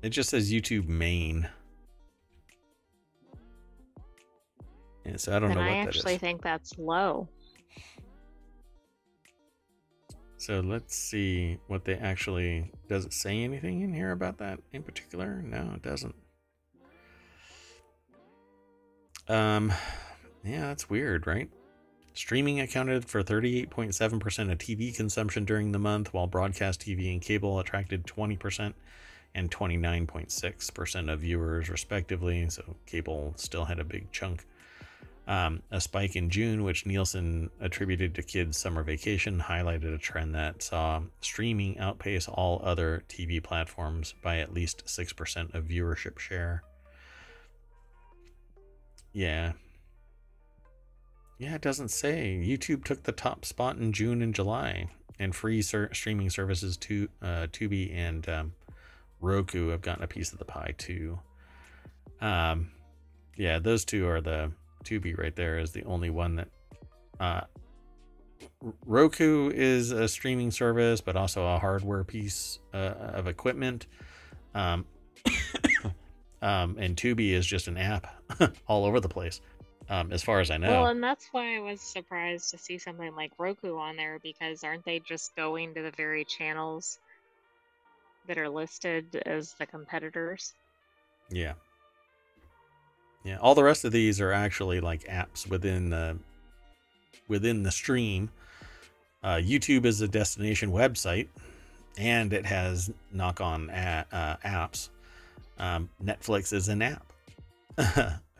it 0.00 0.08
just 0.08 0.30
says 0.30 0.50
YouTube 0.50 0.88
main. 0.88 1.46
Yeah, 5.04 5.16
so 5.16 5.36
I 5.36 5.38
don't 5.38 5.50
Then 5.50 5.58
know 5.58 5.64
what 5.64 5.72
I 5.72 5.84
that 5.84 5.88
actually 5.88 6.16
think 6.16 6.42
that's 6.42 6.78
low. 6.78 7.28
So 10.38 10.60
let's 10.60 10.96
see 10.96 11.58
what 11.66 11.84
they 11.84 11.96
actually. 11.96 12.72
Does 12.88 13.04
it 13.04 13.12
say 13.12 13.44
anything 13.44 13.82
in 13.82 13.92
here 13.92 14.12
about 14.12 14.38
that 14.38 14.60
in 14.72 14.82
particular? 14.82 15.42
No, 15.42 15.72
it 15.74 15.82
doesn't. 15.82 16.14
Um, 19.30 19.72
yeah, 20.42 20.66
that's 20.66 20.90
weird, 20.90 21.28
right? 21.28 21.48
Streaming 22.14 22.60
accounted 22.60 23.04
for 23.04 23.22
38.7% 23.22 24.50
of 24.50 24.58
TV 24.58 24.94
consumption 24.94 25.44
during 25.44 25.70
the 25.70 25.78
month, 25.78 26.12
while 26.12 26.26
broadcast 26.26 26.80
TV 26.80 27.12
and 27.12 27.22
cable 27.22 27.60
attracted 27.60 28.04
20% 28.06 28.74
and 29.36 29.48
29.6% 29.48 31.12
of 31.12 31.20
viewers, 31.20 31.68
respectively. 31.68 32.50
So 32.50 32.74
cable 32.86 33.32
still 33.36 33.64
had 33.64 33.78
a 33.78 33.84
big 33.84 34.10
chunk. 34.10 34.44
Um, 35.28 35.62
a 35.70 35.80
spike 35.80 36.16
in 36.16 36.28
June, 36.28 36.64
which 36.64 36.84
Nielsen 36.84 37.50
attributed 37.60 38.16
to 38.16 38.24
kids' 38.24 38.56
summer 38.56 38.82
vacation, 38.82 39.38
highlighted 39.38 39.94
a 39.94 39.98
trend 39.98 40.34
that 40.34 40.60
saw 40.60 41.02
streaming 41.20 41.78
outpace 41.78 42.26
all 42.26 42.60
other 42.64 43.04
TV 43.08 43.40
platforms 43.40 44.12
by 44.22 44.38
at 44.38 44.52
least 44.52 44.86
6% 44.86 45.54
of 45.54 45.66
viewership 45.66 46.18
share. 46.18 46.64
Yeah. 49.12 49.52
Yeah, 51.38 51.54
it 51.54 51.62
doesn't 51.62 51.90
say. 51.90 52.38
YouTube 52.42 52.84
took 52.84 53.02
the 53.02 53.12
top 53.12 53.44
spot 53.44 53.76
in 53.78 53.92
June 53.92 54.20
and 54.22 54.34
July, 54.34 54.88
and 55.18 55.34
free 55.34 55.62
ser- 55.62 55.92
streaming 55.94 56.30
services 56.30 56.76
to 56.78 57.08
uh, 57.22 57.46
Tubi 57.50 57.94
and 57.94 58.28
um, 58.28 58.52
Roku 59.20 59.68
have 59.68 59.80
gotten 59.80 60.04
a 60.04 60.08
piece 60.08 60.32
of 60.32 60.38
the 60.38 60.44
pie 60.44 60.74
too. 60.76 61.18
Um, 62.20 62.70
yeah, 63.36 63.58
those 63.58 63.84
two 63.84 64.06
are 64.06 64.20
the 64.20 64.52
Tubi 64.84 65.16
right 65.16 65.34
there 65.34 65.58
is 65.58 65.72
the 65.72 65.84
only 65.84 66.10
one 66.10 66.36
that. 66.36 66.48
Uh, 67.18 67.40
Roku 68.86 69.50
is 69.50 69.90
a 69.90 70.08
streaming 70.08 70.50
service, 70.50 71.00
but 71.00 71.16
also 71.16 71.46
a 71.46 71.58
hardware 71.58 72.04
piece 72.04 72.58
uh, 72.72 72.94
of 72.98 73.26
equipment. 73.26 73.86
Um, 74.54 74.86
um, 76.42 76.76
and 76.78 76.96
Tubi 76.96 77.32
is 77.32 77.46
just 77.46 77.68
an 77.68 77.76
app 77.76 78.06
all 78.66 78.84
over 78.84 79.00
the 79.00 79.08
place, 79.08 79.40
um, 79.88 80.12
as 80.12 80.22
far 80.22 80.40
as 80.40 80.50
I 80.50 80.56
know. 80.56 80.68
Well, 80.68 80.86
and 80.86 81.02
that's 81.02 81.28
why 81.32 81.56
I 81.56 81.60
was 81.60 81.80
surprised 81.80 82.50
to 82.50 82.58
see 82.58 82.78
something 82.78 83.14
like 83.14 83.32
Roku 83.38 83.76
on 83.76 83.96
there 83.96 84.18
because 84.22 84.64
aren't 84.64 84.84
they 84.84 85.00
just 85.00 85.34
going 85.36 85.74
to 85.74 85.82
the 85.82 85.92
very 85.96 86.24
channels 86.24 86.98
that 88.26 88.38
are 88.38 88.48
listed 88.48 89.22
as 89.26 89.54
the 89.58 89.66
competitors? 89.66 90.54
Yeah. 91.30 91.54
Yeah. 93.24 93.38
All 93.38 93.54
the 93.54 93.64
rest 93.64 93.84
of 93.84 93.92
these 93.92 94.20
are 94.20 94.32
actually 94.32 94.80
like 94.80 95.04
apps 95.04 95.46
within 95.48 95.90
the 95.90 96.18
within 97.28 97.62
the 97.62 97.70
stream. 97.70 98.30
Uh, 99.22 99.36
YouTube 99.36 99.84
is 99.84 100.00
a 100.00 100.08
destination 100.08 100.72
website, 100.72 101.28
and 101.98 102.32
it 102.32 102.46
has 102.46 102.90
knock-on 103.12 103.68
a- 103.70 104.06
uh, 104.10 104.36
apps. 104.44 104.88
Um, 105.60 105.90
Netflix 106.02 106.52
is 106.52 106.68
an 106.68 106.82
app. 106.82 107.12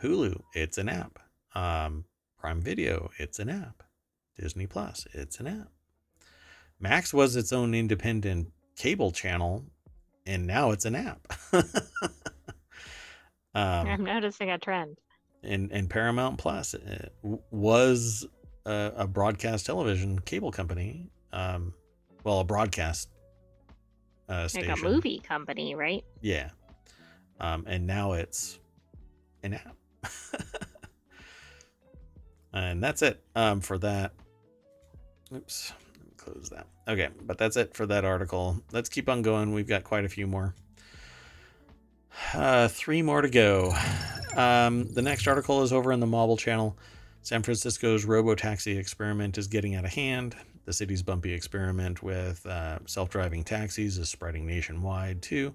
Hulu, 0.02 0.40
it's 0.54 0.78
an 0.78 0.88
app. 0.88 1.18
Um, 1.54 2.04
Prime 2.38 2.60
Video, 2.60 3.10
it's 3.18 3.38
an 3.38 3.48
app. 3.50 3.82
Disney 4.38 4.66
Plus, 4.66 5.06
it's 5.12 5.38
an 5.38 5.46
app. 5.46 5.68
Max 6.80 7.12
was 7.12 7.36
its 7.36 7.52
own 7.52 7.74
independent 7.74 8.48
cable 8.76 9.12
channel, 9.12 9.64
and 10.26 10.46
now 10.46 10.70
it's 10.70 10.86
an 10.86 10.94
app. 10.94 11.20
um, 11.52 11.62
I'm 13.54 14.04
noticing 14.04 14.50
a 14.50 14.58
trend. 14.58 14.96
and 15.42 15.70
and 15.72 15.90
Paramount 15.90 16.38
Plus 16.38 16.74
uh, 16.74 17.08
was 17.50 18.26
a, 18.64 18.92
a 18.96 19.06
broadcast 19.06 19.66
television 19.66 20.18
cable 20.20 20.50
company. 20.52 21.10
Um, 21.32 21.74
well, 22.24 22.40
a 22.40 22.44
broadcast 22.44 23.08
uh, 24.28 24.42
Like 24.42 24.50
station. 24.50 24.72
a 24.72 24.76
movie 24.88 25.18
company, 25.20 25.74
right? 25.74 26.04
Yeah. 26.22 26.50
Um, 27.40 27.64
and 27.66 27.86
now 27.86 28.12
it's 28.12 28.58
an 29.42 29.54
app. 29.54 29.76
and 32.52 32.82
that's 32.82 33.02
it 33.02 33.22
um, 33.34 33.60
for 33.60 33.78
that. 33.78 34.12
Oops. 35.34 35.72
Let 35.96 36.04
me 36.04 36.12
close 36.16 36.50
that. 36.50 36.66
Okay, 36.88 37.08
but 37.22 37.38
that's 37.38 37.56
it 37.56 37.74
for 37.74 37.86
that 37.86 38.04
article. 38.04 38.60
Let's 38.72 38.88
keep 38.88 39.08
on 39.08 39.22
going. 39.22 39.54
We've 39.54 39.68
got 39.68 39.84
quite 39.84 40.04
a 40.04 40.08
few 40.08 40.26
more. 40.26 40.54
Uh, 42.34 42.68
three 42.68 43.02
more 43.02 43.22
to 43.22 43.30
go. 43.30 43.74
Um, 44.36 44.92
the 44.92 45.02
next 45.02 45.26
article 45.26 45.62
is 45.62 45.72
over 45.72 45.92
in 45.92 46.00
the 46.00 46.06
Mobile 46.06 46.36
channel. 46.36 46.76
San 47.22 47.42
Francisco's 47.42 48.04
robo-taxi 48.04 48.76
experiment 48.76 49.38
is 49.38 49.46
getting 49.46 49.74
out 49.74 49.84
of 49.84 49.92
hand. 49.92 50.34
The 50.64 50.72
city's 50.72 51.02
bumpy 51.02 51.32
experiment 51.32 52.02
with 52.02 52.44
uh, 52.46 52.78
self-driving 52.86 53.44
taxis 53.44 53.98
is 53.98 54.08
spreading 54.08 54.46
nationwide 54.46 55.22
too. 55.22 55.54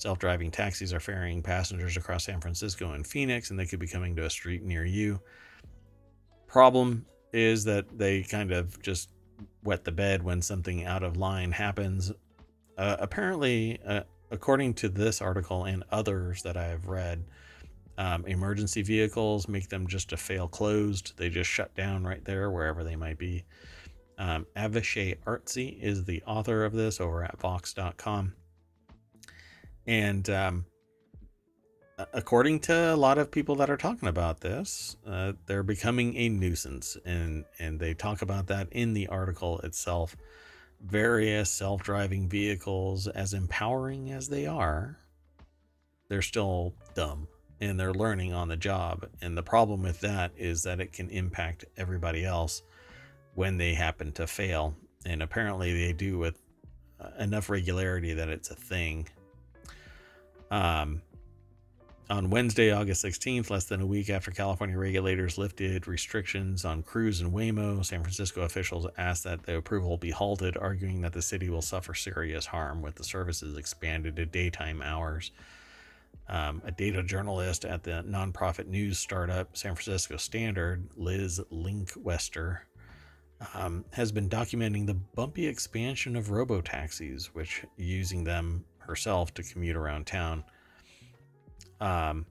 Self-driving 0.00 0.50
taxis 0.50 0.94
are 0.94 0.98
ferrying 0.98 1.42
passengers 1.42 1.98
across 1.98 2.24
San 2.24 2.40
Francisco 2.40 2.92
and 2.92 3.06
Phoenix, 3.06 3.50
and 3.50 3.58
they 3.60 3.66
could 3.66 3.78
be 3.78 3.86
coming 3.86 4.16
to 4.16 4.24
a 4.24 4.30
street 4.30 4.62
near 4.62 4.82
you. 4.82 5.20
Problem 6.46 7.04
is 7.34 7.64
that 7.64 7.98
they 7.98 8.22
kind 8.22 8.50
of 8.50 8.80
just 8.80 9.10
wet 9.62 9.84
the 9.84 9.92
bed 9.92 10.22
when 10.22 10.40
something 10.40 10.86
out 10.86 11.02
of 11.02 11.18
line 11.18 11.52
happens. 11.52 12.12
Uh, 12.78 12.96
apparently, 12.98 13.78
uh, 13.86 14.00
according 14.30 14.72
to 14.72 14.88
this 14.88 15.20
article 15.20 15.66
and 15.66 15.84
others 15.92 16.42
that 16.44 16.56
I 16.56 16.68
have 16.68 16.86
read, 16.86 17.22
um, 17.98 18.24
emergency 18.24 18.80
vehicles 18.80 19.48
make 19.48 19.68
them 19.68 19.86
just 19.86 20.08
to 20.08 20.16
fail 20.16 20.48
closed. 20.48 21.12
They 21.18 21.28
just 21.28 21.50
shut 21.50 21.74
down 21.74 22.04
right 22.04 22.24
there, 22.24 22.50
wherever 22.50 22.84
they 22.84 22.96
might 22.96 23.18
be. 23.18 23.44
Um, 24.16 24.46
Avishai 24.56 25.18
Artsy 25.26 25.78
is 25.78 26.06
the 26.06 26.22
author 26.26 26.64
of 26.64 26.72
this 26.72 27.02
over 27.02 27.22
at 27.22 27.38
Vox.com. 27.38 28.32
And 29.86 30.28
um, 30.30 30.66
according 32.12 32.60
to 32.60 32.94
a 32.94 32.96
lot 32.96 33.18
of 33.18 33.30
people 33.30 33.56
that 33.56 33.70
are 33.70 33.76
talking 33.76 34.08
about 34.08 34.40
this, 34.40 34.96
uh, 35.06 35.32
they're 35.46 35.62
becoming 35.62 36.16
a 36.16 36.28
nuisance. 36.28 36.96
And, 37.04 37.44
and 37.58 37.78
they 37.78 37.94
talk 37.94 38.22
about 38.22 38.46
that 38.48 38.68
in 38.72 38.94
the 38.94 39.08
article 39.08 39.58
itself. 39.60 40.16
Various 40.82 41.50
self 41.50 41.82
driving 41.82 42.28
vehicles, 42.28 43.06
as 43.06 43.34
empowering 43.34 44.10
as 44.12 44.28
they 44.28 44.46
are, 44.46 44.98
they're 46.08 46.22
still 46.22 46.74
dumb 46.94 47.28
and 47.60 47.78
they're 47.78 47.92
learning 47.92 48.32
on 48.32 48.48
the 48.48 48.56
job. 48.56 49.06
And 49.20 49.36
the 49.36 49.42
problem 49.42 49.82
with 49.82 50.00
that 50.00 50.32
is 50.36 50.62
that 50.62 50.80
it 50.80 50.92
can 50.92 51.10
impact 51.10 51.66
everybody 51.76 52.24
else 52.24 52.62
when 53.34 53.58
they 53.58 53.74
happen 53.74 54.12
to 54.12 54.26
fail. 54.26 54.74
And 55.04 55.22
apparently 55.22 55.72
they 55.72 55.92
do 55.92 56.18
with 56.18 56.40
uh, 56.98 57.10
enough 57.18 57.50
regularity 57.50 58.14
that 58.14 58.28
it's 58.28 58.50
a 58.50 58.54
thing. 58.54 59.08
Um, 60.50 61.02
on 62.10 62.28
Wednesday, 62.28 62.72
August 62.72 63.04
16th, 63.04 63.50
less 63.50 63.66
than 63.66 63.80
a 63.80 63.86
week 63.86 64.10
after 64.10 64.32
California 64.32 64.76
regulators 64.76 65.38
lifted 65.38 65.86
restrictions 65.86 66.64
on 66.64 66.82
Cruise 66.82 67.20
and 67.20 67.32
Waymo, 67.32 67.84
San 67.84 68.02
Francisco 68.02 68.42
officials 68.42 68.88
asked 68.98 69.22
that 69.24 69.44
the 69.44 69.56
approval 69.56 69.96
be 69.96 70.10
halted, 70.10 70.56
arguing 70.56 71.02
that 71.02 71.12
the 71.12 71.22
city 71.22 71.48
will 71.48 71.62
suffer 71.62 71.94
serious 71.94 72.46
harm 72.46 72.82
with 72.82 72.96
the 72.96 73.04
services 73.04 73.56
expanded 73.56 74.16
to 74.16 74.26
daytime 74.26 74.82
hours. 74.82 75.30
Um, 76.28 76.60
a 76.64 76.72
data 76.72 77.04
journalist 77.04 77.64
at 77.64 77.84
the 77.84 78.04
nonprofit 78.08 78.66
news 78.66 78.98
startup 78.98 79.56
San 79.56 79.76
Francisco 79.76 80.16
Standard, 80.16 80.88
Liz 80.96 81.40
Lindqwister, 81.52 82.58
um, 83.54 83.84
has 83.92 84.10
been 84.10 84.28
documenting 84.28 84.86
the 84.86 84.94
bumpy 84.94 85.46
expansion 85.46 86.16
of 86.16 86.30
robo 86.30 86.60
taxis, 86.60 87.34
which 87.34 87.64
using 87.76 88.24
them 88.24 88.64
herself 88.80 89.32
to 89.34 89.42
commute 89.42 89.76
around 89.76 90.06
town. 90.06 90.44
Um, 91.80 92.26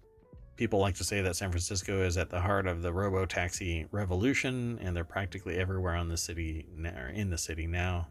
people 0.55 0.79
like 0.79 0.95
to 0.95 1.03
say 1.03 1.21
that 1.21 1.35
San 1.35 1.49
Francisco 1.49 2.03
is 2.03 2.17
at 2.17 2.29
the 2.29 2.39
heart 2.39 2.67
of 2.67 2.81
the 2.81 2.91
robo 2.91 3.25
taxi 3.25 3.85
revolution, 3.91 4.77
and 4.81 4.95
they're 4.95 5.03
practically 5.03 5.55
everywhere 5.57 5.95
on 5.95 6.09
the 6.09 6.17
city 6.17 6.65
or 6.83 7.07
in 7.09 7.29
the 7.29 7.37
city 7.37 7.65
now. 7.65 8.07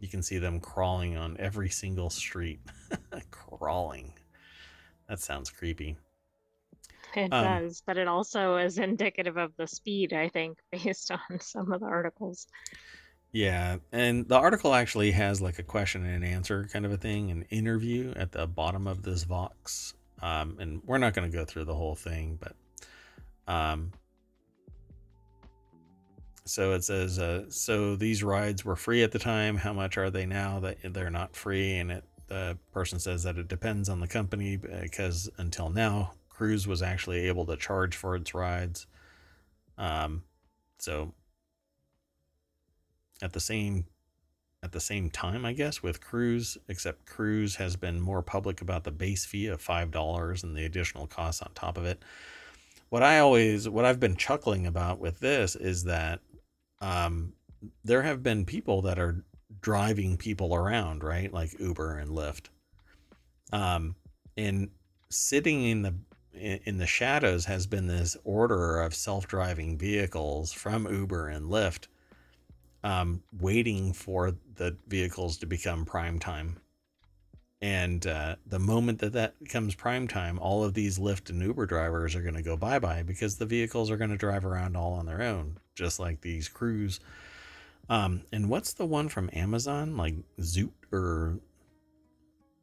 You 0.00 0.08
can 0.08 0.22
see 0.22 0.38
them 0.38 0.60
crawling 0.60 1.16
on 1.16 1.36
every 1.38 1.70
single 1.70 2.10
street, 2.10 2.60
crawling. 3.30 4.12
That 5.08 5.20
sounds 5.20 5.50
creepy. 5.50 5.96
It 7.14 7.32
Um, 7.32 7.44
does, 7.44 7.82
but 7.86 7.96
it 7.96 8.08
also 8.08 8.56
is 8.56 8.78
indicative 8.78 9.36
of 9.36 9.52
the 9.56 9.66
speed, 9.66 10.12
I 10.12 10.28
think, 10.28 10.58
based 10.72 11.10
on 11.10 11.40
some 11.40 11.72
of 11.72 11.80
the 11.80 11.86
articles. 11.86 12.46
Yeah, 13.34 13.78
and 13.90 14.28
the 14.28 14.36
article 14.36 14.74
actually 14.74 15.10
has 15.10 15.42
like 15.42 15.58
a 15.58 15.64
question 15.64 16.06
and 16.06 16.24
answer 16.24 16.68
kind 16.72 16.86
of 16.86 16.92
a 16.92 16.96
thing, 16.96 17.32
an 17.32 17.42
interview 17.50 18.12
at 18.14 18.30
the 18.30 18.46
bottom 18.46 18.86
of 18.86 19.02
this 19.02 19.24
Vox. 19.24 19.94
Um, 20.22 20.56
and 20.60 20.80
we're 20.86 20.98
not 20.98 21.14
going 21.14 21.28
to 21.28 21.36
go 21.36 21.44
through 21.44 21.64
the 21.64 21.74
whole 21.74 21.96
thing, 21.96 22.38
but 22.40 22.54
um, 23.52 23.90
so 26.44 26.74
it 26.74 26.84
says, 26.84 27.18
uh, 27.18 27.50
so 27.50 27.96
these 27.96 28.22
rides 28.22 28.64
were 28.64 28.76
free 28.76 29.02
at 29.02 29.10
the 29.10 29.18
time. 29.18 29.56
How 29.56 29.72
much 29.72 29.98
are 29.98 30.10
they 30.10 30.26
now 30.26 30.60
that 30.60 30.76
they're 30.94 31.10
not 31.10 31.34
free? 31.34 31.78
And 31.78 31.90
it 31.90 32.04
the 32.28 32.56
person 32.72 33.00
says 33.00 33.24
that 33.24 33.36
it 33.36 33.48
depends 33.48 33.88
on 33.88 33.98
the 33.98 34.06
company 34.06 34.56
because 34.56 35.28
until 35.38 35.70
now, 35.70 36.12
Cruise 36.28 36.68
was 36.68 36.82
actually 36.82 37.26
able 37.26 37.46
to 37.46 37.56
charge 37.56 37.96
for 37.96 38.14
its 38.14 38.32
rides. 38.32 38.86
Um, 39.76 40.22
so 40.78 41.12
at 43.22 43.32
the 43.32 43.40
same 43.40 43.86
at 44.62 44.72
the 44.72 44.80
same 44.80 45.10
time, 45.10 45.44
I 45.44 45.52
guess, 45.52 45.82
with 45.82 46.00
Cruise, 46.00 46.56
except 46.68 47.04
Cruise 47.04 47.56
has 47.56 47.76
been 47.76 48.00
more 48.00 48.22
public 48.22 48.62
about 48.62 48.84
the 48.84 48.90
base 48.90 49.26
fee 49.26 49.46
of 49.48 49.60
five 49.60 49.90
dollars 49.90 50.42
and 50.42 50.56
the 50.56 50.64
additional 50.64 51.06
costs 51.06 51.42
on 51.42 51.50
top 51.54 51.76
of 51.76 51.84
it. 51.84 52.02
What 52.88 53.02
I 53.02 53.18
always 53.18 53.68
what 53.68 53.84
I've 53.84 54.00
been 54.00 54.16
chuckling 54.16 54.66
about 54.66 55.00
with 55.00 55.20
this 55.20 55.54
is 55.54 55.84
that 55.84 56.20
um, 56.80 57.34
there 57.84 58.02
have 58.02 58.22
been 58.22 58.44
people 58.44 58.82
that 58.82 58.98
are 58.98 59.24
driving 59.60 60.16
people 60.16 60.54
around, 60.54 61.04
right? 61.04 61.32
Like 61.32 61.58
Uber 61.60 61.98
and 61.98 62.10
Lyft. 62.10 62.46
Um, 63.52 63.96
and 64.36 64.70
sitting 65.10 65.64
in 65.64 65.82
the 65.82 65.94
in 66.32 66.78
the 66.78 66.86
shadows 66.86 67.44
has 67.44 67.66
been 67.66 67.86
this 67.86 68.16
order 68.24 68.80
of 68.80 68.94
self-driving 68.94 69.78
vehicles 69.78 70.52
from 70.52 70.92
Uber 70.92 71.28
and 71.28 71.46
Lyft, 71.46 71.86
um, 72.84 73.20
waiting 73.40 73.92
for 73.92 74.32
the 74.54 74.76
vehicles 74.86 75.38
to 75.38 75.46
become 75.46 75.84
prime 75.84 76.20
time. 76.20 76.60
And 77.60 78.06
uh, 78.06 78.36
the 78.46 78.60
moment 78.60 79.00
that 79.00 79.14
that 79.14 79.42
becomes 79.42 79.74
prime 79.74 80.06
time, 80.06 80.38
all 80.38 80.62
of 80.62 80.74
these 80.74 80.98
Lyft 80.98 81.30
and 81.30 81.42
Uber 81.42 81.66
drivers 81.66 82.14
are 82.14 82.22
going 82.22 82.34
to 82.34 82.42
go 82.42 82.56
bye 82.56 82.78
bye 82.78 83.02
because 83.02 83.36
the 83.36 83.46
vehicles 83.46 83.90
are 83.90 83.96
going 83.96 84.10
to 84.10 84.16
drive 84.16 84.44
around 84.44 84.76
all 84.76 84.92
on 84.92 85.06
their 85.06 85.22
own, 85.22 85.58
just 85.74 85.98
like 85.98 86.20
these 86.20 86.46
Cruise 86.46 87.00
um, 87.88 88.22
and 88.32 88.48
what's 88.48 88.72
the 88.72 88.86
one 88.86 89.08
from 89.08 89.30
Amazon? 89.32 89.96
Like 89.96 90.14
Zoot 90.40 90.72
or 90.92 91.38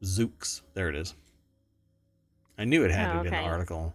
Zoox? 0.04 0.62
There 0.74 0.90
it 0.90 0.96
is. 0.96 1.14
I 2.58 2.66
knew 2.66 2.84
it 2.84 2.92
had 2.92 3.16
oh, 3.16 3.22
it 3.22 3.28
in 3.28 3.34
the 3.34 3.40
article. 3.40 3.94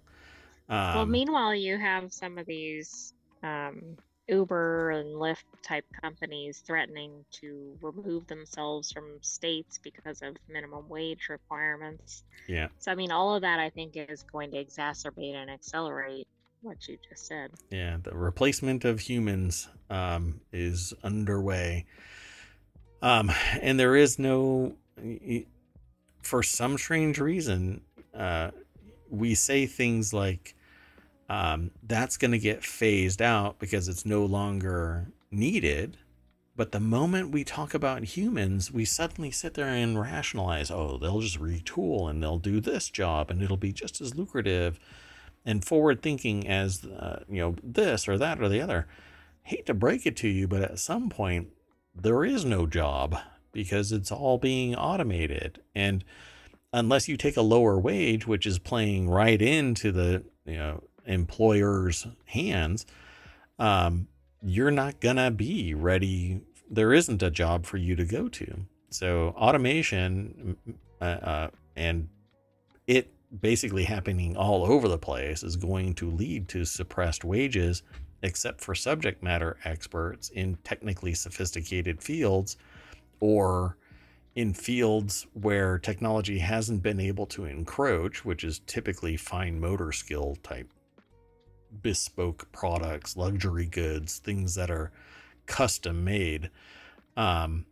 Um, 0.68 0.94
well, 0.94 1.06
meanwhile, 1.06 1.54
you 1.54 1.78
have 1.78 2.12
some 2.12 2.38
of 2.38 2.46
these 2.46 3.14
um, 3.42 3.96
Uber 4.28 4.90
and 4.90 5.14
Lyft 5.14 5.44
type 5.62 5.84
companies 6.00 6.58
threatening 6.66 7.24
to 7.40 7.76
remove 7.80 8.26
themselves 8.26 8.90
from 8.90 9.18
states 9.20 9.78
because 9.82 10.22
of 10.22 10.36
minimum 10.48 10.88
wage 10.88 11.28
requirements. 11.28 12.24
Yeah. 12.48 12.68
So, 12.78 12.90
I 12.90 12.94
mean, 12.94 13.12
all 13.12 13.34
of 13.34 13.42
that 13.42 13.60
I 13.60 13.70
think 13.70 13.92
is 13.94 14.24
going 14.24 14.50
to 14.50 14.64
exacerbate 14.64 15.34
and 15.34 15.50
accelerate 15.50 16.26
what 16.62 16.88
you 16.88 16.98
just 17.08 17.26
said. 17.26 17.52
Yeah, 17.70 17.98
the 18.02 18.16
replacement 18.16 18.84
of 18.84 19.00
humans 19.00 19.68
um, 19.90 20.40
is 20.52 20.92
underway. 21.04 21.86
Um, 23.02 23.30
and 23.60 23.78
there 23.78 23.94
is 23.94 24.18
no, 24.18 24.74
for 26.22 26.42
some 26.42 26.78
strange 26.78 27.20
reason, 27.20 27.82
uh, 28.12 28.50
we 29.08 29.36
say 29.36 29.66
things 29.66 30.12
like, 30.12 30.55
um, 31.28 31.70
that's 31.82 32.16
going 32.16 32.30
to 32.32 32.38
get 32.38 32.64
phased 32.64 33.20
out 33.20 33.58
because 33.58 33.88
it's 33.88 34.06
no 34.06 34.24
longer 34.24 35.08
needed. 35.30 35.96
But 36.54 36.72
the 36.72 36.80
moment 36.80 37.32
we 37.32 37.44
talk 37.44 37.74
about 37.74 38.04
humans, 38.04 38.72
we 38.72 38.84
suddenly 38.84 39.30
sit 39.30 39.54
there 39.54 39.68
and 39.68 40.00
rationalize, 40.00 40.70
oh, 40.70 40.96
they'll 40.96 41.20
just 41.20 41.38
retool 41.38 42.08
and 42.08 42.22
they'll 42.22 42.38
do 42.38 42.60
this 42.60 42.88
job 42.88 43.30
and 43.30 43.42
it'll 43.42 43.58
be 43.58 43.72
just 43.72 44.00
as 44.00 44.14
lucrative 44.14 44.80
and 45.46 45.64
forward 45.64 46.02
thinking 46.02 46.46
as 46.46 46.84
uh, 46.84 47.22
you 47.28 47.40
know 47.40 47.54
this 47.62 48.08
or 48.08 48.18
that 48.18 48.42
or 48.42 48.48
the 48.48 48.60
other 48.60 48.86
hate 49.44 49.64
to 49.64 49.72
break 49.72 50.04
it 50.04 50.16
to 50.16 50.28
you 50.28 50.48
but 50.48 50.60
at 50.60 50.78
some 50.78 51.08
point 51.08 51.48
there 51.94 52.24
is 52.24 52.44
no 52.44 52.66
job 52.66 53.16
because 53.52 53.92
it's 53.92 54.10
all 54.10 54.36
being 54.36 54.74
automated 54.74 55.62
and 55.74 56.04
unless 56.72 57.08
you 57.08 57.16
take 57.16 57.36
a 57.36 57.42
lower 57.42 57.78
wage 57.78 58.26
which 58.26 58.44
is 58.44 58.58
playing 58.58 59.08
right 59.08 59.40
into 59.40 59.92
the 59.92 60.24
you 60.44 60.56
know 60.56 60.82
employer's 61.06 62.06
hands 62.26 62.86
um, 63.58 64.08
you're 64.42 64.70
not 64.70 65.00
gonna 65.00 65.30
be 65.30 65.74
ready. 65.74 66.40
There 66.70 66.92
isn't 66.92 67.22
a 67.22 67.30
job 67.30 67.66
for 67.66 67.76
you 67.76 67.96
to 67.96 68.04
go 68.04 68.28
to. 68.28 68.60
So 68.90 69.28
automation 69.36 70.56
uh, 71.00 71.04
uh, 71.04 71.50
and 71.74 72.08
it 72.86 73.12
basically 73.40 73.84
happening 73.84 74.36
all 74.36 74.64
over 74.64 74.88
the 74.88 74.98
place 74.98 75.42
is 75.42 75.56
going 75.56 75.94
to 75.94 76.10
lead 76.10 76.48
to 76.48 76.64
suppressed 76.64 77.24
wages, 77.24 77.82
except 78.22 78.60
for 78.60 78.74
subject 78.74 79.22
matter 79.22 79.56
experts 79.64 80.30
in 80.30 80.56
technically 80.64 81.12
sophisticated 81.12 82.02
fields 82.02 82.56
or 83.20 83.76
in 84.36 84.52
fields 84.52 85.26
where 85.32 85.78
technology 85.78 86.38
hasn't 86.38 86.82
been 86.82 87.00
able 87.00 87.26
to 87.26 87.46
encroach, 87.46 88.24
which 88.24 88.44
is 88.44 88.60
typically 88.66 89.16
fine 89.16 89.58
motor 89.58 89.92
skill 89.92 90.36
type 90.42 90.70
bespoke 91.82 92.50
products, 92.52 93.16
luxury 93.16 93.66
goods, 93.66 94.18
things 94.18 94.54
that 94.54 94.70
are 94.70 94.92
custom 95.46 96.04
made. 96.04 96.50
Um, 97.16 97.66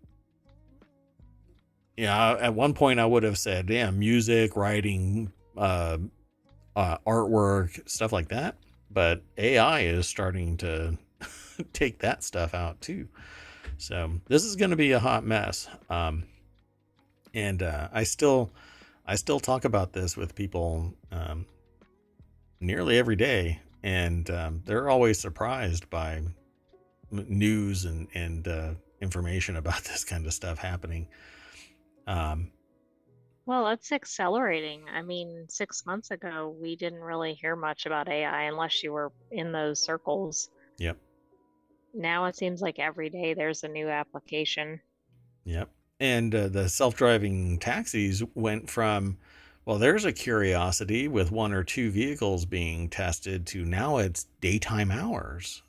yeah, 1.97 2.33
at 2.33 2.55
one 2.55 2.75
point 2.75 3.01
I 3.01 3.07
would 3.07 3.23
have 3.23 3.39
said, 3.39 3.71
yeah, 3.71 3.91
music, 3.91 4.57
writing, 4.57 5.33
uh, 5.57 5.99
uh, 6.75 6.99
artwork, 7.07 7.89
stuff 7.89 8.13
like 8.13 8.29
that. 8.29 8.57
But 8.91 9.23
AI 9.39 9.81
is 9.81 10.07
starting 10.07 10.57
to 10.59 10.99
take 11.73 12.01
that 12.01 12.23
stuff 12.23 12.55
out 12.55 12.81
too. 12.81 13.09
So 13.79 14.21
this 14.27 14.45
is 14.45 14.57
going 14.57 14.71
to 14.71 14.77
be 14.77 14.93
a 14.93 14.99
hot 14.99 15.25
mess. 15.25 15.69
Um, 15.89 16.25
and 17.33 17.63
uh, 17.63 17.89
I 17.93 18.05
still, 18.05 18.51
I 19.07 19.17
still 19.17 19.41
talk 19.41 19.65
about 19.65 19.93
this 19.93 20.17
with 20.17 20.35
people 20.35 20.95
um, 21.11 21.47
nearly 22.61 22.99
every 22.99 23.17
day, 23.17 23.61
and 23.85 24.31
um, 24.31 24.63
they're 24.65 24.89
always 24.89 25.21
surprised 25.21 25.89
by 25.91 26.23
news 27.13 27.85
and 27.85 28.09
and 28.15 28.49
uh, 28.49 28.71
information 29.01 29.55
about 29.63 29.85
this 29.85 30.03
kind 30.03 30.27
of 30.27 30.33
stuff 30.33 30.59
happening. 30.59 31.07
Um, 32.09 32.51
well, 33.47 33.69
it's 33.69 33.93
accelerating. 33.93 34.85
I 34.93 35.03
mean, 35.03 35.47
six 35.51 35.85
months 35.85 36.11
ago, 36.11 36.57
we 36.59 36.77
didn't 36.77 37.01
really 37.01 37.35
hear 37.35 37.57
much 37.57 37.85
about 37.85 38.09
AI 38.09 38.45
unless 38.45 38.83
you 38.83 38.91
were 38.91 39.13
in 39.31 39.53
those 39.53 39.83
circles. 39.83 40.49
Yep. 40.79 40.97
Now 41.93 42.25
it 42.25 42.37
seems 42.37 42.63
like 42.63 42.79
every 42.79 43.11
day 43.11 43.35
there's 43.35 43.63
a 43.63 43.69
new 43.69 43.89
application. 43.89 44.81
Yep. 45.45 45.69
And 46.01 46.35
uh, 46.35 46.49
the 46.49 46.71
self 46.71 46.97
driving 46.97 47.59
taxis 47.59 48.23
went 48.35 48.71
from, 48.71 49.19
well, 49.65 49.79
there's 49.79 50.05
a 50.05 50.13
curiosity 50.13 51.09
with 51.09 51.31
one 51.31 51.53
or 51.53 51.65
two 51.65 51.91
vehicles 51.91 52.45
being 52.45 52.89
tested 52.89 53.47
to 53.49 53.65
now 53.65 53.99
it's 53.99 54.27
daytime 54.41 54.91
hours. 54.91 55.63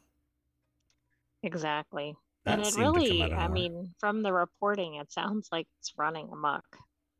Exactly. 1.44 2.16
That 2.46 2.60
and 2.60 2.68
it 2.68 2.76
really, 2.76 3.24
I 3.24 3.48
mean, 3.48 3.94
from 4.00 4.22
the 4.22 4.32
reporting, 4.32 4.96
it 4.96 5.12
sounds 5.12 5.50
like 5.52 5.68
it's 5.80 5.94
running 5.98 6.30
amok. 6.32 6.64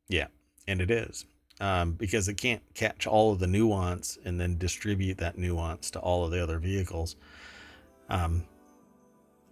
Yeah 0.08 0.26
and 0.66 0.80
it 0.80 0.90
is 0.90 1.24
um, 1.60 1.92
because 1.92 2.28
it 2.28 2.34
can't 2.34 2.62
catch 2.74 3.06
all 3.06 3.32
of 3.32 3.38
the 3.38 3.46
nuance 3.46 4.18
and 4.24 4.38
then 4.40 4.58
distribute 4.58 5.18
that 5.18 5.38
nuance 5.38 5.90
to 5.92 5.98
all 6.00 6.24
of 6.24 6.30
the 6.30 6.42
other 6.42 6.58
vehicles. 6.58 7.16
Um, 8.08 8.44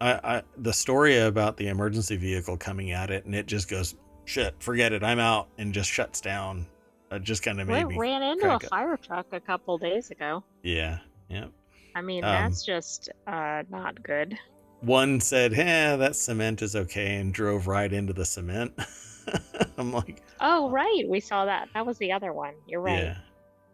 I, 0.01 0.13
I, 0.23 0.43
the 0.59 0.73
story 0.73 1.19
about 1.19 1.57
the 1.57 1.69
emergency 1.69 2.17
vehicle 2.17 2.57
coming 2.57 2.93
at 2.93 3.11
it 3.11 3.25
and 3.25 3.35
it 3.35 3.47
just 3.47 3.69
goes 3.69 3.95
shit, 4.27 4.55
forget 4.59 4.93
it, 4.93 5.03
I'm 5.03 5.19
out, 5.19 5.49
and 5.59 5.73
just 5.73 5.91
shuts 5.91 6.21
down. 6.21 6.67
It 7.15 7.23
just 7.23 7.43
kind 7.43 7.61
of 7.61 7.69
made 7.69 7.85
we 7.85 7.95
me 7.95 7.99
ran 8.01 8.23
into 8.23 8.55
a 8.55 8.61
fire 8.61 8.97
truck 8.97 9.27
a 9.33 9.41
couple 9.41 9.79
days 9.79 10.11
ago. 10.11 10.43
Yeah, 10.63 10.99
yeah. 11.29 11.47
I 11.95 12.03
mean, 12.03 12.25
um, 12.25 12.31
that's 12.31 12.65
just 12.65 13.09
uh, 13.27 13.63
not 13.71 14.03
good. 14.03 14.37
One 14.81 15.21
said, 15.21 15.53
"Yeah, 15.53 15.97
that 15.97 16.17
cement 16.17 16.63
is 16.63 16.77
okay," 16.77 17.17
and 17.17 17.33
drove 17.33 17.67
right 17.67 17.93
into 17.93 18.13
the 18.13 18.25
cement. 18.25 18.73
I'm 19.79 19.93
like, 19.93 20.23
oh 20.41 20.71
right, 20.71 21.05
we 21.09 21.21
saw 21.21 21.45
that. 21.45 21.69
That 21.75 21.87
was 21.87 21.99
the 21.99 22.13
other 22.13 22.33
one. 22.33 22.55
You're 22.67 22.81
right. 22.81 23.03
Yeah, 23.03 23.17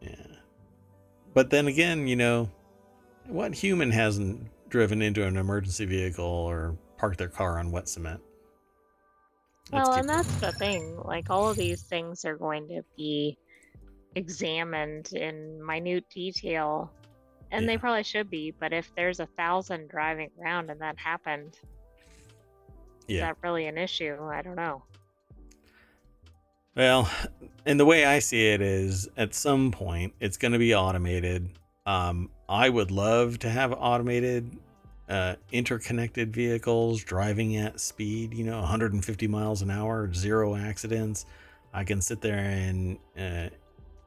yeah. 0.01 0.37
But 1.35 1.51
then 1.51 1.67
again, 1.67 2.07
you 2.07 2.17
know, 2.17 2.51
what 3.27 3.55
human 3.55 3.91
hasn't 3.91 4.47
driven 4.69 5.03
into 5.03 5.25
an 5.25 5.37
emergency 5.37 5.85
vehicle 5.85 6.25
or 6.25 6.77
parked 6.97 7.19
their 7.19 7.29
car 7.29 7.59
on 7.59 7.71
wet 7.71 7.89
cement? 7.89 8.21
Well, 9.73 9.93
and 9.93 10.09
that's 10.09 10.33
the 10.37 10.53
thing. 10.53 10.97
Like 11.05 11.31
all 11.31 11.49
of 11.49 11.57
these 11.57 11.83
things 11.83 12.25
are 12.25 12.37
going 12.37 12.69
to 12.69 12.83
be 12.97 13.39
examined 14.15 15.13
in 15.13 15.65
minute 15.65 16.05
detail, 16.13 16.91
and 17.51 17.63
yeah. 17.63 17.73
they 17.73 17.79
probably 17.79 18.03
should 18.03 18.31
be. 18.31 18.53
But 18.59 18.73
if 18.73 18.91
there's 18.97 19.21
a 19.21 19.27
thousand 19.27 19.89
driving 19.89 20.31
around 20.41 20.71
and 20.71 20.81
that 20.81 20.99
happened, 20.99 21.59
Is 23.09 23.21
that 23.21 23.37
really 23.43 23.67
an 23.67 23.79
issue? 23.79 24.17
I 24.23 24.43
don't 24.43 24.57
know. 24.57 24.83
Well, 26.77 27.11
and 27.67 27.79
the 27.79 27.85
way 27.85 28.05
I 28.05 28.21
see 28.21 28.49
it 28.49 28.61
is 28.61 29.09
at 29.17 29.35
some 29.35 29.71
point 29.71 30.15
it's 30.21 30.37
going 30.37 30.53
to 30.53 30.59
be 30.59 30.75
automated. 30.75 31.51
Um, 31.87 32.31
I 32.49 32.69
would 32.69 32.91
love 32.91 33.39
to 33.41 33.51
have 33.51 33.73
automated 33.73 34.57
uh, 35.11 35.35
interconnected 35.51 36.33
vehicles 36.33 37.03
driving 37.03 37.57
at 37.57 37.81
speed, 37.81 38.33
you 38.33 38.45
know, 38.45 38.61
150 38.61 39.27
miles 39.27 39.61
an 39.61 39.71
hour, 39.71 40.13
zero 40.15 40.55
accidents. 40.55 41.27
I 41.75 41.85
can 41.85 42.01
sit 42.01 42.21
there 42.21 42.39
and 42.39 42.97
uh, 43.19 43.49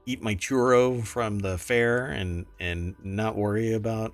eat 0.05 0.21
my 0.21 0.35
churro 0.35 1.05
from 1.05 1.39
the 1.39 1.57
fair 1.57 2.07
and 2.07 2.45
and 2.59 2.95
not 3.03 3.35
worry 3.35 3.73
about 3.73 4.13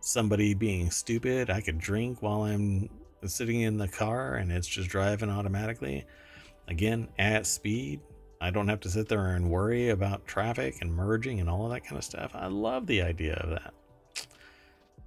somebody 0.00 0.52
being 0.54 0.90
stupid. 0.90 1.48
I 1.48 1.60
could 1.60 1.78
drink 1.78 2.22
while 2.22 2.42
I'm 2.42 2.90
sitting 3.24 3.60
in 3.60 3.76
the 3.76 3.88
car 3.88 4.34
and 4.34 4.50
it's 4.50 4.68
just 4.68 4.88
driving 4.88 5.30
automatically. 5.30 6.04
Again, 6.68 7.08
at 7.18 7.46
speed. 7.46 8.00
I 8.40 8.50
don't 8.50 8.68
have 8.68 8.80
to 8.80 8.90
sit 8.90 9.08
there 9.08 9.34
and 9.34 9.48
worry 9.48 9.90
about 9.90 10.26
traffic 10.26 10.76
and 10.80 10.92
merging 10.92 11.40
and 11.40 11.48
all 11.48 11.64
of 11.64 11.72
that 11.72 11.84
kind 11.84 11.96
of 11.96 12.04
stuff. 12.04 12.32
I 12.34 12.48
love 12.48 12.86
the 12.86 13.00
idea 13.00 13.34
of 13.34 13.50
that. 13.50 13.72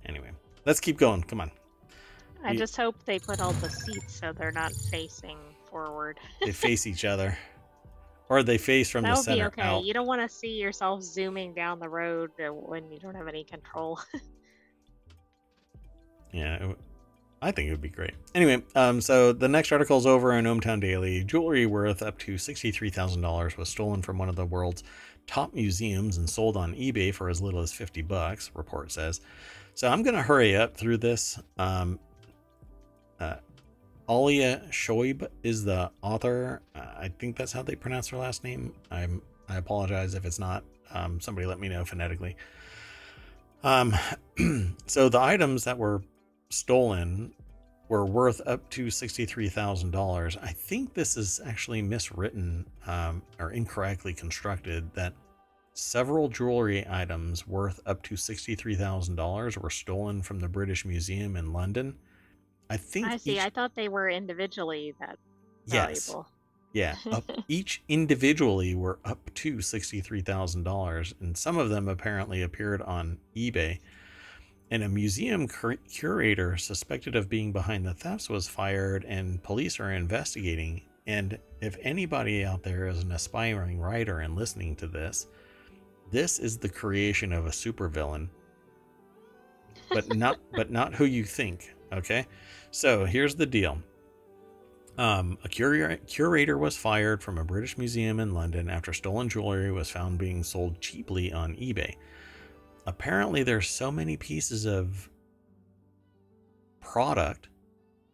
Anyway, 0.06 0.32
let's 0.66 0.80
keep 0.80 0.98
going. 0.98 1.24
Come 1.24 1.42
on. 1.42 1.52
I 2.44 2.56
just 2.56 2.78
hope 2.78 2.96
they 3.06 3.20
put 3.20 3.42
all 3.42 3.52
the 3.54 3.70
seats 3.70 4.20
so 4.20 4.32
they're 4.32 4.52
not 4.52 4.72
facing 4.72 5.38
forward. 5.70 6.20
they 6.42 6.52
face 6.52 6.88
each 6.88 7.06
other. 7.06 7.38
Or 8.30 8.44
they 8.44 8.60
face 8.60 8.90
from 8.90 9.04
that 9.04 9.16
the 9.16 9.24
center. 9.24 9.44
That 9.46 9.56
Be 9.56 9.62
okay. 9.62 9.70
Out. 9.70 9.84
You 9.84 9.94
don't 9.94 10.06
want 10.06 10.22
to 10.22 10.30
see 10.30 10.60
yourself 10.60 11.02
zooming 11.02 11.54
down 11.54 11.80
the 11.80 11.90
road 11.90 12.32
when 12.38 12.92
you 12.92 13.00
don't 13.00 13.16
have 13.16 13.28
any 13.28 13.44
control. 13.44 14.00
yeah, 16.32 16.74
I 17.42 17.52
think 17.52 17.70
it 17.70 17.72
would 17.72 17.82
be 17.82 17.90
great. 17.90 18.14
Anyway, 18.36 18.62
um, 18.76 19.02
so 19.02 19.34
the 19.34 19.48
next 19.48 19.72
article 19.72 19.98
is 19.98 20.06
over 20.06 20.34
in 20.34 20.46
ohmTown 20.46 20.80
Daily. 20.80 21.24
Jewelry 21.24 21.66
worth 21.66 22.04
up 22.04 22.20
to 22.20 22.36
$63,000 22.36 23.58
was 23.58 23.68
stolen 23.68 24.04
from 24.04 24.20
one 24.20 24.30
of 24.30 24.36
the 24.36 24.46
world's 24.46 24.84
top 25.26 25.54
museums 25.54 26.18
and 26.18 26.30
sold 26.30 26.58
on 26.58 26.76
eBay 26.76 27.14
for 27.14 27.30
as 27.30 27.42
little 27.42 27.62
as 27.62 27.72
50 27.72 28.04
bucks, 28.04 28.52
report 28.54 28.92
says. 28.92 29.22
So 29.80 29.88
I'm 29.88 30.04
going 30.04 30.18
to 30.18 30.22
hurry 30.22 30.58
up 30.58 30.76
through 30.76 30.98
this. 30.98 31.40
Um, 31.58 32.00
uh, 33.18 33.36
Alia 34.10 34.62
Shoaib 34.72 35.26
is 35.42 35.64
the 35.64 35.90
author. 36.02 36.62
Uh, 36.76 36.82
I 36.98 37.08
think 37.18 37.38
that's 37.38 37.54
how 37.54 37.62
they 37.62 37.76
pronounce 37.76 38.10
her 38.10 38.18
last 38.18 38.44
name. 38.44 38.74
I'm 38.92 39.22
I 39.48 39.56
apologize 39.56 40.16
if 40.16 40.26
it's 40.26 40.38
not. 40.38 40.66
Um, 40.92 41.22
somebody 41.22 41.48
let 41.48 41.62
me 41.62 41.70
know 41.70 41.86
phonetically. 41.86 42.36
Um, 43.64 43.96
so 44.86 45.08
the 45.08 45.22
items 45.22 45.64
that 45.64 45.78
were 45.78 46.04
stolen 46.50 47.34
were 47.88 48.06
worth 48.06 48.42
up 48.46 48.70
to 48.72 48.88
$63,000. 48.88 50.38
I 50.44 50.52
think 50.52 50.94
this 50.94 51.16
is 51.16 51.40
actually 51.46 51.82
miswritten 51.82 52.66
um, 52.86 53.22
or 53.40 53.52
incorrectly 53.52 54.14
constructed 54.14 54.94
that 54.96 55.14
several 55.80 56.30
jewelry 56.30 56.86
items 56.90 57.48
worth 57.48 57.80
up 57.86 58.04
to 58.04 58.16
$63,000 58.16 59.58
were 59.58 59.70
stolen 59.70 60.22
from 60.22 60.40
the 60.40 60.48
British 60.48 60.86
Museum 60.86 61.36
in 61.36 61.54
London. 61.54 61.96
I 62.70 62.78
think 62.78 63.08
I 63.08 63.18
see. 63.18 63.34
Each... 63.34 63.40
I 63.40 63.50
thought 63.50 63.76
they 63.76 63.90
were 63.90 64.10
individually 64.10 64.94
that 65.00 65.18
yes. 65.66 66.08
valuable. 66.08 66.28
Yeah, 66.72 66.96
up, 67.12 67.24
each 67.48 67.82
individually 67.88 68.76
were 68.76 69.00
up 69.04 69.34
to 69.36 69.58
$63,000 69.58 71.14
and 71.20 71.38
some 71.38 71.58
of 71.58 71.70
them 71.70 71.88
apparently 71.88 72.42
appeared 72.44 72.82
on 72.82 73.18
eBay 73.36 73.80
and 74.72 74.84
a 74.84 74.90
museum 74.90 75.48
cur- 75.48 75.78
curator 75.92 76.58
suspected 76.58 77.16
of 77.16 77.30
being 77.30 77.52
behind 77.52 77.86
the 77.86 77.94
thefts 77.94 78.30
was 78.30 78.48
fired, 78.48 79.04
and 79.06 79.42
police 79.42 79.80
are 79.80 79.92
investigating. 79.92 80.82
And 81.08 81.40
if 81.60 81.78
anybody 81.82 82.46
out 82.46 82.64
there 82.64 82.88
is 82.88 83.02
an 83.02 83.12
aspiring 83.12 83.80
writer 83.80 84.20
and 84.20 84.36
listening 84.36 84.76
to 84.78 84.88
this, 84.88 85.28
this 86.12 86.40
is 86.40 86.58
the 86.58 86.70
creation 86.70 87.34
of 87.34 87.46
a 87.46 87.52
supervillain, 87.52 88.30
but 89.90 90.16
not 90.16 90.38
but 90.54 90.72
not 90.72 90.94
who 90.94 91.06
you 91.06 91.24
think. 91.24 91.76
Okay, 91.92 92.26
so 92.72 93.06
here's 93.06 93.36
the 93.36 93.46
deal. 93.46 93.80
Um, 94.98 95.38
a 95.46 95.50
curator, 95.50 95.96
curator 96.08 96.58
was 96.58 96.76
fired 96.76 97.24
from 97.24 97.38
a 97.38 97.46
British 97.46 97.78
museum 97.78 98.20
in 98.20 98.34
London 98.34 98.70
after 98.70 98.92
stolen 98.92 99.30
jewelry 99.30 99.72
was 99.72 99.90
found 99.90 100.18
being 100.18 100.44
sold 100.44 100.82
cheaply 100.82 101.32
on 101.32 101.54
eBay 101.56 101.96
apparently 102.90 103.44
there's 103.44 103.70
so 103.70 103.92
many 103.92 104.18
pieces 104.18 104.66
of 104.66 105.10
product 106.82 107.48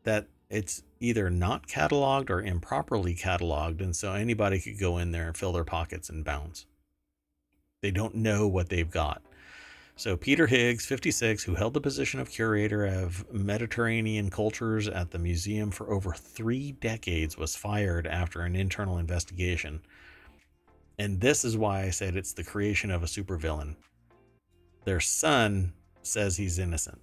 that 0.03 0.27
it's 0.49 0.83
either 0.99 1.29
not 1.29 1.65
cataloged 1.65 2.29
or 2.29 2.41
improperly 2.41 3.15
cataloged 3.15 3.81
and 3.81 3.95
so 3.95 4.13
anybody 4.13 4.59
could 4.59 4.77
go 4.77 4.97
in 4.97 5.11
there 5.11 5.27
and 5.27 5.37
fill 5.37 5.53
their 5.53 5.63
pockets 5.63 6.09
and 6.09 6.25
bounce 6.25 6.65
they 7.81 7.91
don't 7.91 8.15
know 8.15 8.47
what 8.47 8.69
they've 8.69 8.91
got 8.91 9.21
so 9.95 10.17
peter 10.17 10.47
higgs 10.47 10.85
56 10.85 11.43
who 11.43 11.55
held 11.55 11.73
the 11.73 11.81
position 11.81 12.19
of 12.19 12.29
curator 12.29 12.85
of 12.85 13.31
mediterranean 13.33 14.29
cultures 14.29 14.87
at 14.87 15.11
the 15.11 15.19
museum 15.19 15.71
for 15.71 15.91
over 15.91 16.13
three 16.13 16.73
decades 16.73 17.37
was 17.37 17.55
fired 17.55 18.07
after 18.07 18.41
an 18.41 18.55
internal 18.55 18.97
investigation 18.97 19.81
and 20.99 21.19
this 21.19 21.45
is 21.45 21.57
why 21.57 21.83
i 21.83 21.89
said 21.89 22.15
it's 22.15 22.33
the 22.33 22.43
creation 22.43 22.91
of 22.91 23.03
a 23.03 23.07
supervillain 23.07 23.75
their 24.85 24.99
son 24.99 25.73
says 26.03 26.37
he's 26.37 26.59
innocent. 26.59 27.01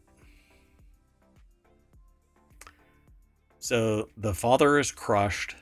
So 3.58 4.08
the 4.16 4.34
father 4.34 4.78
is 4.78 4.90
crushed. 4.90 5.56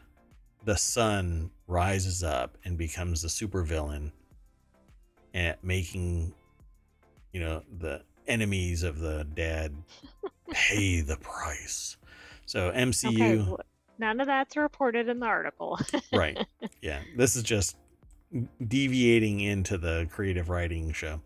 The 0.64 0.76
son 0.76 1.50
rises 1.66 2.22
up 2.22 2.56
and 2.64 2.76
becomes 2.76 3.22
the 3.22 3.28
supervillain 3.28 4.12
at 5.34 5.62
making, 5.62 6.32
you 7.32 7.40
know, 7.40 7.62
the 7.78 8.02
enemies 8.26 8.82
of 8.82 8.98
the 8.98 9.26
dad 9.34 9.74
pay 10.50 11.00
the 11.00 11.16
price. 11.16 11.96
So 12.46 12.70
MCU. 12.72 13.48
Okay, 13.52 13.62
none 13.98 14.20
of 14.20 14.26
that's 14.26 14.56
reported 14.56 15.08
in 15.08 15.20
the 15.20 15.26
article. 15.26 15.78
right. 16.12 16.38
Yeah. 16.82 17.00
This 17.14 17.36
is 17.36 17.42
just 17.42 17.76
deviating 18.66 19.40
into 19.40 19.76
the 19.76 20.08
creative 20.10 20.48
writing 20.48 20.92
show. 20.92 21.20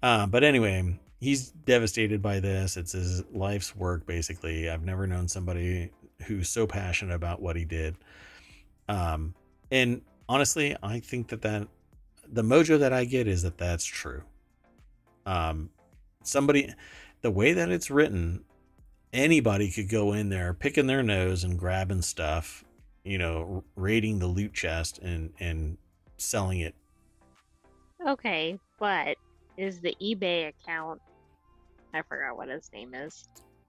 Uh, 0.00 0.26
but 0.26 0.44
anyway, 0.44 0.96
he's 1.18 1.50
devastated 1.50 2.22
by 2.22 2.38
this. 2.38 2.76
It's 2.76 2.92
his 2.92 3.24
life's 3.32 3.74
work, 3.74 4.06
basically. 4.06 4.70
I've 4.70 4.84
never 4.84 5.08
known 5.08 5.26
somebody 5.26 5.90
who's 6.26 6.48
so 6.48 6.66
passionate 6.66 7.14
about 7.14 7.42
what 7.42 7.56
he 7.56 7.64
did. 7.64 7.96
Um, 8.88 9.34
and 9.70 10.02
honestly, 10.28 10.76
I 10.82 11.00
think 11.00 11.28
that 11.28 11.42
that 11.42 11.68
the 12.32 12.42
mojo 12.42 12.78
that 12.78 12.92
I 12.92 13.04
get 13.04 13.26
is 13.26 13.42
that 13.42 13.58
that's 13.58 13.84
true. 13.84 14.22
Um, 15.26 15.70
somebody, 16.22 16.72
the 17.22 17.30
way 17.30 17.52
that 17.52 17.70
it's 17.70 17.90
written, 17.90 18.44
anybody 19.12 19.70
could 19.70 19.88
go 19.88 20.12
in 20.12 20.28
there 20.28 20.54
picking 20.54 20.86
their 20.86 21.02
nose 21.02 21.44
and 21.44 21.58
grabbing 21.58 22.02
stuff, 22.02 22.64
you 23.04 23.18
know, 23.18 23.64
raiding 23.76 24.18
the 24.18 24.26
loot 24.26 24.54
chest 24.54 24.98
and 24.98 25.32
and 25.40 25.78
selling 26.16 26.60
it. 26.60 26.74
Okay, 28.06 28.58
but 28.78 29.16
is 29.56 29.80
the 29.80 29.94
eBay 30.00 30.48
account. 30.48 31.00
I 31.92 32.02
forgot 32.02 32.36
what 32.36 32.48
his 32.48 32.70
name 32.72 32.94
is. 32.94 33.24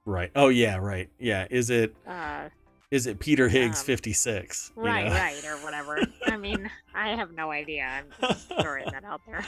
Right. 0.05 0.31
Oh 0.35 0.49
yeah, 0.49 0.77
right. 0.77 1.09
Yeah. 1.19 1.47
Is 1.49 1.69
it 1.69 1.95
uh 2.07 2.49
is 2.91 3.07
it 3.07 3.19
Peter 3.19 3.47
Higgs 3.47 3.79
um, 3.79 3.85
56? 3.85 4.73
Right, 4.75 5.07
know? 5.07 5.13
right, 5.13 5.45
or 5.45 5.55
whatever. 5.63 5.99
I 6.27 6.37
mean, 6.37 6.69
I 6.93 7.15
have 7.15 7.31
no 7.31 7.49
idea. 7.49 7.87
I'm 7.87 8.35
throwing 8.61 8.85
that 8.91 9.05
out 9.05 9.21
there. 9.25 9.45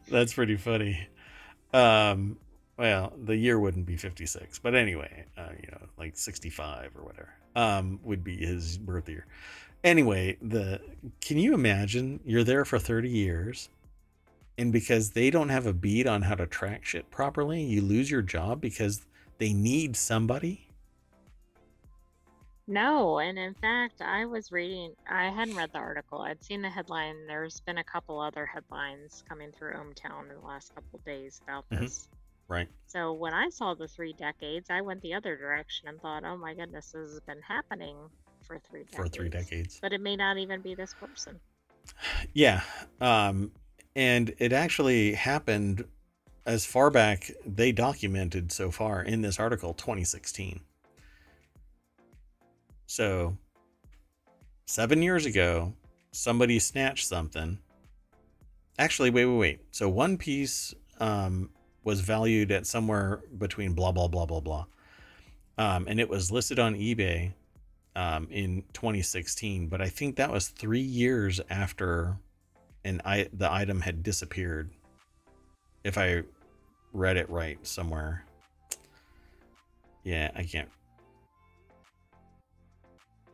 That's 0.08 0.32
pretty 0.32 0.56
funny. 0.56 1.06
Um 1.72 2.38
well, 2.76 3.12
the 3.22 3.36
year 3.36 3.60
wouldn't 3.60 3.84
be 3.84 3.98
56, 3.98 4.58
but 4.60 4.74
anyway, 4.74 5.26
uh, 5.36 5.50
you 5.62 5.68
know, 5.70 5.86
like 5.98 6.16
65 6.16 6.92
or 6.96 7.04
whatever. 7.04 7.28
Um 7.54 8.00
would 8.02 8.24
be 8.24 8.38
his 8.38 8.78
birth 8.78 9.08
year. 9.08 9.26
Anyway, 9.84 10.38
the 10.40 10.80
can 11.20 11.38
you 11.38 11.54
imagine 11.54 12.20
you're 12.24 12.44
there 12.44 12.64
for 12.64 12.78
30 12.78 13.08
years 13.10 13.68
and 14.56 14.72
because 14.72 15.10
they 15.10 15.30
don't 15.30 15.50
have 15.50 15.66
a 15.66 15.72
beat 15.72 16.06
on 16.06 16.22
how 16.22 16.34
to 16.34 16.46
track 16.46 16.84
shit 16.84 17.10
properly, 17.10 17.62
you 17.62 17.82
lose 17.82 18.10
your 18.10 18.22
job 18.22 18.60
because 18.60 19.06
they 19.38 19.52
need 19.52 19.96
somebody. 19.96 20.69
No, 22.70 23.18
and 23.18 23.36
in 23.36 23.54
fact, 23.54 24.00
I 24.00 24.26
was 24.26 24.52
reading, 24.52 24.94
I 25.10 25.28
hadn't 25.28 25.56
read 25.56 25.72
the 25.72 25.80
article. 25.80 26.20
I'd 26.20 26.40
seen 26.44 26.62
the 26.62 26.70
headline. 26.70 27.16
There's 27.26 27.58
been 27.58 27.78
a 27.78 27.84
couple 27.84 28.20
other 28.20 28.46
headlines 28.46 29.24
coming 29.28 29.50
through 29.50 29.72
ohmTown 29.72 30.30
in 30.30 30.40
the 30.40 30.46
last 30.46 30.72
couple 30.72 31.00
days 31.04 31.40
about 31.42 31.68
mm-hmm. 31.68 31.82
this. 31.82 31.98
Mm-hmm. 31.98 32.52
Right. 32.52 32.68
So 32.86 33.12
when 33.12 33.34
I 33.34 33.48
saw 33.48 33.74
the 33.74 33.88
three 33.88 34.12
decades, 34.12 34.70
I 34.70 34.82
went 34.82 35.02
the 35.02 35.14
other 35.14 35.36
direction 35.36 35.88
and 35.88 36.00
thought, 36.00 36.22
oh 36.24 36.36
my 36.36 36.54
goodness, 36.54 36.92
this 36.92 37.10
has 37.10 37.20
been 37.22 37.42
happening 37.42 37.96
for 38.46 38.60
three 38.70 38.84
decades. 38.84 38.96
For 38.96 39.08
three 39.08 39.28
decades. 39.28 39.80
But 39.82 39.92
it 39.92 40.00
may 40.00 40.14
not 40.14 40.38
even 40.38 40.60
be 40.60 40.76
this 40.76 40.94
person. 40.94 41.40
Yeah. 42.34 42.60
Um, 43.00 43.50
and 43.96 44.32
it 44.38 44.52
actually 44.52 45.14
happened 45.14 45.86
as 46.46 46.64
far 46.64 46.90
back 46.90 47.32
they 47.44 47.72
documented 47.72 48.52
so 48.52 48.70
far 48.70 49.02
in 49.02 49.22
this 49.22 49.40
article 49.40 49.74
2016 49.74 50.60
So, 52.90 53.36
seven 54.66 55.00
years 55.00 55.24
ago, 55.24 55.74
somebody 56.10 56.58
snatched 56.58 57.06
something. 57.06 57.60
Actually, 58.80 59.10
wait, 59.10 59.26
wait, 59.26 59.36
wait. 59.36 59.60
So, 59.70 59.88
one 59.88 60.18
piece 60.18 60.74
um, 60.98 61.50
was 61.84 62.00
valued 62.00 62.50
at 62.50 62.66
somewhere 62.66 63.20
between 63.38 63.74
blah, 63.74 63.92
blah, 63.92 64.08
blah, 64.08 64.26
blah, 64.26 64.40
blah. 64.40 64.66
Um, 65.56 65.86
and 65.86 66.00
it 66.00 66.08
was 66.08 66.32
listed 66.32 66.58
on 66.58 66.74
eBay 66.74 67.32
um, 67.94 68.26
in 68.28 68.64
2016, 68.72 69.68
but 69.68 69.80
I 69.80 69.88
think 69.88 70.16
that 70.16 70.32
was 70.32 70.48
three 70.48 70.80
years 70.80 71.40
after 71.48 72.18
an 72.84 73.02
I, 73.04 73.28
the 73.32 73.52
item 73.52 73.80
had 73.82 74.02
disappeared. 74.02 74.68
If 75.84 75.96
I 75.96 76.24
read 76.92 77.16
it 77.16 77.30
right 77.30 77.64
somewhere. 77.64 78.24
Yeah, 80.02 80.32
I 80.34 80.42
can't. 80.42 80.68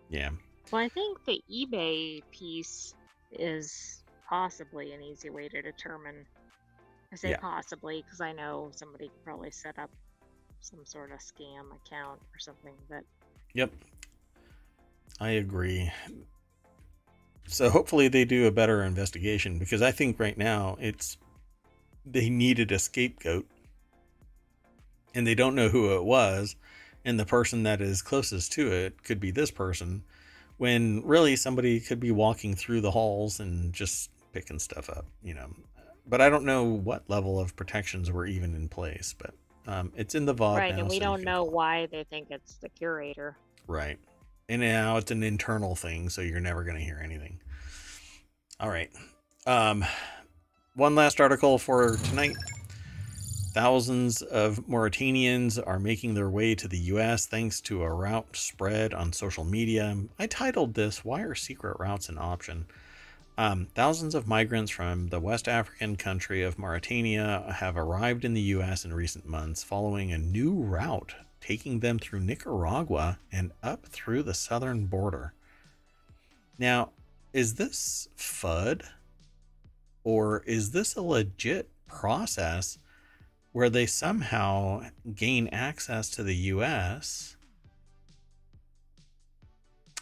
Yeah. 0.08 0.30
Well, 0.70 0.82
I 0.82 0.88
think 0.88 1.24
the 1.24 1.42
eBay 1.50 2.22
piece 2.30 2.94
is 3.32 4.02
possibly 4.28 4.92
an 4.92 5.02
easy 5.02 5.30
way 5.30 5.48
to 5.48 5.62
determine. 5.62 6.26
I 7.12 7.16
say 7.16 7.30
Yeah. 7.30 7.38
possibly 7.38 8.02
because 8.02 8.20
I 8.20 8.32
know 8.32 8.70
somebody 8.74 9.08
could 9.08 9.24
probably 9.24 9.50
set 9.50 9.78
up 9.78 9.90
some 10.60 10.84
sort 10.84 11.12
of 11.12 11.18
scam 11.20 11.74
account 11.74 12.20
or 12.34 12.38
something. 12.38 12.74
But 12.88 13.04
Yep. 13.54 13.72
I 15.20 15.30
agree. 15.30 15.90
So 17.46 17.70
hopefully 17.70 18.08
they 18.08 18.24
do 18.24 18.46
a 18.46 18.50
better 18.50 18.82
investigation 18.82 19.58
because 19.58 19.80
I 19.80 19.92
think 19.92 20.18
right 20.18 20.36
now 20.36 20.76
it's 20.80 21.16
they 22.04 22.28
needed 22.28 22.72
a 22.72 22.78
scapegoat 22.78 23.46
and 25.14 25.26
they 25.26 25.34
don't 25.34 25.54
know 25.54 25.68
who 25.68 25.94
it 25.94 26.04
was 26.04 26.56
and 27.06 27.18
the 27.18 27.24
person 27.24 27.62
that 27.62 27.80
is 27.80 28.02
closest 28.02 28.52
to 28.52 28.70
it 28.70 29.02
could 29.04 29.20
be 29.20 29.30
this 29.30 29.50
person 29.50 30.02
when 30.58 31.02
really 31.04 31.36
somebody 31.36 31.78
could 31.78 32.00
be 32.00 32.10
walking 32.10 32.54
through 32.54 32.80
the 32.80 32.90
halls 32.90 33.40
and 33.40 33.72
just 33.72 34.10
picking 34.32 34.58
stuff 34.58 34.90
up, 34.90 35.06
you 35.22 35.32
know. 35.32 35.48
But 36.06 36.20
I 36.20 36.28
don't 36.28 36.44
know 36.44 36.64
what 36.64 37.08
level 37.08 37.38
of 37.38 37.54
protections 37.56 38.10
were 38.10 38.26
even 38.26 38.54
in 38.54 38.68
place, 38.68 39.14
but 39.16 39.34
um, 39.66 39.92
it's 39.96 40.14
in 40.14 40.24
the 40.24 40.32
vault 40.32 40.58
right, 40.58 40.74
and 40.74 40.88
we 40.88 40.96
so 40.96 41.04
don't 41.04 41.22
know 41.22 41.44
why 41.44 41.86
they 41.86 42.04
think 42.04 42.28
it's 42.30 42.54
the 42.56 42.68
curator. 42.68 43.36
Right. 43.66 43.98
And 44.48 44.60
now 44.60 44.96
it's 44.96 45.10
an 45.10 45.22
internal 45.22 45.74
thing, 45.74 46.08
so 46.08 46.22
you're 46.22 46.40
never 46.40 46.64
going 46.64 46.76
to 46.76 46.82
hear 46.82 47.00
anything. 47.02 47.40
All 48.58 48.68
right. 48.68 48.90
Um, 49.46 49.84
one 50.74 50.94
last 50.94 51.20
article 51.20 51.58
for 51.58 51.96
tonight. 51.96 52.36
Thousands 53.56 54.20
of 54.20 54.66
Mauritanians 54.68 55.58
are 55.66 55.78
making 55.78 56.12
their 56.12 56.28
way 56.28 56.54
to 56.54 56.68
the 56.68 56.76
U.S. 56.76 57.24
thanks 57.24 57.58
to 57.62 57.84
a 57.84 57.90
route 57.90 58.36
spread 58.36 58.92
on 58.92 59.14
social 59.14 59.44
media. 59.44 59.96
I 60.18 60.26
titled 60.26 60.74
this 60.74 61.06
Why 61.06 61.22
Are 61.22 61.34
Secret 61.34 61.78
Routes 61.80 62.10
an 62.10 62.18
Option? 62.18 62.66
Um, 63.38 63.68
thousands 63.74 64.14
of 64.14 64.26
migrants 64.26 64.70
from 64.70 65.08
the 65.08 65.20
West 65.20 65.48
African 65.48 65.96
country 65.96 66.42
of 66.42 66.58
Mauritania 66.58 67.50
have 67.56 67.78
arrived 67.78 68.26
in 68.26 68.34
the 68.34 68.42
U.S. 68.42 68.84
in 68.84 68.92
recent 68.92 69.26
months 69.26 69.64
following 69.64 70.12
a 70.12 70.18
new 70.18 70.52
route 70.52 71.14
taking 71.40 71.80
them 71.80 71.98
through 71.98 72.20
Nicaragua 72.20 73.18
and 73.32 73.52
up 73.62 73.86
through 73.86 74.22
the 74.22 74.34
southern 74.34 74.84
border. 74.84 75.32
Now, 76.58 76.90
is 77.32 77.54
this 77.54 78.08
FUD? 78.18 78.82
Or 80.04 80.42
is 80.44 80.72
this 80.72 80.94
a 80.94 81.00
legit 81.00 81.70
process 81.88 82.76
where 83.56 83.70
they 83.70 83.86
somehow 83.86 84.82
gain 85.14 85.48
access 85.48 86.10
to 86.10 86.22
the 86.22 86.34
US? 86.52 87.36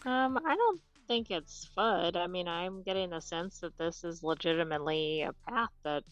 Um, 0.04 0.40
I 0.44 0.56
don't 0.56 0.80
think 1.06 1.30
it's 1.30 1.70
FUD. 1.78 2.16
I 2.16 2.26
mean, 2.26 2.48
I'm 2.48 2.82
getting 2.82 3.10
the 3.10 3.20
sense 3.20 3.60
that 3.60 3.78
this 3.78 4.02
is 4.02 4.24
legitimately 4.24 5.22
a 5.22 5.32
path 5.48 5.68
that 5.84 6.02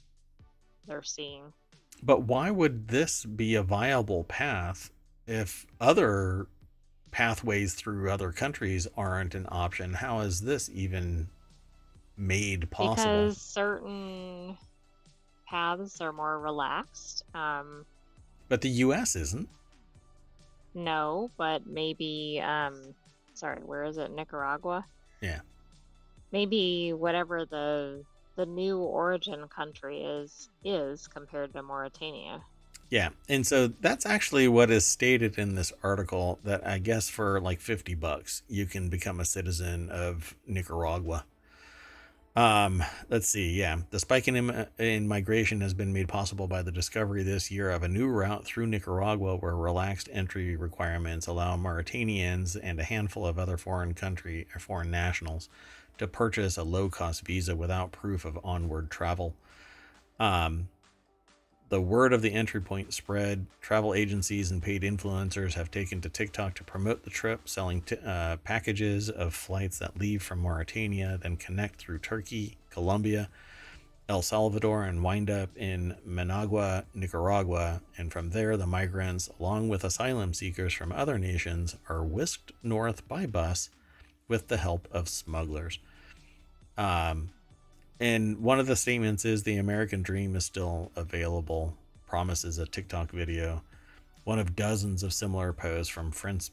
they're 0.86 1.02
seeing. 1.02 1.52
But 2.00 2.22
why 2.22 2.52
would 2.52 2.86
this 2.86 3.24
be 3.24 3.56
a 3.56 3.64
viable 3.64 4.22
path 4.22 4.92
if 5.26 5.66
other 5.80 6.46
pathways 7.10 7.74
through 7.74 8.08
other 8.08 8.30
countries 8.30 8.86
aren't 8.96 9.34
an 9.34 9.48
option? 9.50 9.94
How 9.94 10.20
is 10.20 10.42
this 10.42 10.70
even 10.72 11.28
made 12.16 12.70
possible? 12.70 13.24
Because 13.24 13.42
certain 13.42 14.56
paths 15.52 16.00
are 16.00 16.12
more 16.12 16.40
relaxed. 16.40 17.24
Um, 17.34 17.84
But 18.48 18.62
the 18.62 18.70
US 18.86 19.14
isn't. 19.16 19.48
no, 20.74 21.30
but 21.36 21.66
maybe, 21.66 22.40
um, 22.42 22.94
sorry, 23.34 23.60
where 23.62 23.84
is 23.84 23.98
it? 23.98 24.10
Nicaragua? 24.10 24.86
Yeah. 25.20 25.40
Maybe 26.32 26.92
whatever 26.94 27.44
the 27.44 28.04
the 28.36 28.46
new 28.46 28.78
origin 28.78 29.46
country 29.54 30.00
is 30.02 30.48
is 30.64 31.06
compared 31.06 31.52
to 31.52 31.62
Mauritania. 31.62 32.40
Yeah. 32.88 33.10
And 33.28 33.46
so 33.46 33.68
that's 33.68 34.06
actually 34.06 34.48
what 34.48 34.70
is 34.70 34.86
stated 34.86 35.38
in 35.38 35.54
this 35.54 35.72
article 35.82 36.38
that 36.44 36.66
I 36.66 36.78
guess 36.78 37.10
for 37.10 37.40
like 37.40 37.60
50 37.60 37.94
bucks 37.94 38.42
you 38.48 38.64
can 38.66 38.88
become 38.88 39.20
a 39.20 39.26
citizen 39.26 39.90
of 39.90 40.34
Nicaragua. 40.46 41.24
Um, 42.34 42.82
let's 43.10 43.28
see. 43.28 43.50
Yeah. 43.52 43.78
The 43.90 44.00
spike 44.00 44.26
in 44.26 44.66
in 44.78 45.06
migration 45.06 45.60
has 45.60 45.74
been 45.74 45.92
made 45.92 46.08
possible 46.08 46.46
by 46.46 46.62
the 46.62 46.72
discovery 46.72 47.22
this 47.22 47.50
year 47.50 47.70
of 47.70 47.82
a 47.82 47.88
new 47.88 48.08
route 48.08 48.46
through 48.46 48.68
Nicaragua 48.68 49.36
where 49.36 49.54
relaxed 49.54 50.08
entry 50.12 50.56
requirements 50.56 51.26
allow 51.26 51.56
Mauritanians 51.56 52.56
and 52.60 52.80
a 52.80 52.84
handful 52.84 53.26
of 53.26 53.38
other 53.38 53.58
foreign 53.58 53.92
country 53.92 54.46
or 54.54 54.60
foreign 54.60 54.90
nationals 54.90 55.50
to 55.98 56.06
purchase 56.06 56.56
a 56.56 56.62
low-cost 56.62 57.26
visa 57.26 57.54
without 57.54 57.92
proof 57.92 58.24
of 58.24 58.38
onward 58.42 58.90
travel. 58.90 59.34
Um, 60.18 60.68
the 61.72 61.80
word 61.80 62.12
of 62.12 62.20
the 62.20 62.34
entry 62.34 62.60
point 62.60 62.92
spread. 62.92 63.46
Travel 63.62 63.94
agencies 63.94 64.50
and 64.50 64.62
paid 64.62 64.82
influencers 64.82 65.54
have 65.54 65.70
taken 65.70 66.02
to 66.02 66.08
TikTok 66.10 66.54
to 66.56 66.62
promote 66.62 67.02
the 67.02 67.08
trip, 67.08 67.48
selling 67.48 67.80
t- 67.80 67.96
uh, 68.04 68.36
packages 68.44 69.08
of 69.08 69.32
flights 69.32 69.78
that 69.78 69.96
leave 69.96 70.22
from 70.22 70.40
Mauritania, 70.40 71.18
then 71.22 71.38
connect 71.38 71.80
through 71.80 72.00
Turkey, 72.00 72.58
Colombia, 72.68 73.30
El 74.06 74.20
Salvador, 74.20 74.84
and 74.84 75.02
wind 75.02 75.30
up 75.30 75.48
in 75.56 75.96
Managua, 76.04 76.84
Nicaragua. 76.92 77.80
And 77.96 78.12
from 78.12 78.32
there, 78.32 78.58
the 78.58 78.66
migrants, 78.66 79.30
along 79.40 79.70
with 79.70 79.82
asylum 79.82 80.34
seekers 80.34 80.74
from 80.74 80.92
other 80.92 81.18
nations, 81.18 81.76
are 81.88 82.04
whisked 82.04 82.52
north 82.62 83.08
by 83.08 83.24
bus 83.24 83.70
with 84.28 84.48
the 84.48 84.58
help 84.58 84.88
of 84.92 85.08
smugglers. 85.08 85.78
Um, 86.76 87.30
and 88.02 88.42
one 88.42 88.58
of 88.58 88.66
the 88.66 88.74
statements 88.74 89.24
is 89.24 89.44
the 89.44 89.58
American 89.58 90.02
dream 90.02 90.34
is 90.34 90.44
still 90.44 90.90
available, 90.96 91.76
promises 92.08 92.58
a 92.58 92.66
TikTok 92.66 93.12
video. 93.12 93.62
One 94.24 94.40
of 94.40 94.56
dozens 94.56 95.04
of 95.04 95.12
similar 95.12 95.52
posts 95.52 95.88
from 95.88 96.10
French 96.10 96.50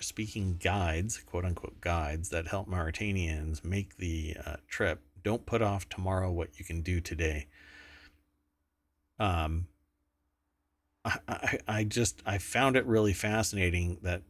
speaking 0.00 0.58
guides, 0.60 1.18
quote 1.18 1.44
unquote 1.44 1.80
guides, 1.80 2.30
that 2.30 2.48
help 2.48 2.68
Mauritanians 2.68 3.64
make 3.64 3.98
the 3.98 4.36
uh, 4.44 4.56
trip. 4.66 5.00
Don't 5.22 5.46
put 5.46 5.62
off 5.62 5.88
tomorrow 5.88 6.32
what 6.32 6.58
you 6.58 6.64
can 6.64 6.82
do 6.82 7.00
today. 7.00 7.46
Um, 9.20 9.68
I, 11.04 11.18
I, 11.28 11.58
I 11.68 11.84
just 11.84 12.20
I 12.26 12.38
found 12.38 12.76
it 12.76 12.84
really 12.84 13.12
fascinating 13.12 13.98
that 14.02 14.22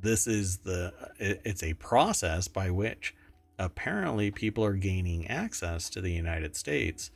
this 0.00 0.28
is 0.28 0.58
the 0.58 0.92
it- 1.18 1.40
it's 1.44 1.64
a 1.64 1.74
process 1.74 2.46
by 2.46 2.70
which 2.70 3.16
apparently 3.60 4.30
people 4.30 4.64
are 4.64 4.72
gaining 4.72 5.26
access 5.28 5.90
to 5.90 6.00
the 6.00 6.10
United 6.10 6.56
States 6.56 7.10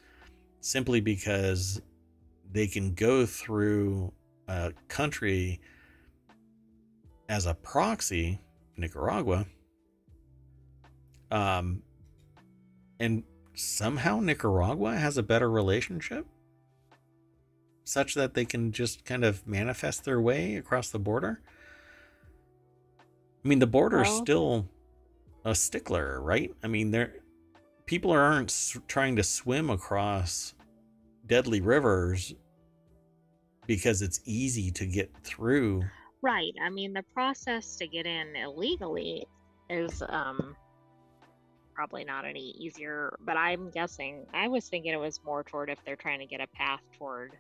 simply 0.61 1.01
because 1.01 1.81
they 2.53 2.67
can 2.67 2.93
go 2.95 3.25
through 3.25 4.13
a 4.47 4.73
country 4.89 5.61
as 7.31 7.47
a 7.47 7.55
proxy, 7.55 8.39
Nicaragua, 8.77 9.47
um, 11.31 11.83
and 13.01 13.25
somehow 13.55 14.21
Nicaragua 14.21 14.97
has 14.97 15.17
a 15.17 15.23
better 15.23 15.51
relationship 15.51 16.27
such 17.85 18.15
that 18.15 18.35
they 18.35 18.45
can 18.45 18.71
just 18.71 19.05
kind 19.07 19.25
of 19.25 19.47
manifest 19.47 20.05
their 20.05 20.21
way 20.21 20.57
across 20.57 20.91
the 20.91 20.99
border. 20.99 21.41
I 23.45 23.49
mean, 23.49 23.59
the 23.59 23.67
border 23.67 24.03
is 24.03 24.09
Well- 24.09 24.23
still 24.23 24.69
a 25.45 25.55
stickler, 25.55 26.21
right? 26.21 26.55
I 26.63 26.69
mean, 26.69 26.91
there 26.91 27.15
people 27.87 28.11
aren't 28.11 28.75
trying 28.89 29.17
to 29.17 29.23
swim 29.23 29.71
across 29.71 30.55
deadly 31.27 31.61
rivers 31.61 32.35
because 33.67 34.03
it's 34.03 34.21
easy 34.25 34.71
to 34.71 34.87
get 34.87 35.11
through. 35.23 35.83
Right. 36.23 36.53
I 36.63 36.71
mean, 36.71 36.93
the 36.93 37.05
process 37.15 37.77
to 37.77 37.87
get 37.87 38.07
in 38.07 38.35
illegally 38.37 39.27
is 39.71 40.03
um 40.09 40.57
probably 41.75 42.05
not 42.05 42.25
any 42.25 42.55
easier, 42.59 43.17
but 43.25 43.37
I'm 43.37 43.71
guessing 43.71 44.27
I 44.33 44.49
was 44.49 44.69
thinking 44.69 44.93
it 44.93 45.01
was 45.01 45.21
more 45.25 45.43
toward 45.43 45.71
if 45.71 45.79
they're 45.85 45.97
trying 45.97 46.21
to 46.21 46.27
get 46.27 46.41
a 46.41 46.47
path 46.55 46.81
toward 46.99 47.33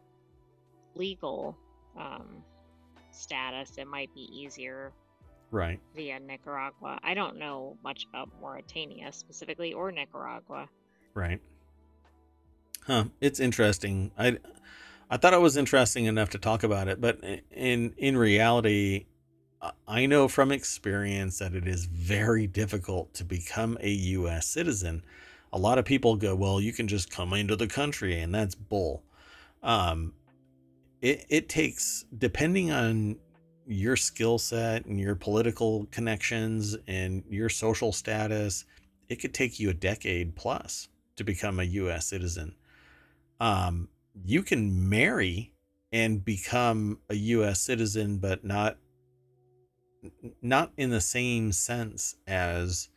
legal 0.94 1.56
um 1.98 2.42
status, 3.12 3.72
it 3.78 3.86
might 3.86 4.12
be 4.14 4.28
easier. 4.32 4.92
Right. 5.54 5.78
via 5.94 6.18
Nicaragua. 6.18 6.98
I 7.04 7.14
don't 7.14 7.38
know 7.38 7.78
much 7.84 8.06
about 8.08 8.28
Mauritania 8.40 9.12
specifically 9.12 9.72
or 9.72 9.92
Nicaragua. 9.92 10.68
Right. 11.14 11.40
Huh. 12.88 13.04
It's 13.20 13.38
interesting. 13.38 14.10
I 14.18 14.38
I 15.08 15.16
thought 15.16 15.32
it 15.32 15.40
was 15.40 15.56
interesting 15.56 16.06
enough 16.06 16.30
to 16.30 16.38
talk 16.38 16.64
about 16.64 16.88
it, 16.88 17.00
but 17.00 17.20
in 17.52 17.94
in 17.96 18.16
reality, 18.16 19.06
I 19.86 20.06
know 20.06 20.26
from 20.26 20.50
experience 20.50 21.38
that 21.38 21.54
it 21.54 21.68
is 21.68 21.84
very 21.84 22.48
difficult 22.48 23.14
to 23.14 23.24
become 23.24 23.78
a 23.80 23.90
US 23.90 24.48
citizen. 24.48 25.04
A 25.52 25.58
lot 25.58 25.78
of 25.78 25.84
people 25.84 26.16
go, 26.16 26.34
"Well, 26.34 26.60
you 26.60 26.72
can 26.72 26.88
just 26.88 27.12
come 27.12 27.32
into 27.32 27.54
the 27.54 27.68
country," 27.68 28.18
and 28.18 28.34
that's 28.34 28.56
bull. 28.56 29.04
Um 29.62 30.14
it 31.00 31.24
it 31.28 31.48
takes 31.48 32.06
depending 32.18 32.72
on 32.72 33.20
your 33.66 33.96
skill 33.96 34.38
set 34.38 34.84
and 34.86 35.00
your 35.00 35.14
political 35.14 35.86
connections 35.90 36.76
and 36.86 37.22
your 37.28 37.48
social 37.48 37.92
status, 37.92 38.64
it 39.08 39.16
could 39.16 39.34
take 39.34 39.58
you 39.58 39.70
a 39.70 39.74
decade 39.74 40.36
plus 40.36 40.88
to 41.16 41.24
become 41.24 41.60
a 41.60 41.64
US 41.64 42.06
citizen. 42.06 42.54
Um, 43.40 43.88
you 44.24 44.42
can 44.42 44.88
marry 44.88 45.52
and 45.92 46.24
become 46.24 46.98
a 47.08 47.14
US 47.14 47.60
citizen, 47.60 48.18
but 48.18 48.44
not 48.44 48.76
not 50.42 50.72
in 50.76 50.90
the 50.90 51.00
same 51.00 51.50
sense 51.50 52.16
as 52.26 52.90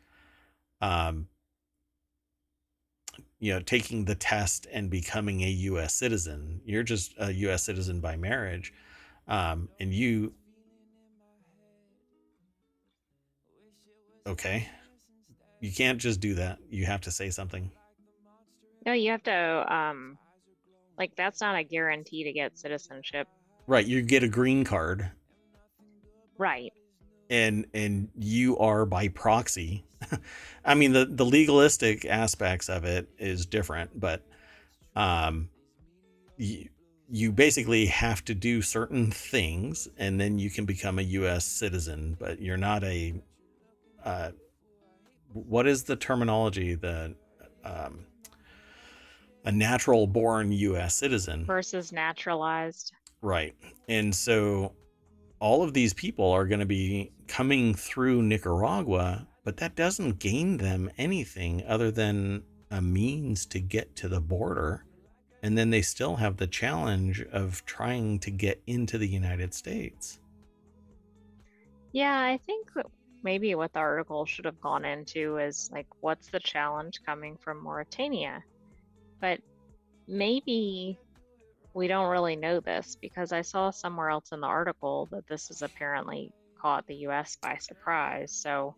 um 0.82 1.30
you 3.40 3.54
know 3.54 3.62
taking 3.62 4.04
the 4.04 4.16
test 4.16 4.68
and 4.74 4.90
becoming 4.90 5.42
a 5.42 5.50
US 5.50 5.94
citizen. 5.94 6.62
You're 6.66 6.84
just 6.84 7.14
a 7.18 7.32
US 7.34 7.64
citizen 7.64 8.00
by 8.00 8.16
marriage. 8.16 8.74
Um, 9.28 9.70
and 9.80 9.94
you 9.94 10.34
Okay. 14.28 14.68
You 15.62 15.72
can't 15.72 16.00
just 16.00 16.20
do 16.20 16.36
that. 16.36 16.60
You 16.70 16.86
have 16.86 17.02
to 17.02 17.12
say 17.12 17.30
something. 17.30 17.72
No, 18.86 18.94
you 18.94 19.12
have 19.12 19.24
to 19.24 19.74
um 19.74 20.18
like 20.98 21.12
that's 21.16 21.42
not 21.42 21.56
a 21.56 21.64
guarantee 21.64 22.24
to 22.26 22.34
get 22.34 22.58
citizenship. 22.58 23.28
Right, 23.66 23.86
you 23.86 24.02
get 24.02 24.24
a 24.24 24.28
green 24.28 24.64
card 24.64 25.12
Right. 26.38 26.72
and 27.30 27.66
and 27.74 28.10
you 28.18 28.58
are 28.60 28.86
by 28.86 29.08
proxy. 29.08 29.86
I 30.66 30.76
mean 30.76 30.94
the 30.94 31.06
the 31.06 31.26
legalistic 31.26 32.06
aspects 32.06 32.70
of 32.70 32.86
it 32.86 33.10
is 33.18 33.46
different, 33.46 34.00
but 34.00 34.24
um 34.96 35.50
you, 36.38 36.70
you 37.10 37.32
basically 37.32 37.88
have 37.88 38.24
to 38.26 38.36
do 38.36 38.62
certain 38.62 39.12
things 39.12 39.88
and 39.98 40.20
then 40.20 40.38
you 40.38 40.50
can 40.50 40.66
become 40.66 41.00
a 41.00 41.04
US 41.04 41.46
citizen, 41.46 42.16
but 42.20 42.42
you're 42.42 42.58
not 42.58 42.84
a 42.84 43.16
uh 44.08 44.32
what 45.34 45.68
is 45.68 45.84
the 45.84 45.96
terminology 45.96 46.74
the 46.74 47.14
um 47.64 48.06
a 49.48 49.52
natural 49.52 50.06
born 50.08 50.52
US 50.52 50.94
citizen. 50.96 51.46
Versus 51.46 51.94
naturalized. 51.94 52.92
Right. 53.22 53.56
And 53.88 54.14
so 54.14 54.74
all 55.40 55.64
of 55.64 55.74
these 55.74 55.94
people 55.94 56.30
are 56.30 56.46
going 56.46 56.60
to 56.60 56.66
be 56.66 57.14
coming 57.30 57.74
through 57.74 58.24
Nicaragua, 58.24 59.26
but 59.46 59.56
that 59.58 59.76
doesn't 59.76 60.20
gain 60.20 60.58
them 60.58 60.92
anything 60.98 61.64
other 61.66 61.92
than 61.92 62.44
a 62.72 62.82
means 62.82 63.46
to 63.46 63.62
get 63.62 63.96
to 63.96 64.10
the 64.10 64.20
border. 64.20 64.84
And 65.42 65.58
then 65.58 65.70
they 65.70 65.82
still 65.82 66.18
have 66.18 66.36
the 66.36 66.48
challenge 66.48 67.24
of 67.32 67.64
trying 67.66 68.20
to 68.20 68.32
get 68.32 68.62
into 68.68 68.98
the 68.98 69.08
United 69.08 69.54
States. 69.54 70.20
Yeah, 71.94 72.20
I 72.20 72.38
think 72.46 72.74
that 72.74 72.88
maybe 73.24 73.56
what 73.56 73.74
the 73.74 73.80
article 73.80 74.26
should 74.26 74.46
have 74.46 74.62
gone 74.62 74.86
into 74.86 75.38
is 75.38 75.70
like 75.72 75.88
what's 76.02 76.30
the 76.30 76.40
challenge 76.40 77.00
coming 77.06 77.38
from 77.38 77.64
Mauritania? 77.64 78.44
But 79.20 79.40
maybe 80.08 81.00
we 81.74 81.88
don't 81.88 82.10
really 82.10 82.36
know 82.36 82.60
this 82.60 82.98
because 83.02 83.32
I 83.32 83.42
saw 83.42 83.72
somewhere 83.72 84.10
else 84.10 84.32
in 84.32 84.40
the 84.40 84.48
article 84.48 85.08
that 85.12 85.28
this 85.28 85.50
has 85.50 85.62
apparently 85.62 86.32
caught 86.60 86.88
the 86.88 86.96
US 87.08 87.38
by 87.42 87.58
surprise. 87.58 88.32
So 88.34 88.76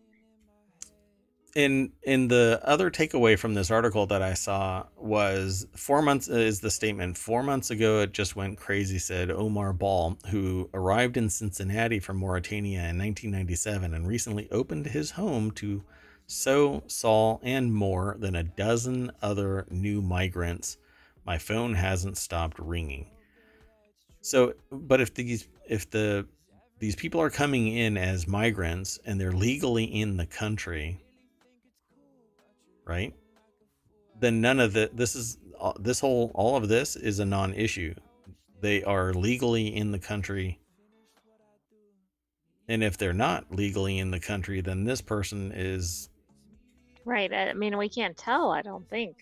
in 1.54 1.92
in 2.02 2.28
the 2.28 2.60
other 2.62 2.90
takeaway 2.90 3.38
from 3.38 3.54
this 3.54 3.70
article 3.70 4.06
that 4.06 4.22
I 4.22 4.34
saw 4.34 4.84
was 4.96 5.66
four 5.74 6.02
months 6.02 6.28
uh, 6.30 6.34
is 6.34 6.60
the 6.60 6.70
statement. 6.70 7.18
Four 7.18 7.42
months 7.42 7.70
ago, 7.70 8.00
it 8.00 8.12
just 8.12 8.36
went 8.36 8.58
crazy. 8.58 8.98
Said 8.98 9.28
Oumar 9.28 9.76
Ball, 9.76 10.16
who 10.30 10.70
arrived 10.72 11.16
in 11.16 11.28
Cincinnati 11.28 11.98
from 11.98 12.18
Mauritania 12.18 12.80
in 12.80 12.98
1997 12.98 13.94
and 13.94 14.06
recently 14.06 14.48
opened 14.50 14.86
his 14.86 15.12
home 15.12 15.50
to 15.52 15.82
so 16.26 16.84
Saul 16.86 17.40
and 17.42 17.72
more 17.72 18.16
than 18.18 18.36
a 18.36 18.44
dozen 18.44 19.10
other 19.20 19.66
new 19.70 20.00
migrants. 20.00 20.76
My 21.26 21.38
phone 21.38 21.74
hasn't 21.74 22.16
stopped 22.16 22.58
ringing. 22.58 23.06
So, 24.20 24.54
but 24.70 25.00
if 25.00 25.14
these 25.14 25.48
if 25.68 25.90
the 25.90 26.26
these 26.78 26.96
people 26.96 27.20
are 27.20 27.30
coming 27.30 27.68
in 27.68 27.96
as 27.96 28.26
migrants 28.26 28.98
and 29.04 29.20
they're 29.20 29.32
legally 29.32 29.84
in 29.84 30.16
the 30.16 30.26
country 30.26 30.98
right? 32.84 33.14
Then 34.18 34.40
none 34.40 34.60
of 34.60 34.72
the 34.72 34.90
this 34.92 35.14
is 35.16 35.38
uh, 35.60 35.72
this 35.78 36.00
whole 36.00 36.30
all 36.34 36.56
of 36.56 36.68
this 36.68 36.96
is 36.96 37.18
a 37.20 37.24
non-issue. 37.24 37.94
They 38.60 38.82
are 38.84 39.14
legally 39.14 39.74
in 39.74 39.90
the 39.92 39.98
country. 39.98 40.60
And 42.68 42.84
if 42.84 42.96
they're 42.98 43.12
not 43.12 43.50
legally 43.52 43.98
in 43.98 44.10
the 44.10 44.20
country, 44.20 44.60
then 44.60 44.84
this 44.84 45.00
person 45.00 45.52
is 45.54 46.08
Right. 47.04 47.32
I 47.32 47.54
mean, 47.54 47.76
we 47.78 47.88
can't 47.88 48.16
tell, 48.16 48.50
I 48.50 48.62
don't 48.62 48.88
think. 48.88 49.16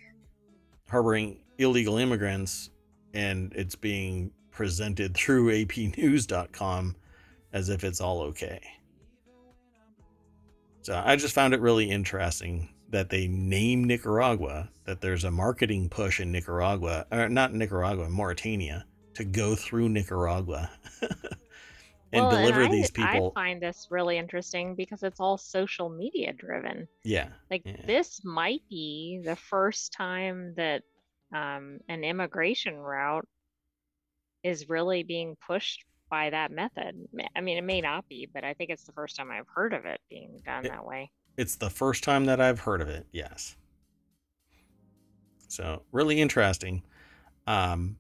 harboring 0.89 1.39
illegal 1.59 1.97
immigrants 1.99 2.71
and 3.15 3.53
it's 3.55 3.75
being 3.75 4.31
presented 4.51 5.15
through 5.17 5.51
apnews.com 5.53 6.97
as 7.53 7.69
if 7.69 7.85
it's 7.85 8.01
all 8.01 8.21
okay. 8.23 8.61
So 10.83 11.01
I 11.05 11.17
just 11.17 11.35
found 11.35 11.55
it 11.55 11.61
really 11.61 11.91
interesting 11.91 12.69
that 12.91 13.11
they 13.11 13.27
name 13.29 13.85
Nicaragua, 13.85 14.71
that 14.85 15.01
there's 15.01 15.25
a 15.25 15.31
marketing 15.31 15.89
push 15.89 16.21
in 16.21 16.33
Nicaragua, 16.33 17.07
or 17.11 17.29
not 17.29 17.53
Nicaragua, 17.53 18.09
Mauritania, 18.09 18.87
to 19.15 19.25
go 19.25 19.55
through 19.55 19.89
Nicaragua 19.91 20.71
and 21.03 21.11
well, 22.13 22.31
deliver 22.31 22.63
and 22.63 22.73
I, 22.73 22.77
these 22.77 22.91
people. 22.91 23.33
I 23.37 23.41
find 23.41 23.63
this 23.63 23.89
really 23.91 24.17
interesting 24.17 24.75
because 24.75 25.03
it's 25.03 25.21
all 25.21 25.37
social 25.37 25.91
media 25.91 26.33
driven. 26.33 26.89
yeah, 27.05 27.29
Like 27.51 27.63
Yeah. 27.65 27.77
this 27.87 28.25
might 28.25 28.63
be 28.71 29.21
the 29.25 29.37
first 29.37 29.93
time 29.93 30.55
that 30.57 30.83
um, 31.35 31.81
an 31.89 32.05
immigration 32.05 32.75
route 32.77 33.29
is 34.43 34.69
really 34.69 35.03
being 35.03 35.37
pushed 35.47 35.85
by 36.09 36.31
that 36.31 36.51
method. 36.51 36.97
I 37.37 37.41
mean, 37.43 37.59
it 37.59 37.65
may 37.65 37.83
not 37.83 38.09
be, 38.09 38.27
but 38.33 38.45
I 38.45 38.55
think 38.55 38.71
it's 38.71 38.85
the 38.85 38.93
first 38.93 39.17
time 39.17 39.31
I've 39.31 39.49
heard 39.55 39.75
of 39.75 39.85
it 39.85 40.01
being 40.09 40.41
done 40.45 40.65
It- 40.65 40.69
that 40.71 40.87
way. 40.87 41.11
It's 41.39 41.55
the 41.55 41.71
first 41.71 42.03
time 42.03 42.25
that 42.27 42.41
I've 42.41 42.61
heard 42.61 42.83
of 42.83 42.89
it. 42.89 43.07
Yes. 43.13 43.57
So 45.47 45.83
really 45.93 46.21
interesting. 46.21 46.83
Um, 47.47 47.97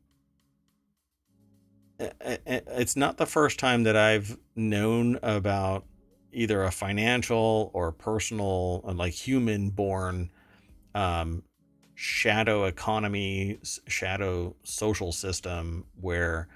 it's 2.00 2.96
not 2.96 3.16
the 3.16 3.26
first 3.26 3.58
time 3.58 3.84
that 3.84 3.96
I've 3.96 4.36
known 4.56 5.18
about 5.22 5.84
either 6.32 6.64
a 6.64 6.70
financial 6.72 7.70
or 7.72 7.92
personal, 7.92 8.82
uh, 8.86 8.92
like 8.92 9.14
human 9.14 9.70
born, 9.70 10.30
um, 10.94 11.44
shadow 11.94 12.64
economy, 12.64 13.58
shadow 13.86 14.54
social 14.64 15.12
system 15.12 15.84
where 16.00 16.48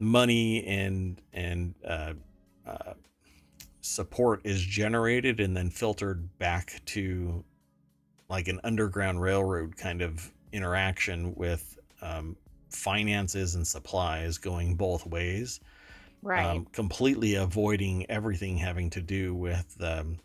money 0.00 0.64
and, 0.66 1.20
and, 1.32 1.74
uh, 1.86 2.12
uh, 2.66 2.94
support 3.82 4.40
is 4.44 4.62
generated 4.62 5.40
and 5.40 5.56
then 5.56 5.68
filtered 5.68 6.38
back 6.38 6.80
to 6.86 7.44
like 8.30 8.48
an 8.48 8.60
underground 8.64 9.20
railroad 9.20 9.76
kind 9.76 10.00
of 10.00 10.32
interaction 10.52 11.34
with 11.34 11.78
um, 12.00 12.36
finances 12.70 13.54
and 13.54 13.66
supplies 13.66 14.38
going 14.38 14.76
both 14.76 15.06
ways, 15.06 15.60
Right. 16.22 16.46
um, 16.46 16.66
completely 16.72 17.34
avoiding 17.34 18.08
everything 18.08 18.56
having 18.56 18.88
to 18.90 19.00
do 19.02 19.34
with 19.34 19.76
the 19.76 20.16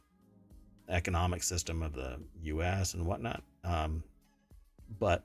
economic 0.90 1.44
system 1.44 1.82
of 1.82 1.94
the 1.94 2.20
U.S. 2.44 2.94
and 2.94 3.06
whatnot. 3.06 3.44
Um, 3.64 4.04
but 5.00 5.24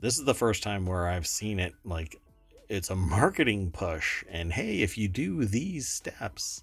this 0.00 0.18
is 0.18 0.24
the 0.24 0.34
first 0.34 0.62
time 0.62 0.84
where 0.86 1.08
I've 1.08 1.26
seen 1.26 1.58
it 1.58 1.74
like 1.84 2.20
it's 2.68 2.90
a 2.90 2.96
marketing 2.96 3.70
push, 3.70 4.24
and 4.28 4.52
hey, 4.52 4.82
if 4.82 4.96
you 4.98 5.08
do 5.08 5.44
these 5.46 5.88
steps, 5.88 6.62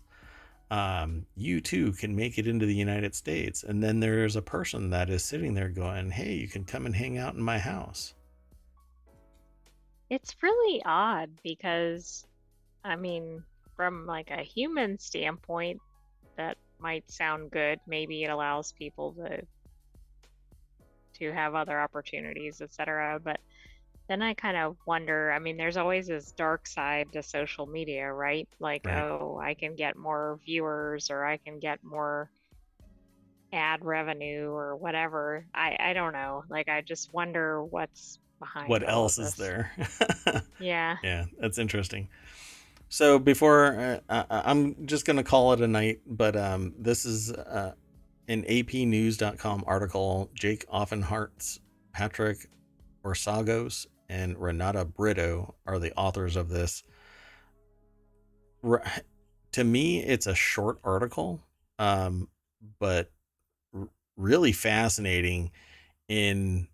um, 0.71 1.25
you 1.35 1.59
too 1.59 1.91
can 1.91 2.15
make 2.15 2.37
it 2.37 2.47
into 2.47 2.65
the 2.65 2.73
United 2.73 3.13
States. 3.13 3.61
And 3.63 3.83
then 3.83 3.99
there's 3.99 4.37
a 4.37 4.41
person 4.41 4.89
that 4.91 5.09
is 5.09 5.23
sitting 5.23 5.53
there 5.53 5.67
going, 5.67 6.09
Hey, 6.09 6.33
you 6.35 6.47
can 6.47 6.63
come 6.63 6.85
and 6.85 6.95
hang 6.95 7.17
out 7.17 7.35
in 7.35 7.43
my 7.43 7.59
house. 7.59 8.13
It's 10.09 10.35
really 10.41 10.81
odd 10.85 11.29
because, 11.43 12.25
I 12.85 12.95
mean, 12.95 13.43
from 13.75 14.05
like 14.05 14.31
a 14.31 14.43
human 14.43 14.97
standpoint, 14.97 15.81
that 16.37 16.57
might 16.79 17.09
sound 17.11 17.51
good. 17.51 17.79
Maybe 17.85 18.23
it 18.23 18.29
allows 18.29 18.71
people 18.71 19.13
to 19.13 19.41
to 21.19 21.33
have 21.33 21.53
other 21.53 21.79
opportunities, 21.79 22.61
etc. 22.61 23.19
But 23.21 23.41
then 24.07 24.21
I 24.21 24.33
kind 24.33 24.57
of 24.57 24.75
wonder. 24.85 25.31
I 25.31 25.39
mean, 25.39 25.57
there's 25.57 25.77
always 25.77 26.07
this 26.07 26.31
dark 26.31 26.67
side 26.67 27.07
to 27.13 27.23
social 27.23 27.65
media, 27.65 28.11
right? 28.11 28.47
Like, 28.59 28.85
Right. 28.85 28.97
oh, 28.97 29.39
I 29.41 29.53
can 29.53 29.75
get 29.75 29.95
more 29.95 30.39
viewers, 30.45 31.09
or 31.09 31.25
I 31.25 31.37
can 31.37 31.59
get 31.59 31.79
more 31.83 32.29
ad 33.53 33.83
revenue, 33.83 34.49
or 34.49 34.75
whatever. 34.75 35.45
I 35.53 35.75
I 35.79 35.93
don't 35.93 36.13
know. 36.13 36.43
Like, 36.49 36.69
I 36.69 36.81
just 36.81 37.13
wonder 37.13 37.63
what's 37.63 38.19
behind 38.39 38.69
what 38.69 38.87
else 38.87 39.17
is 39.19 39.35
there? 39.35 39.71
Yeah. 40.59 40.97
yeah, 41.03 41.25
that's 41.39 41.57
interesting. 41.57 42.09
So 42.89 43.17
before 43.19 44.01
uh, 44.09 44.23
I'm 44.29 44.85
just 44.85 45.05
gonna 45.05 45.23
call 45.23 45.53
it 45.53 45.61
a 45.61 45.67
night, 45.67 46.01
but 46.05 46.35
um, 46.35 46.73
this 46.77 47.05
is 47.05 47.31
uh, 47.31 47.73
an 48.27 48.43
APNews.com 48.43 49.63
article. 49.67 50.29
Jake 50.33 50.65
Offenhartz, 50.69 51.59
Patrick 51.93 52.47
Orsagos, 53.03 53.87
and 54.09 54.37
Renata 54.37 54.85
Brito 54.85 55.55
are 55.65 55.79
the 55.79 55.93
authors 55.95 56.35
of 56.35 56.49
this. 56.49 56.83
To 58.63 59.63
me, 59.63 60.03
it's 60.03 60.27
a 60.27 60.35
short 60.35 60.79
article, 60.83 61.41
um, 61.79 62.27
but 62.79 63.11
really 64.15 64.51
fascinating 64.51 65.51
in 66.07 66.67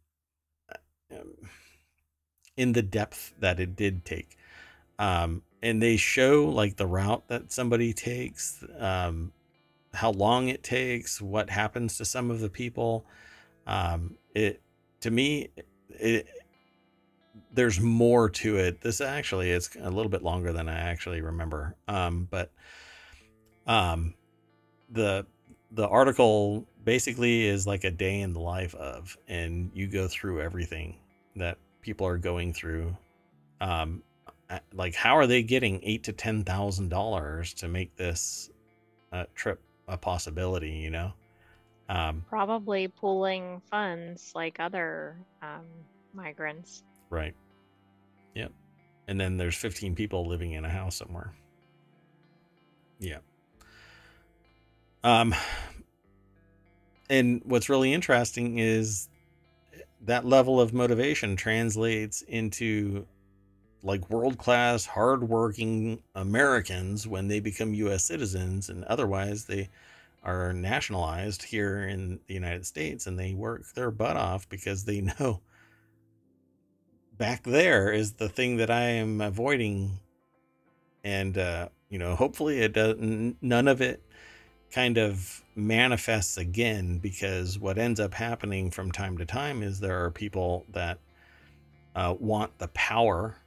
um, 1.12 1.34
in 2.58 2.74
the 2.74 2.82
depth 2.82 3.34
that 3.40 3.60
it 3.60 3.76
did 3.76 4.04
take 4.04 4.38
um, 5.00 5.44
and 5.62 5.82
they 5.82 5.98
show 5.98 6.46
like 6.46 6.78
the 6.78 6.86
route 6.86 7.28
that 7.28 7.52
somebody 7.52 7.94
takes, 7.94 8.64
um, 8.80 9.32
how 9.94 10.12
long 10.12 10.50
it 10.50 10.64
takes, 10.64 11.22
what 11.22 11.50
happens 11.50 11.98
to 11.98 12.06
some 12.06 12.32
of 12.32 12.40
the 12.40 12.50
people. 12.50 13.06
Um, 13.66 14.18
it 14.34 14.62
to 15.02 15.12
me, 15.12 15.50
it 15.90 16.28
there's 17.54 17.80
more 17.80 18.30
to 18.30 18.58
it. 18.58 18.82
This 18.82 19.02
actually 19.02 19.52
is 19.52 19.70
a 19.80 19.90
little 19.90 20.10
bit 20.10 20.24
longer 20.24 20.54
than 20.54 20.70
I 20.70 20.80
actually 20.80 21.22
remember. 21.22 21.76
Um, 21.88 22.28
but 22.30 22.52
um, 23.66 24.14
the 24.92 25.26
the 25.72 25.88
article 25.88 26.66
basically 26.84 27.46
is 27.46 27.68
like 27.68 27.84
a 27.84 27.92
day 27.92 28.22
in 28.22 28.32
the 28.34 28.40
life 28.40 28.74
of, 28.76 29.18
and 29.28 29.72
you 29.74 29.88
go 29.88 30.08
through 30.08 30.42
everything 30.42 30.96
that 31.36 31.58
people 31.82 32.08
are 32.08 32.18
going 32.18 32.54
through. 32.54 32.96
Um, 33.60 34.04
like 34.74 34.96
how 34.96 35.18
are 35.18 35.28
they 35.28 35.44
getting 35.44 35.82
eight 35.84 36.04
to 36.04 36.14
ten 36.14 36.44
thousand 36.44 36.90
dollars 36.90 37.54
to 37.56 37.68
make 37.68 37.96
this 37.96 38.50
uh, 39.12 39.26
trip 39.36 39.60
a 39.88 39.98
possibility? 39.98 40.72
You 40.72 40.92
know, 40.92 41.14
um, 41.90 42.26
Probably 42.30 42.88
pooling 42.88 43.62
funds 43.70 44.32
like 44.36 44.60
other 44.60 45.18
um, 45.42 45.66
migrants. 46.14 46.84
right? 47.10 47.34
Yep. 48.36 48.52
And 49.08 49.20
then 49.20 49.38
there's 49.38 49.56
15 49.56 49.96
people 49.96 50.28
living 50.28 50.52
in 50.52 50.66
a 50.66 50.70
house 50.70 50.98
somewhere. 50.98 51.34
Yeah. 53.00 53.20
Um, 55.04 55.34
and 57.10 57.42
what's 57.46 57.70
really 57.70 57.94
interesting 57.94 58.60
is 58.60 59.08
that 60.02 60.26
level 60.26 60.60
of 60.60 60.74
motivation 60.74 61.36
translates 61.36 62.22
into 62.24 63.06
like 63.84 64.10
world 64.10 64.38
class, 64.38 64.86
hardworking 64.86 66.02
Americans 66.16 67.08
when 67.08 67.28
they 67.28 67.40
become 67.40 67.74
U.S. 67.76 68.04
citizens, 68.04 68.70
and 68.70 68.84
otherwise 68.86 69.46
they 69.46 69.70
are 70.24 70.54
nationalized 70.54 71.44
here 71.44 71.88
in 71.88 72.20
the 72.28 72.34
United 72.34 72.66
States 72.66 73.08
and 73.08 73.18
they 73.18 73.34
work 73.34 73.64
their 73.74 73.92
butt 73.92 74.18
off 74.18 74.48
because 74.50 74.86
they 74.86 75.02
know 75.20 75.42
back 77.18 77.44
there 77.44 77.92
is 77.92 78.14
the 78.14 78.30
thing 78.30 78.58
that 78.58 78.70
I 78.70 78.84
am 78.84 79.22
avoiding. 79.22 80.00
And, 81.04 81.38
uh, 81.38 81.70
you 81.90 81.98
know, 82.00 82.16
hopefully 82.16 82.60
it 82.60 82.74
doesn't, 82.74 83.38
none 83.42 83.68
of 83.68 83.82
it 83.82 84.04
kind 84.72 84.98
of 84.98 85.44
manifests 85.56 86.38
again 86.38 87.00
because 87.00 87.58
what 87.58 87.78
ends 87.78 88.00
up 88.00 88.14
happening 88.14 88.70
from 88.70 88.92
time 88.92 89.18
to 89.18 89.26
time 89.26 89.64
is 89.64 89.80
there 89.80 90.04
are 90.04 90.12
people 90.12 90.66
that 90.74 91.00
uh, 91.96 92.14
want 92.20 92.58
the 92.60 92.68
power 92.70 93.38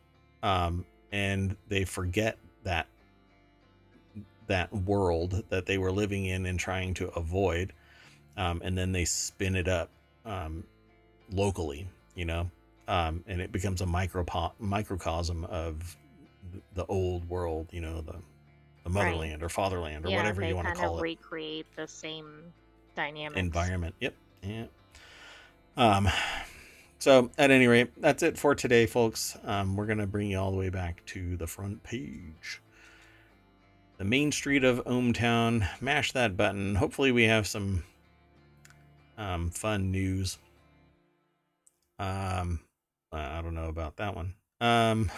um, 0.42 0.84
and 1.12 1.56
they 1.68 1.84
forget 1.84 2.38
that 2.64 2.86
that 4.50 4.72
world 4.72 5.44
that 5.48 5.66
they 5.66 5.78
were 5.78 5.92
living 5.92 6.26
in 6.26 6.44
and 6.46 6.58
trying 6.58 6.92
to 6.94 7.08
avoid 7.10 7.72
um, 8.36 8.60
and 8.64 8.76
then 8.76 8.92
they 8.92 9.04
spin 9.04 9.54
it 9.56 9.68
up 9.68 9.90
um, 10.26 10.64
locally 11.32 11.88
you 12.14 12.24
know 12.24 12.50
um, 12.88 13.24
and 13.26 13.40
it 13.40 13.52
becomes 13.52 13.80
a 13.80 13.86
micro 13.86 14.24
microcosm 14.58 15.44
of 15.46 15.96
the 16.74 16.84
old 16.86 17.28
world 17.28 17.68
you 17.72 17.80
know 17.80 18.00
the 18.00 18.16
the 18.84 18.90
Right. 18.90 19.04
motherland 19.04 19.42
or 19.42 19.48
fatherland 19.48 20.06
or 20.06 20.10
yeah, 20.10 20.16
whatever 20.16 20.44
you 20.44 20.56
want 20.56 20.68
to 20.68 20.74
kind 20.74 20.86
call 20.86 20.94
of 20.94 21.00
it 21.00 21.02
recreate 21.02 21.66
the 21.76 21.86
same 21.86 22.52
dynamic 22.96 23.38
environment. 23.38 23.94
Yep. 24.00 24.14
Yeah. 24.42 24.64
Um, 25.76 26.08
so 26.98 27.30
at 27.38 27.50
any 27.50 27.66
rate, 27.66 27.90
that's 28.00 28.22
it 28.22 28.38
for 28.38 28.54
today, 28.54 28.86
folks. 28.86 29.36
Um, 29.44 29.76
we're 29.76 29.86
gonna 29.86 30.06
bring 30.06 30.30
you 30.30 30.38
all 30.38 30.50
the 30.50 30.56
way 30.56 30.70
back 30.70 31.04
to 31.06 31.36
the 31.36 31.46
front 31.46 31.82
page. 31.82 32.60
The 34.00 34.06
main 34.06 34.32
street 34.32 34.64
of 34.64 34.82
Ohmtown. 34.86 35.68
Mash 35.82 36.12
that 36.12 36.34
button. 36.34 36.74
Hopefully, 36.74 37.12
we 37.12 37.24
have 37.24 37.46
some 37.46 37.84
um, 39.18 39.50
fun 39.50 39.90
news. 39.92 40.38
Um, 41.98 42.60
I 43.12 43.42
don't 43.42 43.54
know 43.54 43.68
about 43.68 43.98
that 43.98 44.16
one. 44.16 44.36
Um, 44.58 45.10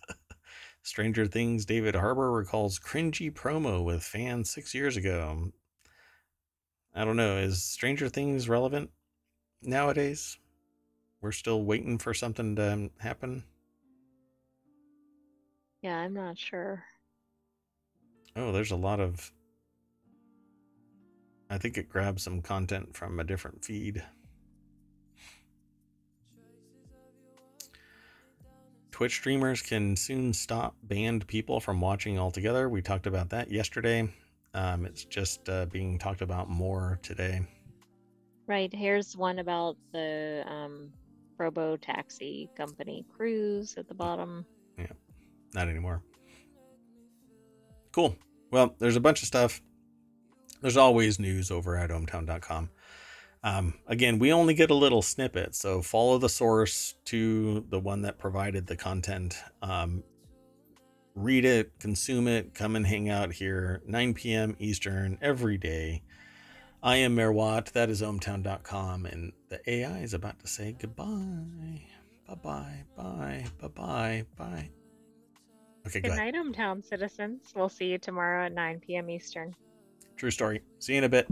Stranger 0.82 1.26
Things. 1.26 1.66
David 1.66 1.94
Harbour 1.94 2.32
recalls 2.32 2.78
cringy 2.78 3.30
promo 3.30 3.84
with 3.84 4.02
fans 4.02 4.48
six 4.48 4.74
years 4.74 4.96
ago. 4.96 5.52
I 6.94 7.04
don't 7.04 7.18
know. 7.18 7.36
Is 7.36 7.62
Stranger 7.62 8.08
Things 8.08 8.48
relevant 8.48 8.88
nowadays? 9.60 10.38
We're 11.20 11.32
still 11.32 11.62
waiting 11.62 11.98
for 11.98 12.14
something 12.14 12.56
to 12.56 12.88
happen. 13.00 13.44
Yeah, 15.82 15.98
I'm 15.98 16.14
not 16.14 16.38
sure. 16.38 16.86
Oh, 18.36 18.52
there's 18.52 18.70
a 18.70 18.76
lot 18.76 19.00
of. 19.00 19.30
I 21.50 21.58
think 21.58 21.76
it 21.76 21.88
grabs 21.88 22.22
some 22.22 22.40
content 22.40 22.96
from 22.96 23.20
a 23.20 23.24
different 23.24 23.64
feed. 23.64 24.02
Twitch 28.90 29.16
streamers 29.16 29.60
can 29.60 29.96
soon 29.96 30.32
stop 30.32 30.76
banned 30.84 31.26
people 31.26 31.60
from 31.60 31.80
watching 31.80 32.18
altogether. 32.18 32.68
We 32.68 32.80
talked 32.82 33.06
about 33.06 33.30
that 33.30 33.50
yesterday. 33.50 34.08
Um, 34.54 34.86
it's 34.86 35.04
just 35.04 35.48
uh, 35.48 35.66
being 35.66 35.98
talked 35.98 36.20
about 36.22 36.48
more 36.48 36.98
today. 37.02 37.42
Right, 38.46 38.72
here's 38.72 39.16
one 39.16 39.38
about 39.38 39.76
the 39.92 40.44
um, 40.46 40.92
Robo 41.38 41.76
taxi 41.76 42.50
company 42.56 43.04
Cruise 43.14 43.74
at 43.76 43.88
the 43.88 43.94
bottom. 43.94 44.44
Yeah. 44.78 44.92
Not 45.54 45.68
anymore. 45.68 46.02
Cool. 47.92 48.16
Well, 48.50 48.74
there's 48.78 48.96
a 48.96 49.00
bunch 49.00 49.22
of 49.22 49.28
stuff. 49.28 49.62
There's 50.60 50.76
always 50.76 51.18
news 51.18 51.50
over 51.50 51.76
at 51.76 51.90
ohmtown.com. 51.90 52.70
Um, 53.44 53.74
again, 53.86 54.18
we 54.18 54.32
only 54.32 54.54
get 54.54 54.70
a 54.70 54.74
little 54.74 55.02
snippet, 55.02 55.54
so 55.54 55.82
follow 55.82 56.18
the 56.18 56.28
source 56.28 56.94
to 57.06 57.66
the 57.68 57.80
one 57.80 58.02
that 58.02 58.18
provided 58.18 58.66
the 58.66 58.76
content. 58.76 59.36
Um, 59.60 60.04
read 61.14 61.44
it, 61.44 61.72
consume 61.80 62.28
it, 62.28 62.54
come 62.54 62.76
and 62.76 62.86
hang 62.86 63.08
out 63.08 63.32
here, 63.32 63.82
9 63.86 64.14
p.m. 64.14 64.56
Eastern 64.58 65.18
every 65.20 65.58
day. 65.58 66.02
I 66.82 66.96
am 66.96 67.16
Merwat. 67.16 67.72
That 67.72 67.90
is 67.90 68.02
ohmtown.com, 68.02 69.06
and 69.06 69.32
the 69.48 69.60
AI 69.68 69.98
is 70.00 70.14
about 70.14 70.38
to 70.40 70.46
say 70.46 70.74
goodbye. 70.78 71.82
Bye 72.28 72.34
bye, 72.42 72.84
bye, 72.96 73.44
bye 73.60 73.68
bye, 73.68 74.24
bye. 74.36 74.81
Okay, 75.86 76.00
good, 76.00 76.10
good 76.10 76.16
night, 76.16 76.34
ohmTown 76.34 76.84
citizens. 76.84 77.52
We'll 77.54 77.68
see 77.68 77.86
you 77.86 77.98
tomorrow 77.98 78.46
at 78.46 78.52
9 78.52 78.80
p.m. 78.80 79.10
Eastern. 79.10 79.54
True 80.16 80.30
story. 80.30 80.62
See 80.78 80.92
you 80.92 80.98
in 80.98 81.04
a 81.04 81.08
bit. 81.08 81.26